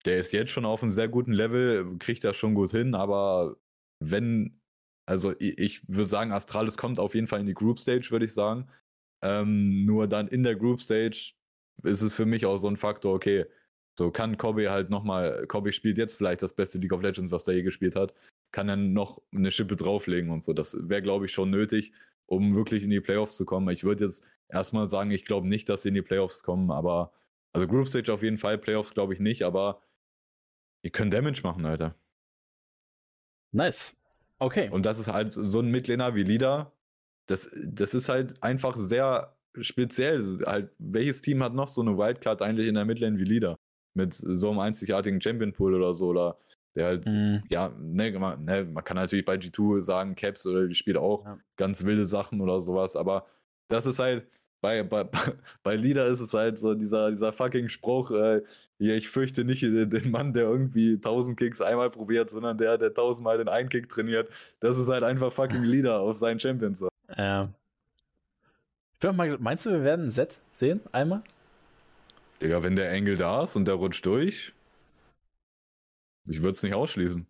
der 0.07 0.19
ist 0.19 0.33
jetzt 0.33 0.51
schon 0.51 0.65
auf 0.65 0.83
einem 0.83 0.91
sehr 0.91 1.09
guten 1.09 1.33
Level, 1.33 1.99
kriegt 1.99 2.25
das 2.25 2.37
schon 2.37 2.55
gut 2.55 2.71
hin, 2.71 2.95
aber 2.95 3.57
wenn, 4.01 4.61
also 5.07 5.35
ich, 5.39 5.59
ich 5.59 5.89
würde 5.89 6.07
sagen, 6.07 6.33
Astralis 6.33 6.79
kommt 6.79 6.99
auf 6.99 7.15
jeden 7.15 7.27
Fall 7.27 7.41
in 7.41 7.47
die 7.47 7.55
Group 7.55 7.79
Stage, 7.79 8.11
würde 8.11 8.25
ich 8.25 8.33
sagen. 8.33 8.69
Ähm, 9.23 9.85
nur 9.85 10.09
dann 10.09 10.29
in 10.29 10.43
der 10.45 10.57
Group 10.57 10.81
Stage 10.81 11.35
ist 11.83 12.01
es 12.01 12.15
für 12.17 12.27
mich 12.27 12.47
auch 12.47 12.57
so 12.57 12.69
ein 12.69 12.77
Faktor, 12.79 13.15
okay, 13.15 13.45
so 13.99 14.11
kann 14.11 14.39
Kobe 14.39 14.71
halt 14.71 14.89
nochmal, 14.89 15.47
Kobe 15.47 15.73
spielt 15.75 15.99
jetzt 15.99 16.17
vielleicht 16.17 16.43
das 16.43 16.55
beste 16.55 16.79
League 16.79 16.93
of 16.93 17.03
Legends, 17.03 17.33
was 17.33 17.47
er 17.47 17.55
je 17.55 17.63
gespielt 17.63 17.97
hat, 17.97 18.15
kann 18.51 18.67
dann 18.67 18.95
noch 18.95 19.21
eine 19.35 19.51
Schippe 19.51 19.77
drauflegen 19.77 20.31
und 20.31 20.43
so. 20.43 20.55
Das 20.55 20.77
wäre, 20.89 21.03
glaube 21.03 21.27
ich, 21.27 21.33
schon 21.33 21.51
nötig 21.51 21.93
um 22.27 22.55
wirklich 22.55 22.83
in 22.85 22.91
die 22.91 23.01
Playoffs 23.01 23.37
zu 23.37 23.45
kommen. 23.45 23.69
Ich 23.71 23.85
würde 23.85 24.05
jetzt 24.05 24.25
erstmal 24.49 24.89
sagen, 24.89 25.11
ich 25.11 25.25
glaube 25.25 25.49
nicht, 25.49 25.69
dass 25.69 25.83
sie 25.83 25.89
in 25.89 25.95
die 25.95 26.03
Playoffs 26.03 26.43
kommen, 26.43 26.71
aber 26.71 27.13
also 27.53 27.67
Group 27.67 27.89
Stage 27.89 28.13
auf 28.13 28.23
jeden 28.23 28.39
Fall, 28.39 28.59
Playoffs 28.59 28.95
glaube 28.95 29.15
ich 29.15 29.21
nicht, 29.21 29.43
aber 29.43 29.83
die 30.85 30.91
können 30.91 31.11
Damage 31.11 31.43
machen, 31.43 31.65
Alter. 31.65 31.95
Nice. 33.53 33.97
Okay. 34.39 34.69
Und 34.71 34.87
das 34.87 34.99
ist 34.99 35.09
halt 35.09 35.33
so 35.35 35.61
ein 35.61 35.71
Midlaner 35.71 36.15
wie 36.15 36.25
Lida. 36.25 36.73
Das, 37.27 37.49
das 37.65 37.95
ist 37.95 38.09
halt 38.09 38.43
einfach 38.43 38.77
sehr 38.77 39.37
speziell. 39.61 40.41
Halt, 40.47 40.73
welches 40.79 41.21
Team 41.21 41.43
hat 41.43 41.55
noch 41.55 41.69
so 41.69 41.81
eine 41.81 41.97
Wildcard 41.97 42.43
eigentlich 42.43 42.67
in 42.67 42.75
der 42.75 42.85
Midlane 42.85 43.19
wie 43.19 43.25
Lida? 43.25 43.57
Mit 43.95 44.15
so 44.15 44.51
einem 44.51 44.59
einzigartigen 44.59 45.21
Champion 45.21 45.53
Pool 45.53 45.75
oder 45.75 45.95
so 45.95 46.09
oder 46.09 46.39
der 46.75 46.87
halt, 46.87 47.07
mhm. 47.07 47.43
ja, 47.49 47.73
ne, 47.79 48.19
man, 48.19 48.45
ne, 48.45 48.65
man 48.65 48.85
kann 48.85 48.97
natürlich 48.97 49.25
bei 49.25 49.35
G2 49.35 49.81
sagen, 49.81 50.15
Caps 50.15 50.47
oder 50.47 50.67
die 50.67 50.75
spielt 50.75 50.97
auch 50.97 51.25
ja. 51.25 51.39
ganz 51.57 51.85
wilde 51.85 52.07
Sachen 52.07 52.41
oder 52.41 52.61
sowas, 52.61 52.97
aber 52.97 53.27
das 53.69 53.87
ist 53.87 53.99
halt, 53.99 54.27
bei, 54.63 54.83
bei, 54.83 55.05
bei 55.63 55.77
Lieder 55.77 56.07
ist 56.07 56.21
es 56.21 56.33
halt 56.33 56.59
so 56.59 56.75
dieser, 56.75 57.11
dieser 57.11 57.33
fucking 57.33 57.69
Spruch, 57.69 58.11
äh, 58.13 58.41
hier, 58.79 58.97
ich 58.97 59.11
fürchte 59.11 59.45
nicht 59.45 59.63
den 59.63 60.11
Mann, 60.11 60.33
der 60.33 60.45
irgendwie 60.45 60.95
1000 60.95 61.39
Kicks 61.39 61.61
einmal 61.61 61.91
probiert, 61.91 62.31
sondern 62.31 62.57
der, 62.57 62.79
der 62.79 62.95
tausendmal 62.95 63.37
den 63.39 63.49
einen 63.49 63.69
Kick 63.69 63.89
trainiert. 63.89 64.31
Das 64.61 64.79
ist 64.79 64.89
halt 64.89 65.05
einfach 65.05 65.33
fucking 65.33 65.63
Lieder 65.65 66.01
auf 66.01 66.17
seinen 66.17 66.41
Champions. 66.41 66.85
Ja. 67.17 67.51
Mal, 69.15 69.37
meinst 69.39 69.67
du, 69.67 69.71
wir 69.71 69.83
werden 69.83 70.07
ein 70.07 70.11
Set 70.11 70.39
sehen? 70.61 70.81
Einmal? 70.93 71.23
Digga, 72.41 72.63
wenn 72.63 72.77
der 72.77 72.91
Engel 72.91 73.17
da 73.17 73.43
ist 73.43 73.57
und 73.57 73.67
der 73.67 73.75
rutscht 73.75 74.07
durch, 74.07 74.53
ich 76.27 76.41
würde 76.41 76.53
es 76.53 76.63
nicht 76.63 76.75
ausschließen. 76.75 77.27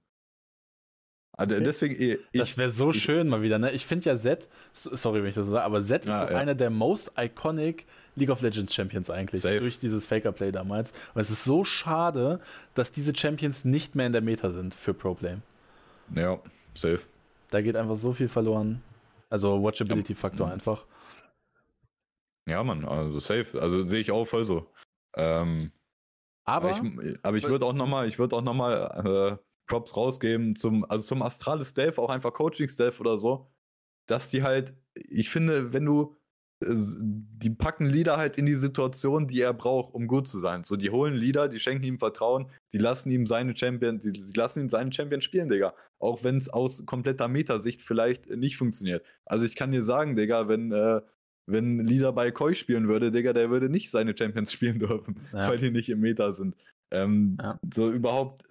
Also 1.34 1.58
deswegen, 1.60 2.00
ich, 2.00 2.18
das 2.34 2.58
wäre 2.58 2.70
so 2.70 2.90
ich, 2.90 3.02
schön 3.02 3.26
mal 3.26 3.40
wieder, 3.40 3.58
ne? 3.58 3.70
Ich 3.72 3.86
finde 3.86 4.10
ja 4.10 4.16
Zed, 4.16 4.48
sorry, 4.74 5.22
wenn 5.22 5.30
ich 5.30 5.34
das 5.34 5.46
so 5.46 5.52
sage, 5.52 5.64
aber 5.64 5.82
Zed 5.82 6.04
ja, 6.04 6.22
ist 6.22 6.28
so 6.28 6.34
ja. 6.34 6.38
einer 6.38 6.54
der 6.54 6.68
most 6.68 7.12
iconic 7.16 7.86
League 8.16 8.28
of 8.28 8.42
Legends 8.42 8.74
Champions 8.74 9.08
eigentlich. 9.08 9.40
Safe. 9.40 9.60
Durch 9.60 9.78
dieses 9.78 10.06
Faker-Play 10.06 10.52
damals. 10.52 10.92
Und 11.14 11.22
es 11.22 11.30
ist 11.30 11.44
so 11.44 11.64
schade, 11.64 12.38
dass 12.74 12.92
diese 12.92 13.16
Champions 13.16 13.64
nicht 13.64 13.94
mehr 13.94 14.06
in 14.06 14.12
der 14.12 14.20
Meta 14.20 14.50
sind 14.50 14.74
für 14.74 14.92
Pro-Play. 14.92 15.38
Ja, 16.14 16.38
safe. 16.74 17.00
Da 17.48 17.62
geht 17.62 17.76
einfach 17.76 17.96
so 17.96 18.12
viel 18.12 18.28
verloren. 18.28 18.82
Also 19.30 19.62
Watchability-Faktor 19.62 20.48
ja. 20.48 20.52
einfach. 20.52 20.84
Ja, 22.46 22.62
Mann, 22.62 22.84
also 22.84 23.18
safe. 23.20 23.58
Also 23.58 23.86
sehe 23.86 24.00
ich 24.00 24.10
auch 24.10 24.26
voll 24.26 24.44
so. 24.44 24.66
Ähm, 25.16 25.72
aber, 26.44 26.74
aber 26.74 27.02
ich, 27.04 27.18
aber 27.22 27.36
ich 27.36 27.48
würde 27.48 27.66
auch 27.66 27.72
nochmal, 27.72 28.08
ich 28.08 28.18
würde 28.18 28.36
auch 28.36 28.42
nochmal 28.42 29.38
äh, 29.38 29.44
Props 29.66 29.96
rausgeben 29.96 30.56
zum, 30.56 30.84
also 30.84 31.04
zum 31.04 31.22
Astralis 31.22 31.74
Delph, 31.74 31.98
auch 31.98 32.10
einfach 32.10 32.32
Coaching 32.32 32.68
Delph 32.76 33.00
oder 33.00 33.18
so, 33.18 33.48
dass 34.06 34.30
die 34.30 34.42
halt, 34.42 34.74
ich 34.94 35.30
finde, 35.30 35.72
wenn 35.72 35.84
du, 35.84 36.16
äh, 36.62 36.74
die 36.74 37.50
packen 37.50 37.86
Leader 37.86 38.16
halt 38.16 38.38
in 38.38 38.46
die 38.46 38.56
Situation, 38.56 39.28
die 39.28 39.40
er 39.40 39.54
braucht, 39.54 39.94
um 39.94 40.08
gut 40.08 40.28
zu 40.28 40.38
sein. 40.38 40.64
So, 40.64 40.76
die 40.76 40.90
holen 40.90 41.14
Leader, 41.14 41.48
die 41.48 41.60
schenken 41.60 41.84
ihm 41.84 41.98
Vertrauen, 41.98 42.50
die 42.72 42.78
lassen 42.78 43.10
ihm 43.10 43.26
seine 43.26 43.56
Champion, 43.56 44.00
die, 44.00 44.12
die 44.12 44.32
lassen 44.34 44.62
ihn 44.62 44.68
seinen 44.68 44.92
Champion 44.92 45.22
spielen, 45.22 45.48
Digga. 45.48 45.74
Auch 45.98 46.24
wenn 46.24 46.36
es 46.36 46.48
aus 46.48 46.84
kompletter 46.84 47.28
Metasicht 47.28 47.82
vielleicht 47.82 48.28
nicht 48.28 48.56
funktioniert. 48.56 49.06
Also 49.24 49.44
ich 49.44 49.54
kann 49.54 49.70
dir 49.70 49.84
sagen, 49.84 50.16
Digga, 50.16 50.48
wenn, 50.48 50.72
äh, 50.72 51.00
wenn 51.46 51.80
Leader 51.80 52.12
bei 52.12 52.30
Koi 52.30 52.54
spielen 52.54 52.88
würde, 52.88 53.10
Digga, 53.10 53.32
der 53.32 53.50
würde 53.50 53.68
nicht 53.68 53.90
seine 53.90 54.16
Champions 54.16 54.52
spielen 54.52 54.78
dürfen, 54.78 55.20
ja. 55.32 55.48
weil 55.48 55.58
die 55.58 55.70
nicht 55.70 55.88
im 55.88 56.00
Meta 56.00 56.32
sind. 56.32 56.56
Ähm, 56.90 57.36
ja. 57.40 57.58
So 57.74 57.90
überhaupt 57.90 58.42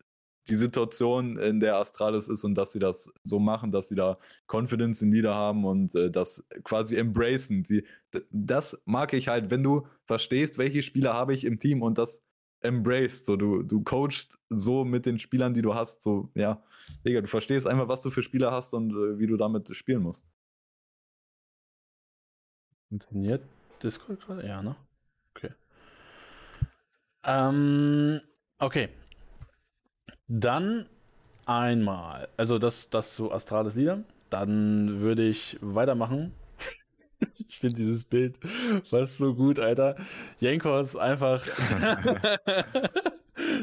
die 0.50 0.56
Situation, 0.56 1.38
in 1.38 1.60
der 1.60 1.78
Astralis 1.78 2.28
ist 2.28 2.44
und 2.44 2.56
dass 2.56 2.74
sie 2.74 2.80
das 2.80 3.14
so 3.24 3.40
machen, 3.40 3.72
dass 3.72 3.90
sie 3.90 3.96
da 3.96 4.18
Confidence 4.48 5.02
in 5.02 5.12
Lieder 5.12 5.36
haben 5.36 5.66
und 5.66 5.94
äh, 5.96 6.10
das 6.10 6.44
quasi 6.64 6.96
embracen. 6.96 7.64
Sie, 7.64 7.86
das 8.32 8.80
mag 8.86 9.14
ich 9.14 9.28
halt, 9.28 9.52
wenn 9.52 9.64
du 9.64 9.88
verstehst, 10.06 10.58
welche 10.58 10.84
Spieler 10.84 11.14
habe 11.14 11.34
ich 11.34 11.46
im 11.46 11.60
Team 11.60 11.82
und 11.82 11.98
das 11.98 12.24
embraced. 12.62 13.26
So, 13.26 13.36
du, 13.36 13.64
du 13.64 13.84
coachst 13.84 14.38
so 14.50 14.84
mit 14.84 15.06
den 15.06 15.20
Spielern, 15.20 15.54
die 15.54 15.62
du 15.62 15.76
hast. 15.76 16.02
So, 16.02 16.30
ja, 16.36 16.62
Digga, 17.06 17.22
du 17.22 17.28
verstehst 17.28 17.68
einfach, 17.68 17.88
was 17.88 18.02
du 18.02 18.10
für 18.10 18.24
Spieler 18.24 18.52
hast 18.52 18.74
und 18.74 18.92
äh, 18.92 19.20
wie 19.20 19.28
du 19.28 19.38
damit 19.38 19.74
spielen 19.76 20.02
musst. 20.02 20.26
Funktioniert 22.92 23.42
Discord 23.82 24.20
gerade? 24.20 24.46
Ja, 24.46 24.62
ne? 24.62 24.76
Okay. 25.34 25.52
Ähm, 27.24 28.20
okay. 28.60 28.90
Dann 30.28 30.88
einmal, 31.46 32.28
also 32.36 32.60
das, 32.60 32.90
das 32.90 33.16
zu 33.16 33.32
Astrales 33.32 33.76
Lieder. 33.76 34.04
Dann 34.30 35.00
würde 35.00 35.26
ich 35.26 35.58
weitermachen. 35.62 36.34
ich 37.48 37.60
finde 37.60 37.78
dieses 37.78 38.04
Bild 38.04 38.38
fast 38.90 39.20
so 39.20 39.36
gut, 39.36 39.58
Alter. 39.58 39.96
Jenkos 40.42 40.98
einfach. 40.98 41.42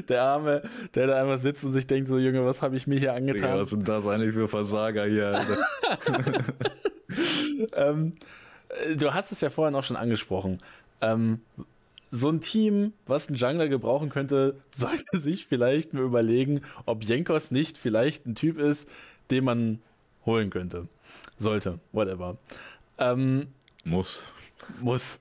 der 0.08 0.22
Arme, 0.22 0.62
der 0.94 1.06
da 1.06 1.20
einfach 1.20 1.36
sitzt 1.36 1.66
und 1.66 1.72
sich 1.72 1.86
denkt 1.86 2.08
so, 2.08 2.18
Junge, 2.18 2.46
was 2.46 2.62
habe 2.62 2.76
ich 2.76 2.86
mir 2.86 2.98
hier 2.98 3.12
angetan? 3.12 3.42
Digga, 3.42 3.60
was 3.60 3.68
sind 3.68 3.86
das 3.86 4.06
eigentlich 4.06 4.32
für 4.32 4.48
Versager 4.48 5.04
hier, 5.04 5.28
Alter? 5.36 5.58
ähm, 7.74 8.14
du 8.96 9.14
hast 9.14 9.32
es 9.32 9.40
ja 9.40 9.50
vorhin 9.50 9.74
auch 9.74 9.84
schon 9.84 9.96
angesprochen. 9.96 10.58
Ähm, 11.00 11.40
so 12.10 12.30
ein 12.30 12.40
Team, 12.40 12.92
was 13.06 13.28
einen 13.28 13.36
Jungler 13.36 13.68
gebrauchen 13.68 14.08
könnte, 14.08 14.56
sollte 14.74 15.18
sich 15.18 15.46
vielleicht 15.46 15.94
mal 15.94 16.02
überlegen, 16.02 16.62
ob 16.86 17.04
Jenkos 17.04 17.50
nicht 17.50 17.78
vielleicht 17.78 18.26
ein 18.26 18.34
Typ 18.34 18.58
ist, 18.58 18.88
den 19.30 19.44
man 19.44 19.80
holen 20.24 20.50
könnte. 20.50 20.88
Sollte, 21.36 21.78
whatever. 21.92 22.36
Ähm, 22.98 23.48
muss. 23.84 24.24
Muss. 24.80 25.20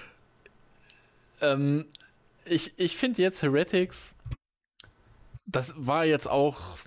ähm, 1.40 1.86
ich 2.44 2.72
ich 2.78 2.96
finde 2.96 3.22
jetzt 3.22 3.42
Heretics, 3.42 4.14
das 5.46 5.74
war 5.76 6.04
jetzt 6.04 6.28
auch 6.28 6.78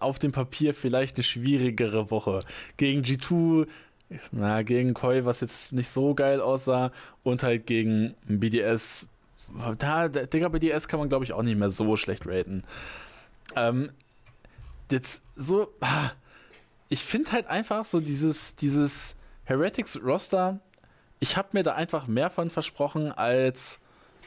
auf 0.00 0.18
dem 0.18 0.32
Papier 0.32 0.74
vielleicht 0.74 1.16
eine 1.16 1.24
schwierigere 1.24 2.10
Woche. 2.10 2.40
Gegen 2.76 3.02
G2 3.02 3.66
na, 4.32 4.62
gegen 4.62 4.94
Koi, 4.94 5.24
was 5.24 5.40
jetzt 5.40 5.72
nicht 5.72 5.88
so 5.88 6.14
geil 6.14 6.40
aussah, 6.40 6.92
und 7.22 7.42
halt 7.42 7.66
gegen 7.66 8.14
BDS. 8.26 9.06
Da, 9.78 10.08
Digga, 10.08 10.48
BDS 10.48 10.88
kann 10.88 11.00
man, 11.00 11.08
glaube 11.08 11.24
ich, 11.24 11.32
auch 11.32 11.42
nicht 11.42 11.58
mehr 11.58 11.70
so 11.70 11.96
schlecht 11.96 12.26
raten. 12.26 12.64
Ähm, 13.56 13.90
jetzt 14.90 15.24
so, 15.36 15.72
ah, 15.80 16.10
ich 16.88 17.02
finde 17.02 17.32
halt 17.32 17.46
einfach 17.46 17.84
so 17.84 18.00
dieses, 18.00 18.56
dieses 18.56 19.16
Heretics-Roster, 19.44 20.60
ich 21.20 21.36
habe 21.36 21.48
mir 21.52 21.62
da 21.62 21.74
einfach 21.74 22.06
mehr 22.06 22.30
von 22.30 22.50
versprochen 22.50 23.12
als 23.12 23.80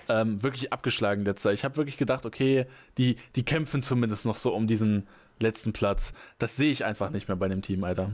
ähm, 0.09 0.41
wirklich 0.43 0.73
abgeschlagen 0.73 1.23
letzter. 1.23 1.53
Ich 1.53 1.63
habe 1.63 1.77
wirklich 1.77 1.97
gedacht, 1.97 2.25
okay, 2.25 2.65
die, 2.97 3.15
die 3.35 3.43
kämpfen 3.43 3.81
zumindest 3.81 4.25
noch 4.25 4.37
so 4.37 4.53
um 4.53 4.67
diesen 4.67 5.07
letzten 5.39 5.73
Platz. 5.73 6.13
Das 6.37 6.55
sehe 6.55 6.71
ich 6.71 6.83
einfach 6.85 7.11
nicht 7.11 7.27
mehr 7.27 7.37
bei 7.37 7.47
dem 7.47 7.61
Team, 7.61 7.83
Alter. 7.83 8.11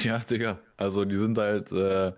Ja, 0.00 0.18
Digga. 0.18 0.60
Also 0.76 1.04
die 1.04 1.16
sind 1.16 1.38
halt, 1.38 1.72
äh, 1.72 2.12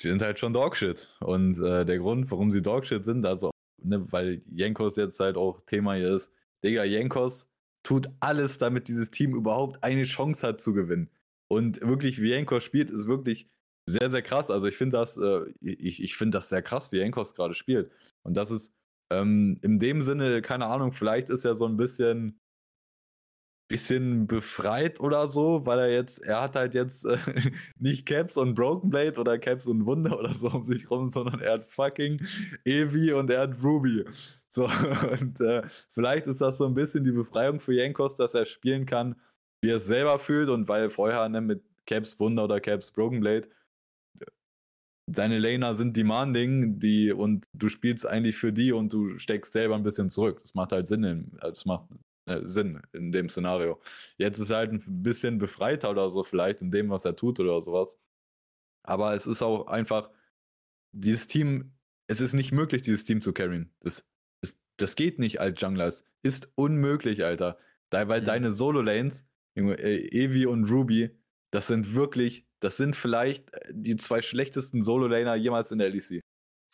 die 0.00 0.08
sind 0.08 0.22
halt 0.22 0.38
schon 0.38 0.52
Dogshit. 0.52 1.08
Und 1.20 1.58
äh, 1.58 1.84
der 1.84 1.98
Grund, 1.98 2.30
warum 2.30 2.50
sie 2.50 2.62
Dogshit 2.62 3.04
sind, 3.04 3.24
also, 3.24 3.50
ne, 3.82 4.10
weil 4.12 4.42
Jenkos 4.50 4.96
jetzt 4.96 5.20
halt 5.20 5.36
auch 5.36 5.60
Thema 5.66 5.94
hier 5.94 6.14
ist, 6.14 6.30
Digga, 6.64 6.84
Jenkos 6.84 7.48
tut 7.82 8.08
alles, 8.20 8.58
damit 8.58 8.88
dieses 8.88 9.10
Team 9.10 9.34
überhaupt 9.34 9.82
eine 9.82 10.04
Chance 10.04 10.46
hat 10.46 10.60
zu 10.60 10.72
gewinnen. 10.72 11.10
Und 11.48 11.80
wirklich, 11.80 12.20
wie 12.22 12.28
Jenkos 12.28 12.64
spielt, 12.64 12.90
ist 12.90 13.08
wirklich 13.08 13.48
sehr, 13.88 14.10
sehr 14.10 14.22
krass. 14.22 14.50
Also 14.50 14.66
ich 14.66 14.76
finde 14.76 14.98
das, 14.98 15.16
äh, 15.16 15.52
ich, 15.60 16.02
ich 16.02 16.16
finde 16.16 16.38
das 16.38 16.48
sehr 16.48 16.62
krass, 16.62 16.92
wie 16.92 16.98
Jenkos 16.98 17.34
gerade 17.34 17.54
spielt. 17.54 17.90
Und 18.22 18.36
das 18.36 18.50
ist 18.50 18.72
ähm, 19.10 19.58
in 19.62 19.78
dem 19.78 20.02
Sinne, 20.02 20.42
keine 20.42 20.66
Ahnung, 20.66 20.92
vielleicht 20.92 21.28
ist 21.28 21.44
er 21.44 21.56
so 21.56 21.66
ein 21.66 21.76
bisschen 21.76 22.40
bisschen 23.72 24.26
befreit 24.26 25.00
oder 25.00 25.28
so, 25.28 25.64
weil 25.66 25.78
er 25.78 25.90
jetzt, 25.90 26.22
er 26.22 26.42
hat 26.42 26.56
halt 26.56 26.74
jetzt 26.74 27.04
äh, 27.06 27.16
nicht 27.78 28.06
Caps 28.06 28.36
und 28.36 28.54
Broken 28.54 28.90
Blade 28.90 29.18
oder 29.18 29.38
Caps 29.38 29.66
und 29.66 29.86
Wunder 29.86 30.18
oder 30.18 30.34
so 30.34 30.50
um 30.50 30.66
sich 30.66 30.90
rum, 30.90 31.08
sondern 31.08 31.40
er 31.40 31.54
hat 31.54 31.66
fucking 31.66 32.20
Evi 32.64 33.12
und 33.12 33.30
er 33.30 33.40
hat 33.40 33.62
Ruby. 33.62 34.04
So, 34.50 34.64
und 35.20 35.40
äh, 35.40 35.62
vielleicht 35.92 36.26
ist 36.26 36.40
das 36.40 36.58
so 36.58 36.66
ein 36.66 36.74
bisschen 36.74 37.04
die 37.04 37.12
Befreiung 37.12 37.60
für 37.60 37.72
Jankos, 37.72 38.16
dass 38.16 38.34
er 38.34 38.44
spielen 38.44 38.84
kann, 38.86 39.16
wie 39.62 39.70
er 39.70 39.78
es 39.78 39.86
selber 39.86 40.18
fühlt 40.18 40.50
und 40.50 40.68
weil 40.68 40.90
vorher 40.90 41.28
ne, 41.28 41.40
mit 41.40 41.62
Caps 41.86 42.20
Wunder 42.20 42.44
oder 42.44 42.60
Caps 42.60 42.90
Broken 42.90 43.20
Blade 43.20 43.48
deine 45.06 45.38
Laner 45.38 45.74
sind 45.74 45.96
demanding, 45.96 46.78
die 46.78 47.12
und 47.12 47.46
du 47.52 47.68
spielst 47.68 48.06
eigentlich 48.06 48.36
für 48.36 48.52
die 48.52 48.72
und 48.72 48.92
du 48.92 49.18
steckst 49.18 49.52
selber 49.52 49.74
ein 49.74 49.82
bisschen 49.82 50.10
zurück. 50.10 50.40
Das 50.40 50.54
macht 50.54 50.72
halt 50.72 50.88
Sinn. 50.88 51.32
Das 51.40 51.64
macht 51.64 51.88
Sinn 52.26 52.80
in 52.92 53.12
dem 53.12 53.28
Szenario. 53.28 53.80
Jetzt 54.16 54.38
ist 54.38 54.50
er 54.50 54.58
halt 54.58 54.72
ein 54.72 55.02
bisschen 55.02 55.38
befreiter 55.38 55.90
oder 55.90 56.08
so, 56.08 56.22
vielleicht 56.22 56.62
in 56.62 56.70
dem, 56.70 56.90
was 56.90 57.04
er 57.04 57.16
tut 57.16 57.40
oder 57.40 57.60
sowas. 57.62 57.98
Aber 58.84 59.14
es 59.14 59.26
ist 59.26 59.42
auch 59.42 59.66
einfach, 59.66 60.10
dieses 60.92 61.26
Team, 61.26 61.72
es 62.06 62.20
ist 62.20 62.32
nicht 62.32 62.52
möglich, 62.52 62.82
dieses 62.82 63.04
Team 63.04 63.20
zu 63.20 63.32
carryen. 63.32 63.72
Das, 63.80 64.08
das, 64.40 64.56
das 64.76 64.96
geht 64.96 65.18
nicht 65.18 65.40
als 65.40 65.60
Jungler. 65.60 65.86
Es 65.86 66.04
ist 66.22 66.52
unmöglich, 66.54 67.24
Alter. 67.24 67.58
Da, 67.90 68.08
weil 68.08 68.20
mhm. 68.20 68.26
deine 68.26 68.52
Solo-Lanes, 68.52 69.26
äh, 69.56 70.08
Evi 70.08 70.46
und 70.46 70.70
Ruby, 70.70 71.10
das 71.50 71.66
sind 71.66 71.94
wirklich, 71.94 72.46
das 72.60 72.76
sind 72.76 72.96
vielleicht 72.96 73.52
äh, 73.52 73.72
die 73.72 73.96
zwei 73.96 74.22
schlechtesten 74.22 74.82
Solo-Laner 74.82 75.34
jemals 75.34 75.72
in 75.72 75.78
der 75.78 75.90
LEC. 75.90 76.20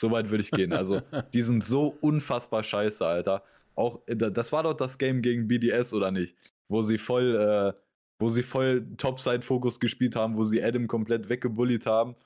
So 0.01 0.11
weit 0.11 0.31
würde 0.31 0.43
ich 0.43 0.51
gehen. 0.51 0.73
Also, 0.73 1.01
die 1.35 1.43
sind 1.43 1.65
so 1.65 1.97
unfassbar 2.01 2.63
scheiße, 2.63 3.05
Alter 3.07 3.45
auch, 3.79 4.03
äh, 4.07 4.17
das 4.17 4.53
war 4.53 4.63
doch 4.65 4.75
das 4.75 4.99
Game 4.99 5.23
gegen 5.23 5.49
BDS, 5.49 5.95
oder 5.95 6.11
nicht? 6.11 6.37
Wo 6.69 6.83
sie 6.83 6.99
voll, 6.99 7.37
äh, 7.37 7.81
wo 8.19 8.29
sie 8.29 8.43
voll 8.43 8.87
Topside-Fokus 8.97 9.81
gespielt 9.81 10.17
haben, 10.17 10.37
wo 10.37 10.45
sie 10.45 10.63
Adam 10.63 10.87
komplett 10.87 11.29
weggebullied 11.29 11.87
haben. 11.87 12.17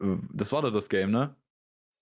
Äh, 0.00 0.16
das 0.32 0.52
war 0.52 0.62
doch 0.62 0.72
das 0.72 0.88
Game, 0.88 1.10
ne? 1.10 1.34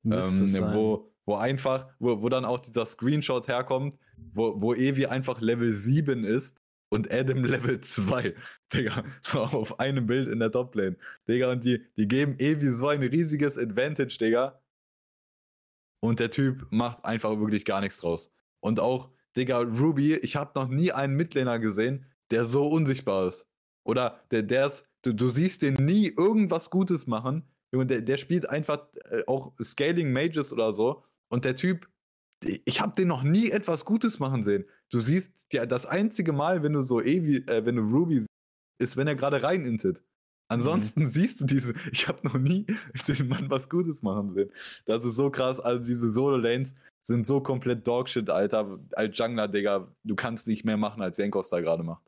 Ähm, 0.05 0.55
wo, 0.73 1.13
wo 1.25 1.35
einfach, 1.35 1.89
wo, 1.99 2.23
wo 2.23 2.29
dann 2.29 2.45
auch 2.45 2.61
dieser 2.61 2.87
Screenshot 2.87 3.49
herkommt, 3.49 3.99
wo, 4.33 4.61
wo 4.61 4.75
Evi 4.75 5.07
einfach 5.07 5.41
Level 5.41 5.73
7 5.73 6.23
ist 6.23 6.61
und 6.91 7.11
Adam 7.13 7.45
Level 7.45 7.81
2. 7.81 8.35
Digga, 8.73 9.05
so 9.23 9.41
auf 9.41 9.81
einem 9.81 10.07
Bild 10.07 10.29
in 10.29 10.39
der 10.39 10.53
Toplane. 10.53 10.97
Digga, 11.29 11.51
und 11.51 11.65
die, 11.65 11.85
die 11.97 12.07
geben 12.07 12.39
Evi 12.39 12.73
so 12.73 12.89
ein 12.89 13.03
riesiges 13.03 13.59
Advantage, 13.59 14.19
Digga. 14.21 14.61
Und 16.01 16.21
der 16.21 16.31
Typ 16.31 16.67
macht 16.71 17.05
einfach 17.05 17.37
wirklich 17.41 17.65
gar 17.65 17.81
nichts 17.81 17.99
draus. 17.99 18.36
Und 18.67 18.81
auch, 18.81 19.11
Digga, 19.37 19.61
Ruby, 19.61 20.17
ich 20.17 20.35
habe 20.35 20.51
noch 20.57 20.67
nie 20.67 20.91
einen 20.91 21.15
Midlaner 21.15 21.61
gesehen, 21.61 22.05
der 22.33 22.45
so 22.45 22.67
unsichtbar 22.67 23.29
ist. 23.29 23.47
Oder 23.85 24.21
der, 24.33 24.43
der 24.43 24.67
ist, 24.67 24.85
du, 25.03 25.13
du 25.13 25.29
siehst 25.29 25.63
den 25.63 25.75
nie 25.75 26.09
irgendwas 26.09 26.69
Gutes 26.69 27.07
machen. 27.07 27.45
Junge, 27.71 27.87
der, 27.87 28.01
der 28.01 28.17
spielt 28.17 28.51
einfach 28.51 28.89
äh, 29.09 29.23
auch 29.29 29.53
Scaling 29.63 30.13
Mages 30.13 30.53
oder 30.53 30.73
so. 30.73 31.05
Und 31.29 31.45
der 31.45 31.55
Typ, 31.55 31.89
ich 32.43 32.81
habe 32.81 32.97
den 32.97 33.07
noch 33.07 33.23
nie 33.23 33.53
etwas 33.53 33.85
Gutes 33.85 34.19
machen 34.19 34.43
sehen. 34.43 34.65
Du 34.91 34.99
siehst 34.99 35.31
ja 35.53 35.65
das 35.65 35.87
einzige 35.87 36.33
Mal, 36.33 36.65
wenn 36.65 36.73
du 36.73 36.83
so 36.83 37.01
Evi, 37.01 37.45
äh, 37.47 37.65
wenn 37.65 37.77
du 37.77 37.83
Ruby 37.83 38.17
siehst, 38.17 38.31
ist, 38.81 38.97
wenn 38.97 39.07
er 39.07 39.15
gerade 39.15 39.45
rein 39.45 39.65
intet. 39.65 40.03
Ansonsten 40.49 41.05
mhm. 41.05 41.09
siehst 41.09 41.41
du 41.41 41.45
diese, 41.45 41.75
ich 41.93 42.09
habe 42.09 42.27
noch 42.27 42.37
nie 42.37 42.67
den 43.07 43.29
Mann 43.29 43.49
was 43.49 43.69
Gutes 43.69 44.03
machen 44.03 44.35
sehen. 44.35 44.51
Das 44.87 45.05
ist 45.05 45.15
so 45.15 45.31
krass. 45.31 45.61
Also 45.61 45.85
diese 45.85 46.11
Solo-Lanes 46.11 46.75
sind 47.07 47.27
so 47.27 47.41
komplett 47.41 47.87
Dogshit, 47.87 48.29
Alter. 48.31 48.79
Als 48.93 49.17
Jungler, 49.17 49.49
Digga, 49.49 49.87
du 50.03 50.17
kannst 50.17 50.47
nicht 50.47 50.65
mehr 50.65 50.77
machen, 50.77 51.03
als 51.03 51.19
Jankos 51.19 51.49
da 51.49 51.61
gerade 51.61 51.83
macht. 51.83 52.03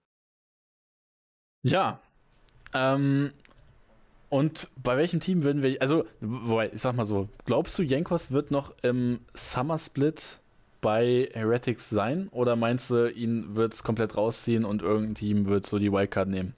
Ja. 1.62 2.01
Ähm, 2.74 3.30
und 4.28 4.68
bei 4.82 4.96
welchem 4.96 5.20
Team 5.20 5.44
würden 5.44 5.62
wir, 5.62 5.80
also, 5.80 6.05
ich 6.72 6.80
sag 6.80 6.96
mal 6.96 7.05
so, 7.05 7.28
glaubst 7.44 7.78
du, 7.78 7.82
Jankos 7.82 8.32
wird 8.32 8.51
noch 8.51 8.74
im 8.82 9.20
Summer 9.34 9.78
Split 9.78 10.38
bei 10.80 11.28
Heretics 11.32 11.88
sein? 11.88 12.28
Oder 12.32 12.57
meinst 12.57 12.90
du, 12.90 13.11
ihn 13.11 13.55
wird 13.55 13.74
es 13.74 13.84
komplett 13.84 14.16
rausziehen 14.16 14.64
und 14.64 14.82
irgendein 14.82 15.14
Team 15.14 15.46
wird 15.46 15.64
so 15.64 15.78
die 15.78 15.92
Wildcard 15.92 16.28
nehmen? 16.28 16.55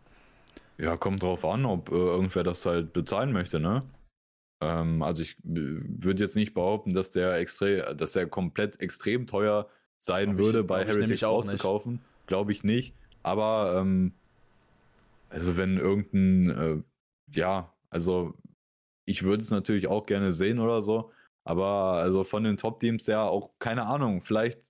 Ja, 0.79 0.97
kommt 0.97 1.23
drauf 1.23 1.45
an, 1.45 1.67
ob 1.67 1.91
äh, 1.91 1.95
irgendwer 1.95 2.43
das 2.43 2.65
halt 2.65 2.95
bezahlen 2.95 3.33
möchte, 3.33 3.61
ne? 3.61 3.83
Ähm, 4.61 5.03
also 5.03 5.23
ich 5.23 5.37
würde 5.43 6.23
jetzt 6.23 6.37
nicht 6.37 6.55
behaupten, 6.55 6.93
dass 6.93 7.11
der 7.11 7.37
extrem, 7.37 7.97
dass 7.97 8.13
der 8.13 8.27
komplett 8.27 8.81
extrem 8.81 9.27
teuer 9.27 9.69
sein 9.99 10.37
glaub 10.37 10.39
würde, 10.39 10.61
ich, 10.61 10.67
bei 10.67 10.85
Heretics 10.85 11.23
rauszukaufen. 11.23 12.01
Glaube 12.27 12.53
ich 12.53 12.65
nicht. 12.65 12.95
Aber 13.23 13.77
ähm, 13.79 14.13
also 15.29 15.57
wenn 15.57 15.79
irgendein, 15.79 16.51
äh, 16.51 17.39
ja, 17.39 17.73
also 17.91 18.35
ich 19.05 19.23
würde 19.23 19.43
es 19.43 19.51
natürlich 19.51 19.89
auch 19.89 20.07
gerne 20.07 20.33
sehen 20.33 20.59
oder 20.59 20.83
so. 20.83 21.11
Aber 21.45 21.95
also 21.95 22.25
von 22.25 22.45
den 22.45 22.57
Top-Teams 22.57 23.07
ja 23.07 23.25
auch 23.25 23.51
keine 23.59 23.87
Ahnung. 23.87 24.21
Vielleicht 24.21 24.61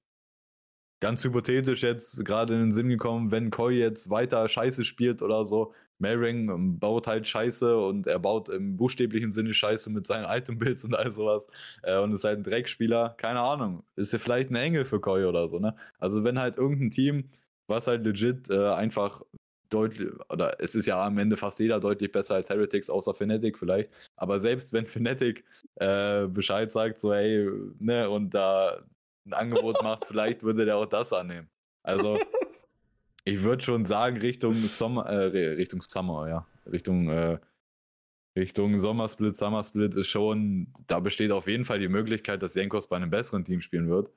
ganz 1.01 1.25
hypothetisch 1.25 1.83
jetzt 1.83 2.25
gerade 2.25 2.55
in 2.55 2.61
den 2.61 2.73
Sinn 2.73 2.89
gekommen, 2.89 3.31
wenn 3.31 3.51
Koi 3.51 3.75
jetzt 3.75 4.11
weiter 4.11 4.49
Scheiße 4.49 4.85
spielt 4.85 5.23
oder 5.23 5.45
so. 5.45 5.75
Maring 6.01 6.51
ähm, 6.51 6.79
baut 6.79 7.07
halt 7.07 7.27
Scheiße 7.27 7.79
und 7.79 8.07
er 8.07 8.19
baut 8.19 8.49
im 8.49 8.77
buchstäblichen 8.77 9.33
Sinne 9.33 9.55
Scheiße 9.55 9.91
mit 9.91 10.07
seinen 10.07 10.25
Item-Builds 10.29 10.85
und 10.85 10.95
all 10.95 11.11
sowas 11.11 11.49
äh, 11.83 11.99
und 11.99 12.13
ist 12.15 12.25
halt 12.25 12.39
ein 12.39 12.45
Dreckspieler. 12.45 13.15
Keine 13.19 13.41
Ahnung. 13.41 13.85
Ist 13.97 14.13
ja 14.13 14.19
vielleicht 14.19 14.51
ein 14.51 14.57
Engel 14.57 14.85
für 14.85 15.01
Koi 15.01 15.27
oder 15.27 15.49
so, 15.49 15.59
ne? 15.59 15.75
Also 15.99 16.25
wenn 16.25 16.39
halt 16.39 16.57
irgendein 16.59 16.91
Team, 16.91 17.31
was 17.69 17.87
halt 17.87 18.05
legit 18.05 18.51
äh, 18.51 18.69
einfach 18.73 19.23
deutlich, 19.71 20.11
oder 20.29 20.61
es 20.61 20.75
ist 20.75 20.87
ja 20.87 21.05
am 21.05 21.19
Ende 21.19 21.37
fast 21.37 21.61
jeder 21.61 21.81
deutlich 21.81 22.13
besser 22.13 22.35
als 22.35 22.51
Heretics, 22.51 22.91
außer 22.91 23.15
Fnatic 23.15 23.59
vielleicht. 23.59 23.91
Aber 24.17 24.41
selbst 24.41 24.73
wenn 24.73 24.87
Fnatic 24.87 25.45
äh, 25.77 26.27
Bescheid 26.27 26.73
sagt, 26.73 27.01
so, 27.01 27.15
hey, 27.15 27.49
ne, 27.79 28.11
und 28.11 28.31
da 28.35 28.83
ein 29.27 29.33
Angebot 29.33 29.83
macht, 29.83 30.05
vielleicht 30.09 30.43
würde 30.43 30.65
der 30.65 30.77
auch 30.77 30.87
das 30.87 31.13
annehmen. 31.13 31.49
Also, 31.83 32.19
ich 33.31 33.45
würde 33.45 33.63
schon 33.63 33.85
sagen, 33.85 34.17
Richtung 34.17 34.55
Sommer, 34.55 35.07
äh, 35.07 35.55
Richtung 35.55 35.81
Summer, 35.83 36.29
ja. 36.29 36.47
Richtung, 36.71 37.09
äh, 37.09 37.39
Richtung 38.37 38.77
Sommersplit, 38.79 39.37
Summersplit 39.37 39.95
ist 39.95 40.09
schon, 40.09 40.73
da 40.89 40.99
besteht 41.01 41.31
auf 41.31 41.47
jeden 41.47 41.65
Fall 41.65 41.79
die 41.79 41.89
Möglichkeit, 41.89 42.43
dass 42.43 42.55
Jenkos 42.55 42.89
bei 42.89 42.97
einem 42.97 43.11
besseren 43.11 43.45
Team 43.45 43.61
spielen 43.61 43.89
wird. 43.89 44.13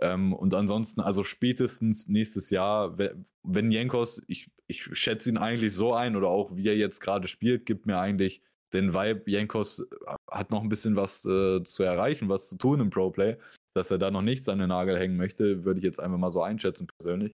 Ähm, 0.00 0.34
und 0.34 0.52
ansonsten, 0.54 1.00
also 1.00 1.24
spätestens 1.24 2.08
nächstes 2.08 2.50
Jahr, 2.50 2.98
wenn 3.42 3.72
Jenkos, 3.72 4.22
ich, 4.28 4.50
ich 4.66 4.84
schätze 4.92 5.30
ihn 5.30 5.38
eigentlich 5.38 5.74
so 5.74 5.94
ein 5.94 6.14
oder 6.14 6.28
auch 6.28 6.54
wie 6.54 6.68
er 6.68 6.76
jetzt 6.76 7.00
gerade 7.00 7.28
spielt, 7.28 7.64
gibt 7.64 7.86
mir 7.86 7.98
eigentlich 7.98 8.42
den 8.74 8.92
Vibe, 8.92 9.30
Jenkos 9.30 9.80
äh, 9.80 10.14
hat 10.30 10.50
noch 10.50 10.62
ein 10.62 10.68
bisschen 10.68 10.96
was 10.96 11.24
äh, 11.24 11.62
zu 11.64 11.82
erreichen, 11.82 12.28
was 12.28 12.50
zu 12.50 12.58
tun 12.58 12.80
im 12.80 12.90
Pro-Play, 12.90 13.38
dass 13.74 13.90
er 13.90 13.98
da 13.98 14.10
noch 14.10 14.22
nichts 14.22 14.48
an 14.50 14.58
den 14.58 14.68
Nagel 14.68 14.98
hängen 14.98 15.16
möchte, 15.16 15.64
würde 15.64 15.78
ich 15.78 15.84
jetzt 15.84 16.00
einfach 16.00 16.18
mal 16.18 16.30
so 16.30 16.42
einschätzen 16.42 16.86
persönlich. 16.98 17.32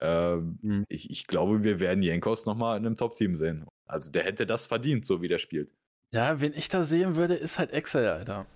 Ähm, 0.00 0.58
mhm. 0.62 0.84
ich, 0.88 1.10
ich 1.10 1.26
glaube, 1.26 1.62
wir 1.62 1.78
werden 1.78 2.02
Jenkos 2.02 2.46
nochmal 2.46 2.78
in 2.78 2.86
einem 2.86 2.96
Top-Team 2.96 3.36
sehen. 3.36 3.66
Also 3.86 4.10
der 4.10 4.24
hätte 4.24 4.46
das 4.46 4.66
verdient, 4.66 5.04
so 5.04 5.20
wie 5.20 5.28
der 5.28 5.38
spielt. 5.38 5.70
Ja, 6.12 6.40
wen 6.40 6.52
ich 6.54 6.68
da 6.68 6.84
sehen 6.84 7.16
würde, 7.16 7.34
ist 7.34 7.58
halt 7.58 7.72
Excel, 7.72 8.08
Alter. 8.08 8.46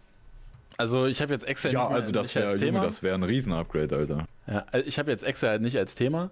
Also 0.76 1.06
ich 1.06 1.22
habe 1.22 1.32
jetzt 1.32 1.46
Excel 1.46 1.72
ja, 1.72 1.88
nicht, 1.88 1.96
also 1.96 2.12
das 2.12 2.34
wär, 2.34 2.48
als 2.48 2.58
Thema. 2.58 2.78
Junge, 2.78 2.86
das 2.86 3.02
wäre 3.02 3.14
ein 3.14 3.22
Riesen-Upgrade, 3.22 3.96
Alter. 3.96 4.26
Ja, 4.46 4.66
also 4.72 4.86
ich 4.86 4.98
habe 4.98 5.10
jetzt 5.10 5.22
Excel 5.22 5.50
halt 5.50 5.62
nicht 5.62 5.78
als 5.78 5.94
Thema, 5.94 6.30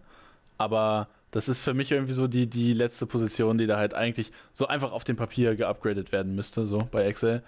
aber 0.59 1.09
das 1.31 1.49
ist 1.49 1.61
für 1.61 1.75
mich 1.75 1.91
irgendwie 1.93 2.13
so 2.13 2.27
die, 2.27 2.49
die 2.49 2.73
letzte 2.73 3.07
Position, 3.07 3.57
die 3.57 3.67
da 3.67 3.77
halt 3.77 3.95
eigentlich 3.95 4.33
so 4.53 4.67
einfach 4.67 4.93
auf 4.93 5.05
dem 5.05 5.17
Papier 5.17 5.55
geupgradet 5.57 6.13
werden 6.13 6.35
müsste, 6.35 6.67
so 6.67 6.79
bei 6.91 7.05
Excel. 7.05 7.43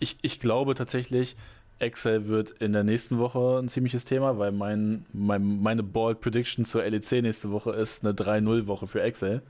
Ich, 0.00 0.18
ich 0.22 0.40
glaube 0.40 0.74
tatsächlich, 0.74 1.36
Excel 1.78 2.28
wird 2.28 2.50
in 2.50 2.72
der 2.72 2.84
nächsten 2.84 3.18
Woche 3.18 3.58
ein 3.60 3.68
ziemliches 3.68 4.04
Thema, 4.04 4.38
weil 4.38 4.52
mein, 4.52 5.04
mein, 5.12 5.60
meine 5.60 5.82
Ball 5.82 6.14
Prediction 6.14 6.64
zur 6.64 6.84
LEC 6.84 7.22
nächste 7.22 7.50
Woche 7.50 7.72
ist 7.72 8.04
eine 8.04 8.14
3-0-Woche 8.14 8.86
für 8.86 9.02
Excel. 9.02 9.42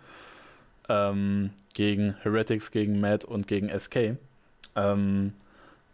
Ähm, 0.89 1.51
gegen 1.75 2.15
Heretics, 2.23 2.71
gegen 2.71 3.01
Matt 3.01 3.25
und 3.25 3.47
gegen 3.47 3.69
SK. 3.79 4.17
Ähm, 4.77 5.33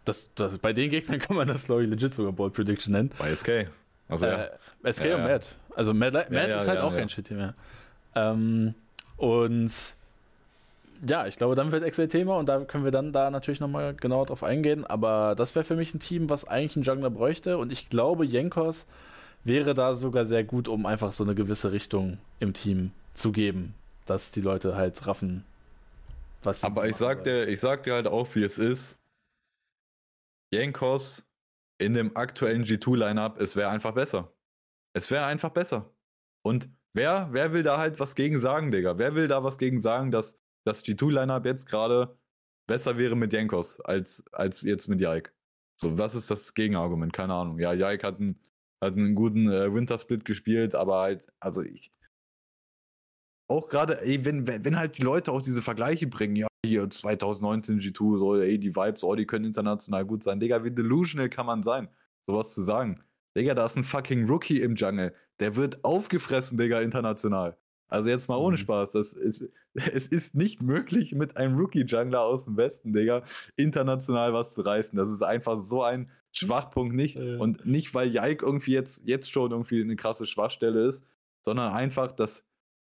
das, 0.05 0.29
das, 0.35 0.57
bei 0.57 0.73
den 0.73 0.89
Gegnern 0.89 1.19
kann 1.19 1.35
man 1.35 1.47
das, 1.47 1.65
glaube 1.65 1.83
ich, 1.83 1.89
legit 1.89 2.13
sogar 2.13 2.31
Ball 2.31 2.49
Prediction 2.49 2.93
nennen. 2.93 3.11
Bei 3.17 3.33
SK. 3.35 3.69
Also, 4.07 4.25
äh, 4.25 4.49
ja. 4.83 4.91
SK 4.91 5.05
ja, 5.05 5.15
und 5.15 5.21
ja. 5.21 5.27
Matt. 5.27 5.47
Also 5.75 5.93
Matt, 5.93 6.13
Matt 6.13 6.49
ist 6.49 6.67
halt 6.67 6.79
auch 6.79 6.93
kein 6.93 7.09
Shit 7.09 7.31
mehr. 7.31 7.53
Ähm, 8.15 8.73
und 9.17 9.71
ja, 11.05 11.25
ich 11.25 11.37
glaube, 11.37 11.55
dann 11.55 11.71
wird 11.71 11.83
Excel 11.83 12.07
Thema 12.07 12.37
und 12.37 12.47
da 12.47 12.63
können 12.63 12.83
wir 12.83 12.91
dann 12.91 13.11
da 13.11 13.31
natürlich 13.31 13.59
nochmal 13.59 13.95
genauer 13.95 14.27
drauf 14.27 14.43
eingehen. 14.43 14.85
Aber 14.85 15.35
das 15.35 15.55
wäre 15.55 15.65
für 15.65 15.75
mich 15.75 15.93
ein 15.93 15.99
Team, 15.99 16.29
was 16.29 16.45
eigentlich 16.45 16.75
einen 16.75 16.83
Jungler 16.83 17.09
bräuchte. 17.09 17.57
Und 17.57 17.71
ich 17.71 17.89
glaube, 17.89 18.25
Jenkos 18.25 18.87
wäre 19.43 19.73
da 19.73 19.95
sogar 19.95 20.25
sehr 20.25 20.43
gut, 20.43 20.67
um 20.67 20.85
einfach 20.85 21.13
so 21.13 21.23
eine 21.23 21.33
gewisse 21.33 21.71
Richtung 21.71 22.19
im 22.39 22.53
Team 22.53 22.91
zu 23.13 23.31
geben, 23.31 23.73
dass 24.05 24.31
die 24.31 24.41
Leute 24.41 24.75
halt 24.75 25.07
raffen. 25.07 25.43
Was 26.43 26.63
Aber 26.63 26.87
ich 26.87 26.95
sag, 26.95 27.23
dir, 27.23 27.47
ich 27.47 27.59
sag 27.59 27.83
dir 27.83 27.93
halt 27.93 28.07
auch, 28.07 28.27
wie 28.35 28.43
es 28.43 28.57
ist. 28.57 28.99
Jenkos 30.53 31.25
in 31.79 31.93
dem 31.93 32.15
aktuellen 32.15 32.63
G2-Lineup, 32.63 33.39
es 33.39 33.55
wäre 33.55 33.69
einfach 33.69 33.93
besser. 33.93 34.31
Es 34.93 35.09
wäre 35.09 35.25
einfach 35.25 35.49
besser. 35.49 35.89
Und 36.43 36.69
wer, 36.93 37.29
wer 37.31 37.53
will 37.53 37.63
da 37.63 37.77
halt 37.77 37.99
was 37.99 38.15
gegen 38.15 38.39
sagen, 38.39 38.71
Digga? 38.71 38.97
Wer 38.97 39.15
will 39.15 39.27
da 39.27 39.43
was 39.43 39.57
gegen 39.57 39.81
sagen, 39.81 40.11
dass 40.11 40.40
das 40.63 40.83
G2-Lineup 40.83 41.45
jetzt 41.45 41.65
gerade 41.67 42.17
besser 42.67 42.97
wäre 42.97 43.15
mit 43.15 43.33
Jenkos 43.33 43.79
als, 43.81 44.23
als 44.31 44.61
jetzt 44.61 44.87
mit 44.87 45.01
Jaik? 45.01 45.33
So, 45.75 45.97
was 45.97 46.15
ist 46.15 46.29
das 46.29 46.53
Gegenargument? 46.53 47.13
Keine 47.13 47.33
Ahnung. 47.33 47.59
Ja, 47.59 47.73
Jaik 47.73 48.03
hat 48.03 48.19
einen, 48.19 48.39
hat 48.81 48.93
einen 48.93 49.15
guten 49.15 49.49
äh, 49.51 49.73
Wintersplit 49.73 50.25
gespielt, 50.25 50.75
aber 50.75 51.01
halt, 51.01 51.27
also 51.39 51.61
ich. 51.61 51.91
Auch 53.49 53.67
gerade, 53.67 53.99
wenn, 54.23 54.47
wenn 54.47 54.77
halt 54.77 54.97
die 54.97 55.01
Leute 55.01 55.31
auch 55.31 55.41
diese 55.41 55.61
Vergleiche 55.61 56.07
bringen, 56.07 56.35
ja, 56.35 56.47
hier 56.65 56.89
2019 56.89 57.79
G2, 57.79 58.17
so, 58.17 58.35
ey, 58.35 58.59
die 58.59 58.75
Vibes, 58.75 59.03
oh, 59.03 59.15
die 59.15 59.25
können 59.25 59.45
international 59.45 60.05
gut 60.05 60.23
sein. 60.23 60.39
Digga, 60.39 60.63
wie 60.63 60.71
delusional 60.71 61.29
kann 61.29 61.47
man 61.47 61.63
sein, 61.63 61.89
sowas 62.27 62.53
zu 62.53 62.61
sagen? 62.61 63.03
Digga, 63.35 63.53
da 63.55 63.65
ist 63.65 63.75
ein 63.75 63.83
fucking 63.83 64.27
Rookie 64.27 64.61
im 64.61 64.75
Jungle. 64.75 65.13
Der 65.39 65.55
wird 65.55 65.83
aufgefressen, 65.83 66.57
Digga, 66.57 66.81
international. 66.81 67.57
Also 67.91 68.07
jetzt 68.07 68.29
mal 68.29 68.37
ohne 68.37 68.55
mhm. 68.55 68.61
Spaß. 68.61 68.93
Das 68.93 69.13
ist, 69.13 69.49
es 69.73 70.07
ist 70.07 70.33
nicht 70.33 70.61
möglich, 70.61 71.13
mit 71.13 71.37
einem 71.37 71.57
Rookie-Jungler 71.57 72.21
aus 72.21 72.45
dem 72.45 72.57
Westen, 72.57 72.93
Digga, 72.93 73.23
international 73.57 74.33
was 74.33 74.51
zu 74.51 74.61
reißen. 74.61 74.97
Das 74.97 75.09
ist 75.09 75.21
einfach 75.21 75.59
so 75.59 75.83
ein 75.83 76.09
Schwachpunkt 76.31 76.95
nicht. 76.95 77.17
Und 77.17 77.65
nicht, 77.65 77.93
weil 77.93 78.09
Jaik 78.09 78.41
irgendwie 78.41 78.71
jetzt, 78.71 79.01
jetzt 79.05 79.29
schon 79.29 79.51
irgendwie 79.51 79.81
eine 79.81 79.97
krasse 79.97 80.25
Schwachstelle 80.25 80.87
ist, 80.87 81.05
sondern 81.41 81.73
einfach, 81.73 82.13
dass 82.13 82.45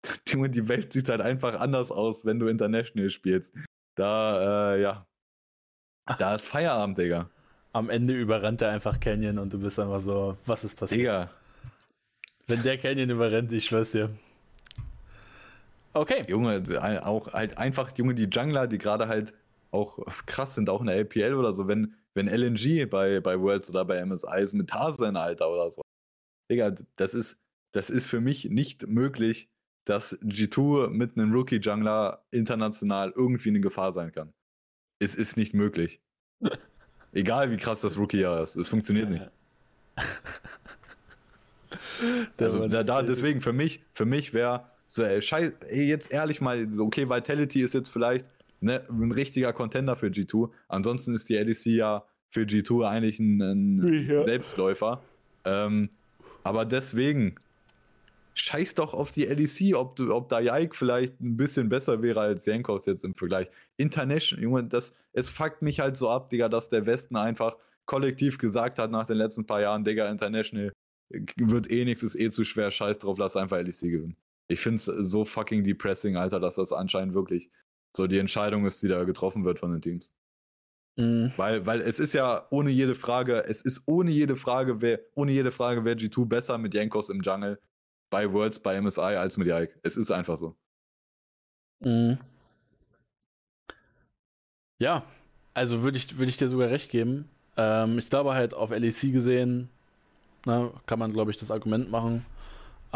Junge, 0.27 0.49
die 0.49 0.67
Welt 0.67 0.93
sieht 0.93 1.09
halt 1.09 1.21
einfach 1.21 1.59
anders 1.59 1.91
aus, 1.91 2.25
wenn 2.25 2.39
du 2.39 2.47
International 2.47 3.11
spielst. 3.11 3.55
Da, 3.95 4.73
äh, 4.73 4.81
ja. 4.81 5.07
Da 6.17 6.35
ist 6.35 6.47
Feierabend, 6.47 6.97
Digga. 6.97 7.29
Am 7.73 7.91
Ende 7.91 8.15
überrennt 8.15 8.61
er 8.63 8.71
einfach 8.71 8.99
Canyon 8.99 9.37
und 9.37 9.53
du 9.53 9.59
bist 9.59 9.79
einfach 9.79 9.99
so, 9.99 10.37
was 10.45 10.63
ist 10.63 10.75
passiert? 10.75 11.01
Digga. 11.01 11.29
Wenn 12.47 12.63
der 12.63 12.79
Canyon 12.79 13.11
überrennt, 13.11 13.51
ich 13.53 13.65
schwör's 13.65 13.91
dir. 13.91 14.09
Okay. 15.93 16.25
Junge, 16.27 16.63
auch 17.05 17.33
halt 17.33 17.57
einfach, 17.57 17.95
Junge, 17.97 18.15
die 18.15 18.25
Jungler, 18.25 18.67
die 18.67 18.77
gerade 18.77 19.07
halt 19.07 19.33
auch 19.71 19.99
krass 20.25 20.55
sind, 20.55 20.69
auch 20.69 20.81
in 20.81 20.87
der 20.87 20.97
LPL 20.97 21.33
oder 21.33 21.53
so, 21.53 21.67
wenn, 21.67 21.95
wenn 22.13 22.27
LNG 22.27 22.89
bei, 22.89 23.19
bei 23.19 23.39
Worlds 23.39 23.69
oder 23.69 23.85
bei 23.85 24.03
MSI 24.05 24.41
ist 24.41 24.53
mit 24.53 24.69
Tarzan, 24.69 25.17
Alter, 25.17 25.49
oder 25.49 25.69
so. 25.69 25.81
Digga, 26.49 26.75
das 26.95 27.13
ist, 27.13 27.37
das 27.71 27.89
ist 27.89 28.07
für 28.07 28.21
mich 28.21 28.45
nicht 28.45 28.87
möglich, 28.87 29.49
dass 29.85 30.19
G2 30.21 30.89
mit 30.89 31.17
einem 31.17 31.33
Rookie-Jungler 31.33 32.25
international 32.31 33.13
irgendwie 33.15 33.49
eine 33.49 33.61
Gefahr 33.61 33.93
sein 33.93 34.11
kann. 34.11 34.33
Es 34.99 35.15
ist 35.15 35.37
nicht 35.37 35.53
möglich. 35.53 36.01
Egal 37.13 37.51
wie 37.51 37.57
krass 37.57 37.81
das 37.81 37.97
Rookie 37.97 38.19
ja 38.19 38.41
ist, 38.41 38.55
es 38.55 38.67
funktioniert 38.67 39.09
nicht. 39.09 39.29
also 42.39 42.67
da, 42.67 42.83
da, 42.83 43.01
deswegen 43.01 43.41
für 43.41 43.53
mich, 43.53 43.83
für 43.93 44.05
mich 44.05 44.33
wäre 44.33 44.69
so, 44.87 45.03
ey, 45.03 45.21
scheiß, 45.21 45.51
ey, 45.67 45.85
jetzt 45.85 46.11
ehrlich 46.11 46.41
mal, 46.41 46.67
okay, 46.79 47.09
Vitality 47.09 47.61
ist 47.61 47.73
jetzt 47.73 47.89
vielleicht 47.89 48.25
ne, 48.61 48.83
ein 48.89 49.11
richtiger 49.11 49.53
Contender 49.53 49.95
für 49.95 50.07
G2. 50.07 50.49
Ansonsten 50.67 51.13
ist 51.13 51.29
die 51.29 51.35
LEC 51.35 51.65
ja 51.67 52.03
für 52.29 52.41
G2 52.41 52.87
eigentlich 52.87 53.19
ein, 53.19 53.41
ein 53.41 54.07
ja. 54.07 54.23
Selbstläufer. 54.23 55.01
Ähm, 55.45 55.89
aber 56.43 56.65
deswegen, 56.65 57.35
scheiß 58.33 58.75
doch 58.75 58.93
auf 58.93 59.11
die 59.11 59.25
LEC, 59.25 59.75
ob, 59.75 59.95
du, 59.95 60.13
ob 60.13 60.29
da 60.29 60.39
Jaik 60.39 60.75
vielleicht 60.75 61.19
ein 61.19 61.37
bisschen 61.37 61.69
besser 61.69 62.01
wäre 62.01 62.21
als 62.21 62.45
Jankos 62.45 62.85
jetzt 62.85 63.03
im 63.03 63.15
Vergleich. 63.15 63.47
International, 63.77 64.43
Junge, 64.43 64.63
das, 64.65 64.93
es 65.13 65.29
fuckt 65.29 65.61
mich 65.61 65.79
halt 65.79 65.97
so 65.97 66.09
ab, 66.09 66.29
Digga, 66.29 66.47
dass 66.49 66.69
der 66.69 66.85
Westen 66.85 67.15
einfach 67.15 67.55
kollektiv 67.85 68.37
gesagt 68.37 68.79
hat 68.79 68.91
nach 68.91 69.05
den 69.05 69.17
letzten 69.17 69.45
paar 69.45 69.61
Jahren, 69.61 69.83
Digga, 69.83 70.09
International 70.09 70.71
wird 71.09 71.71
eh 71.71 71.85
nichts, 71.85 72.03
ist 72.03 72.19
eh 72.19 72.29
zu 72.29 72.43
schwer, 72.43 72.69
scheiß 72.69 72.99
drauf, 72.99 73.17
lass 73.17 73.35
einfach 73.35 73.57
LEC 73.57 73.81
gewinnen. 73.81 74.15
Ich 74.47 74.59
find's 74.59 74.85
so 74.85 75.25
fucking 75.25 75.63
depressing, 75.63 76.15
Alter, 76.15 76.39
dass 76.39 76.55
das 76.55 76.71
anscheinend 76.71 77.13
wirklich 77.13 77.51
so 77.95 78.07
die 78.07 78.19
Entscheidung 78.19 78.65
ist, 78.65 78.81
die 78.83 78.87
da 78.87 79.03
getroffen 79.03 79.43
wird 79.43 79.59
von 79.59 79.71
den 79.71 79.81
Teams. 79.81 80.11
Mhm. 80.97 81.31
Weil, 81.37 81.65
weil 81.65 81.81
es 81.81 81.99
ist 81.99 82.13
ja 82.13 82.47
ohne 82.49 82.71
jede 82.71 82.95
Frage, 82.95 83.43
es 83.45 83.61
ist 83.61 83.83
ohne 83.85 84.11
jede 84.11 84.35
Frage, 84.35 84.81
wer, 84.81 84.99
ohne 85.15 85.31
jede 85.31 85.51
Frage, 85.51 85.85
wer 85.85 85.95
G2 85.95 86.25
besser 86.25 86.57
mit 86.57 86.73
Jankos 86.73 87.09
im 87.09 87.21
Jungle 87.21 87.59
bei 88.09 88.31
Worlds, 88.31 88.59
bei 88.59 88.79
MSI 88.81 89.01
als 89.01 89.37
mit 89.37 89.47
Yike. 89.47 89.79
Es 89.83 89.97
ist 89.97 90.11
einfach 90.11 90.37
so. 90.37 90.55
Mhm. 91.79 92.17
Ja, 94.79 95.03
also 95.53 95.83
würde 95.83 95.97
ich, 95.97 96.17
würd 96.17 96.29
ich 96.29 96.37
dir 96.37 96.47
sogar 96.47 96.69
recht 96.69 96.89
geben. 96.89 97.29
Ähm, 97.57 97.99
ich 97.99 98.09
glaube 98.09 98.33
halt 98.33 98.53
auf 98.53 98.71
LEC 98.71 99.11
gesehen, 99.11 99.69
na, 100.45 100.59
ne, 100.59 100.71
kann 100.85 100.99
man 100.99 101.11
glaube 101.11 101.31
ich 101.31 101.37
das 101.37 101.51
Argument 101.51 101.91
machen. 101.91 102.25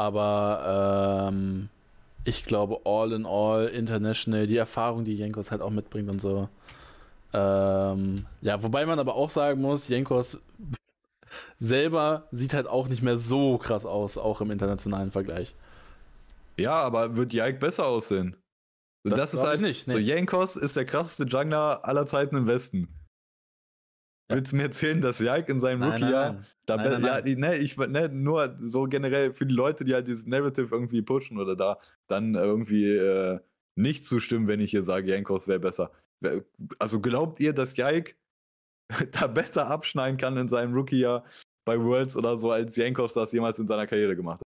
Aber 0.01 1.29
ähm, 1.29 1.69
ich 2.23 2.43
glaube 2.43 2.79
all 2.85 3.11
in 3.11 3.27
all 3.27 3.67
international, 3.67 4.47
die 4.47 4.57
Erfahrung, 4.57 5.03
die 5.03 5.15
Jankos 5.15 5.51
halt 5.51 5.61
auch 5.61 5.69
mitbringt 5.69 6.09
und 6.09 6.19
so, 6.19 6.49
ähm, 7.33 8.25
ja, 8.41 8.63
wobei 8.63 8.87
man 8.87 8.97
aber 8.97 9.13
auch 9.13 9.29
sagen 9.29 9.61
muss, 9.61 9.87
Jenkos 9.89 10.39
selber 11.59 12.27
sieht 12.31 12.55
halt 12.55 12.67
auch 12.67 12.87
nicht 12.87 13.03
mehr 13.03 13.19
so 13.19 13.59
krass 13.59 13.85
aus, 13.85 14.17
auch 14.17 14.41
im 14.41 14.49
internationalen 14.49 15.11
Vergleich. 15.11 15.53
Ja, 16.57 16.73
aber 16.73 17.15
wird 17.15 17.31
Jaik 17.31 17.59
besser 17.59 17.85
aussehen? 17.85 18.35
Das, 19.03 19.13
das 19.13 19.33
ist 19.35 19.43
halt 19.43 19.61
nicht. 19.61 19.87
Nee. 19.87 19.93
So, 19.93 19.99
Jankos 19.99 20.55
ist 20.55 20.75
der 20.75 20.85
krasseste 20.85 21.25
Jungler 21.25 21.81
aller 21.83 22.07
Zeiten 22.07 22.37
im 22.37 22.47
Westen. 22.47 22.87
Willst 24.31 24.51
du 24.51 24.55
mir 24.55 24.63
erzählen, 24.63 25.01
dass 25.01 25.19
Jaik 25.19 25.49
in 25.49 25.59
seinem 25.59 25.83
Rookie-Jahr 25.83 26.43
da 26.65 26.77
nein, 26.77 27.01
nein, 27.01 27.27
ja, 27.27 27.35
ne, 27.35 27.57
ich 27.57 27.77
ne, 27.77 28.09
nur 28.09 28.57
so 28.61 28.83
generell 28.83 29.33
für 29.33 29.45
die 29.45 29.53
Leute, 29.53 29.83
die 29.83 29.93
halt 29.93 30.07
dieses 30.07 30.25
Narrative 30.25 30.73
irgendwie 30.73 31.01
pushen 31.01 31.39
oder 31.39 31.55
da 31.55 31.79
dann 32.07 32.35
irgendwie 32.35 32.85
äh, 32.85 33.39
nicht 33.75 34.05
zustimmen, 34.05 34.47
wenn 34.47 34.59
ich 34.59 34.71
hier 34.71 34.83
sage, 34.83 35.11
Jankos 35.11 35.47
wäre 35.47 35.59
besser. 35.59 35.91
Also 36.79 36.99
glaubt 36.99 37.39
ihr, 37.39 37.53
dass 37.53 37.75
Jaik 37.75 38.17
da 39.11 39.27
besser 39.27 39.67
abschneiden 39.67 40.17
kann 40.17 40.37
in 40.37 40.47
seinem 40.47 40.73
Rookie-Jahr 40.73 41.25
bei 41.65 41.79
Worlds 41.79 42.15
oder 42.15 42.37
so, 42.37 42.51
als 42.51 42.75
Jankos 42.75 43.13
das 43.13 43.31
jemals 43.31 43.59
in 43.59 43.67
seiner 43.67 43.87
Karriere 43.87 44.15
gemacht 44.15 44.39
hat? 44.39 44.47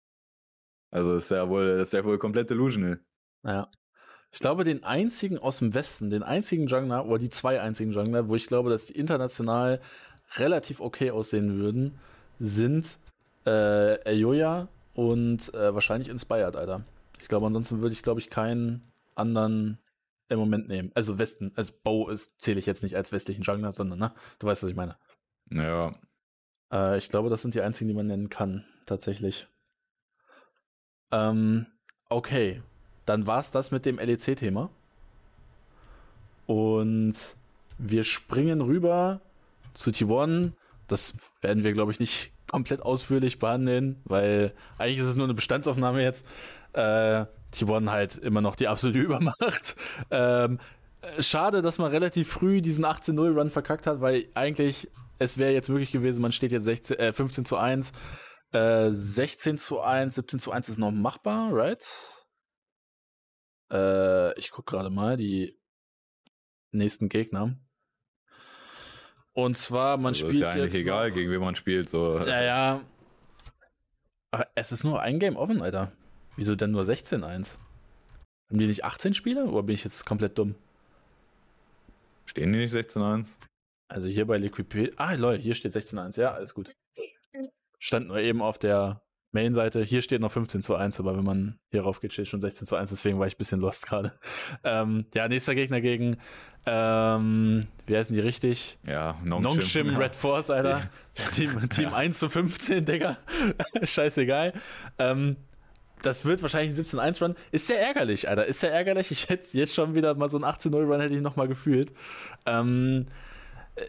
Also 0.92 1.18
ist 1.18 1.30
ja 1.30 1.48
wohl, 1.48 1.80
ist 1.82 1.94
ja 1.94 2.04
wohl 2.04 2.18
komplett 2.18 2.50
delusional. 2.50 3.00
Ja. 3.46 3.70
Ich 4.32 4.40
glaube, 4.40 4.64
den 4.64 4.84
einzigen 4.84 5.40
aus 5.40 5.58
dem 5.58 5.74
Westen, 5.74 6.10
den 6.10 6.24
einzigen 6.24 6.68
Jungler, 6.68 7.06
oder 7.06 7.18
die 7.18 7.30
zwei 7.30 7.62
einzigen 7.62 7.92
Jungler, 7.92 8.28
wo 8.28 8.36
ich 8.36 8.48
glaube, 8.48 8.70
dass 8.70 8.86
die 8.86 8.98
international 8.98 9.82
relativ 10.36 10.82
okay 10.82 11.12
aussehen 11.12 11.58
würden, 11.58 11.98
sind 12.40 12.98
äh, 13.46 13.98
Ayoya 14.08 14.68
und 14.94 15.54
äh, 15.54 15.74
wahrscheinlich 15.74 16.10
Inspired, 16.10 16.56
Alter. 16.56 16.84
Ich 17.22 17.28
glaube, 17.28 17.48
ansonsten 17.48 17.82
würde 17.82 17.94
ich, 17.94 18.04
glaube 18.04 18.20
ich, 18.20 18.30
keinen 18.30 18.84
anderen 19.16 19.80
im 20.30 20.40
Moment 20.40 20.68
nehmen. 20.68 20.92
Also 20.94 21.18
Westen, 21.18 21.52
also 21.56 21.74
Bow 21.84 22.10
ist, 22.10 22.40
zähle 22.40 22.60
ich 22.60 22.66
jetzt 22.68 22.84
nicht 22.84 22.96
als 22.96 23.12
westlichen 23.12 23.42
Jungler, 23.42 23.72
sondern, 23.72 24.00
ne? 24.00 24.12
Du 24.38 24.48
weißt, 24.48 24.62
was 24.62 24.70
ich 24.70 24.76
meine. 24.76 24.96
Ja. 25.50 25.92
Äh, 26.72 26.98
ich 27.00 27.10
glaube, 27.10 27.30
das 27.30 27.42
sind 27.42 27.56
die 27.56 27.62
einzigen, 27.62 27.88
die 27.88 27.96
man 27.96 28.08
nennen 28.08 28.30
kann, 28.30 28.66
tatsächlich. 28.86 29.48
Ähm, 31.12 31.66
okay. 32.10 32.62
Dann 33.10 33.26
war 33.26 33.40
es 33.40 33.50
das 33.50 33.72
mit 33.72 33.88
dem 33.88 33.98
LEC-Thema. 33.98 34.70
Und 36.46 37.16
wir 37.80 38.04
springen 38.04 38.62
rüber 38.62 39.20
zu 39.74 39.90
T1. 39.90 40.52
Das 40.88 41.16
werden 41.42 41.64
wir, 41.64 41.74
glaube 41.74 41.92
ich, 41.92 42.00
nicht 42.00 42.32
komplett 42.48 42.84
ausführlich 42.84 43.40
behandeln, 43.40 44.00
weil 44.06 44.54
eigentlich 44.78 45.00
ist 45.00 45.08
es 45.08 45.16
nur 45.16 45.26
eine 45.26 45.34
Bestandsaufnahme 45.34 46.04
jetzt. 46.04 46.24
Äh, 46.74 47.26
T1 47.52 47.90
halt 47.90 48.18
immer 48.20 48.42
noch 48.42 48.56
die 48.56 48.68
absolute 48.68 49.00
Übermacht. 49.06 49.76
Ähm, 50.12 50.60
schade, 51.20 51.64
dass 51.64 51.80
man 51.80 51.90
relativ 51.90 52.30
früh 52.30 52.62
diesen 52.62 52.86
18-0-Run 52.86 53.50
verkackt 53.50 53.88
hat, 53.88 54.02
weil 54.02 54.28
eigentlich 54.36 54.88
es 55.18 55.40
wäre 55.40 55.52
jetzt 55.52 55.70
möglich 55.70 55.92
gewesen, 55.92 56.22
man 56.22 56.32
steht 56.32 56.52
jetzt 56.52 56.66
16, 56.66 57.00
äh, 57.00 57.12
15 57.12 57.44
zu 57.46 57.58
1. 57.58 57.92
Äh, 58.52 58.92
16 58.92 59.58
zu 59.58 59.82
1, 59.82 60.14
17 60.14 60.40
zu 60.40 60.52
1 60.52 60.70
ist 60.70 60.78
noch 60.78 60.92
machbar, 60.92 61.50
right? 61.52 61.84
Äh, 63.72 64.38
ich 64.40 64.52
guck 64.52 64.66
gerade 64.66 64.90
mal 64.90 65.18
die 65.18 65.60
nächsten 66.72 67.10
Gegner. 67.10 67.58
Und 69.34 69.58
zwar, 69.58 69.98
man 69.98 70.08
also 70.08 70.30
spielt. 70.30 70.36
Ist 70.36 70.42
ja 70.42 70.50
eigentlich 70.50 70.74
jetzt 70.74 70.82
egal, 70.82 71.12
gegen 71.12 71.32
wen 71.32 71.42
man 71.42 71.56
spielt. 71.56 71.90
So. 71.90 72.20
Ja, 72.20 72.42
ja. 72.42 72.82
Aber 74.32 74.48
es 74.56 74.72
ist 74.72 74.84
nur 74.84 75.02
ein 75.02 75.20
Game 75.20 75.38
offen, 75.38 75.62
Alter. 75.62 75.92
Wieso 76.36 76.56
denn 76.56 76.72
nur 76.72 76.84
16-1? 76.84 77.56
Haben 78.50 78.58
die 78.58 78.68
nicht 78.68 78.84
18 78.84 79.14
Spiele 79.14 79.46
oder 79.46 79.64
bin 79.64 79.76
ich 79.76 79.84
jetzt 79.84 80.06
komplett 80.06 80.38
dumm? 80.38 80.56
Stehen 82.26 82.54
die 82.54 82.60
nicht 82.60 82.74
16-1? 82.74 83.36
Also 83.88 84.08
hier 84.08 84.26
bei 84.28 84.38
Liquid. 84.38 84.94
Ah, 84.98 85.14
lol, 85.14 85.38
hier 85.38 85.56
steht 85.56 85.76
16-1. 85.76 86.20
Ja, 86.20 86.34
alles 86.34 86.54
gut. 86.54 86.72
Stand 87.80 88.08
nur 88.08 88.18
eben 88.18 88.42
auf 88.42 88.58
der 88.58 89.02
Main-Seite. 89.32 89.84
Hier 89.84 90.02
steht 90.02 90.22
noch 90.22 90.32
15 90.32 90.64
zu 90.64 90.76
1, 90.76 91.00
aber 91.00 91.16
wenn 91.16 91.24
man 91.24 91.60
hier 91.70 91.84
rauf 91.84 92.00
geht, 92.02 92.14
steht 92.14 92.28
schon 92.28 92.42
16 92.42 92.68
zu 92.68 92.76
1, 92.76 92.90
deswegen 92.90 93.20
war 93.20 93.28
ich 93.28 93.36
ein 93.36 93.38
bisschen 93.38 93.60
lost 93.60 93.88
gerade. 93.88 94.14
Ähm, 94.64 95.06
ja, 95.14 95.28
nächster 95.28 95.56
Gegner 95.56 95.80
gegen, 95.80 96.18
ähm, 96.66 97.68
wie 97.86 97.96
heißen 97.96 98.14
die 98.14 98.22
richtig? 98.22 98.78
Ja, 98.86 99.14
Nongshim, 99.24 99.42
Nongshim 99.42 99.96
Red 99.96 100.16
Force, 100.16 100.50
Alter. 100.50 100.90
Team, 101.34 101.70
Team 101.70 101.90
ja. 101.90 101.94
1 101.94 102.20
zu 102.20 102.30
15, 102.30 102.86
Digga. 102.86 103.18
Scheißegal. 103.84 104.54
Ähm, 104.98 105.38
das 106.02 106.26
wird 106.26 106.42
wahrscheinlich 106.42 106.78
ein 106.78 106.86
17-1-Run. 106.86 107.36
Ist 107.52 107.68
sehr 107.68 107.82
ärgerlich, 107.82 108.30
Alter. 108.30 108.46
Ist 108.46 108.62
sehr 108.62 108.72
ärgerlich. 108.72 109.12
Ich 109.12 109.30
hätte 109.30 109.58
jetzt 109.58 109.74
schon 109.74 109.96
wieder 109.96 110.16
mal 110.16 110.30
so 110.30 110.38
ein 110.38 110.44
18-0-Run 110.44 111.02
hätte 111.02 111.16
ich 111.16 111.22
noch 111.22 111.36
mal 111.36 111.48
gefühlt. 111.48 111.94
Ähm, 112.46 113.08
äh, 113.76 113.86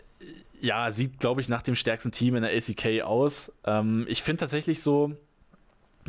ja, 0.60 0.90
sieht, 0.90 1.18
glaube 1.18 1.40
ich, 1.40 1.48
nach 1.48 1.62
dem 1.62 1.74
stärksten 1.74 2.12
Team 2.12 2.36
in 2.36 2.42
der 2.42 2.52
ACK 2.52 3.02
aus. 3.02 3.52
Ähm, 3.64 4.06
ich 4.08 4.22
finde 4.22 4.40
tatsächlich 4.40 4.82
so, 4.82 5.16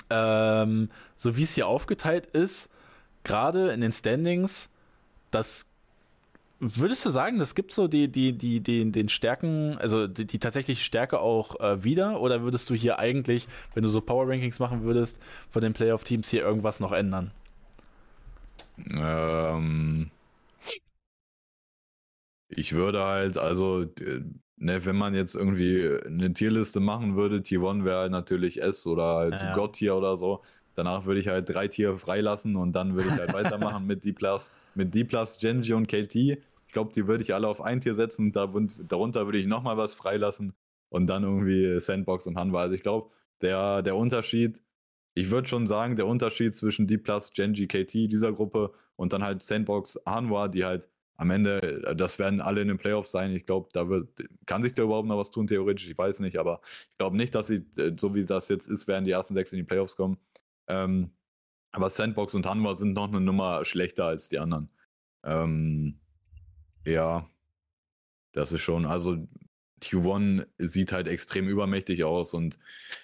ähm, 0.09 0.89
so 1.15 1.37
wie 1.37 1.43
es 1.43 1.55
hier 1.55 1.67
aufgeteilt 1.67 2.27
ist, 2.27 2.69
gerade 3.23 3.71
in 3.71 3.81
den 3.81 3.91
Standings, 3.91 4.69
das 5.31 5.71
Würdest 6.63 7.03
du 7.07 7.09
sagen, 7.09 7.39
das 7.39 7.55
gibt 7.55 7.71
so 7.71 7.87
die, 7.87 8.07
die, 8.07 8.33
die, 8.37 8.59
die, 8.59 8.91
den 8.91 9.09
Stärken, 9.09 9.79
also 9.79 10.05
die, 10.05 10.25
die 10.25 10.37
tatsächliche 10.37 10.83
Stärke 10.83 11.19
auch 11.19 11.59
äh, 11.59 11.83
wieder? 11.83 12.21
Oder 12.21 12.43
würdest 12.43 12.69
du 12.69 12.75
hier 12.75 12.99
eigentlich, 12.99 13.47
wenn 13.73 13.81
du 13.81 13.89
so 13.89 13.99
Power 13.99 14.29
Rankings 14.29 14.59
machen 14.59 14.83
würdest, 14.83 15.19
von 15.49 15.63
den 15.63 15.73
Playoff-Teams 15.73 16.29
hier 16.29 16.43
irgendwas 16.43 16.79
noch 16.79 16.91
ändern? 16.91 17.31
Ähm, 18.91 20.11
ich 22.47 22.73
würde 22.73 23.01
halt, 23.05 23.39
also, 23.39 23.87
ne, 24.61 24.85
wenn 24.85 24.95
man 24.95 25.13
jetzt 25.15 25.35
irgendwie 25.35 25.89
eine 26.05 26.33
Tierliste 26.33 26.79
machen 26.79 27.15
würde, 27.15 27.37
T1 27.37 27.83
wäre 27.83 28.01
halt 28.01 28.11
natürlich 28.11 28.61
S 28.61 28.85
oder 28.87 29.15
halt 29.15 29.33
ja. 29.33 29.55
God-Tier 29.55 29.95
oder 29.95 30.17
so. 30.17 30.41
Danach 30.75 31.05
würde 31.05 31.19
ich 31.19 31.27
halt 31.27 31.49
drei 31.49 31.67
Tier 31.67 31.97
freilassen 31.97 32.55
und 32.55 32.73
dann 32.73 32.95
würde 32.95 33.09
ich 33.09 33.19
halt 33.19 33.33
weitermachen 33.33 33.85
mit 33.85 34.05
D+, 34.05 34.15
mit 34.75 34.95
D+, 34.95 35.07
Genji 35.39 35.73
und 35.73 35.87
KT. 35.87 36.15
Ich 36.15 36.73
glaube, 36.73 36.93
die 36.93 37.07
würde 37.07 37.23
ich 37.23 37.33
alle 37.33 37.47
auf 37.47 37.59
ein 37.61 37.81
Tier 37.81 37.93
setzen. 37.93 38.31
Da, 38.31 38.49
darunter 38.87 39.25
würde 39.25 39.39
ich 39.39 39.47
nochmal 39.47 39.77
was 39.77 39.95
freilassen 39.95 40.53
und 40.89 41.07
dann 41.07 41.23
irgendwie 41.23 41.79
Sandbox 41.79 42.27
und 42.27 42.37
Hanwha. 42.37 42.61
Also 42.61 42.75
ich 42.75 42.83
glaube, 42.83 43.09
der, 43.41 43.81
der 43.81 43.95
Unterschied, 43.95 44.61
ich 45.13 45.31
würde 45.31 45.47
schon 45.47 45.67
sagen, 45.67 45.97
der 45.97 46.05
Unterschied 46.05 46.55
zwischen 46.55 46.87
D+, 46.87 46.99
Genji, 47.33 47.67
KT 47.67 47.93
dieser 47.93 48.31
Gruppe 48.31 48.71
und 48.95 49.11
dann 49.11 49.23
halt 49.23 49.43
Sandbox, 49.43 49.99
Hanwha, 50.05 50.47
die 50.47 50.63
halt 50.63 50.87
am 51.21 51.29
Ende, 51.29 51.93
das 51.95 52.17
werden 52.17 52.41
alle 52.41 52.63
in 52.63 52.67
den 52.67 52.79
Playoffs 52.79 53.11
sein. 53.11 53.31
Ich 53.35 53.45
glaube, 53.45 53.69
da 53.73 53.87
wird, 53.87 54.09
kann 54.47 54.63
sich 54.63 54.73
da 54.73 54.81
überhaupt 54.81 55.07
noch 55.07 55.19
was 55.19 55.29
tun, 55.29 55.45
theoretisch. 55.45 55.87
Ich 55.87 55.95
weiß 55.95 56.19
nicht, 56.19 56.39
aber 56.39 56.61
ich 56.89 56.97
glaube 56.97 57.15
nicht, 57.15 57.35
dass 57.35 57.45
sie, 57.45 57.63
so 57.95 58.15
wie 58.15 58.25
das 58.25 58.49
jetzt 58.49 58.67
ist, 58.67 58.87
werden 58.87 59.05
die 59.05 59.11
ersten 59.11 59.35
sechs 59.35 59.53
in 59.53 59.57
die 59.57 59.63
Playoffs 59.63 59.95
kommen. 59.95 60.17
Ähm, 60.67 61.11
aber 61.71 61.91
Sandbox 61.91 62.33
und 62.33 62.47
Hanwha 62.47 62.75
sind 62.75 62.93
noch 62.93 63.07
eine 63.07 63.21
Nummer 63.21 63.65
schlechter 63.65 64.05
als 64.05 64.29
die 64.29 64.39
anderen. 64.39 64.71
Ähm, 65.23 65.99
ja, 66.87 67.29
das 68.31 68.51
ist 68.51 68.61
schon, 68.61 68.87
also 68.87 69.27
T1 69.79 70.47
sieht 70.57 70.91
halt 70.91 71.07
extrem 71.07 71.47
übermächtig 71.47 72.03
aus 72.03 72.33
und 72.33 72.57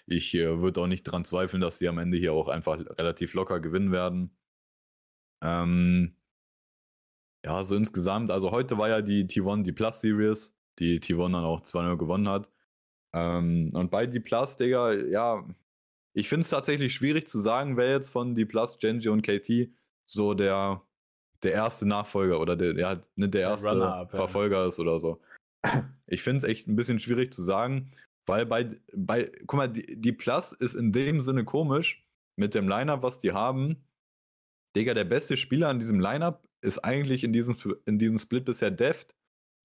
ich 0.08 0.34
äh, 0.34 0.60
würde 0.60 0.82
auch 0.82 0.88
nicht 0.88 1.06
daran 1.06 1.24
zweifeln, 1.24 1.62
dass 1.62 1.78
sie 1.78 1.88
am 1.88 2.00
Ende 2.00 2.18
hier 2.18 2.34
auch 2.34 2.48
einfach 2.48 2.80
relativ 2.98 3.36
locker 3.36 3.60
gewinnen 3.60 3.92
werden. 3.92 4.36
Ähm, 5.44 6.16
ja, 7.46 7.64
so 7.64 7.76
insgesamt, 7.76 8.32
also 8.32 8.52
heute 8.52 8.78
war 8.78 8.90
ja 8.90 9.02
die 9.02 9.26
T1 9.26 9.64
die 9.64 9.72
Plus 9.72 10.02
Series, 10.02 10.58
die 10.80 11.00
T1 11.00 11.32
dann 11.32 11.44
auch 11.44 11.62
2-0 11.62 11.98
gewonnen 11.98 12.28
hat. 12.28 12.50
Ähm, 13.14 13.72
und 13.74 13.90
bei 13.90 14.06
die 14.06 14.20
Plus, 14.20 14.58
Digga, 14.58 14.94
ja, 14.94 15.48
ich 16.14 16.30
finde 16.30 16.42
es 16.42 16.50
tatsächlich 16.50 16.94
schwierig 16.94 17.28
zu 17.28 17.40
sagen, 17.40 17.78
wer 17.78 17.92
jetzt 17.92 18.10
von 18.10 18.36
die 18.36 18.46
Plus, 18.46 18.80
Genji 18.80 19.10
und 19.10 19.22
KT 19.22 19.70
so 20.06 20.34
der, 20.34 20.82
der 21.44 21.54
erste 21.54 21.88
Nachfolger 21.88 22.40
oder 22.40 22.56
der, 22.56 22.74
der, 22.74 23.04
ne, 23.16 23.30
der 23.30 23.42
erste 23.42 23.76
der 23.76 24.08
Verfolger 24.10 24.62
ja. 24.62 24.68
ist 24.68 24.80
oder 24.80 25.00
so. 25.00 25.22
Ich 26.08 26.24
finde 26.24 26.38
es 26.38 26.44
echt 26.46 26.68
ein 26.68 26.76
bisschen 26.76 27.00
schwierig 27.00 27.34
zu 27.34 27.42
sagen, 27.42 27.92
weil 28.26 28.46
bei, 28.46 28.80
bei 28.96 29.32
guck 29.46 29.58
mal, 29.58 29.68
die, 29.68 30.00
die 30.00 30.12
Plus 30.12 30.54
ist 30.54 30.74
in 30.74 30.92
dem 30.92 31.22
Sinne 31.22 31.44
komisch 31.44 32.06
mit 32.36 32.56
dem 32.56 32.68
Lineup, 32.70 33.04
was 33.04 33.20
die 33.20 33.34
haben. 33.34 33.84
Digga, 34.76 34.94
der 34.94 35.04
beste 35.04 35.38
Spieler 35.38 35.70
an 35.70 35.80
diesem 35.80 36.00
Lineup 36.00 36.47
ist 36.62 36.80
eigentlich 36.80 37.24
in 37.24 37.34
diesem, 37.34 37.56
in 37.86 38.00
diesem 38.00 38.18
Split 38.18 38.46
bisher 38.46 38.72
Deft 38.72 39.16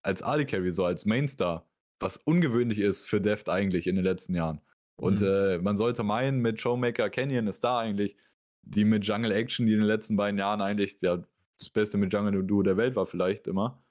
als 0.02 0.23
Ali 0.23 0.47
Carry, 0.47 0.73
so 0.73 0.85
als 0.85 1.06
Mainstar, 1.06 1.66
was 2.01 2.16
ungewöhnlich 2.19 2.78
ist 2.78 3.09
für 3.09 3.20
Deft 3.20 3.48
eigentlich 3.48 3.86
in 3.86 3.97
den 3.97 4.05
letzten 4.05 4.35
Jahren. 4.35 4.60
Und 4.97 5.20
mhm. 5.20 5.27
äh, 5.27 5.59
man 5.59 5.77
sollte 5.77 6.02
meinen, 6.02 6.40
mit 6.40 6.60
Showmaker 6.60 7.10
Canyon 7.10 7.47
ist 7.47 7.64
da 7.64 7.78
eigentlich 7.78 8.16
die 8.62 8.85
mit 8.85 9.05
Jungle 9.05 9.32
Action, 9.32 9.66
die 9.66 9.73
in 9.73 9.81
den 9.81 9.89
letzten 9.89 10.16
beiden 10.16 10.39
Jahren 10.39 10.60
eigentlich 10.60 11.01
ja, 11.01 11.23
das 11.59 11.70
beste 11.70 11.98
mit 11.98 12.12
Jungle 12.12 12.44
Duo 12.44 12.62
der 12.62 12.77
Welt 12.77 12.97
war, 12.97 13.06
vielleicht 13.06 13.47
immer. 13.47 13.82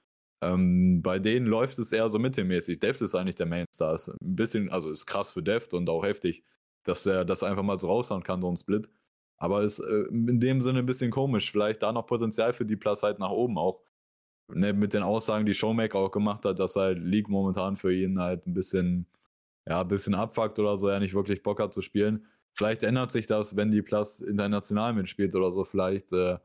Ähm, 0.41 1.01
bei 1.01 1.19
denen 1.19 1.45
läuft 1.45 1.77
es 1.77 1.91
eher 1.91 2.09
so 2.09 2.17
mittelmäßig. 2.17 2.79
Deft 2.79 3.01
ist 3.01 3.13
eigentlich 3.13 3.35
der 3.35 3.45
Mainstar. 3.45 3.93
Ist 3.93 4.09
ein 4.09 4.35
bisschen, 4.35 4.71
also 4.71 4.89
ist 4.89 5.05
krass 5.05 5.31
für 5.31 5.43
Deft 5.43 5.73
und 5.73 5.89
auch 5.89 6.03
heftig, 6.03 6.43
dass 6.83 7.05
er 7.05 7.25
das 7.25 7.43
einfach 7.43 7.63
mal 7.63 7.79
so 7.79 7.87
raushauen 7.87 8.23
kann, 8.23 8.41
so 8.41 8.49
ein 8.49 8.57
Split. 8.57 8.89
Aber 9.41 9.63
ist 9.63 9.79
äh, 9.79 10.03
in 10.11 10.39
dem 10.39 10.61
Sinne 10.61 10.79
ein 10.79 10.85
bisschen 10.85 11.09
komisch. 11.09 11.51
Vielleicht 11.51 11.81
da 11.81 11.91
noch 11.91 12.05
Potenzial 12.05 12.53
für 12.53 12.63
die 12.63 12.75
Plus 12.75 13.01
halt 13.01 13.17
nach 13.17 13.31
oben 13.31 13.57
auch. 13.57 13.81
Ne, 14.47 14.71
mit 14.71 14.93
den 14.93 15.01
Aussagen, 15.01 15.45
die 15.45 15.53
Showmaker 15.55 15.97
auch 15.97 16.11
gemacht 16.11 16.45
hat, 16.45 16.59
dass 16.59 16.75
halt 16.75 16.99
League 16.99 17.29
momentan 17.29 17.75
für 17.75 17.91
ihn 17.91 18.19
halt 18.19 18.45
ein 18.45 18.53
bisschen, 18.53 19.07
ja, 19.65 19.81
ein 19.81 19.87
bisschen 19.87 20.13
abfuckt 20.13 20.59
oder 20.59 20.77
so, 20.77 20.89
er 20.89 20.99
nicht 20.99 21.13
wirklich 21.15 21.41
Bock 21.41 21.59
hat 21.59 21.73
zu 21.73 21.81
spielen. 21.81 22.27
Vielleicht 22.53 22.83
ändert 22.83 23.11
sich 23.11 23.25
das, 23.25 23.55
wenn 23.55 23.71
die 23.71 23.81
Plus 23.81 24.19
international 24.19 24.93
mitspielt 24.93 25.33
oder 25.33 25.51
so. 25.51 25.63
Vielleicht 25.63 26.11
äh, 26.11 26.37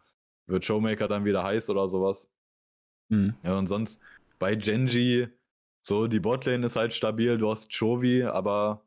wird 0.47 0.65
Showmaker 0.65 1.09
dann 1.09 1.25
wieder 1.27 1.43
heiß 1.43 1.69
oder 1.69 1.89
sowas. 1.89 2.31
Mhm. 3.09 3.35
Ja, 3.43 3.59
und 3.59 3.67
sonst 3.67 4.01
bei 4.39 4.55
Genji, 4.55 5.29
so 5.83 6.07
die 6.07 6.21
Botlane 6.21 6.65
ist 6.65 6.77
halt 6.77 6.95
stabil, 6.95 7.37
du 7.37 7.51
hast 7.51 7.71
Chovy, 7.77 8.23
aber 8.23 8.86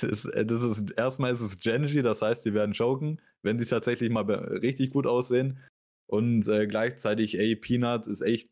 das, 0.00 0.24
äh, 0.26 0.44
das 0.44 0.62
ist 0.62 0.90
erstmal 0.92 1.32
ist 1.32 1.40
es 1.40 1.58
Genji, 1.58 2.02
das 2.02 2.22
heißt, 2.22 2.42
sie 2.42 2.54
werden 2.54 2.74
choken, 2.74 3.20
wenn 3.42 3.58
sie 3.58 3.66
tatsächlich 3.66 4.10
mal 4.10 4.22
richtig 4.22 4.90
gut 4.90 5.06
aussehen. 5.06 5.58
Und 6.06 6.46
äh, 6.48 6.66
gleichzeitig, 6.66 7.38
ey, 7.38 7.56
Peanut 7.56 8.06
ist 8.06 8.20
echt. 8.20 8.50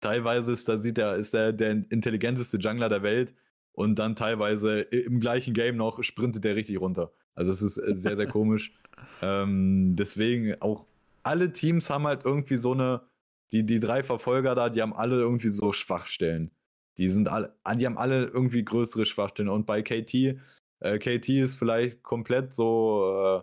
Teilweise 0.00 0.52
ist, 0.52 0.68
da 0.68 0.78
sieht 0.78 0.98
er, 0.98 1.16
ist 1.16 1.34
er 1.34 1.52
der 1.52 1.70
intelligenteste 1.90 2.58
Jungler 2.58 2.88
der 2.88 3.02
Welt 3.02 3.34
und 3.72 3.98
dann 3.98 4.14
teilweise 4.16 4.80
im 4.80 5.20
gleichen 5.20 5.54
Game 5.54 5.76
noch 5.76 6.02
sprintet 6.02 6.44
der 6.44 6.56
richtig 6.56 6.80
runter. 6.80 7.12
Also 7.34 7.52
es 7.52 7.62
ist 7.62 7.78
äh, 7.78 7.94
sehr, 7.96 8.16
sehr 8.16 8.26
komisch. 8.26 8.72
Ähm, 9.20 9.94
deswegen 9.94 10.60
auch 10.62 10.86
alle 11.22 11.52
Teams 11.52 11.90
haben 11.90 12.06
halt 12.06 12.24
irgendwie 12.24 12.56
so 12.56 12.72
eine, 12.72 13.02
die, 13.52 13.64
die 13.64 13.78
drei 13.78 14.02
Verfolger 14.02 14.54
da, 14.54 14.70
die 14.70 14.80
haben 14.80 14.94
alle 14.94 15.16
irgendwie 15.20 15.50
so 15.50 15.72
Schwachstellen. 15.72 16.50
Die 16.98 17.08
sind 17.08 17.28
alle, 17.28 17.54
die 17.76 17.86
haben 17.86 17.98
alle 17.98 18.24
irgendwie 18.26 18.64
größere 18.64 19.06
Schwachstellen. 19.06 19.48
Und 19.48 19.66
bei 19.66 19.82
KT, 19.82 20.38
äh, 20.80 20.98
KT 20.98 21.28
ist 21.28 21.56
vielleicht 21.56 22.02
komplett 22.02 22.54
so 22.54 23.42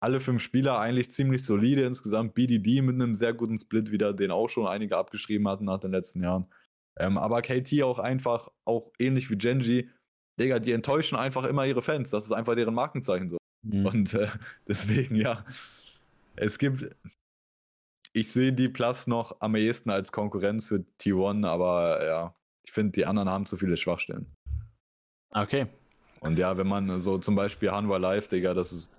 alle 0.00 0.20
fünf 0.20 0.42
Spieler 0.42 0.78
eigentlich 0.78 1.10
ziemlich 1.10 1.44
solide 1.44 1.82
insgesamt. 1.82 2.34
BDD 2.34 2.82
mit 2.82 2.94
einem 2.94 3.16
sehr 3.16 3.32
guten 3.32 3.58
Split 3.58 3.90
wieder, 3.90 4.12
den 4.12 4.30
auch 4.30 4.48
schon 4.48 4.66
einige 4.66 4.96
abgeschrieben 4.96 5.48
hatten 5.48 5.64
nach 5.64 5.80
den 5.80 5.92
letzten 5.92 6.22
Jahren. 6.22 6.46
Ähm, 6.98 7.18
aber 7.18 7.42
KT 7.42 7.82
auch 7.82 7.98
einfach, 7.98 8.48
auch 8.64 8.92
ähnlich 8.98 9.30
wie 9.30 9.36
Genji, 9.36 9.90
Digga, 10.38 10.58
die 10.58 10.72
enttäuschen 10.72 11.16
einfach 11.16 11.44
immer 11.44 11.66
ihre 11.66 11.82
Fans. 11.82 12.10
Das 12.10 12.24
ist 12.24 12.32
einfach 12.32 12.54
deren 12.54 12.74
Markenzeichen 12.74 13.30
so. 13.30 13.38
Mhm. 13.62 13.86
Und 13.86 14.14
äh, 14.14 14.28
deswegen, 14.68 15.16
ja, 15.16 15.44
es 16.36 16.58
gibt, 16.58 16.94
ich 18.12 18.32
sehe 18.32 18.52
die 18.52 18.68
Plus 18.68 19.06
noch 19.06 19.40
am 19.40 19.56
ehesten 19.56 19.90
als 19.90 20.12
Konkurrenz 20.12 20.66
für 20.66 20.84
T1, 21.00 21.46
aber 21.46 22.04
ja, 22.06 22.34
ich 22.66 22.72
finde, 22.72 22.92
die 22.92 23.06
anderen 23.06 23.28
haben 23.30 23.46
zu 23.46 23.56
viele 23.56 23.76
Schwachstellen. 23.76 24.26
Okay. 25.30 25.66
Und 26.20 26.38
ja, 26.38 26.56
wenn 26.56 26.66
man 26.66 27.00
so 27.00 27.18
zum 27.18 27.36
Beispiel 27.36 27.70
Hanwha 27.70 27.96
Live, 27.98 28.28
Digga, 28.28 28.54
das 28.54 28.72
ist 28.72 28.92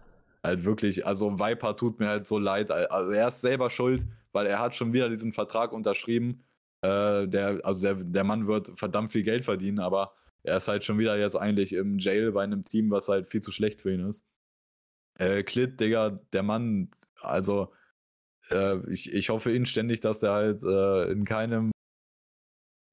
halt 0.44 0.64
wirklich, 0.64 1.06
also 1.06 1.39
Viper 1.39 1.76
tut 1.76 1.99
mir 1.99 2.07
halt 2.07 2.27
so 2.27 2.38
leid. 2.39 2.72
Also 2.72 3.11
er 3.11 3.27
ist 3.27 3.41
selber 3.41 3.69
schuld, 3.69 4.06
weil 4.31 4.48
er 4.48 4.60
hat 4.60 4.76
schon 4.76 4.94
wieder 4.94 5.10
diesen 5.10 5.34
Vertrag 5.34 5.73
unterschrieben. 5.73 6.44
Äh, 6.81 7.27
der, 7.27 7.60
also 7.64 7.81
der, 7.81 7.95
der 7.95 8.23
Mann 8.23 8.48
wird 8.48 8.72
verdammt 8.80 9.11
viel 9.11 9.23
Geld 9.23 9.45
verdienen, 9.45 9.80
aber 9.80 10.14
er 10.44 10.57
ist 10.57 10.68
halt 10.68 10.85
schon 10.85 10.99
wieder 10.99 11.18
jetzt 11.18 11.35
eigentlich 11.35 11.73
im 11.73 11.98
Jail 11.99 12.31
bei 12.31 12.44
einem 12.44 12.64
Team, 12.64 12.89
was 12.91 13.10
halt 13.10 13.27
viel 13.27 13.41
zu 13.41 13.52
schlecht 13.52 13.81
für 13.81 13.91
ihn 13.91 14.07
ist. 14.07 14.26
Äh, 15.19 15.44
Klit, 15.44 15.80
Digga, 15.80 16.22
der 16.31 16.44
Mann, 16.44 16.91
also 17.19 17.73
äh, 18.52 18.77
ich, 18.91 19.11
ich 19.11 19.30
hoffe 19.30 19.52
inständig, 19.52 19.99
dass 19.99 20.23
er 20.23 20.34
halt 20.34 20.64
äh, 20.64 21.11
in 21.11 21.26
keinem 21.26 21.72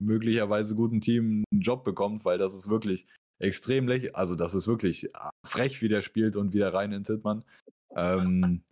möglicherweise 0.01 0.75
guten 0.75 1.01
Team 1.01 1.45
einen 1.51 1.61
Job 1.61 1.85
bekommt, 1.85 2.25
weil 2.25 2.39
das 2.39 2.55
ist 2.55 2.69
wirklich 2.69 3.07
extrem 3.39 3.89
lächerlich. 3.89 4.17
Also, 4.17 4.35
das 4.35 4.55
ist 4.55 4.67
wirklich 4.67 5.09
frech, 5.47 5.83
wie 5.83 5.89
der 5.89 6.03
spielt 6.03 6.37
und 6.37 6.53
wie 6.53 6.59
der 6.59 6.75
rein 6.75 6.93
in 6.93 7.05
Tittmann. 7.05 7.45
Ähm, 7.95 8.63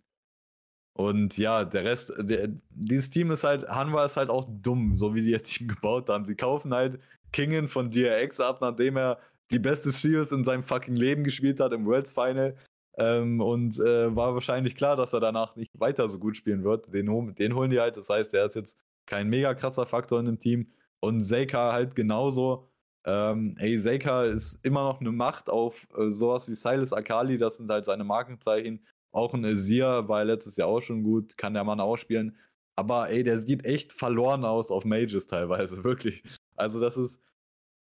und 0.97 1.37
ja, 1.37 1.65
der 1.65 1.83
Rest, 1.83 2.13
der, 2.17 2.49
dieses 2.69 3.09
Team 3.09 3.31
ist 3.31 3.43
halt, 3.43 3.67
Hanwha 3.67 4.05
ist 4.05 4.17
halt 4.17 4.29
auch 4.29 4.45
dumm, 4.61 4.95
so 4.95 5.15
wie 5.15 5.21
die 5.21 5.31
ihr 5.31 5.43
Team 5.43 5.67
gebaut 5.69 6.09
haben. 6.09 6.25
Sie 6.25 6.35
kaufen 6.35 6.73
halt 6.73 6.99
Kingen 7.31 7.67
von 7.67 7.89
DRX 7.89 8.39
ab, 8.39 8.59
nachdem 8.61 8.97
er 8.97 9.19
die 9.51 9.59
beste 9.59 9.91
Series 9.91 10.31
in 10.31 10.43
seinem 10.43 10.63
fucking 10.63 10.95
Leben 10.95 11.23
gespielt 11.23 11.59
hat 11.59 11.73
im 11.73 11.85
Worlds 11.85 12.13
Final. 12.13 12.55
Ähm, 12.95 13.41
und 13.41 13.79
äh, 13.79 14.15
war 14.15 14.35
wahrscheinlich 14.35 14.75
klar, 14.75 14.95
dass 14.95 15.13
er 15.13 15.19
danach 15.19 15.55
nicht 15.55 15.71
weiter 15.79 16.09
so 16.09 16.19
gut 16.19 16.37
spielen 16.37 16.63
wird. 16.63 16.93
Den, 16.93 17.33
den 17.35 17.55
holen 17.55 17.71
die 17.71 17.79
halt. 17.79 17.97
Das 17.97 18.09
heißt, 18.09 18.33
er 18.33 18.45
ist 18.45 18.55
jetzt 18.55 18.77
kein 19.05 19.29
mega 19.29 19.53
krasser 19.55 19.85
Faktor 19.85 20.19
in 20.19 20.27
dem 20.27 20.39
Team. 20.39 20.67
Und 21.03 21.23
Seika 21.23 21.73
halt 21.73 21.97
genauso. 21.97 22.69
Ähm, 23.05 23.57
ey, 23.59 23.77
Seika 23.77 24.23
ist 24.23 24.65
immer 24.65 24.83
noch 24.83 25.01
eine 25.01 25.11
Macht 25.11 25.49
auf 25.49 25.85
äh, 25.97 26.09
sowas 26.09 26.47
wie 26.47 26.55
Silas 26.55 26.93
Akali, 26.93 27.37
das 27.37 27.57
sind 27.57 27.69
halt 27.69 27.83
seine 27.83 28.05
Markenzeichen. 28.05 28.87
Auch 29.11 29.33
ein 29.33 29.43
Azir 29.43 30.07
war 30.07 30.23
letztes 30.23 30.55
Jahr 30.55 30.69
auch 30.69 30.79
schon 30.79 31.03
gut, 31.03 31.37
kann 31.37 31.55
der 31.55 31.65
Mann 31.65 31.81
auch 31.81 31.97
spielen. 31.97 32.37
Aber 32.77 33.09
ey, 33.09 33.21
der 33.25 33.39
sieht 33.39 33.65
echt 33.65 33.91
verloren 33.91 34.45
aus 34.45 34.71
auf 34.71 34.85
Mages 34.85 35.27
teilweise, 35.27 35.83
wirklich. 35.83 36.23
Also 36.55 36.79
das 36.79 36.95
ist, 36.95 37.21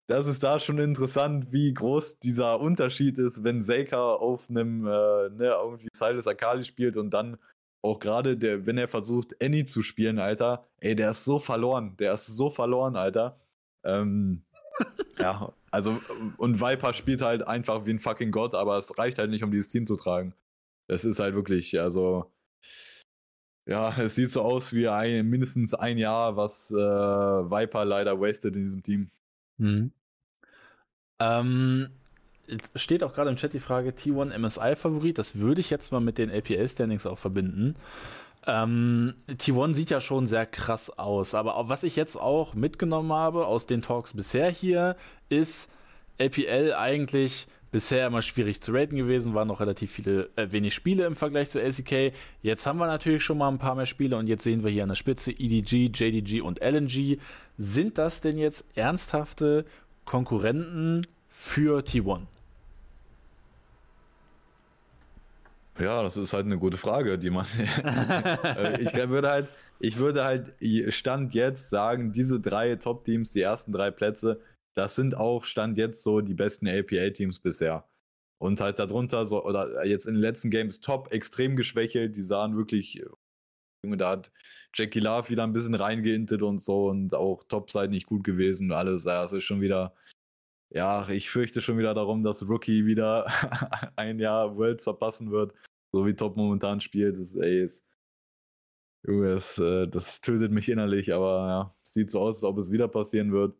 das 0.08 0.28
ist 0.28 0.44
da 0.44 0.60
schon 0.60 0.78
interessant, 0.78 1.54
wie 1.54 1.74
groß 1.74 2.20
dieser 2.20 2.60
Unterschied 2.60 3.18
ist, 3.20 3.42
wenn 3.42 3.62
Seika 3.62 4.16
auf 4.16 4.50
einem, 4.50 4.86
äh, 4.86 5.30
ne, 5.30 5.56
irgendwie 5.64 5.88
Silas 5.96 6.28
Akali 6.28 6.66
spielt 6.66 6.98
und 6.98 7.12
dann 7.12 7.38
auch 7.82 8.00
gerade, 8.00 8.38
der, 8.38 8.66
wenn 8.66 8.78
er 8.78 8.88
versucht, 8.88 9.42
Annie 9.42 9.66
zu 9.66 9.84
spielen, 9.84 10.20
Alter, 10.20 10.68
ey, 10.80 10.96
der 10.96 11.12
ist 11.12 11.26
so 11.26 11.40
verloren. 11.40 11.96
Der 11.98 12.14
ist 12.14 12.28
so 12.28 12.50
verloren, 12.50 12.96
Alter. 12.96 13.40
Ähm, 13.84 14.44
ja, 15.20 15.54
also, 15.72 16.00
und 16.38 16.62
Viper 16.62 16.94
spielt 16.94 17.22
halt 17.22 17.48
einfach 17.48 17.86
wie 17.86 17.92
ein 17.92 18.00
fucking 18.00 18.32
Gott, 18.32 18.56
aber 18.56 18.78
es 18.78 18.98
reicht 18.98 19.18
halt 19.18 19.30
nicht, 19.30 19.44
um 19.44 19.52
dieses 19.52 19.70
Team 19.70 19.86
zu 19.88 19.96
tragen. 19.96 20.34
Es 20.88 21.06
ist 21.06 21.20
halt 21.20 21.36
wirklich, 21.36 21.80
also, 21.80 22.32
ja, 23.66 23.98
es 24.00 24.16
sieht 24.16 24.32
so 24.32 24.42
aus 24.42 24.74
wie 24.74 24.88
ein, 24.88 25.28
mindestens 25.28 25.74
ein 25.74 25.98
Jahr, 25.98 26.38
was 26.38 26.72
äh, 26.72 26.76
Viper 26.76 27.86
leider 27.86 28.20
wasted 28.20 28.56
in 28.56 28.64
diesem 28.64 28.84
Team. 28.84 29.12
Mhm. 29.58 29.92
Ähm, 31.20 31.90
steht 32.76 33.04
auch 33.04 33.14
gerade 33.14 33.30
im 33.30 33.36
Chat 33.36 33.54
die 33.54 33.60
Frage 33.60 33.92
T1 33.92 34.38
MSI-Favorit. 34.38 35.18
Das 35.18 35.38
würde 35.38 35.62
ich 35.62 35.70
jetzt 35.70 35.92
mal 35.92 36.00
mit 36.00 36.18
den 36.18 36.32
APL-Standings 36.32 37.06
auch 37.06 37.18
verbinden. 37.18 37.76
Ähm, 38.46 39.14
T1 39.30 39.74
sieht 39.74 39.90
ja 39.90 40.00
schon 40.00 40.26
sehr 40.26 40.46
krass 40.46 40.98
aus, 40.98 41.34
aber 41.36 41.68
was 41.68 41.84
ich 41.84 41.98
jetzt 41.98 42.16
auch 42.16 42.54
mitgenommen 42.54 43.12
habe 43.12 43.46
aus 43.46 43.66
den 43.66 43.82
Talks 43.82 44.14
bisher 44.14 44.50
hier, 44.50 44.96
ist 45.28 45.72
APL 46.18 46.74
eigentlich 46.74 47.48
bisher 47.72 48.08
immer 48.08 48.22
schwierig 48.22 48.62
zu 48.62 48.72
raten 48.72 48.96
gewesen, 48.96 49.34
waren 49.34 49.50
noch 49.50 49.60
relativ 49.60 49.92
viele, 49.92 50.30
äh, 50.38 50.52
wenig 50.52 50.74
Spiele 50.74 51.06
im 51.06 51.16
Vergleich 51.16 51.50
zu 51.50 51.62
LCK. 51.62 52.14
Jetzt 52.42 52.66
haben 52.66 52.80
wir 52.80 52.88
natürlich 52.88 53.22
schon 53.22 53.38
mal 53.38 53.50
ein 53.50 53.60
paar 53.60 53.76
mehr 53.76 53.86
Spiele 53.86 54.16
und 54.16 54.28
jetzt 54.28 54.44
sehen 54.44 54.64
wir 54.64 54.72
hier 54.72 54.84
an 54.84 54.90
der 54.90 54.96
Spitze 54.96 55.32
EDG, 55.32 55.92
JDG 55.94 56.40
und 56.40 56.62
LNG. 56.62 57.20
Sind 57.58 57.98
das 57.98 58.22
denn 58.22 58.38
jetzt 58.38 58.66
ernsthafte 58.76 59.66
Konkurrenten 60.06 61.06
für 61.28 61.82
T1? 61.82 62.22
Ja, 65.80 66.02
das 66.02 66.18
ist 66.18 66.34
halt 66.34 66.46
eine 66.46 66.58
gute 66.58 66.78
Frage, 66.78 67.18
die 67.18 67.30
man. 67.30 67.46
Äh, 68.58 68.82
ich 68.82 68.94
würde 68.94 69.30
halt, 69.30 69.52
ich 69.80 69.98
würde 69.98 70.24
halt 70.24 70.56
Stand 70.94 71.34
jetzt 71.34 71.70
sagen, 71.70 72.12
diese 72.12 72.40
drei 72.40 72.76
Top-Teams, 72.76 73.32
die 73.32 73.42
ersten 73.42 73.72
drei 73.72 73.92
Plätze, 73.92 74.42
das 74.76 74.96
sind 74.96 75.16
auch 75.16 75.44
Stand 75.44 75.78
jetzt 75.78 76.04
so 76.04 76.22
die 76.22 76.34
besten 76.34 76.68
APA-Teams 76.68 77.40
bisher. 77.40 77.88
Und 78.40 78.62
halt 78.62 78.80
darunter 78.80 79.26
so, 79.26 79.44
oder 79.44 79.86
jetzt 79.86 80.08
in 80.08 80.14
den 80.14 80.22
letzten 80.22 80.52
Games 80.52 80.80
top 80.80 81.12
extrem 81.12 81.56
geschwächelt, 81.56 82.16
die 82.16 82.24
sahen 82.24 82.56
wirklich 82.56 83.02
Da 83.84 84.12
hat 84.12 84.32
Jackie 84.74 85.00
Love 85.00 85.30
wieder 85.30 85.44
ein 85.44 85.54
bisschen 85.54 85.76
reingeintet 85.76 86.42
und 86.44 86.62
so 86.62 86.90
und 86.90 87.14
auch 87.14 87.44
Topside 87.44 87.90
nicht 87.90 88.06
gut 88.06 88.24
gewesen. 88.24 88.72
Alles, 88.72 89.06
ja, 89.06 89.24
es 89.24 89.32
ist 89.32 89.44
schon 89.44 89.62
wieder, 89.62 89.96
ja, 90.70 91.08
ich 91.10 91.30
fürchte 91.30 91.62
schon 91.62 91.78
wieder 91.78 91.94
darum, 91.94 92.24
dass 92.24 92.48
Rookie 92.48 92.86
wieder 92.86 93.26
ein 93.96 94.20
Jahr 94.20 94.58
Worlds 94.58 94.84
verpassen 94.84 95.32
wird, 95.32 95.54
so 95.92 96.06
wie 96.06 96.16
Top 96.16 96.36
momentan 96.38 96.82
spielt. 96.82 97.18
Das, 97.18 97.36
ey, 97.36 97.64
ist, 97.64 97.86
das, 99.04 99.58
äh, 99.58 99.88
das 99.88 100.22
tötet 100.22 100.52
mich 100.52 100.70
innerlich, 100.70 101.14
aber 101.14 101.48
ja, 101.48 101.76
sieht 101.84 102.12
so 102.12 102.20
aus, 102.20 102.36
als 102.38 102.44
ob 102.44 102.58
es 102.58 102.72
wieder 102.72 102.88
passieren 102.88 103.32
wird. 103.32 103.58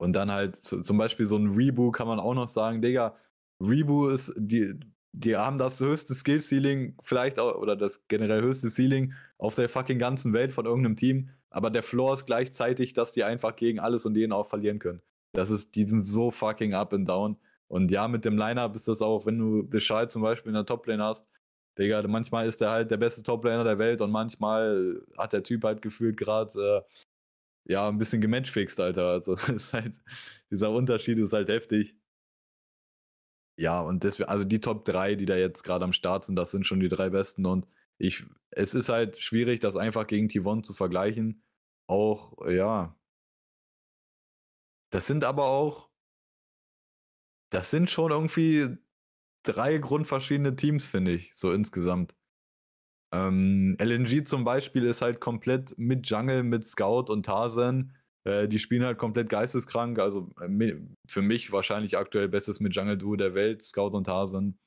Und 0.00 0.12
dann 0.12 0.30
halt 0.30 0.56
zum 0.56 0.98
Beispiel 0.98 1.26
so 1.26 1.36
ein 1.36 1.48
Rebu 1.48 1.90
kann 1.90 2.08
man 2.08 2.20
auch 2.20 2.34
noch 2.34 2.48
sagen, 2.48 2.82
Digga, 2.82 3.16
Rebu 3.60 4.08
ist, 4.08 4.32
die, 4.36 4.74
die 5.12 5.36
haben 5.36 5.58
das 5.58 5.80
höchste 5.80 6.14
Skill-Ceiling, 6.14 6.96
vielleicht 7.02 7.38
auch, 7.40 7.56
oder 7.56 7.76
das 7.76 8.06
generell 8.08 8.42
höchste 8.42 8.70
Ceiling 8.70 9.14
auf 9.38 9.56
der 9.56 9.68
fucking 9.68 9.98
ganzen 9.98 10.32
Welt 10.32 10.52
von 10.52 10.66
irgendeinem 10.66 10.96
Team, 10.96 11.30
aber 11.50 11.70
der 11.70 11.82
Floor 11.82 12.14
ist 12.14 12.26
gleichzeitig, 12.26 12.92
dass 12.92 13.12
die 13.12 13.24
einfach 13.24 13.56
gegen 13.56 13.80
alles 13.80 14.06
und 14.06 14.16
jeden 14.16 14.32
auch 14.32 14.46
verlieren 14.46 14.78
können. 14.78 15.02
Das 15.32 15.50
ist, 15.50 15.74
die 15.74 15.84
sind 15.84 16.04
so 16.04 16.30
fucking 16.30 16.74
up 16.74 16.92
and 16.92 17.08
down. 17.08 17.36
Und 17.68 17.90
ja, 17.90 18.08
mit 18.08 18.24
dem 18.24 18.36
Lineup 18.38 18.74
ist 18.74 18.88
das 18.88 19.02
auch, 19.02 19.26
wenn 19.26 19.38
du 19.38 19.68
The 19.70 19.80
Shy 19.80 20.08
zum 20.08 20.22
Beispiel 20.22 20.50
in 20.50 20.54
der 20.54 20.66
Toplane 20.66 21.02
hast, 21.04 21.26
Digga, 21.78 22.02
manchmal 22.08 22.48
ist 22.48 22.60
der 22.60 22.70
halt 22.70 22.90
der 22.90 22.96
beste 22.96 23.22
Toplaner 23.22 23.62
der 23.64 23.78
Welt 23.78 24.00
und 24.00 24.10
manchmal 24.10 25.00
hat 25.16 25.32
der 25.32 25.44
Typ 25.44 25.64
halt 25.64 25.80
gefühlt 25.82 26.16
gerade 26.16 26.84
äh, 27.66 27.72
ja 27.72 27.88
ein 27.88 27.98
bisschen 27.98 28.20
gematchfixt, 28.20 28.80
Alter. 28.80 29.06
Also 29.08 29.36
halt, 29.72 30.00
dieser 30.50 30.70
Unterschied 30.70 31.18
ist 31.18 31.32
halt 31.32 31.48
heftig. 31.48 31.94
Ja, 33.58 33.80
und 33.80 34.04
deswegen, 34.04 34.28
also 34.28 34.44
die 34.44 34.60
Top 34.60 34.84
3, 34.84 35.16
die 35.16 35.26
da 35.26 35.36
jetzt 35.36 35.64
gerade 35.64 35.84
am 35.84 35.92
Start 35.92 36.24
sind, 36.24 36.36
das 36.36 36.50
sind 36.52 36.64
schon 36.66 36.78
die 36.80 36.88
drei 36.88 37.10
besten 37.10 37.44
und 37.44 37.66
ich, 37.98 38.24
es 38.50 38.74
ist 38.74 38.88
halt 38.88 39.18
schwierig, 39.18 39.58
das 39.60 39.76
einfach 39.76 40.06
gegen 40.06 40.28
Tivon 40.28 40.62
zu 40.62 40.74
vergleichen. 40.74 41.42
Auch, 41.88 42.46
ja. 42.48 42.96
Das 44.90 45.06
sind 45.06 45.24
aber 45.24 45.46
auch, 45.46 45.90
das 47.50 47.70
sind 47.70 47.90
schon 47.90 48.10
irgendwie 48.10 48.76
drei 49.42 49.78
grundverschiedene 49.78 50.56
Teams, 50.56 50.86
finde 50.86 51.12
ich, 51.12 51.34
so 51.34 51.52
insgesamt. 51.52 52.14
Ähm, 53.12 53.76
LNG 53.80 54.24
zum 54.24 54.44
Beispiel 54.44 54.84
ist 54.84 55.00
halt 55.00 55.20
komplett 55.20 55.76
mit 55.78 56.08
Jungle, 56.08 56.42
mit 56.42 56.66
Scout 56.66 57.10
und 57.10 57.24
Tarzan. 57.24 57.94
Äh, 58.24 58.48
die 58.48 58.58
spielen 58.58 58.84
halt 58.84 58.98
komplett 58.98 59.30
geisteskrank. 59.30 59.98
Also 59.98 60.30
äh, 60.40 60.74
für 61.06 61.22
mich 61.22 61.50
wahrscheinlich 61.52 61.96
aktuell 61.96 62.28
bestes 62.28 62.60
mit 62.60 62.74
Jungle 62.76 62.98
Duo 62.98 63.16
der 63.16 63.34
Welt, 63.34 63.62
Scout 63.62 63.96
und 63.96 64.04
Tarzan. 64.04 64.58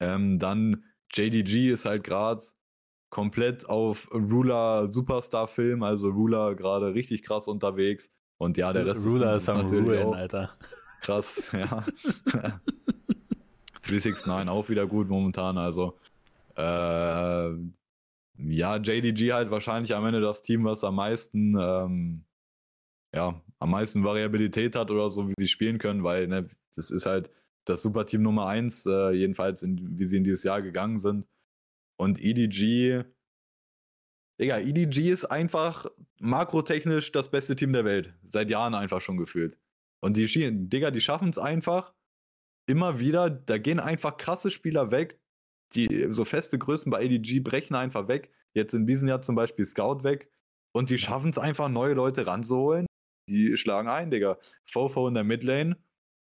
Ähm, 0.00 0.38
dann 0.38 0.84
JDG 1.12 1.70
ist 1.70 1.84
halt 1.84 2.04
gerade 2.04 2.42
komplett 3.10 3.68
auf 3.68 4.08
Ruler 4.12 4.88
Superstar 4.88 5.46
Film, 5.46 5.82
also 5.82 6.08
Ruler 6.10 6.54
gerade 6.56 6.94
richtig 6.94 7.22
krass 7.22 7.46
unterwegs. 7.48 8.10
Und 8.38 8.56
ja, 8.56 8.72
der 8.72 8.86
Rest 8.86 9.06
Ruler 9.06 9.36
ist, 9.36 9.46
natürlich 9.46 9.88
Ruin, 9.88 10.06
auch 10.06 10.16
Alter. 10.16 10.50
Krass, 11.00 11.50
ja. 11.52 11.84
369 13.86 14.48
auch 14.48 14.68
wieder 14.68 14.86
gut 14.86 15.08
momentan. 15.08 15.58
Also, 15.58 15.98
äh, 16.56 17.50
ja, 18.36 18.76
JDG 18.76 19.32
halt 19.32 19.50
wahrscheinlich 19.50 19.94
am 19.94 20.06
Ende 20.06 20.20
das 20.20 20.42
Team, 20.42 20.64
was 20.64 20.84
am 20.84 20.96
meisten, 20.96 21.56
ähm, 21.58 22.24
ja, 23.14 23.40
am 23.58 23.70
meisten 23.70 24.02
Variabilität 24.04 24.74
hat 24.74 24.90
oder 24.90 25.10
so, 25.10 25.28
wie 25.28 25.34
sie 25.38 25.48
spielen 25.48 25.78
können, 25.78 26.02
weil 26.02 26.26
ne, 26.26 26.48
das 26.74 26.90
ist 26.90 27.06
halt 27.06 27.30
das 27.64 27.82
Superteam 27.82 28.22
Nummer 28.22 28.46
1, 28.46 28.86
äh, 28.86 29.10
jedenfalls 29.12 29.62
in, 29.62 29.98
wie 29.98 30.06
sie 30.06 30.16
in 30.18 30.24
dieses 30.24 30.42
Jahr 30.42 30.62
gegangen 30.62 30.98
sind. 30.98 31.26
Und 31.96 32.20
EDG, 32.20 33.04
Digga, 34.40 34.58
EDG 34.58 35.10
ist 35.10 35.24
einfach 35.26 35.86
makrotechnisch 36.18 37.12
das 37.12 37.30
beste 37.30 37.54
Team 37.54 37.72
der 37.72 37.84
Welt. 37.84 38.14
Seit 38.24 38.50
Jahren 38.50 38.74
einfach 38.74 39.00
schon 39.00 39.16
gefühlt. 39.16 39.58
Und 40.00 40.16
die, 40.16 40.26
Digga, 40.68 40.90
die 40.90 41.00
schaffen 41.00 41.28
es 41.28 41.38
einfach, 41.38 41.94
immer 42.66 43.00
wieder, 43.00 43.30
da 43.30 43.58
gehen 43.58 43.80
einfach 43.80 44.16
krasse 44.16 44.50
Spieler 44.50 44.90
weg. 44.90 45.20
Die 45.74 46.06
so 46.10 46.24
feste 46.24 46.58
Größen 46.58 46.90
bei 46.90 47.04
ADG 47.04 47.40
brechen 47.40 47.74
einfach 47.74 48.08
weg. 48.08 48.30
Jetzt 48.54 48.74
in 48.74 48.86
diesem 48.86 49.08
Jahr 49.08 49.22
zum 49.22 49.34
Beispiel 49.34 49.64
Scout 49.64 50.04
weg. 50.04 50.30
Und 50.72 50.90
die 50.90 50.98
schaffen 50.98 51.30
es 51.30 51.38
einfach, 51.38 51.68
neue 51.68 51.94
Leute 51.94 52.26
ranzuholen. 52.26 52.86
Die 53.28 53.56
schlagen 53.56 53.88
ein, 53.88 54.10
Digga. 54.10 54.38
Fofo 54.64 55.08
in 55.08 55.14
der 55.14 55.24
Midlane, 55.24 55.76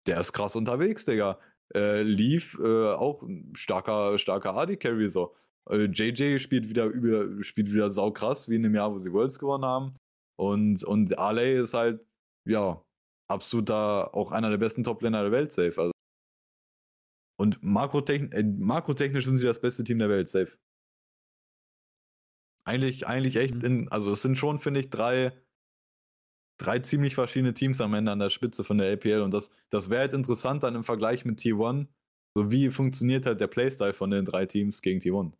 der 0.08 0.20
ist 0.22 0.34
krass 0.34 0.56
unterwegs, 0.56 1.06
Digga. 1.06 1.40
Äh, 1.74 2.04
Leaf, 2.04 2.58
äh, 2.60 2.94
auch 2.94 3.24
starker, 3.54 4.18
starker 4.18 4.56
AD-Carry 4.56 5.10
so. 5.10 5.36
Äh, 5.70 5.86
JJ 5.86 6.40
spielt 6.40 6.70
wieder, 6.70 6.86
über, 6.86 7.44
spielt 7.44 7.72
wieder 7.72 7.90
saukrass, 7.90 8.50
wie 8.50 8.56
in 8.56 8.64
dem 8.64 8.76
Jahr, 8.76 8.94
wo 8.94 9.00
sie 9.00 9.12
Worlds 9.12 9.40
gewonnen 9.40 9.66
haben. 9.66 9.96
Und, 10.38 10.84
und 10.84 11.18
Ale 11.18 11.62
ist 11.62 11.74
halt, 11.74 12.06
ja, 12.48 12.84
absoluter, 13.30 14.14
auch 14.16 14.32
einer 14.32 14.50
der 14.50 14.58
besten 14.58 14.84
Top-Länder 14.84 15.24
der 15.24 15.32
Welt, 15.32 15.52
safe. 15.52 15.80
Also 15.80 15.94
und 17.40 17.64
makrotechn 17.64 18.32
äh, 18.32 18.44
makrotechnisch 18.44 19.26
sind 19.26 19.38
sie 19.38 19.46
das 19.46 19.60
beste 19.60 19.84
Team 19.84 20.00
der 20.00 20.10
Welt, 20.10 20.30
safe. 20.30 20.58
Eigentlich, 22.66 23.08
eigentlich 23.08 23.36
echt, 23.36 23.56
mhm. 23.56 23.66
in, 23.66 23.90
also 23.90 24.14
es 24.14 24.22
sind 24.22 24.38
schon, 24.38 24.60
finde 24.60 24.80
ich, 24.82 24.90
drei, 24.90 25.34
drei 26.58 26.80
ziemlich 26.80 27.16
verschiedene 27.16 27.54
Teams 27.54 27.82
am 27.82 27.94
Ende 27.94 28.12
an 28.12 28.20
der 28.20 28.30
Spitze 28.30 28.64
von 28.64 28.78
der 28.78 28.94
APL 28.94 29.22
und 29.22 29.32
das, 29.34 29.50
das 29.70 29.90
wäre 29.90 30.02
halt 30.02 30.14
interessant 30.14 30.64
dann 30.64 30.76
im 30.76 30.84
Vergleich 30.84 31.26
mit 31.26 31.40
T1. 31.40 31.88
So 32.36 32.52
wie 32.52 32.70
funktioniert 32.72 33.26
halt 33.26 33.42
der 33.42 33.48
Playstyle 33.48 33.94
von 33.94 34.10
den 34.10 34.26
drei 34.26 34.46
Teams 34.46 34.82
gegen 34.82 35.02
T1? 35.02 35.34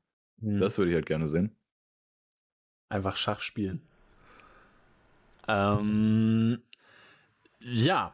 Mhm. 0.44 0.60
Das 0.60 0.78
würde 0.78 0.92
ich 0.92 0.96
halt 0.96 1.06
gerne 1.06 1.30
sehen. 1.30 1.56
Einfach 2.90 3.16
Schach 3.16 3.40
spielen. 3.40 3.82
Ähm, 5.48 6.62
ja, 7.60 8.14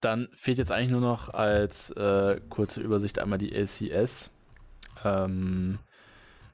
dann 0.00 0.28
fehlt 0.34 0.58
jetzt 0.58 0.72
eigentlich 0.72 0.90
nur 0.90 1.00
noch 1.00 1.28
als 1.34 1.90
äh, 1.90 2.40
kurze 2.48 2.80
Übersicht 2.80 3.18
einmal 3.18 3.38
die 3.38 3.52
LCS. 3.52 4.30
Ähm, 5.04 5.78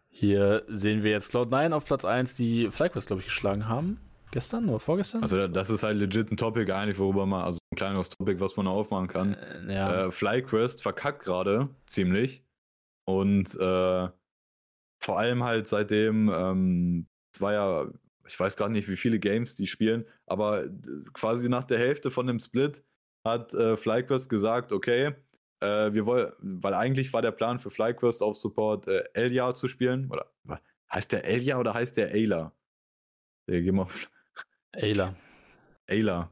hier 0.09 0.65
sehen 0.69 1.03
wir 1.03 1.11
jetzt 1.11 1.33
Cloud9 1.33 1.73
auf 1.73 1.85
Platz 1.85 2.05
1, 2.05 2.37
die 2.37 2.71
FlyQuest, 2.71 3.09
glaube 3.09 3.21
ich, 3.21 3.27
geschlagen 3.27 3.69
haben. 3.69 4.01
Gestern 4.31 4.69
oder 4.69 4.81
vorgestern? 4.81 5.23
Also 5.23 5.47
das 5.47 5.71
ist 5.71 5.83
halt 5.83 5.97
legit 5.97 6.33
ein 6.33 6.37
Topic 6.37 6.73
eigentlich, 6.73 6.99
worüber 6.99 7.25
man, 7.25 7.43
also 7.43 7.59
ein 7.73 7.77
kleines 7.77 8.09
Topic, 8.09 8.41
was 8.41 8.57
man 8.57 8.67
aufmachen 8.67 9.07
kann. 9.09 9.35
Äh, 9.35 9.75
ja. 9.75 10.07
äh, 10.07 10.11
FlyQuest 10.11 10.83
verkackt 10.83 11.23
gerade 11.23 11.69
ziemlich. 11.87 12.43
Und 13.05 13.55
äh, 13.55 14.09
vor 15.05 15.19
allem 15.19 15.45
halt 15.45 15.67
seitdem, 15.67 16.31
ähm, 16.35 17.07
es 17.33 17.41
war 17.41 17.53
ja, 17.53 17.93
ich 18.27 18.41
weiß 18.41 18.57
gar 18.57 18.71
nicht, 18.71 18.89
wie 18.89 18.97
viele 18.97 19.19
Games 19.19 19.55
die 19.55 19.67
spielen, 19.67 20.07
aber 20.27 20.65
quasi 21.13 21.51
nach 21.51 21.65
der 21.65 21.79
Hälfte 21.79 22.11
von 22.11 22.27
dem 22.27 22.39
Split 22.39 22.83
hat 23.23 23.53
äh, 23.53 23.77
FlyQuest 23.77 24.31
gesagt, 24.31 24.73
okay, 24.73 25.15
äh, 25.61 25.93
wir 25.93 26.07
wollen, 26.07 26.33
weil 26.41 26.73
eigentlich 26.73 27.13
war 27.13 27.21
der 27.21 27.33
Plan 27.33 27.59
für 27.59 27.69
FlyQuest 27.69 28.23
auf 28.23 28.37
Support 28.37 28.89
äh, 28.89 29.05
Elia 29.13 29.53
zu 29.53 29.69
spielen. 29.69 30.11
Oder 30.11 30.33
heißt 30.91 31.13
der 31.13 31.25
Elia 31.25 31.59
oder 31.59 31.75
heißt 31.75 31.99
der 31.99 32.09
Ayla? 32.13 32.53
Der 33.47 33.61
gehen 33.61 33.75
wir 33.77 33.83
auf. 33.83 34.11
Ayla. 34.73 35.15
Ayla. 35.87 36.31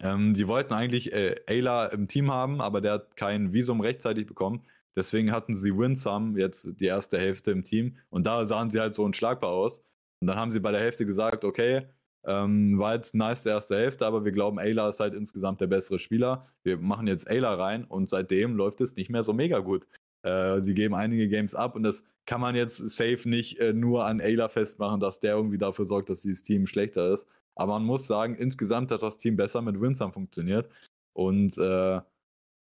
Ähm, 0.00 0.34
die 0.34 0.46
wollten 0.46 0.74
eigentlich 0.74 1.12
äh, 1.12 1.40
Ayla 1.48 1.86
im 1.86 2.06
Team 2.06 2.30
haben, 2.30 2.60
aber 2.60 2.80
der 2.80 2.92
hat 2.92 3.16
kein 3.16 3.52
Visum 3.52 3.80
rechtzeitig 3.80 4.26
bekommen. 4.26 4.64
Deswegen 4.96 5.32
hatten 5.32 5.54
sie 5.54 5.76
Winsum 5.76 6.36
jetzt 6.36 6.68
die 6.80 6.86
erste 6.86 7.18
Hälfte 7.18 7.50
im 7.50 7.62
Team 7.62 7.96
und 8.10 8.26
da 8.26 8.46
sahen 8.46 8.70
sie 8.70 8.80
halt 8.80 8.94
so 8.94 9.04
unschlagbar 9.04 9.50
aus. 9.50 9.80
Und 10.20 10.28
dann 10.28 10.36
haben 10.36 10.52
sie 10.52 10.60
bei 10.60 10.70
der 10.72 10.80
Hälfte 10.80 11.04
gesagt, 11.04 11.44
okay, 11.44 11.86
ähm, 12.26 12.78
war 12.78 12.94
jetzt 12.94 13.14
nice 13.14 13.44
erste 13.44 13.76
Hälfte, 13.76 14.06
aber 14.06 14.24
wir 14.24 14.32
glauben, 14.32 14.58
Ayla 14.58 14.88
ist 14.88 15.00
halt 15.00 15.14
insgesamt 15.14 15.60
der 15.60 15.66
bessere 15.66 15.98
Spieler. 15.98 16.46
Wir 16.62 16.78
machen 16.78 17.06
jetzt 17.06 17.28
Ayla 17.28 17.54
rein 17.54 17.84
und 17.84 18.08
seitdem 18.08 18.56
läuft 18.56 18.80
es 18.80 18.96
nicht 18.96 19.10
mehr 19.10 19.24
so 19.24 19.32
mega 19.32 19.58
gut. 19.58 19.86
Äh, 20.22 20.62
sie 20.62 20.74
geben 20.74 20.94
einige 20.94 21.28
Games 21.28 21.54
ab 21.54 21.76
und 21.76 21.82
das 21.82 22.02
kann 22.26 22.40
man 22.40 22.54
jetzt 22.54 22.78
safe 22.78 23.28
nicht 23.28 23.58
äh, 23.58 23.74
nur 23.74 24.06
an 24.06 24.20
Ayla 24.20 24.48
festmachen, 24.48 25.00
dass 25.00 25.20
der 25.20 25.34
irgendwie 25.34 25.58
dafür 25.58 25.84
sorgt, 25.84 26.08
dass 26.08 26.22
dieses 26.22 26.42
Team 26.42 26.66
schlechter 26.66 27.12
ist. 27.12 27.26
Aber 27.54 27.74
man 27.74 27.84
muss 27.84 28.06
sagen, 28.06 28.34
insgesamt 28.34 28.90
hat 28.90 29.02
das 29.02 29.18
Team 29.18 29.36
besser 29.36 29.60
mit 29.62 29.80
Winsam 29.80 30.12
funktioniert. 30.12 30.68
Und 31.12 31.58
äh, 31.58 32.00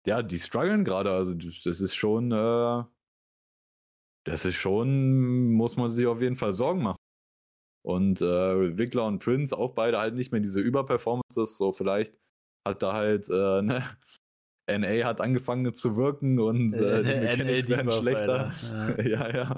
ja, 0.07 0.23
die 0.23 0.39
strugglen 0.39 0.85
gerade. 0.85 1.11
Also 1.11 1.35
das 1.35 1.81
ist 1.81 1.95
schon, 1.95 2.33
äh, 2.33 2.85
das 4.25 4.45
ist 4.45 4.57
schon, 4.57 5.53
muss 5.53 5.77
man 5.77 5.91
sich 5.91 6.07
auf 6.07 6.21
jeden 6.21 6.37
Fall 6.37 6.53
Sorgen 6.53 6.83
machen. 6.83 6.99
Und 7.85 8.21
äh, 8.21 8.77
Wickler 8.77 9.07
und 9.07 9.21
Prince 9.21 9.57
auch 9.57 9.75
beide 9.75 9.99
halt 9.99 10.15
nicht 10.15 10.33
mehr 10.33 10.41
diese 10.41 10.61
Überperformances. 10.61 11.57
So 11.57 11.73
vielleicht 11.73 12.15
hat 12.67 12.83
da 12.83 12.93
halt 12.93 13.29
äh, 13.29 13.63
ne, 13.63 13.85
NA 14.71 15.07
hat 15.07 15.21
angefangen 15.21 15.73
zu 15.73 15.97
wirken 15.97 16.39
und 16.39 16.75
äh, 16.75 17.03
die 17.03 17.21
Mechanics 17.21 17.69
werden 17.69 17.91
schlechter. 17.91 18.51
Ja, 18.99 19.05
ja. 19.05 19.35
ja. 19.35 19.57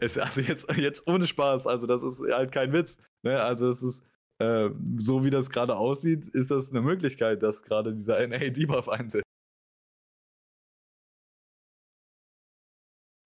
Es, 0.00 0.18
also 0.18 0.40
jetzt, 0.40 0.70
jetzt 0.76 1.06
ohne 1.06 1.26
Spaß, 1.26 1.66
also 1.66 1.86
das 1.86 2.02
ist 2.02 2.20
halt 2.30 2.52
kein 2.52 2.72
Witz. 2.72 2.98
Ne? 3.22 3.40
Also 3.40 3.68
es 3.68 3.82
ist, 3.82 4.04
äh, 4.42 4.70
so 4.98 5.24
wie 5.24 5.30
das 5.30 5.50
gerade 5.50 5.76
aussieht, 5.76 6.26
ist 6.28 6.50
das 6.50 6.70
eine 6.70 6.80
Möglichkeit, 6.82 7.42
dass 7.42 7.62
gerade 7.62 7.94
dieser 7.94 8.26
NA-Debuff 8.26 8.88
einsetzt. 8.88 9.22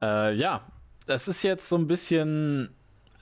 Äh, 0.02 0.34
ja, 0.34 0.70
das 1.06 1.28
ist 1.28 1.42
jetzt 1.42 1.68
so 1.68 1.76
ein 1.76 1.86
bisschen, 1.86 2.70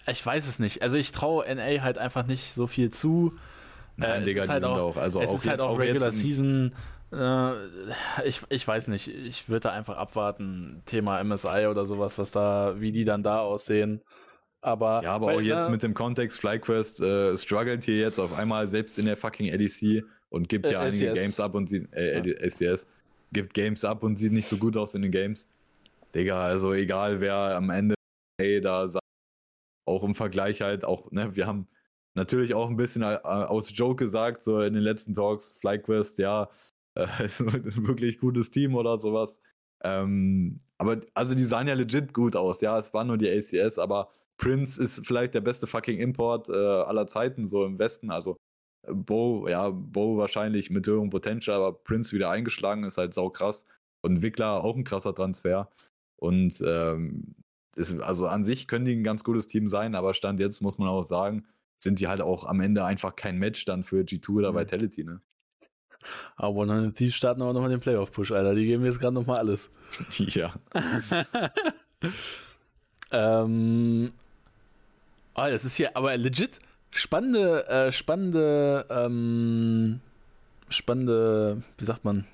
ich 0.07 0.25
weiß 0.25 0.49
es 0.49 0.59
nicht. 0.59 0.83
Also 0.83 0.97
ich 0.97 1.13
traue 1.13 1.45
NA 1.55 1.83
halt 1.83 1.99
einfach 1.99 2.27
nicht 2.27 2.53
so 2.53 2.67
viel 2.67 2.91
zu. 2.91 3.33
Nein, 3.97 4.23
äh, 4.23 4.25
Digga, 4.25 4.41
es 4.41 4.45
ist 4.47 4.51
halt 4.51 4.65
auch, 4.65 4.79
auch, 4.79 4.97
also 4.97 5.21
es 5.21 5.31
auch 5.31 5.35
ist 5.37 5.47
halt 5.47 5.61
jetzt- 5.61 5.63
auch 5.65 5.75
auch 5.75 5.79
Regular 5.79 6.11
Season. 6.11 6.75
Äh, 7.13 7.53
ich, 8.27 8.41
ich 8.49 8.67
weiß 8.67 8.89
nicht. 8.89 9.07
Ich 9.09 9.49
würde 9.49 9.61
da 9.61 9.73
einfach 9.73 9.97
abwarten. 9.97 10.83
Thema 10.87 11.23
MSI 11.23 11.67
oder 11.71 11.87
sowas, 11.87 12.19
was 12.19 12.33
da, 12.33 12.81
wie 12.81 12.91
die 12.91 13.05
dann 13.05 13.23
da 13.23 13.39
aussehen. 13.41 14.03
Aber, 14.65 15.03
Ja, 15.03 15.13
aber 15.13 15.27
weil, 15.27 15.37
auch 15.37 15.41
jetzt 15.41 15.67
ne, 15.67 15.73
mit 15.73 15.83
dem 15.83 15.93
Kontext, 15.93 16.41
FlyQuest 16.41 17.01
äh, 17.01 17.37
struggelt 17.37 17.85
hier 17.85 17.99
jetzt 17.99 18.19
auf 18.19 18.37
einmal 18.39 18.67
selbst 18.67 18.99
in 18.99 19.05
der 19.05 19.17
fucking 19.17 19.53
LEC 19.53 20.05
und 20.31 20.49
gibt 20.49 20.67
hier 20.67 20.79
Äh, 20.79 20.81
einige 20.81 21.07
LCS. 21.09 21.21
Games 21.21 21.41
ab 21.41 21.55
und 21.55 21.69
sieht, 21.69 21.93
äh, 21.93 22.21
LCS, 22.21 22.87
gibt 23.33 23.53
Games 23.53 23.85
ab 23.85 24.03
und 24.03 24.17
sieht 24.19 24.33
nicht 24.33 24.49
so 24.49 24.57
gut 24.57 24.77
aus 24.79 24.95
in 24.95 25.03
den 25.03 25.11
Games. 25.11 25.47
Digga, 26.15 26.43
also 26.43 26.73
egal 26.73 27.21
wer 27.21 27.35
am 27.57 27.69
Ende 27.69 27.95
ey, 28.39 28.61
da 28.61 28.89
sagt, 28.89 29.05
auch 29.87 30.03
im 30.03 30.15
Vergleich 30.15 30.63
halt, 30.63 30.85
auch, 30.85 31.11
ne, 31.13 31.37
wir 31.37 31.47
haben 31.47 31.69
natürlich 32.15 32.55
auch 32.55 32.71
ein 32.71 32.77
bisschen 32.77 33.03
äh, 33.03 33.19
aus 33.23 33.77
Joke 33.77 34.03
gesagt, 34.03 34.45
so 34.45 34.63
in 34.63 34.73
den 34.73 34.83
letzten 34.83 35.13
Talks, 35.15 35.59
FlyQuest, 35.61 36.19
ja, 36.19 36.49
äh, 36.95 37.07
ist 37.27 37.41
ein 37.43 37.87
wirklich 37.87 38.19
gutes 38.19 38.51
Team 38.51 38.75
oder 38.77 38.99
sowas. 38.99 39.39
Ähm, 39.83 40.61
aber 40.79 41.03
also 41.13 41.35
die 41.35 41.45
sahen 41.45 41.69
ja 41.69 41.75
legit 41.75 42.15
gut 42.15 42.35
aus, 42.35 42.63
ja, 42.63 42.79
es 42.79 42.95
war 42.95 43.05
nur 43.05 43.19
die 43.19 43.29
ACS, 43.31 43.79
aber 43.79 44.09
Prince 44.37 44.83
ist 44.83 45.07
vielleicht 45.07 45.35
der 45.35 45.41
beste 45.41 45.67
fucking 45.67 45.99
Import 45.99 46.49
äh, 46.49 46.53
aller 46.53 47.07
Zeiten, 47.07 47.49
so 47.49 47.65
im 47.65 47.79
Westen. 47.79 48.11
Also 48.11 48.37
äh, 48.83 48.93
Bo, 48.93 49.49
ja, 49.49 49.71
Bo 49.71 50.17
wahrscheinlich 50.17 50.71
mit 50.71 50.87
höherem 50.87 51.11
Potential, 51.11 51.57
aber 51.57 51.73
Prince 51.73 52.13
wieder 52.13 52.31
eingeschlagen, 52.31 52.85
ist 52.85 52.99
halt 52.99 53.15
sau 53.15 53.31
krass. 53.31 53.65
Und 54.03 54.23
Wickler 54.23 54.63
auch 54.63 54.77
ein 54.77 54.85
krasser 54.85 55.15
Transfer. 55.15 55.71
Und 56.17 56.63
ähm, 56.67 57.35
ist, 57.77 58.01
also 58.01 58.27
an 58.27 58.45
sich 58.45 58.69
können 58.69 58.85
die 58.85 58.95
ein 58.95 59.05
ganz 59.05 59.25
gutes 59.25 59.47
Team 59.47 59.69
sein, 59.69 59.95
aber 59.95 60.15
Stand 60.15 60.41
jetzt 60.41 60.61
muss 60.61 60.79
man 60.79 60.89
auch 60.89 61.03
sagen, 61.03 61.47
sind 61.77 62.01
die 62.01 62.09
halt 62.09 62.21
auch 62.21 62.45
am 62.45 62.61
Ende 62.61 62.85
einfach 62.85 63.17
kein 63.17 63.39
Match 63.39 63.65
dann 63.65 63.83
für 63.83 64.03
G2 64.03 64.31
oder 64.31 64.53
Mhm. 64.53 64.57
Vitality, 64.59 65.05
ne? 65.05 65.21
Aber 66.37 66.67
dann, 66.67 66.93
die 66.93 67.11
starten 67.11 67.43
aber 67.43 67.53
nochmal 67.53 67.71
den 67.71 67.81
Playoff-Push, 67.81 68.33
Alter. 68.33 68.55
Die 68.55 68.67
geben 68.67 68.85
jetzt 68.85 69.01
gerade 69.01 69.15
nochmal 69.15 69.39
alles. 69.39 69.71
ja. 70.19 70.55
ähm, 73.11 74.13
ah, 75.35 75.51
das 75.51 75.65
ist 75.65 75.77
hier 75.77 75.97
aber 75.97 76.17
legit 76.17 76.59
spannende, 76.91 77.67
äh, 77.69 77.93
spannende, 77.93 78.87
ähm, 78.89 80.01
spannende, 80.69 81.63
wie 81.79 81.85
sagt 81.85 82.05
man, 82.05 82.27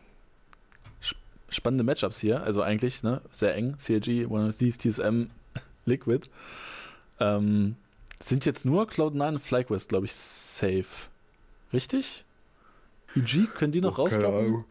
Sp- 1.03 1.21
spannende 1.49 1.85
Matchups 1.85 2.19
hier. 2.21 2.43
Also 2.43 2.63
eigentlich, 2.63 3.03
ne, 3.03 3.21
sehr 3.33 3.55
eng. 3.55 3.77
CLG, 3.79 4.27
One 4.27 4.49
of 4.49 4.57
Thieves, 4.59 4.79
TSM, 4.79 5.29
Liquid. 5.87 6.29
Ähm, 7.21 7.77
sind 8.21 8.45
jetzt 8.45 8.65
nur 8.67 8.87
Cloud9 8.89 9.29
und 9.29 9.39
FlyQuest, 9.39 9.89
glaube 9.89 10.07
ich, 10.07 10.15
safe. 10.15 10.85
Richtig? 11.73 12.25
EG, 13.17 13.47
können 13.55 13.73
die 13.73 13.81
noch 13.81 13.99
rausdroppen? 13.99 14.65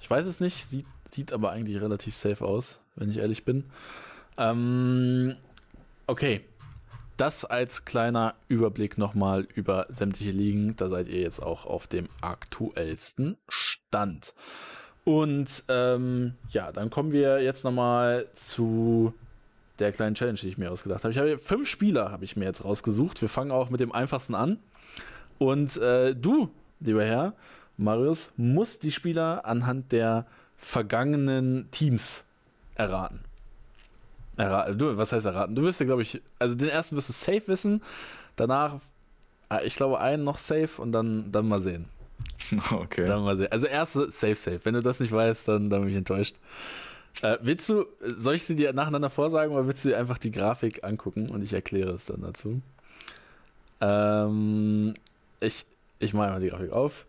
Ich 0.00 0.10
weiß 0.10 0.26
es 0.26 0.40
nicht, 0.40 0.68
sieht, 0.68 0.86
sieht 1.12 1.32
aber 1.32 1.50
eigentlich 1.52 1.80
relativ 1.80 2.14
safe 2.16 2.44
aus, 2.44 2.80
wenn 2.96 3.10
ich 3.10 3.18
ehrlich 3.18 3.44
bin. 3.44 3.64
Ähm, 4.36 5.36
okay. 6.06 6.44
Das 7.22 7.44
als 7.44 7.84
kleiner 7.84 8.34
Überblick 8.48 8.98
nochmal 8.98 9.46
über 9.54 9.86
sämtliche 9.90 10.32
Ligen. 10.32 10.74
Da 10.74 10.88
seid 10.88 11.06
ihr 11.06 11.20
jetzt 11.20 11.40
auch 11.40 11.66
auf 11.66 11.86
dem 11.86 12.08
aktuellsten 12.20 13.36
Stand. 13.48 14.34
Und 15.04 15.62
ähm, 15.68 16.34
ja, 16.50 16.72
dann 16.72 16.90
kommen 16.90 17.12
wir 17.12 17.40
jetzt 17.40 17.62
nochmal 17.62 18.26
zu 18.34 19.14
der 19.78 19.92
kleinen 19.92 20.16
Challenge, 20.16 20.36
die 20.42 20.48
ich 20.48 20.58
mir 20.58 20.72
ausgedacht 20.72 21.04
habe. 21.04 21.12
Ich 21.12 21.18
habe 21.20 21.38
fünf 21.38 21.68
Spieler, 21.68 22.10
habe 22.10 22.24
ich 22.24 22.34
mir 22.34 22.46
jetzt 22.46 22.64
rausgesucht. 22.64 23.22
Wir 23.22 23.28
fangen 23.28 23.52
auch 23.52 23.70
mit 23.70 23.78
dem 23.78 23.92
einfachsten 23.92 24.34
an. 24.34 24.58
Und 25.38 25.76
äh, 25.76 26.16
du, 26.16 26.50
lieber 26.80 27.04
Herr, 27.04 27.34
Marius, 27.76 28.32
musst 28.36 28.82
die 28.82 28.90
Spieler 28.90 29.46
anhand 29.46 29.92
der 29.92 30.26
vergangenen 30.56 31.70
Teams 31.70 32.24
erraten. 32.74 33.20
Erraten. 34.36 34.78
Du, 34.78 34.96
was 34.96 35.12
heißt 35.12 35.26
erraten? 35.26 35.54
Du 35.54 35.62
wirst 35.62 35.80
ja, 35.80 35.86
glaube 35.86 36.02
ich, 36.02 36.20
also 36.38 36.54
den 36.54 36.68
ersten 36.68 36.96
wirst 36.96 37.08
du 37.08 37.12
safe 37.12 37.42
wissen. 37.48 37.82
Danach, 38.36 38.76
äh, 39.50 39.66
ich 39.66 39.76
glaube, 39.76 40.00
einen 40.00 40.24
noch 40.24 40.38
safe 40.38 40.80
und 40.82 40.92
dann, 40.92 41.32
dann 41.32 41.48
mal 41.48 41.60
sehen. 41.60 41.86
Okay. 42.72 43.06
Dann 43.06 43.24
mal 43.24 43.36
sehen. 43.36 43.52
Also 43.52 43.66
erste 43.66 44.10
safe, 44.10 44.34
safe. 44.36 44.60
Wenn 44.64 44.74
du 44.74 44.82
das 44.82 45.00
nicht 45.00 45.12
weißt, 45.12 45.48
dann, 45.48 45.70
dann 45.70 45.82
bin 45.82 45.90
ich 45.90 45.96
enttäuscht. 45.96 46.36
Äh, 47.22 47.38
willst 47.42 47.68
du, 47.68 47.86
soll 48.02 48.34
ich 48.36 48.44
sie 48.44 48.56
dir 48.56 48.72
nacheinander 48.72 49.10
vorsagen 49.10 49.54
oder 49.54 49.66
willst 49.66 49.84
du 49.84 49.90
dir 49.90 49.98
einfach 49.98 50.18
die 50.18 50.30
Grafik 50.32 50.84
angucken 50.84 51.30
und 51.30 51.42
ich 51.42 51.52
erkläre 51.52 51.92
es 51.92 52.06
dann 52.06 52.22
dazu? 52.22 52.62
Ähm, 53.80 54.94
ich, 55.40 55.66
ich 55.98 56.14
mache 56.14 56.30
mal 56.30 56.40
die 56.40 56.48
Grafik 56.48 56.72
auf. 56.72 57.06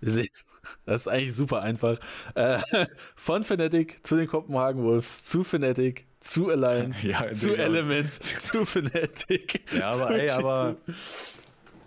Wir 0.00 0.12
sehen, 0.12 0.28
das 0.86 1.02
ist 1.02 1.08
eigentlich 1.08 1.34
super 1.34 1.62
einfach. 1.62 1.98
Äh, 2.34 2.60
von 3.16 3.44
Fnatic 3.44 4.06
zu 4.06 4.16
den 4.16 4.28
Kopenhagen 4.28 4.82
Wolves, 4.84 5.24
zu 5.24 5.44
Fnatic, 5.44 6.06
zu 6.22 6.48
Alliance, 6.50 7.06
Ja, 7.06 7.30
zu 7.32 7.50
Digga. 7.50 7.62
Elements, 7.64 8.18
zu 8.38 8.64
Fnatic. 8.64 9.60
Ja, 9.76 9.88
aber 9.90 10.10
ey, 10.10 10.30
G2. 10.30 10.34
aber, 10.38 10.76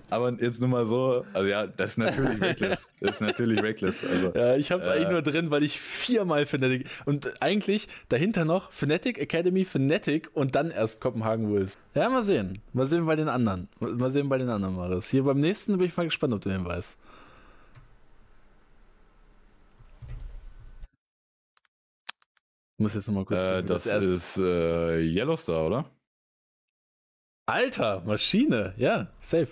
aber 0.09 0.33
jetzt 0.39 0.59
nur 0.59 0.69
mal 0.69 0.85
so, 0.85 1.25
also 1.33 1.47
ja, 1.49 1.65
das 1.67 1.91
ist 1.91 1.97
natürlich 1.97 2.41
reckless. 2.41 2.79
Das 3.01 3.11
ist 3.15 3.21
natürlich 3.21 3.61
reckless. 3.63 3.95
Also, 4.07 4.31
Ja, 4.37 4.55
ich 4.55 4.71
hab's 4.71 4.87
Äh. 4.87 4.91
eigentlich 4.91 5.09
nur 5.09 5.21
drin, 5.21 5.51
weil 5.51 5.63
ich 5.63 5.79
viermal 5.79 6.45
Fnatic 6.45 6.87
und 7.05 7.41
eigentlich 7.41 7.87
dahinter 8.09 8.45
noch 8.45 8.71
Fnatic 8.71 9.17
Academy, 9.19 9.65
Fnatic 9.65 10.29
und 10.33 10.55
dann 10.55 10.71
erst 10.71 11.01
Kopenhagen 11.01 11.49
Wolves. 11.51 11.77
Ja, 11.93 12.07
mal 12.09 12.23
sehen. 12.23 12.59
Mal 12.73 12.87
sehen 12.87 13.05
bei 13.05 13.15
den 13.15 13.27
anderen. 13.29 13.67
Mal 13.79 14.11
sehen 14.11 14.29
bei 14.29 14.37
den 14.37 14.49
anderen, 14.49 14.75
Marius. 14.75 15.09
Hier 15.09 15.23
beim 15.23 15.39
nächsten 15.39 15.77
bin 15.77 15.87
ich 15.87 15.97
mal 15.97 16.03
gespannt, 16.05 16.33
ob 16.33 16.41
du 16.41 16.49
den 16.49 16.65
weißt. 16.65 16.97
Muss 22.77 22.93
jetzt 22.95 23.07
noch 23.07 23.15
mal 23.15 23.25
kurz 23.25 23.41
äh, 23.41 23.63
das 23.63 23.85
erst- 23.85 24.05
ist 24.05 24.37
äh, 24.37 24.99
Yellowstar, 25.01 25.65
oder? 25.67 25.85
Alter, 27.47 28.01
Maschine. 28.05 28.73
Ja, 28.77 29.07
safe. 29.21 29.47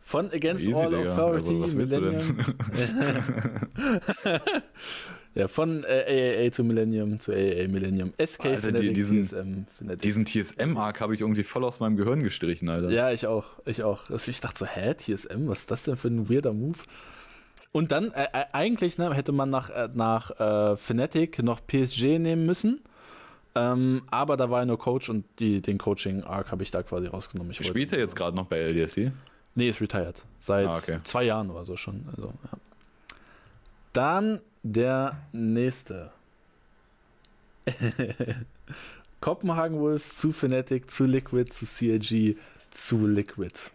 Von 0.00 0.26
Against 0.32 0.64
Easy, 0.64 0.74
All 0.74 0.90
Digga. 0.90 1.12
Authority, 1.12 1.60
Also, 1.62 1.76
Millennium. 1.76 2.38
ja, 5.34 5.46
von 5.48 5.84
äh, 5.84 6.44
AAA 6.46 6.52
zu 6.52 6.64
Millennium 6.64 7.18
zu 7.20 7.32
AAA 7.32 7.68
Millennium. 7.68 8.12
SK 8.20 8.46
Alter, 8.46 8.72
die- 8.72 8.78
Fnatic, 8.78 8.94
diesen- 8.94 9.22
CSM 9.24 9.64
Fnatic. 9.66 10.02
Diesen 10.02 10.26
TSM-Arc 10.26 11.00
habe 11.00 11.14
ich 11.14 11.20
irgendwie 11.20 11.44
voll 11.44 11.64
aus 11.64 11.78
meinem 11.80 11.96
Gehirn 11.96 12.22
gestrichen, 12.24 12.68
Alter. 12.68 12.90
Ja, 12.90 13.12
ich 13.12 13.26
auch. 13.26 13.50
Ich 13.66 13.82
auch. 13.84 14.10
Also 14.10 14.30
ich 14.30 14.40
dachte 14.40 14.58
so, 14.60 14.66
hä, 14.66 14.94
TSM, 14.94 15.46
was 15.48 15.60
ist 15.60 15.70
das 15.70 15.84
denn 15.84 15.96
für 15.96 16.08
ein 16.08 16.28
weirder 16.28 16.52
Move? 16.52 16.78
Und 17.72 17.92
dann, 17.92 18.10
äh, 18.12 18.24
äh, 18.32 18.44
eigentlich 18.52 18.98
ne, 18.98 19.14
hätte 19.14 19.32
man 19.32 19.50
nach, 19.50 19.70
äh, 19.70 19.88
nach 19.94 20.30
äh, 20.40 20.76
Fnatic 20.76 21.42
noch 21.42 21.60
PSG 21.66 22.18
nehmen 22.18 22.46
müssen. 22.46 22.80
Ähm, 23.54 24.02
aber 24.10 24.36
da 24.36 24.50
war 24.50 24.60
ja 24.60 24.66
nur 24.66 24.78
Coach 24.78 25.08
und 25.08 25.24
die, 25.38 25.60
den 25.60 25.78
Coaching-Arc 25.78 26.50
habe 26.52 26.62
ich 26.62 26.70
da 26.70 26.82
quasi 26.82 27.06
rausgenommen. 27.06 27.50
Ich 27.52 27.66
Spielt 27.66 27.92
er 27.92 27.98
jetzt 27.98 28.14
gerade 28.16 28.36
noch 28.36 28.46
bei 28.46 28.58
LDSC? 28.58 29.12
Nee, 29.54 29.68
ist 29.68 29.80
retired. 29.80 30.24
Seit 30.40 30.68
Ah, 30.68 30.76
okay. 30.76 30.98
zwei 31.02 31.24
Jahren 31.24 31.50
oder 31.50 31.64
so 31.64 31.76
schon. 31.76 32.04
Also, 32.14 32.32
ja. 32.44 32.58
Dann 33.92 34.40
der 34.62 35.16
nächste. 35.32 36.12
Kopenhagen 39.20 39.78
Wolves 39.80 40.16
zu 40.16 40.32
Fnatic, 40.32 40.90
zu 40.90 41.04
Liquid, 41.04 41.50
zu 41.52 41.66
CLG, 41.66 42.36
zu 42.70 43.06
Liquid. 43.06 43.70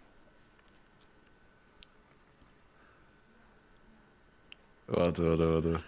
Warte, 4.87 5.23
warte, 5.23 5.53
warte. 5.53 5.83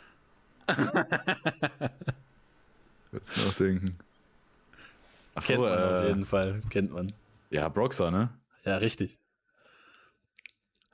Jetzt 3.11 3.37
nachdenken. 3.37 3.97
Ach 5.35 5.45
Kennt 5.45 5.59
so, 5.59 5.69
man 5.69 5.83
auf 5.83 6.01
äh, 6.03 6.07
jeden 6.07 6.25
Fall. 6.25 6.61
Kennt 6.69 6.91
man. 6.91 7.13
ja, 7.49 7.69
Broxer, 7.69 8.11
ne? 8.11 8.29
Ja, 8.65 8.77
richtig. 8.77 9.19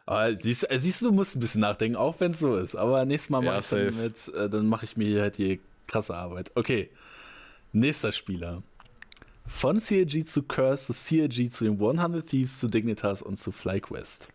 Aber 0.06 0.36
siehst, 0.36 0.70
äh, 0.70 0.78
siehst 0.80 1.02
du, 1.02 1.08
du 1.08 1.12
musst 1.14 1.36
ein 1.36 1.40
bisschen 1.40 1.62
nachdenken, 1.62 1.96
auch 1.96 2.20
wenn 2.20 2.32
es 2.32 2.40
so 2.40 2.58
ist. 2.58 2.76
Aber 2.76 3.06
nächstes 3.06 3.30
Mal 3.30 3.42
mache 3.42 3.56
Ja, 3.56 3.60
ich 3.60 3.68
dann 3.68 3.92
safe. 3.92 3.92
mit, 3.92 4.28
äh, 4.36 4.50
dann 4.50 4.68
mache 4.68 4.86
ich 4.86 4.98
mir 4.98 5.08
hier 5.08 5.22
halt 5.22 5.38
die 5.38 5.62
krasse 5.88 6.16
Arbeit. 6.16 6.52
Okay. 6.56 6.92
Nächster 7.72 8.12
Spieler. 8.12 8.64
Von 9.46 9.80
CLG 9.80 10.26
zu 10.26 10.44
Curse 10.44 10.94
zu 10.94 10.94
CLG 10.94 11.50
zu 11.50 11.64
den 11.66 11.74
100 11.80 12.26
Thieves 12.28 12.60
zu 12.60 12.68
Dignitas 12.68 13.22
und 13.22 13.38
zu 13.40 13.52
FlyQuest. 13.52 14.33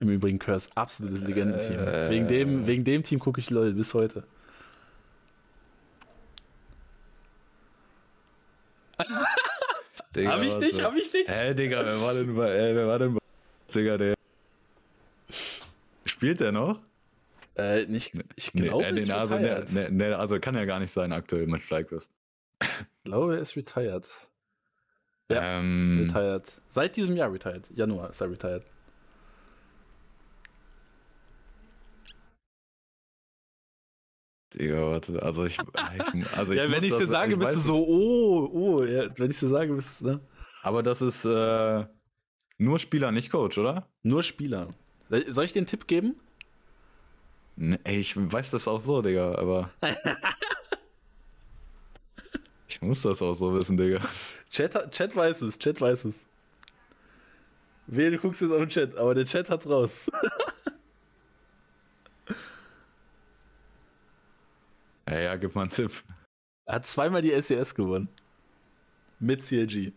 Im 0.00 0.08
Übrigen 0.08 0.38
Curse, 0.38 0.70
absolutes 0.74 1.20
Legendenteam. 1.20 1.78
Äh. 1.78 2.10
Wegen, 2.10 2.26
dem, 2.26 2.66
wegen 2.66 2.84
dem 2.84 3.02
Team 3.02 3.18
gucke 3.18 3.38
ich 3.40 3.50
LOL 3.50 3.74
bis 3.74 3.92
heute. 3.92 4.24
Digga, 10.16 10.32
Hab 10.32 10.42
ich 10.42 10.58
nicht, 10.58 10.82
hab 10.82 10.96
ich 10.96 11.12
nicht. 11.12 11.28
Hä, 11.28 11.54
Digga, 11.54 11.84
wer 11.84 12.00
war 12.00 12.14
denn 12.14 12.34
bei, 12.34 12.48
äh, 12.50 12.74
wer 12.74 12.86
war 12.86 12.98
denn 12.98 13.14
bei, 13.14 13.20
Digga, 13.74 13.96
der. 13.98 14.14
Spielt 16.06 16.40
der 16.40 16.52
noch? 16.52 16.80
Äh, 17.56 17.84
nicht, 17.86 18.12
ich 18.36 18.52
glaube, 18.52 18.78
nee, 18.78 18.90
er 18.90 18.96
ist 18.96 19.06
nee, 19.06 19.12
also, 19.12 19.34
retired. 19.36 19.72
nee, 19.72 19.88
nee, 19.90 20.12
also 20.12 20.40
kann 20.40 20.54
ja 20.54 20.64
gar 20.64 20.78
nicht 20.80 20.92
sein 20.92 21.12
aktuell 21.12 21.46
mit 21.46 21.60
FlyQuest. 21.60 22.10
Ich 22.62 22.68
glaube, 23.04 23.36
er 23.36 23.40
ist 23.40 23.54
retired. 23.56 24.08
Ja, 25.30 25.58
ähm, 25.58 26.06
Retired. 26.08 26.60
Seit 26.68 26.96
diesem 26.96 27.16
Jahr 27.16 27.32
retired. 27.32 27.70
Januar 27.74 28.10
ist 28.10 28.20
er 28.20 28.30
retired. 28.30 28.64
Digga, 34.54 34.90
warte, 34.90 35.22
also 35.22 35.44
ich, 35.44 35.58
ich 35.58 36.36
also 36.36 36.52
ja, 36.52 36.64
muss 36.66 36.76
wenn 36.76 36.84
ich 36.84 36.94
dir 36.94 37.06
sage, 37.06 37.36
bist 37.36 37.50
weiß 37.50 37.56
du 37.56 37.60
so, 37.60 37.86
oh, 37.86 38.50
oh. 38.52 38.84
Ja, 38.84 39.08
wenn 39.16 39.30
ich 39.30 39.38
dir 39.38 39.48
sage, 39.48 39.74
bist 39.74 40.00
du, 40.00 40.06
ne? 40.06 40.20
Aber 40.62 40.82
das 40.82 41.00
ist 41.00 41.24
äh, 41.24 41.84
nur 42.58 42.78
Spieler, 42.78 43.12
nicht 43.12 43.30
Coach, 43.30 43.58
oder? 43.58 43.88
Nur 44.02 44.22
Spieler. 44.22 44.68
Soll 45.28 45.44
ich 45.44 45.52
den 45.52 45.66
Tipp 45.66 45.86
geben? 45.86 46.16
Nee, 47.56 47.78
ey, 47.84 48.00
ich 48.00 48.14
weiß 48.16 48.50
das 48.50 48.66
auch 48.66 48.80
so, 48.80 49.02
Digga, 49.02 49.34
aber. 49.36 49.70
ich 52.68 52.80
muss 52.82 53.02
das 53.02 53.22
auch 53.22 53.34
so 53.34 53.54
wissen, 53.54 53.76
Digga. 53.76 54.00
Chat, 54.50 54.90
Chat 54.92 55.14
weiß 55.14 55.42
es, 55.42 55.58
Chat 55.58 55.80
weiß 55.80 56.06
es. 56.06 56.26
Wehe, 57.86 58.10
du 58.10 58.18
guckst 58.18 58.40
jetzt 58.40 58.52
auf 58.52 58.58
den 58.58 58.68
Chat, 58.68 58.96
aber 58.96 59.14
der 59.14 59.24
Chat 59.24 59.48
hat's 59.50 59.68
raus. 59.68 60.10
Ja, 65.10 65.18
ja, 65.18 65.36
gib 65.36 65.54
mal 65.56 65.62
einen 65.62 65.70
Tipp. 65.70 66.04
Er 66.66 66.76
hat 66.76 66.86
zweimal 66.86 67.20
die 67.20 67.32
SES 67.40 67.74
gewonnen. 67.74 68.08
Mit 69.18 69.42
CLG. 69.42 69.92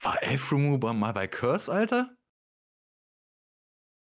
War 0.00 0.22
Elfrumu 0.22 0.78
mal 0.94 1.12
bei 1.12 1.26
Curse, 1.26 1.72
Alter? 1.72 2.14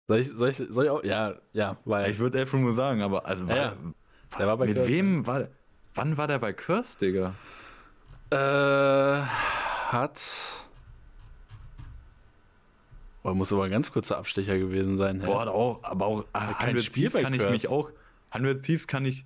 Soll 0.08 0.18
ich, 0.18 0.28
soll 0.28 0.48
ich, 0.48 0.56
soll 0.56 0.84
ich 0.84 0.90
auch? 0.90 1.04
Ja, 1.04 1.36
ja, 1.52 1.76
weil. 1.84 2.10
Ich 2.10 2.18
würde 2.18 2.40
Elfrumu 2.40 2.72
sagen, 2.72 3.02
aber 3.02 3.24
also 3.24 3.46
war, 3.46 3.56
Ja, 3.56 3.62
ja. 3.62 3.76
Der 4.38 4.46
war 4.48 4.56
bei 4.56 4.66
mit 4.66 4.76
Curse, 4.76 4.90
wem 4.90 5.26
war 5.26 5.48
Wann 5.94 6.16
war 6.16 6.26
der 6.26 6.40
bei 6.40 6.52
Curse, 6.52 6.98
Digga? 6.98 7.34
Äh, 8.30 9.24
hat. 9.92 10.65
Oh, 13.28 13.34
muss 13.34 13.52
aber 13.52 13.64
ein 13.64 13.70
ganz 13.70 13.90
kurzer 13.92 14.18
Abstecher 14.18 14.56
gewesen 14.58 14.96
sein. 14.96 15.20
hä? 15.20 15.26
Boah, 15.26 15.46
auch, 15.48 15.82
aber 15.82 16.06
auch 16.06 16.24
ah, 16.32 16.52
kein 16.54 16.68
100 16.76 16.84
Spiel 16.84 17.02
Thieves 17.04 17.14
bei 17.14 17.22
kann 17.22 17.32
ich 17.34 17.40
Curse. 17.40 17.52
mich 17.52 17.68
auch 17.68 17.90
100 18.30 18.62
Thieves 18.64 18.86
kann 18.86 19.04
ich 19.04 19.24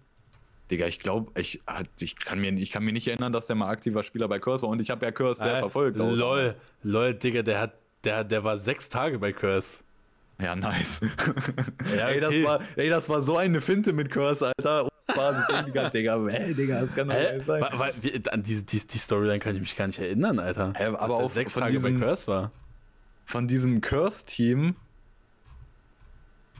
Digga, 0.71 0.87
ich 0.87 1.01
glaube, 1.01 1.33
ich, 1.41 1.61
ah, 1.67 1.83
ich, 1.99 2.15
kann 2.17 2.41
mir, 2.41 2.53
ich 2.53 2.71
kann 2.71 2.85
mir 2.85 2.93
nicht 2.93 3.09
erinnern, 3.09 3.33
dass 3.33 3.47
der 3.49 3.57
mal 3.57 3.69
aktiver 3.69 4.05
Spieler 4.05 4.29
bei 4.29 4.39
Curse 4.39 4.63
war 4.63 4.71
und 4.71 4.81
ich 4.81 4.91
habe 4.91 5.05
ja 5.05 5.11
Curse 5.11 5.43
sehr 5.43 5.57
Äh, 5.57 5.61
verfolgt. 5.61 5.97
lol, 5.97 6.55
lol, 6.85 7.15
Digga, 7.15 7.43
der 7.43 7.61
hat, 7.61 7.75
der, 8.05 8.23
der 8.25 8.45
war 8.45 8.57
sechs 8.57 8.89
Tage 8.89 9.19
bei 9.19 9.33
Curse. 9.33 9.83
Ja, 10.41 10.55
nice. 10.57 11.01
Ja, 11.99 12.09
ey, 12.09 12.21
das 12.21 12.29
okay. 12.31 12.45
war, 12.45 12.61
ey, 12.77 12.89
das 12.89 13.09
war 13.09 13.21
so 13.23 13.37
eine 13.37 13.61
Finte 13.61 13.93
mit 13.93 14.11
Curse, 14.11 14.53
Alter. 14.57 14.89
Die 15.67 15.73
ganze- 15.73 15.91
Digga, 15.91 16.25
ey, 16.29 16.55
Digga, 16.55 16.83
das 16.83 16.95
kann 16.95 17.09
doch 17.09 17.17
Hä? 17.17 17.35
nicht 17.35 17.47
sein. 17.47 17.61
Wa- 17.63 17.73
wa- 17.79 17.91
wie- 18.01 18.23
an 18.31 18.43
diese, 18.45 18.63
die, 18.65 18.79
die 18.87 18.99
Storyline 18.99 19.41
kann 19.41 19.57
ich 19.57 19.61
mich 19.61 19.77
gar 19.77 19.89
nicht 19.89 19.99
erinnern, 19.99 20.39
Alter. 20.39 20.73
Hä, 20.77 20.85
aber 20.85 20.99
er 20.99 21.11
auch 21.25 21.31
sechs 21.31 21.53
Tage 21.55 21.81
bei 21.81 21.89
diesem- 21.91 22.01
Curse 22.01 22.29
war. 22.29 22.53
Von 23.31 23.47
diesem 23.47 23.81
Curse-Team, 23.81 24.75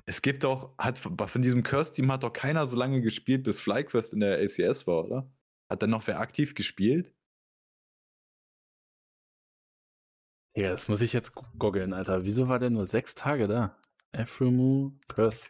es 0.07 0.23
gibt 0.23 0.45
doch, 0.45 0.71
hat, 0.79 0.99
von 0.99 1.43
diesem 1.43 1.65
Curse-Team 1.65 2.13
hat 2.13 2.23
doch 2.23 2.33
keiner 2.33 2.69
so 2.69 2.77
lange 2.77 3.01
gespielt, 3.01 3.43
bis 3.43 3.59
FlyQuest 3.59 4.13
in 4.13 4.21
der 4.21 4.39
ACS 4.39 4.87
war, 4.87 5.05
oder? 5.05 5.29
Hat 5.69 5.83
dann 5.83 5.91
noch 5.91 6.07
wer 6.07 6.21
aktiv 6.21 6.55
gespielt? 6.55 7.13
Ja, 10.55 10.69
das 10.71 10.87
muss 10.87 11.01
ich 11.01 11.13
jetzt 11.13 11.35
goggeln, 11.59 11.93
Alter. 11.93 12.23
Wieso 12.25 12.47
war 12.47 12.61
der 12.61 12.71
nur 12.71 12.85
sechs 12.85 13.17
Tage 13.17 13.49
da? 13.49 13.77
Efremu, 14.13 14.93
Curse. 15.09 15.49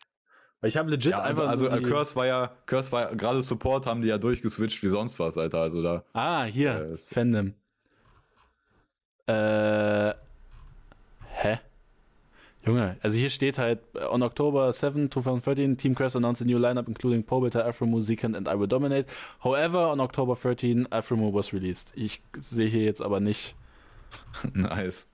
Weil 0.63 0.69
ich 0.69 0.79
habe 0.79 0.89
legit 0.89 1.13
Ja, 1.13 1.23
einfach. 1.23 1.49
also, 1.49 1.65
nur 1.65 1.73
also 1.75 1.85
die- 1.85 1.91
Curse 1.93 2.17
war 2.17 2.27
ja, 2.27 2.47
Curse 2.65 2.93
war 2.93 3.03
ja, 3.11 3.15
gerade 3.15 3.43
Support 3.43 3.85
haben 3.85 4.01
die 4.01 4.09
ja 4.09 4.17
durchgeswitcht 4.17 4.83
wie 4.83 4.89
sonst 4.89 5.19
was, 5.19 5.37
Alter. 5.37 5.59
Also 5.59 5.83
da. 5.83 6.05
Ah, 6.15 6.45
hier, 6.45 6.93
Äh, 6.95 6.97
Fandom. 6.97 7.53
Äh. 9.27 10.15
Hä? 11.43 11.59
Junge, 12.67 12.97
also 13.03 13.17
hier 13.17 13.31
steht 13.31 13.57
halt, 13.59 13.79
uh, 13.95 14.12
on 14.12 14.23
October 14.23 14.71
7, 14.73 15.11
2013, 15.11 15.79
Team 15.79 15.95
Curse 15.95 16.19
announced 16.19 16.43
a 16.43 16.45
new 16.45 16.59
lineup 16.59 16.89
including 16.89 17.23
Pobita, 17.25 17.65
Afremu, 17.65 18.03
Zekant 18.03 18.37
and 18.37 18.47
I 18.49 18.59
Will 18.59 18.67
Dominate. 18.67 19.07
However, 19.43 19.89
on 19.91 19.99
October 20.01 20.35
13, 20.37 20.87
Afremu 20.91 21.33
was 21.33 21.55
released. 21.55 21.93
Ich 21.97 22.21
sehe 22.39 22.69
hier 22.69 22.85
jetzt 22.85 23.01
aber 23.01 23.19
nicht 23.21 23.55
nice. 24.53 25.07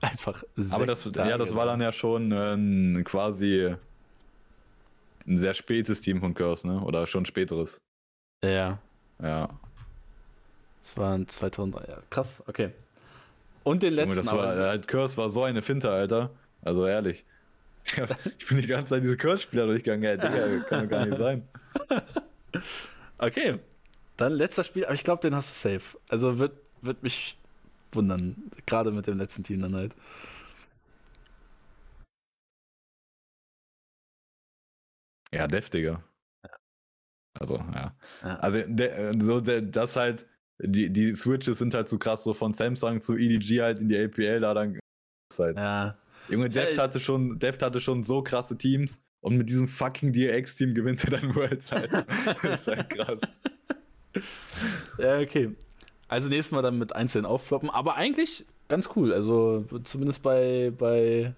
einfach 0.00 0.42
Aber 0.70 0.86
das, 0.86 1.04
Tage 1.04 1.28
ja, 1.28 1.36
das 1.38 1.54
war 1.54 1.66
dann 1.66 1.80
ja 1.82 1.92
schon 1.92 2.32
äh, 2.32 3.02
quasi 3.02 3.74
ein 5.26 5.38
sehr 5.38 5.54
spätes 5.54 6.00
Team 6.00 6.20
von 6.20 6.32
Curse, 6.34 6.66
ne? 6.66 6.80
Oder 6.80 7.06
schon 7.06 7.26
späteres. 7.26 7.78
Ja, 8.42 8.78
Ja. 9.22 9.48
das 10.80 10.96
waren 10.96 11.26
2003. 11.28 11.84
Ja, 11.88 12.02
krass, 12.10 12.42
okay. 12.46 12.70
Und 13.64 13.82
den 13.82 13.94
Junge, 13.94 14.14
letzten 14.14 14.26
das 14.26 14.34
war, 14.34 14.56
halt, 14.56 14.88
Curse 14.88 15.16
war 15.16 15.30
so 15.30 15.42
eine 15.42 15.62
Finte, 15.62 15.90
Alter. 15.90 16.30
Also 16.62 16.86
ehrlich. 16.86 17.24
ich 18.38 18.46
bin 18.46 18.58
die 18.60 18.66
ganze 18.66 18.90
Zeit 18.90 19.04
diese 19.04 19.16
Curse-Spieler 19.16 19.66
durchgegangen. 19.66 20.04
Ey, 20.04 20.16
Digga, 20.18 20.64
kann 20.68 20.82
doch 20.84 20.90
gar 20.90 21.06
nicht 21.06 21.18
sein. 21.18 21.48
Okay. 23.18 23.58
Dann 24.16 24.32
letzter 24.32 24.64
Spiel, 24.64 24.84
aber 24.84 24.94
ich 24.94 25.04
glaube, 25.04 25.22
den 25.22 25.34
hast 25.34 25.50
du 25.50 25.70
safe. 25.70 25.98
Also 26.08 26.38
wird, 26.38 26.52
wird 26.82 27.02
mich 27.02 27.38
wundern. 27.92 28.36
Gerade 28.66 28.90
mit 28.90 29.06
dem 29.06 29.18
letzten 29.18 29.44
Team 29.44 29.60
dann 29.62 29.74
halt. 29.74 29.94
Ja, 35.32 35.46
deftiger. 35.48 36.02
Also, 37.34 37.56
ja. 37.58 37.96
Ja. 38.22 38.36
Also, 38.36 38.62
der, 38.66 39.14
so, 39.20 39.40
der, 39.40 39.62
das 39.62 39.96
halt, 39.96 40.26
die, 40.66 40.90
die 40.90 41.14
Switches 41.14 41.58
sind 41.58 41.74
halt 41.74 41.88
so 41.88 41.98
krass, 41.98 42.24
so 42.24 42.34
von 42.34 42.54
Samsung 42.54 43.00
zu 43.00 43.16
EDG 43.16 43.62
halt 43.62 43.78
in 43.78 43.88
die 43.88 43.98
APL, 43.98 44.40
da 44.40 44.54
dann. 44.54 44.78
Halt. 45.36 45.56
Ja. 45.56 45.96
Junge, 46.28 46.48
Deft 46.48 46.78
hatte, 46.78 47.00
schon, 47.00 47.38
Deft 47.38 47.62
hatte 47.62 47.80
schon 47.80 48.04
so 48.04 48.22
krasse 48.22 48.56
Teams 48.56 49.02
und 49.20 49.36
mit 49.36 49.48
diesem 49.48 49.68
fucking 49.68 50.12
DX-Team 50.12 50.74
gewinnt 50.74 51.04
er 51.04 51.10
dann 51.18 51.34
Worlds 51.34 51.72
halt. 51.72 51.90
das 52.42 52.60
ist 52.60 52.66
halt 52.68 52.90
krass. 52.90 53.20
Ja, 54.98 55.18
okay. 55.18 55.50
Also 56.08 56.28
nächstes 56.28 56.52
Mal 56.52 56.62
dann 56.62 56.78
mit 56.78 56.94
einzeln 56.94 57.26
aufploppen. 57.26 57.70
Aber 57.70 57.96
eigentlich 57.96 58.46
ganz 58.68 58.90
cool. 58.96 59.12
Also 59.12 59.64
zumindest 59.82 60.22
bei, 60.22 60.72
bei 60.76 61.34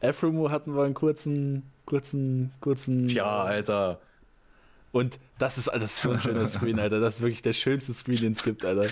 Afremu 0.00 0.50
hatten 0.50 0.74
wir 0.74 0.84
einen 0.84 0.94
kurzen, 0.94 1.62
kurzen, 1.86 2.52
kurzen. 2.60 3.06
Tja, 3.06 3.42
Alter. 3.42 4.00
Und 4.92 5.18
das 5.38 5.58
ist, 5.58 5.68
das 5.68 5.82
ist 5.82 6.02
so 6.02 6.12
ein 6.12 6.20
schöner 6.20 6.48
Screen, 6.48 6.78
Alter. 6.80 7.00
Das 7.00 7.16
ist 7.16 7.22
wirklich 7.22 7.42
der 7.42 7.52
schönste 7.52 7.92
Screen, 7.92 8.16
den 8.16 8.32
es 8.32 8.42
gibt, 8.42 8.64
Alter. 8.64 8.88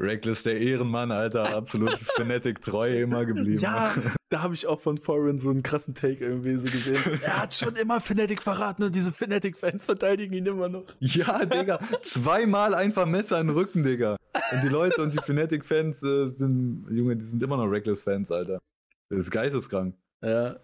Reckless, 0.00 0.44
der 0.44 0.60
Ehrenmann, 0.60 1.10
Alter. 1.10 1.56
Absolut 1.56 1.92
Fnatic 2.16 2.60
treu 2.60 3.00
immer 3.02 3.24
geblieben. 3.24 3.58
Ja, 3.58 3.94
da 4.28 4.42
habe 4.42 4.54
ich 4.54 4.66
auch 4.66 4.80
von 4.80 4.98
Foreign 4.98 5.38
so 5.38 5.50
einen 5.50 5.62
krassen 5.62 5.94
Take 5.94 6.24
irgendwie 6.24 6.56
so 6.56 6.64
gesehen. 6.64 7.20
Er 7.22 7.42
hat 7.42 7.54
schon 7.54 7.74
immer 7.74 8.00
Fnatic 8.00 8.42
verraten 8.42 8.84
und 8.84 8.94
diese 8.94 9.12
Fnatic-Fans 9.12 9.86
verteidigen 9.86 10.34
ihn 10.34 10.46
immer 10.46 10.68
noch. 10.68 10.84
Ja, 11.00 11.44
Digga. 11.44 11.80
Zweimal 12.02 12.74
einfach 12.74 13.06
Messer 13.06 13.40
in 13.40 13.48
den 13.48 13.56
Rücken, 13.56 13.82
Digga. 13.82 14.16
Und 14.52 14.62
die 14.62 14.68
Leute 14.68 15.02
und 15.02 15.14
die 15.14 15.18
Fnatic-Fans 15.18 16.02
äh, 16.02 16.28
sind, 16.28 16.86
Junge, 16.90 17.16
die 17.16 17.24
sind 17.24 17.42
immer 17.42 17.56
noch 17.56 17.66
Reckless-Fans, 17.66 18.30
Alter. 18.30 18.60
Das 19.08 19.20
ist 19.20 19.30
geisteskrank. 19.30 19.94
Ja. 20.22 20.56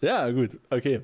Ja, 0.00 0.30
gut, 0.30 0.58
okay. 0.70 1.02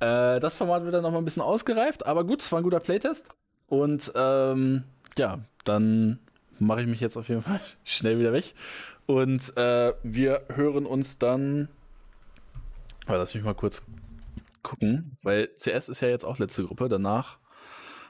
Äh, 0.00 0.40
das 0.40 0.56
Format 0.56 0.84
wird 0.84 0.94
dann 0.94 1.02
nochmal 1.02 1.20
ein 1.20 1.24
bisschen 1.24 1.42
ausgereift, 1.42 2.06
aber 2.06 2.24
gut, 2.24 2.42
es 2.42 2.52
war 2.52 2.60
ein 2.60 2.64
guter 2.64 2.80
Playtest. 2.80 3.28
Und 3.66 4.12
ähm, 4.14 4.84
ja, 5.16 5.38
dann 5.64 6.18
mache 6.58 6.82
ich 6.82 6.86
mich 6.86 7.00
jetzt 7.00 7.16
auf 7.16 7.28
jeden 7.28 7.42
Fall 7.42 7.60
schnell 7.84 8.18
wieder 8.18 8.32
weg. 8.32 8.54
Und 9.06 9.56
äh, 9.56 9.94
wir 10.02 10.42
hören 10.54 10.86
uns 10.86 11.18
dann. 11.18 11.68
Aber 13.06 13.18
lass 13.18 13.34
mich 13.34 13.42
mal 13.42 13.54
kurz 13.54 13.82
gucken, 14.62 15.16
weil 15.22 15.48
CS 15.54 15.88
ist 15.88 16.00
ja 16.00 16.08
jetzt 16.08 16.24
auch 16.24 16.38
letzte 16.38 16.64
Gruppe. 16.64 16.88
Danach 16.88 17.38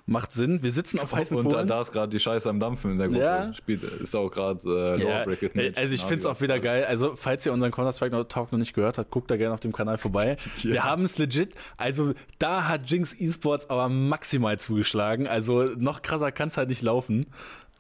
macht 0.09 0.33
Sinn. 0.33 0.63
Wir 0.63 0.73
sitzen 0.73 0.99
auf 0.99 1.13
heißen 1.15 1.37
Und 1.37 1.45
da, 1.47 1.51
Kohlen. 1.57 1.67
da 1.69 1.83
ist 1.83 1.93
gerade 1.93 2.11
die 2.11 2.19
Scheiße 2.19 2.49
am 2.49 2.59
Dampfen 2.59 2.93
in 2.93 2.99
der 2.99 3.09
Gruppe. 3.09 3.21
Ja. 3.21 3.55
Spielt, 3.55 3.83
ist 3.85 4.17
auch 4.17 4.31
gerade 4.31 4.59
äh, 4.65 5.01
Lower 5.01 5.11
Ja, 5.11 5.25
Bracket 5.25 5.55
Match. 5.55 5.77
also 5.79 5.95
ich 5.95 6.01
finde 6.03 6.19
es 6.21 6.27
auch 6.27 6.41
wieder 6.41 6.59
geil. 6.59 6.85
Also 6.87 7.15
falls 7.15 7.45
ihr 7.47 7.53
unseren 7.53 7.71
Counter-Strike 7.71 8.27
Talk 8.29 8.51
noch 8.51 8.59
nicht 8.59 8.75
gehört 8.75 8.99
habt, 8.99 9.11
guckt 9.11 9.31
da 9.31 9.37
gerne 9.37 9.55
auf 9.55 9.61
dem 9.61 9.73
Kanal 9.73 9.99
vorbei. 9.99 10.37
Ja. 10.59 10.73
Wir 10.73 10.85
haben 10.85 11.05
es 11.05 11.19
legit. 11.19 11.55
Also 11.77 12.15
da 12.39 12.67
hat 12.69 12.91
Jinx 12.91 13.13
Esports 13.15 13.71
aber 13.71 13.89
maximal 13.89 14.59
zugeschlagen. 14.59 15.27
Also 15.29 15.63
noch 15.77 16.03
krasser 16.03 16.33
kann 16.33 16.49
es 16.49 16.57
halt 16.57 16.69
nicht 16.71 16.83
laufen. 16.83 17.25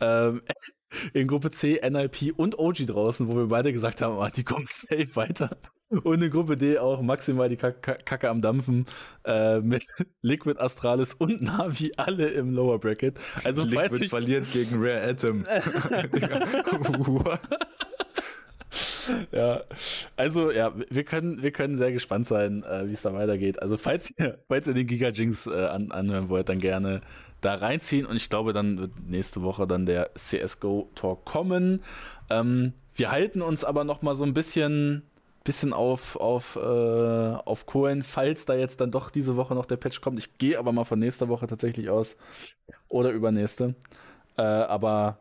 Ähm, 0.01 0.43
in 1.13 1.27
Gruppe 1.27 1.51
C, 1.51 1.81
NLP 1.89 2.33
und 2.37 2.59
OG 2.59 2.87
draußen, 2.87 3.29
wo 3.29 3.37
wir 3.37 3.47
beide 3.49 3.73
gesagt 3.73 4.03
haben, 4.03 4.19
ah, 4.19 4.31
die 4.31 4.45
kommen 4.45 4.67
safe 4.69 5.15
weiter. 5.17 5.59
Und 5.91 6.23
in 6.23 6.31
Gruppe 6.31 6.57
D 6.57 6.79
auch 6.79 7.01
maximal 7.01 7.49
die 7.49 7.57
Kack 7.57 7.83
Kack- 7.83 8.05
Kacke 8.05 8.29
am 8.29 8.43
Dampfen 8.43 8.85
äh, 9.25 9.61
mit 9.61 9.85
Liquid 10.23 10.61
Astralis 10.61 11.15
und 11.15 11.41
Navi 11.41 11.93
alle 11.97 12.29
im 12.29 12.53
Lower 12.53 12.79
Bracket. 12.79 13.19
Also 13.43 13.65
Liquid 13.65 14.09
verliert 14.09 14.53
gegen 14.53 14.77
Rare 14.83 15.03
Atom. 15.09 15.47
What? 15.47 17.41
ja, 19.33 19.63
also 20.17 20.51
ja, 20.51 20.73
wir 20.91 21.05
können, 21.05 21.43
wir 21.43 21.53
können 21.53 21.79
sehr 21.79 21.93
gespannt 21.93 22.27
sein, 22.27 22.63
äh, 22.65 22.87
wie 22.89 22.93
es 22.93 23.03
da 23.03 23.15
weitergeht. 23.15 23.63
Also 23.63 23.79
falls 23.79 24.13
ihr, 24.19 24.39
falls 24.49 24.67
ihr 24.67 24.75
den 24.75 24.87
Giga 24.87 25.09
Jinx 25.09 25.47
äh, 25.47 25.53
an, 25.67 25.91
anhören 25.91 26.29
wollt, 26.29 26.49
dann 26.51 26.59
gerne 26.59 27.01
da 27.41 27.55
reinziehen 27.55 28.07
und 28.07 28.17
ich 28.17 28.31
glaube, 28.31 28.53
dann 28.53 28.79
wird 28.79 28.93
nächste 29.07 29.43
Woche 29.43 29.67
dann 29.67 29.87
der 29.87 30.11
CSGO 30.15 30.91
Talk 30.95 31.25
kommen. 31.25 31.83
Ähm, 32.31 32.73
wir 32.95 33.11
halten 33.11 33.43
uns 33.43 33.65
aber 33.65 33.85
noch 33.85 34.03
mal 34.03 34.15
so 34.15 34.25
ein 34.25 34.35
bisschen 34.35 35.03
bisschen 35.49 35.73
auf, 35.73 36.17
auf, 36.17 36.57
äh, 36.57 36.59
auf 36.61 37.65
Cohen, 37.65 38.03
falls 38.03 38.45
da 38.45 38.55
jetzt 38.55 38.83
dann 38.83 38.91
doch 38.91 39.09
diese 39.09 39.37
Woche 39.37 39.55
noch 39.55 39.65
der 39.65 39.79
Patch 39.79 40.03
kommt. 40.03 40.19
Ich 40.19 40.37
gehe 40.37 40.59
aber 40.59 40.73
mal 40.73 40.85
von 40.85 40.99
nächster 40.99 41.31
Woche 41.31 41.47
tatsächlich 41.47 41.89
aus. 41.89 42.19
Oder 42.89 43.13
übernächste. 43.13 43.75
Äh, 44.37 44.43
aber 44.43 45.21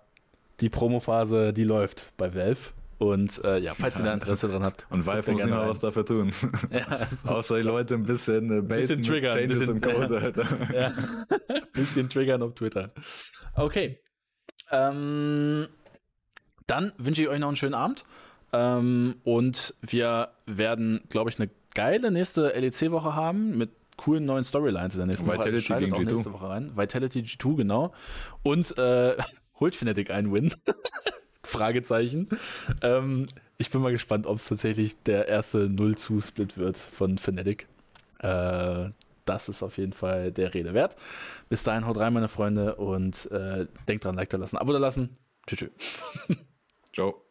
die 0.60 0.68
Promophase, 0.68 1.54
die 1.54 1.64
läuft 1.64 2.12
bei 2.18 2.36
Valve. 2.36 2.74
Und 2.98 3.44
äh, 3.44 3.60
ja, 3.60 3.76
falls 3.76 4.00
ihr 4.00 4.06
da 4.06 4.14
Interesse 4.14 4.48
dran 4.48 4.64
habt. 4.64 4.88
Und 4.90 5.06
Valve 5.06 5.32
muss 5.32 5.42
immer 5.42 5.68
was 5.68 5.80
dafür 5.80 6.06
tun. 6.06 6.32
Ja, 6.72 7.08
Außer 7.26 7.58
die 7.58 7.64
Leute 7.64 7.94
ein 7.94 8.04
bisschen 8.04 8.60
äh, 8.60 8.62
bisschen 8.62 9.04
triggern, 9.04 9.38
ein 9.38 9.48
bisschen, 9.48 9.70
im 9.70 9.82
Code. 9.82 10.34
Ja, 10.74 10.80
ja. 10.80 10.94
bisschen 11.74 12.10
triggern 12.10 12.42
auf 12.42 12.56
Twitter. 12.56 12.92
Okay. 13.56 14.00
Ähm, 14.72 15.68
dann 16.66 16.92
wünsche 16.98 17.22
ich 17.22 17.30
euch 17.30 17.40
noch 17.40 17.48
einen 17.48 17.58
schönen 17.58 17.76
Abend. 17.76 18.06
Ähm, 18.52 19.16
und 19.24 19.76
wir 19.82 20.30
werden, 20.46 21.02
glaube 21.10 21.30
ich, 21.30 21.40
eine 21.40 21.50
geile 21.76 22.12
nächste 22.12 22.50
LEC-Woche 22.50 23.14
haben 23.14 23.58
mit 23.58 23.70
coolen 23.98 24.26
neuen 24.26 24.44
Storylines 24.44 24.96
in 24.96 25.00
der 25.00 25.08
nächsten 25.08 25.28
Vitality 25.28 25.70
Woche. 25.70 25.76
Also 25.76 25.86
gegen 25.86 25.96
G2. 25.96 26.14
nächste 26.14 26.34
Woche 26.34 26.50
rein. 26.50 26.72
Vitality 26.76 27.20
G2, 27.20 27.56
genau. 27.58 27.94
Und 28.44 28.78
äh, 28.78 29.16
holt 29.60 29.76
Fnatic 29.76 30.12
einen 30.12 30.34
Win? 30.34 30.54
Fragezeichen. 31.48 32.30
Ähm, 32.82 33.26
ich 33.58 33.72
bin 33.72 33.82
mal 33.82 33.92
gespannt, 33.92 34.28
ob 34.28 34.38
es 34.38 34.46
tatsächlich 34.48 35.02
der 35.04 35.28
erste 35.28 35.66
0-2-Split 35.66 36.58
wird 36.58 36.78
von 36.78 37.18
Fnatic. 37.18 37.68
Äh, 38.20 38.90
das 39.26 39.50
ist 39.50 39.64
auf 39.64 39.78
jeden 39.78 39.94
Fall 39.94 40.32
der 40.32 40.54
Rede 40.54 40.74
wert. 40.74 40.96
Bis 41.50 41.64
dahin, 41.64 41.86
haut 41.86 41.98
rein, 41.98 42.14
meine 42.14 42.28
Freunde, 42.30 42.76
und 42.76 43.30
äh, 43.32 43.68
denkt 43.88 44.06
dran, 44.06 44.16
Like 44.16 44.30
da 44.30 44.38
lassen, 44.38 44.58
Abo 44.58 44.72
da 44.72 44.80
lassen. 44.80 45.18
Tschüss. 45.46 45.70
Ciao. 46.94 47.27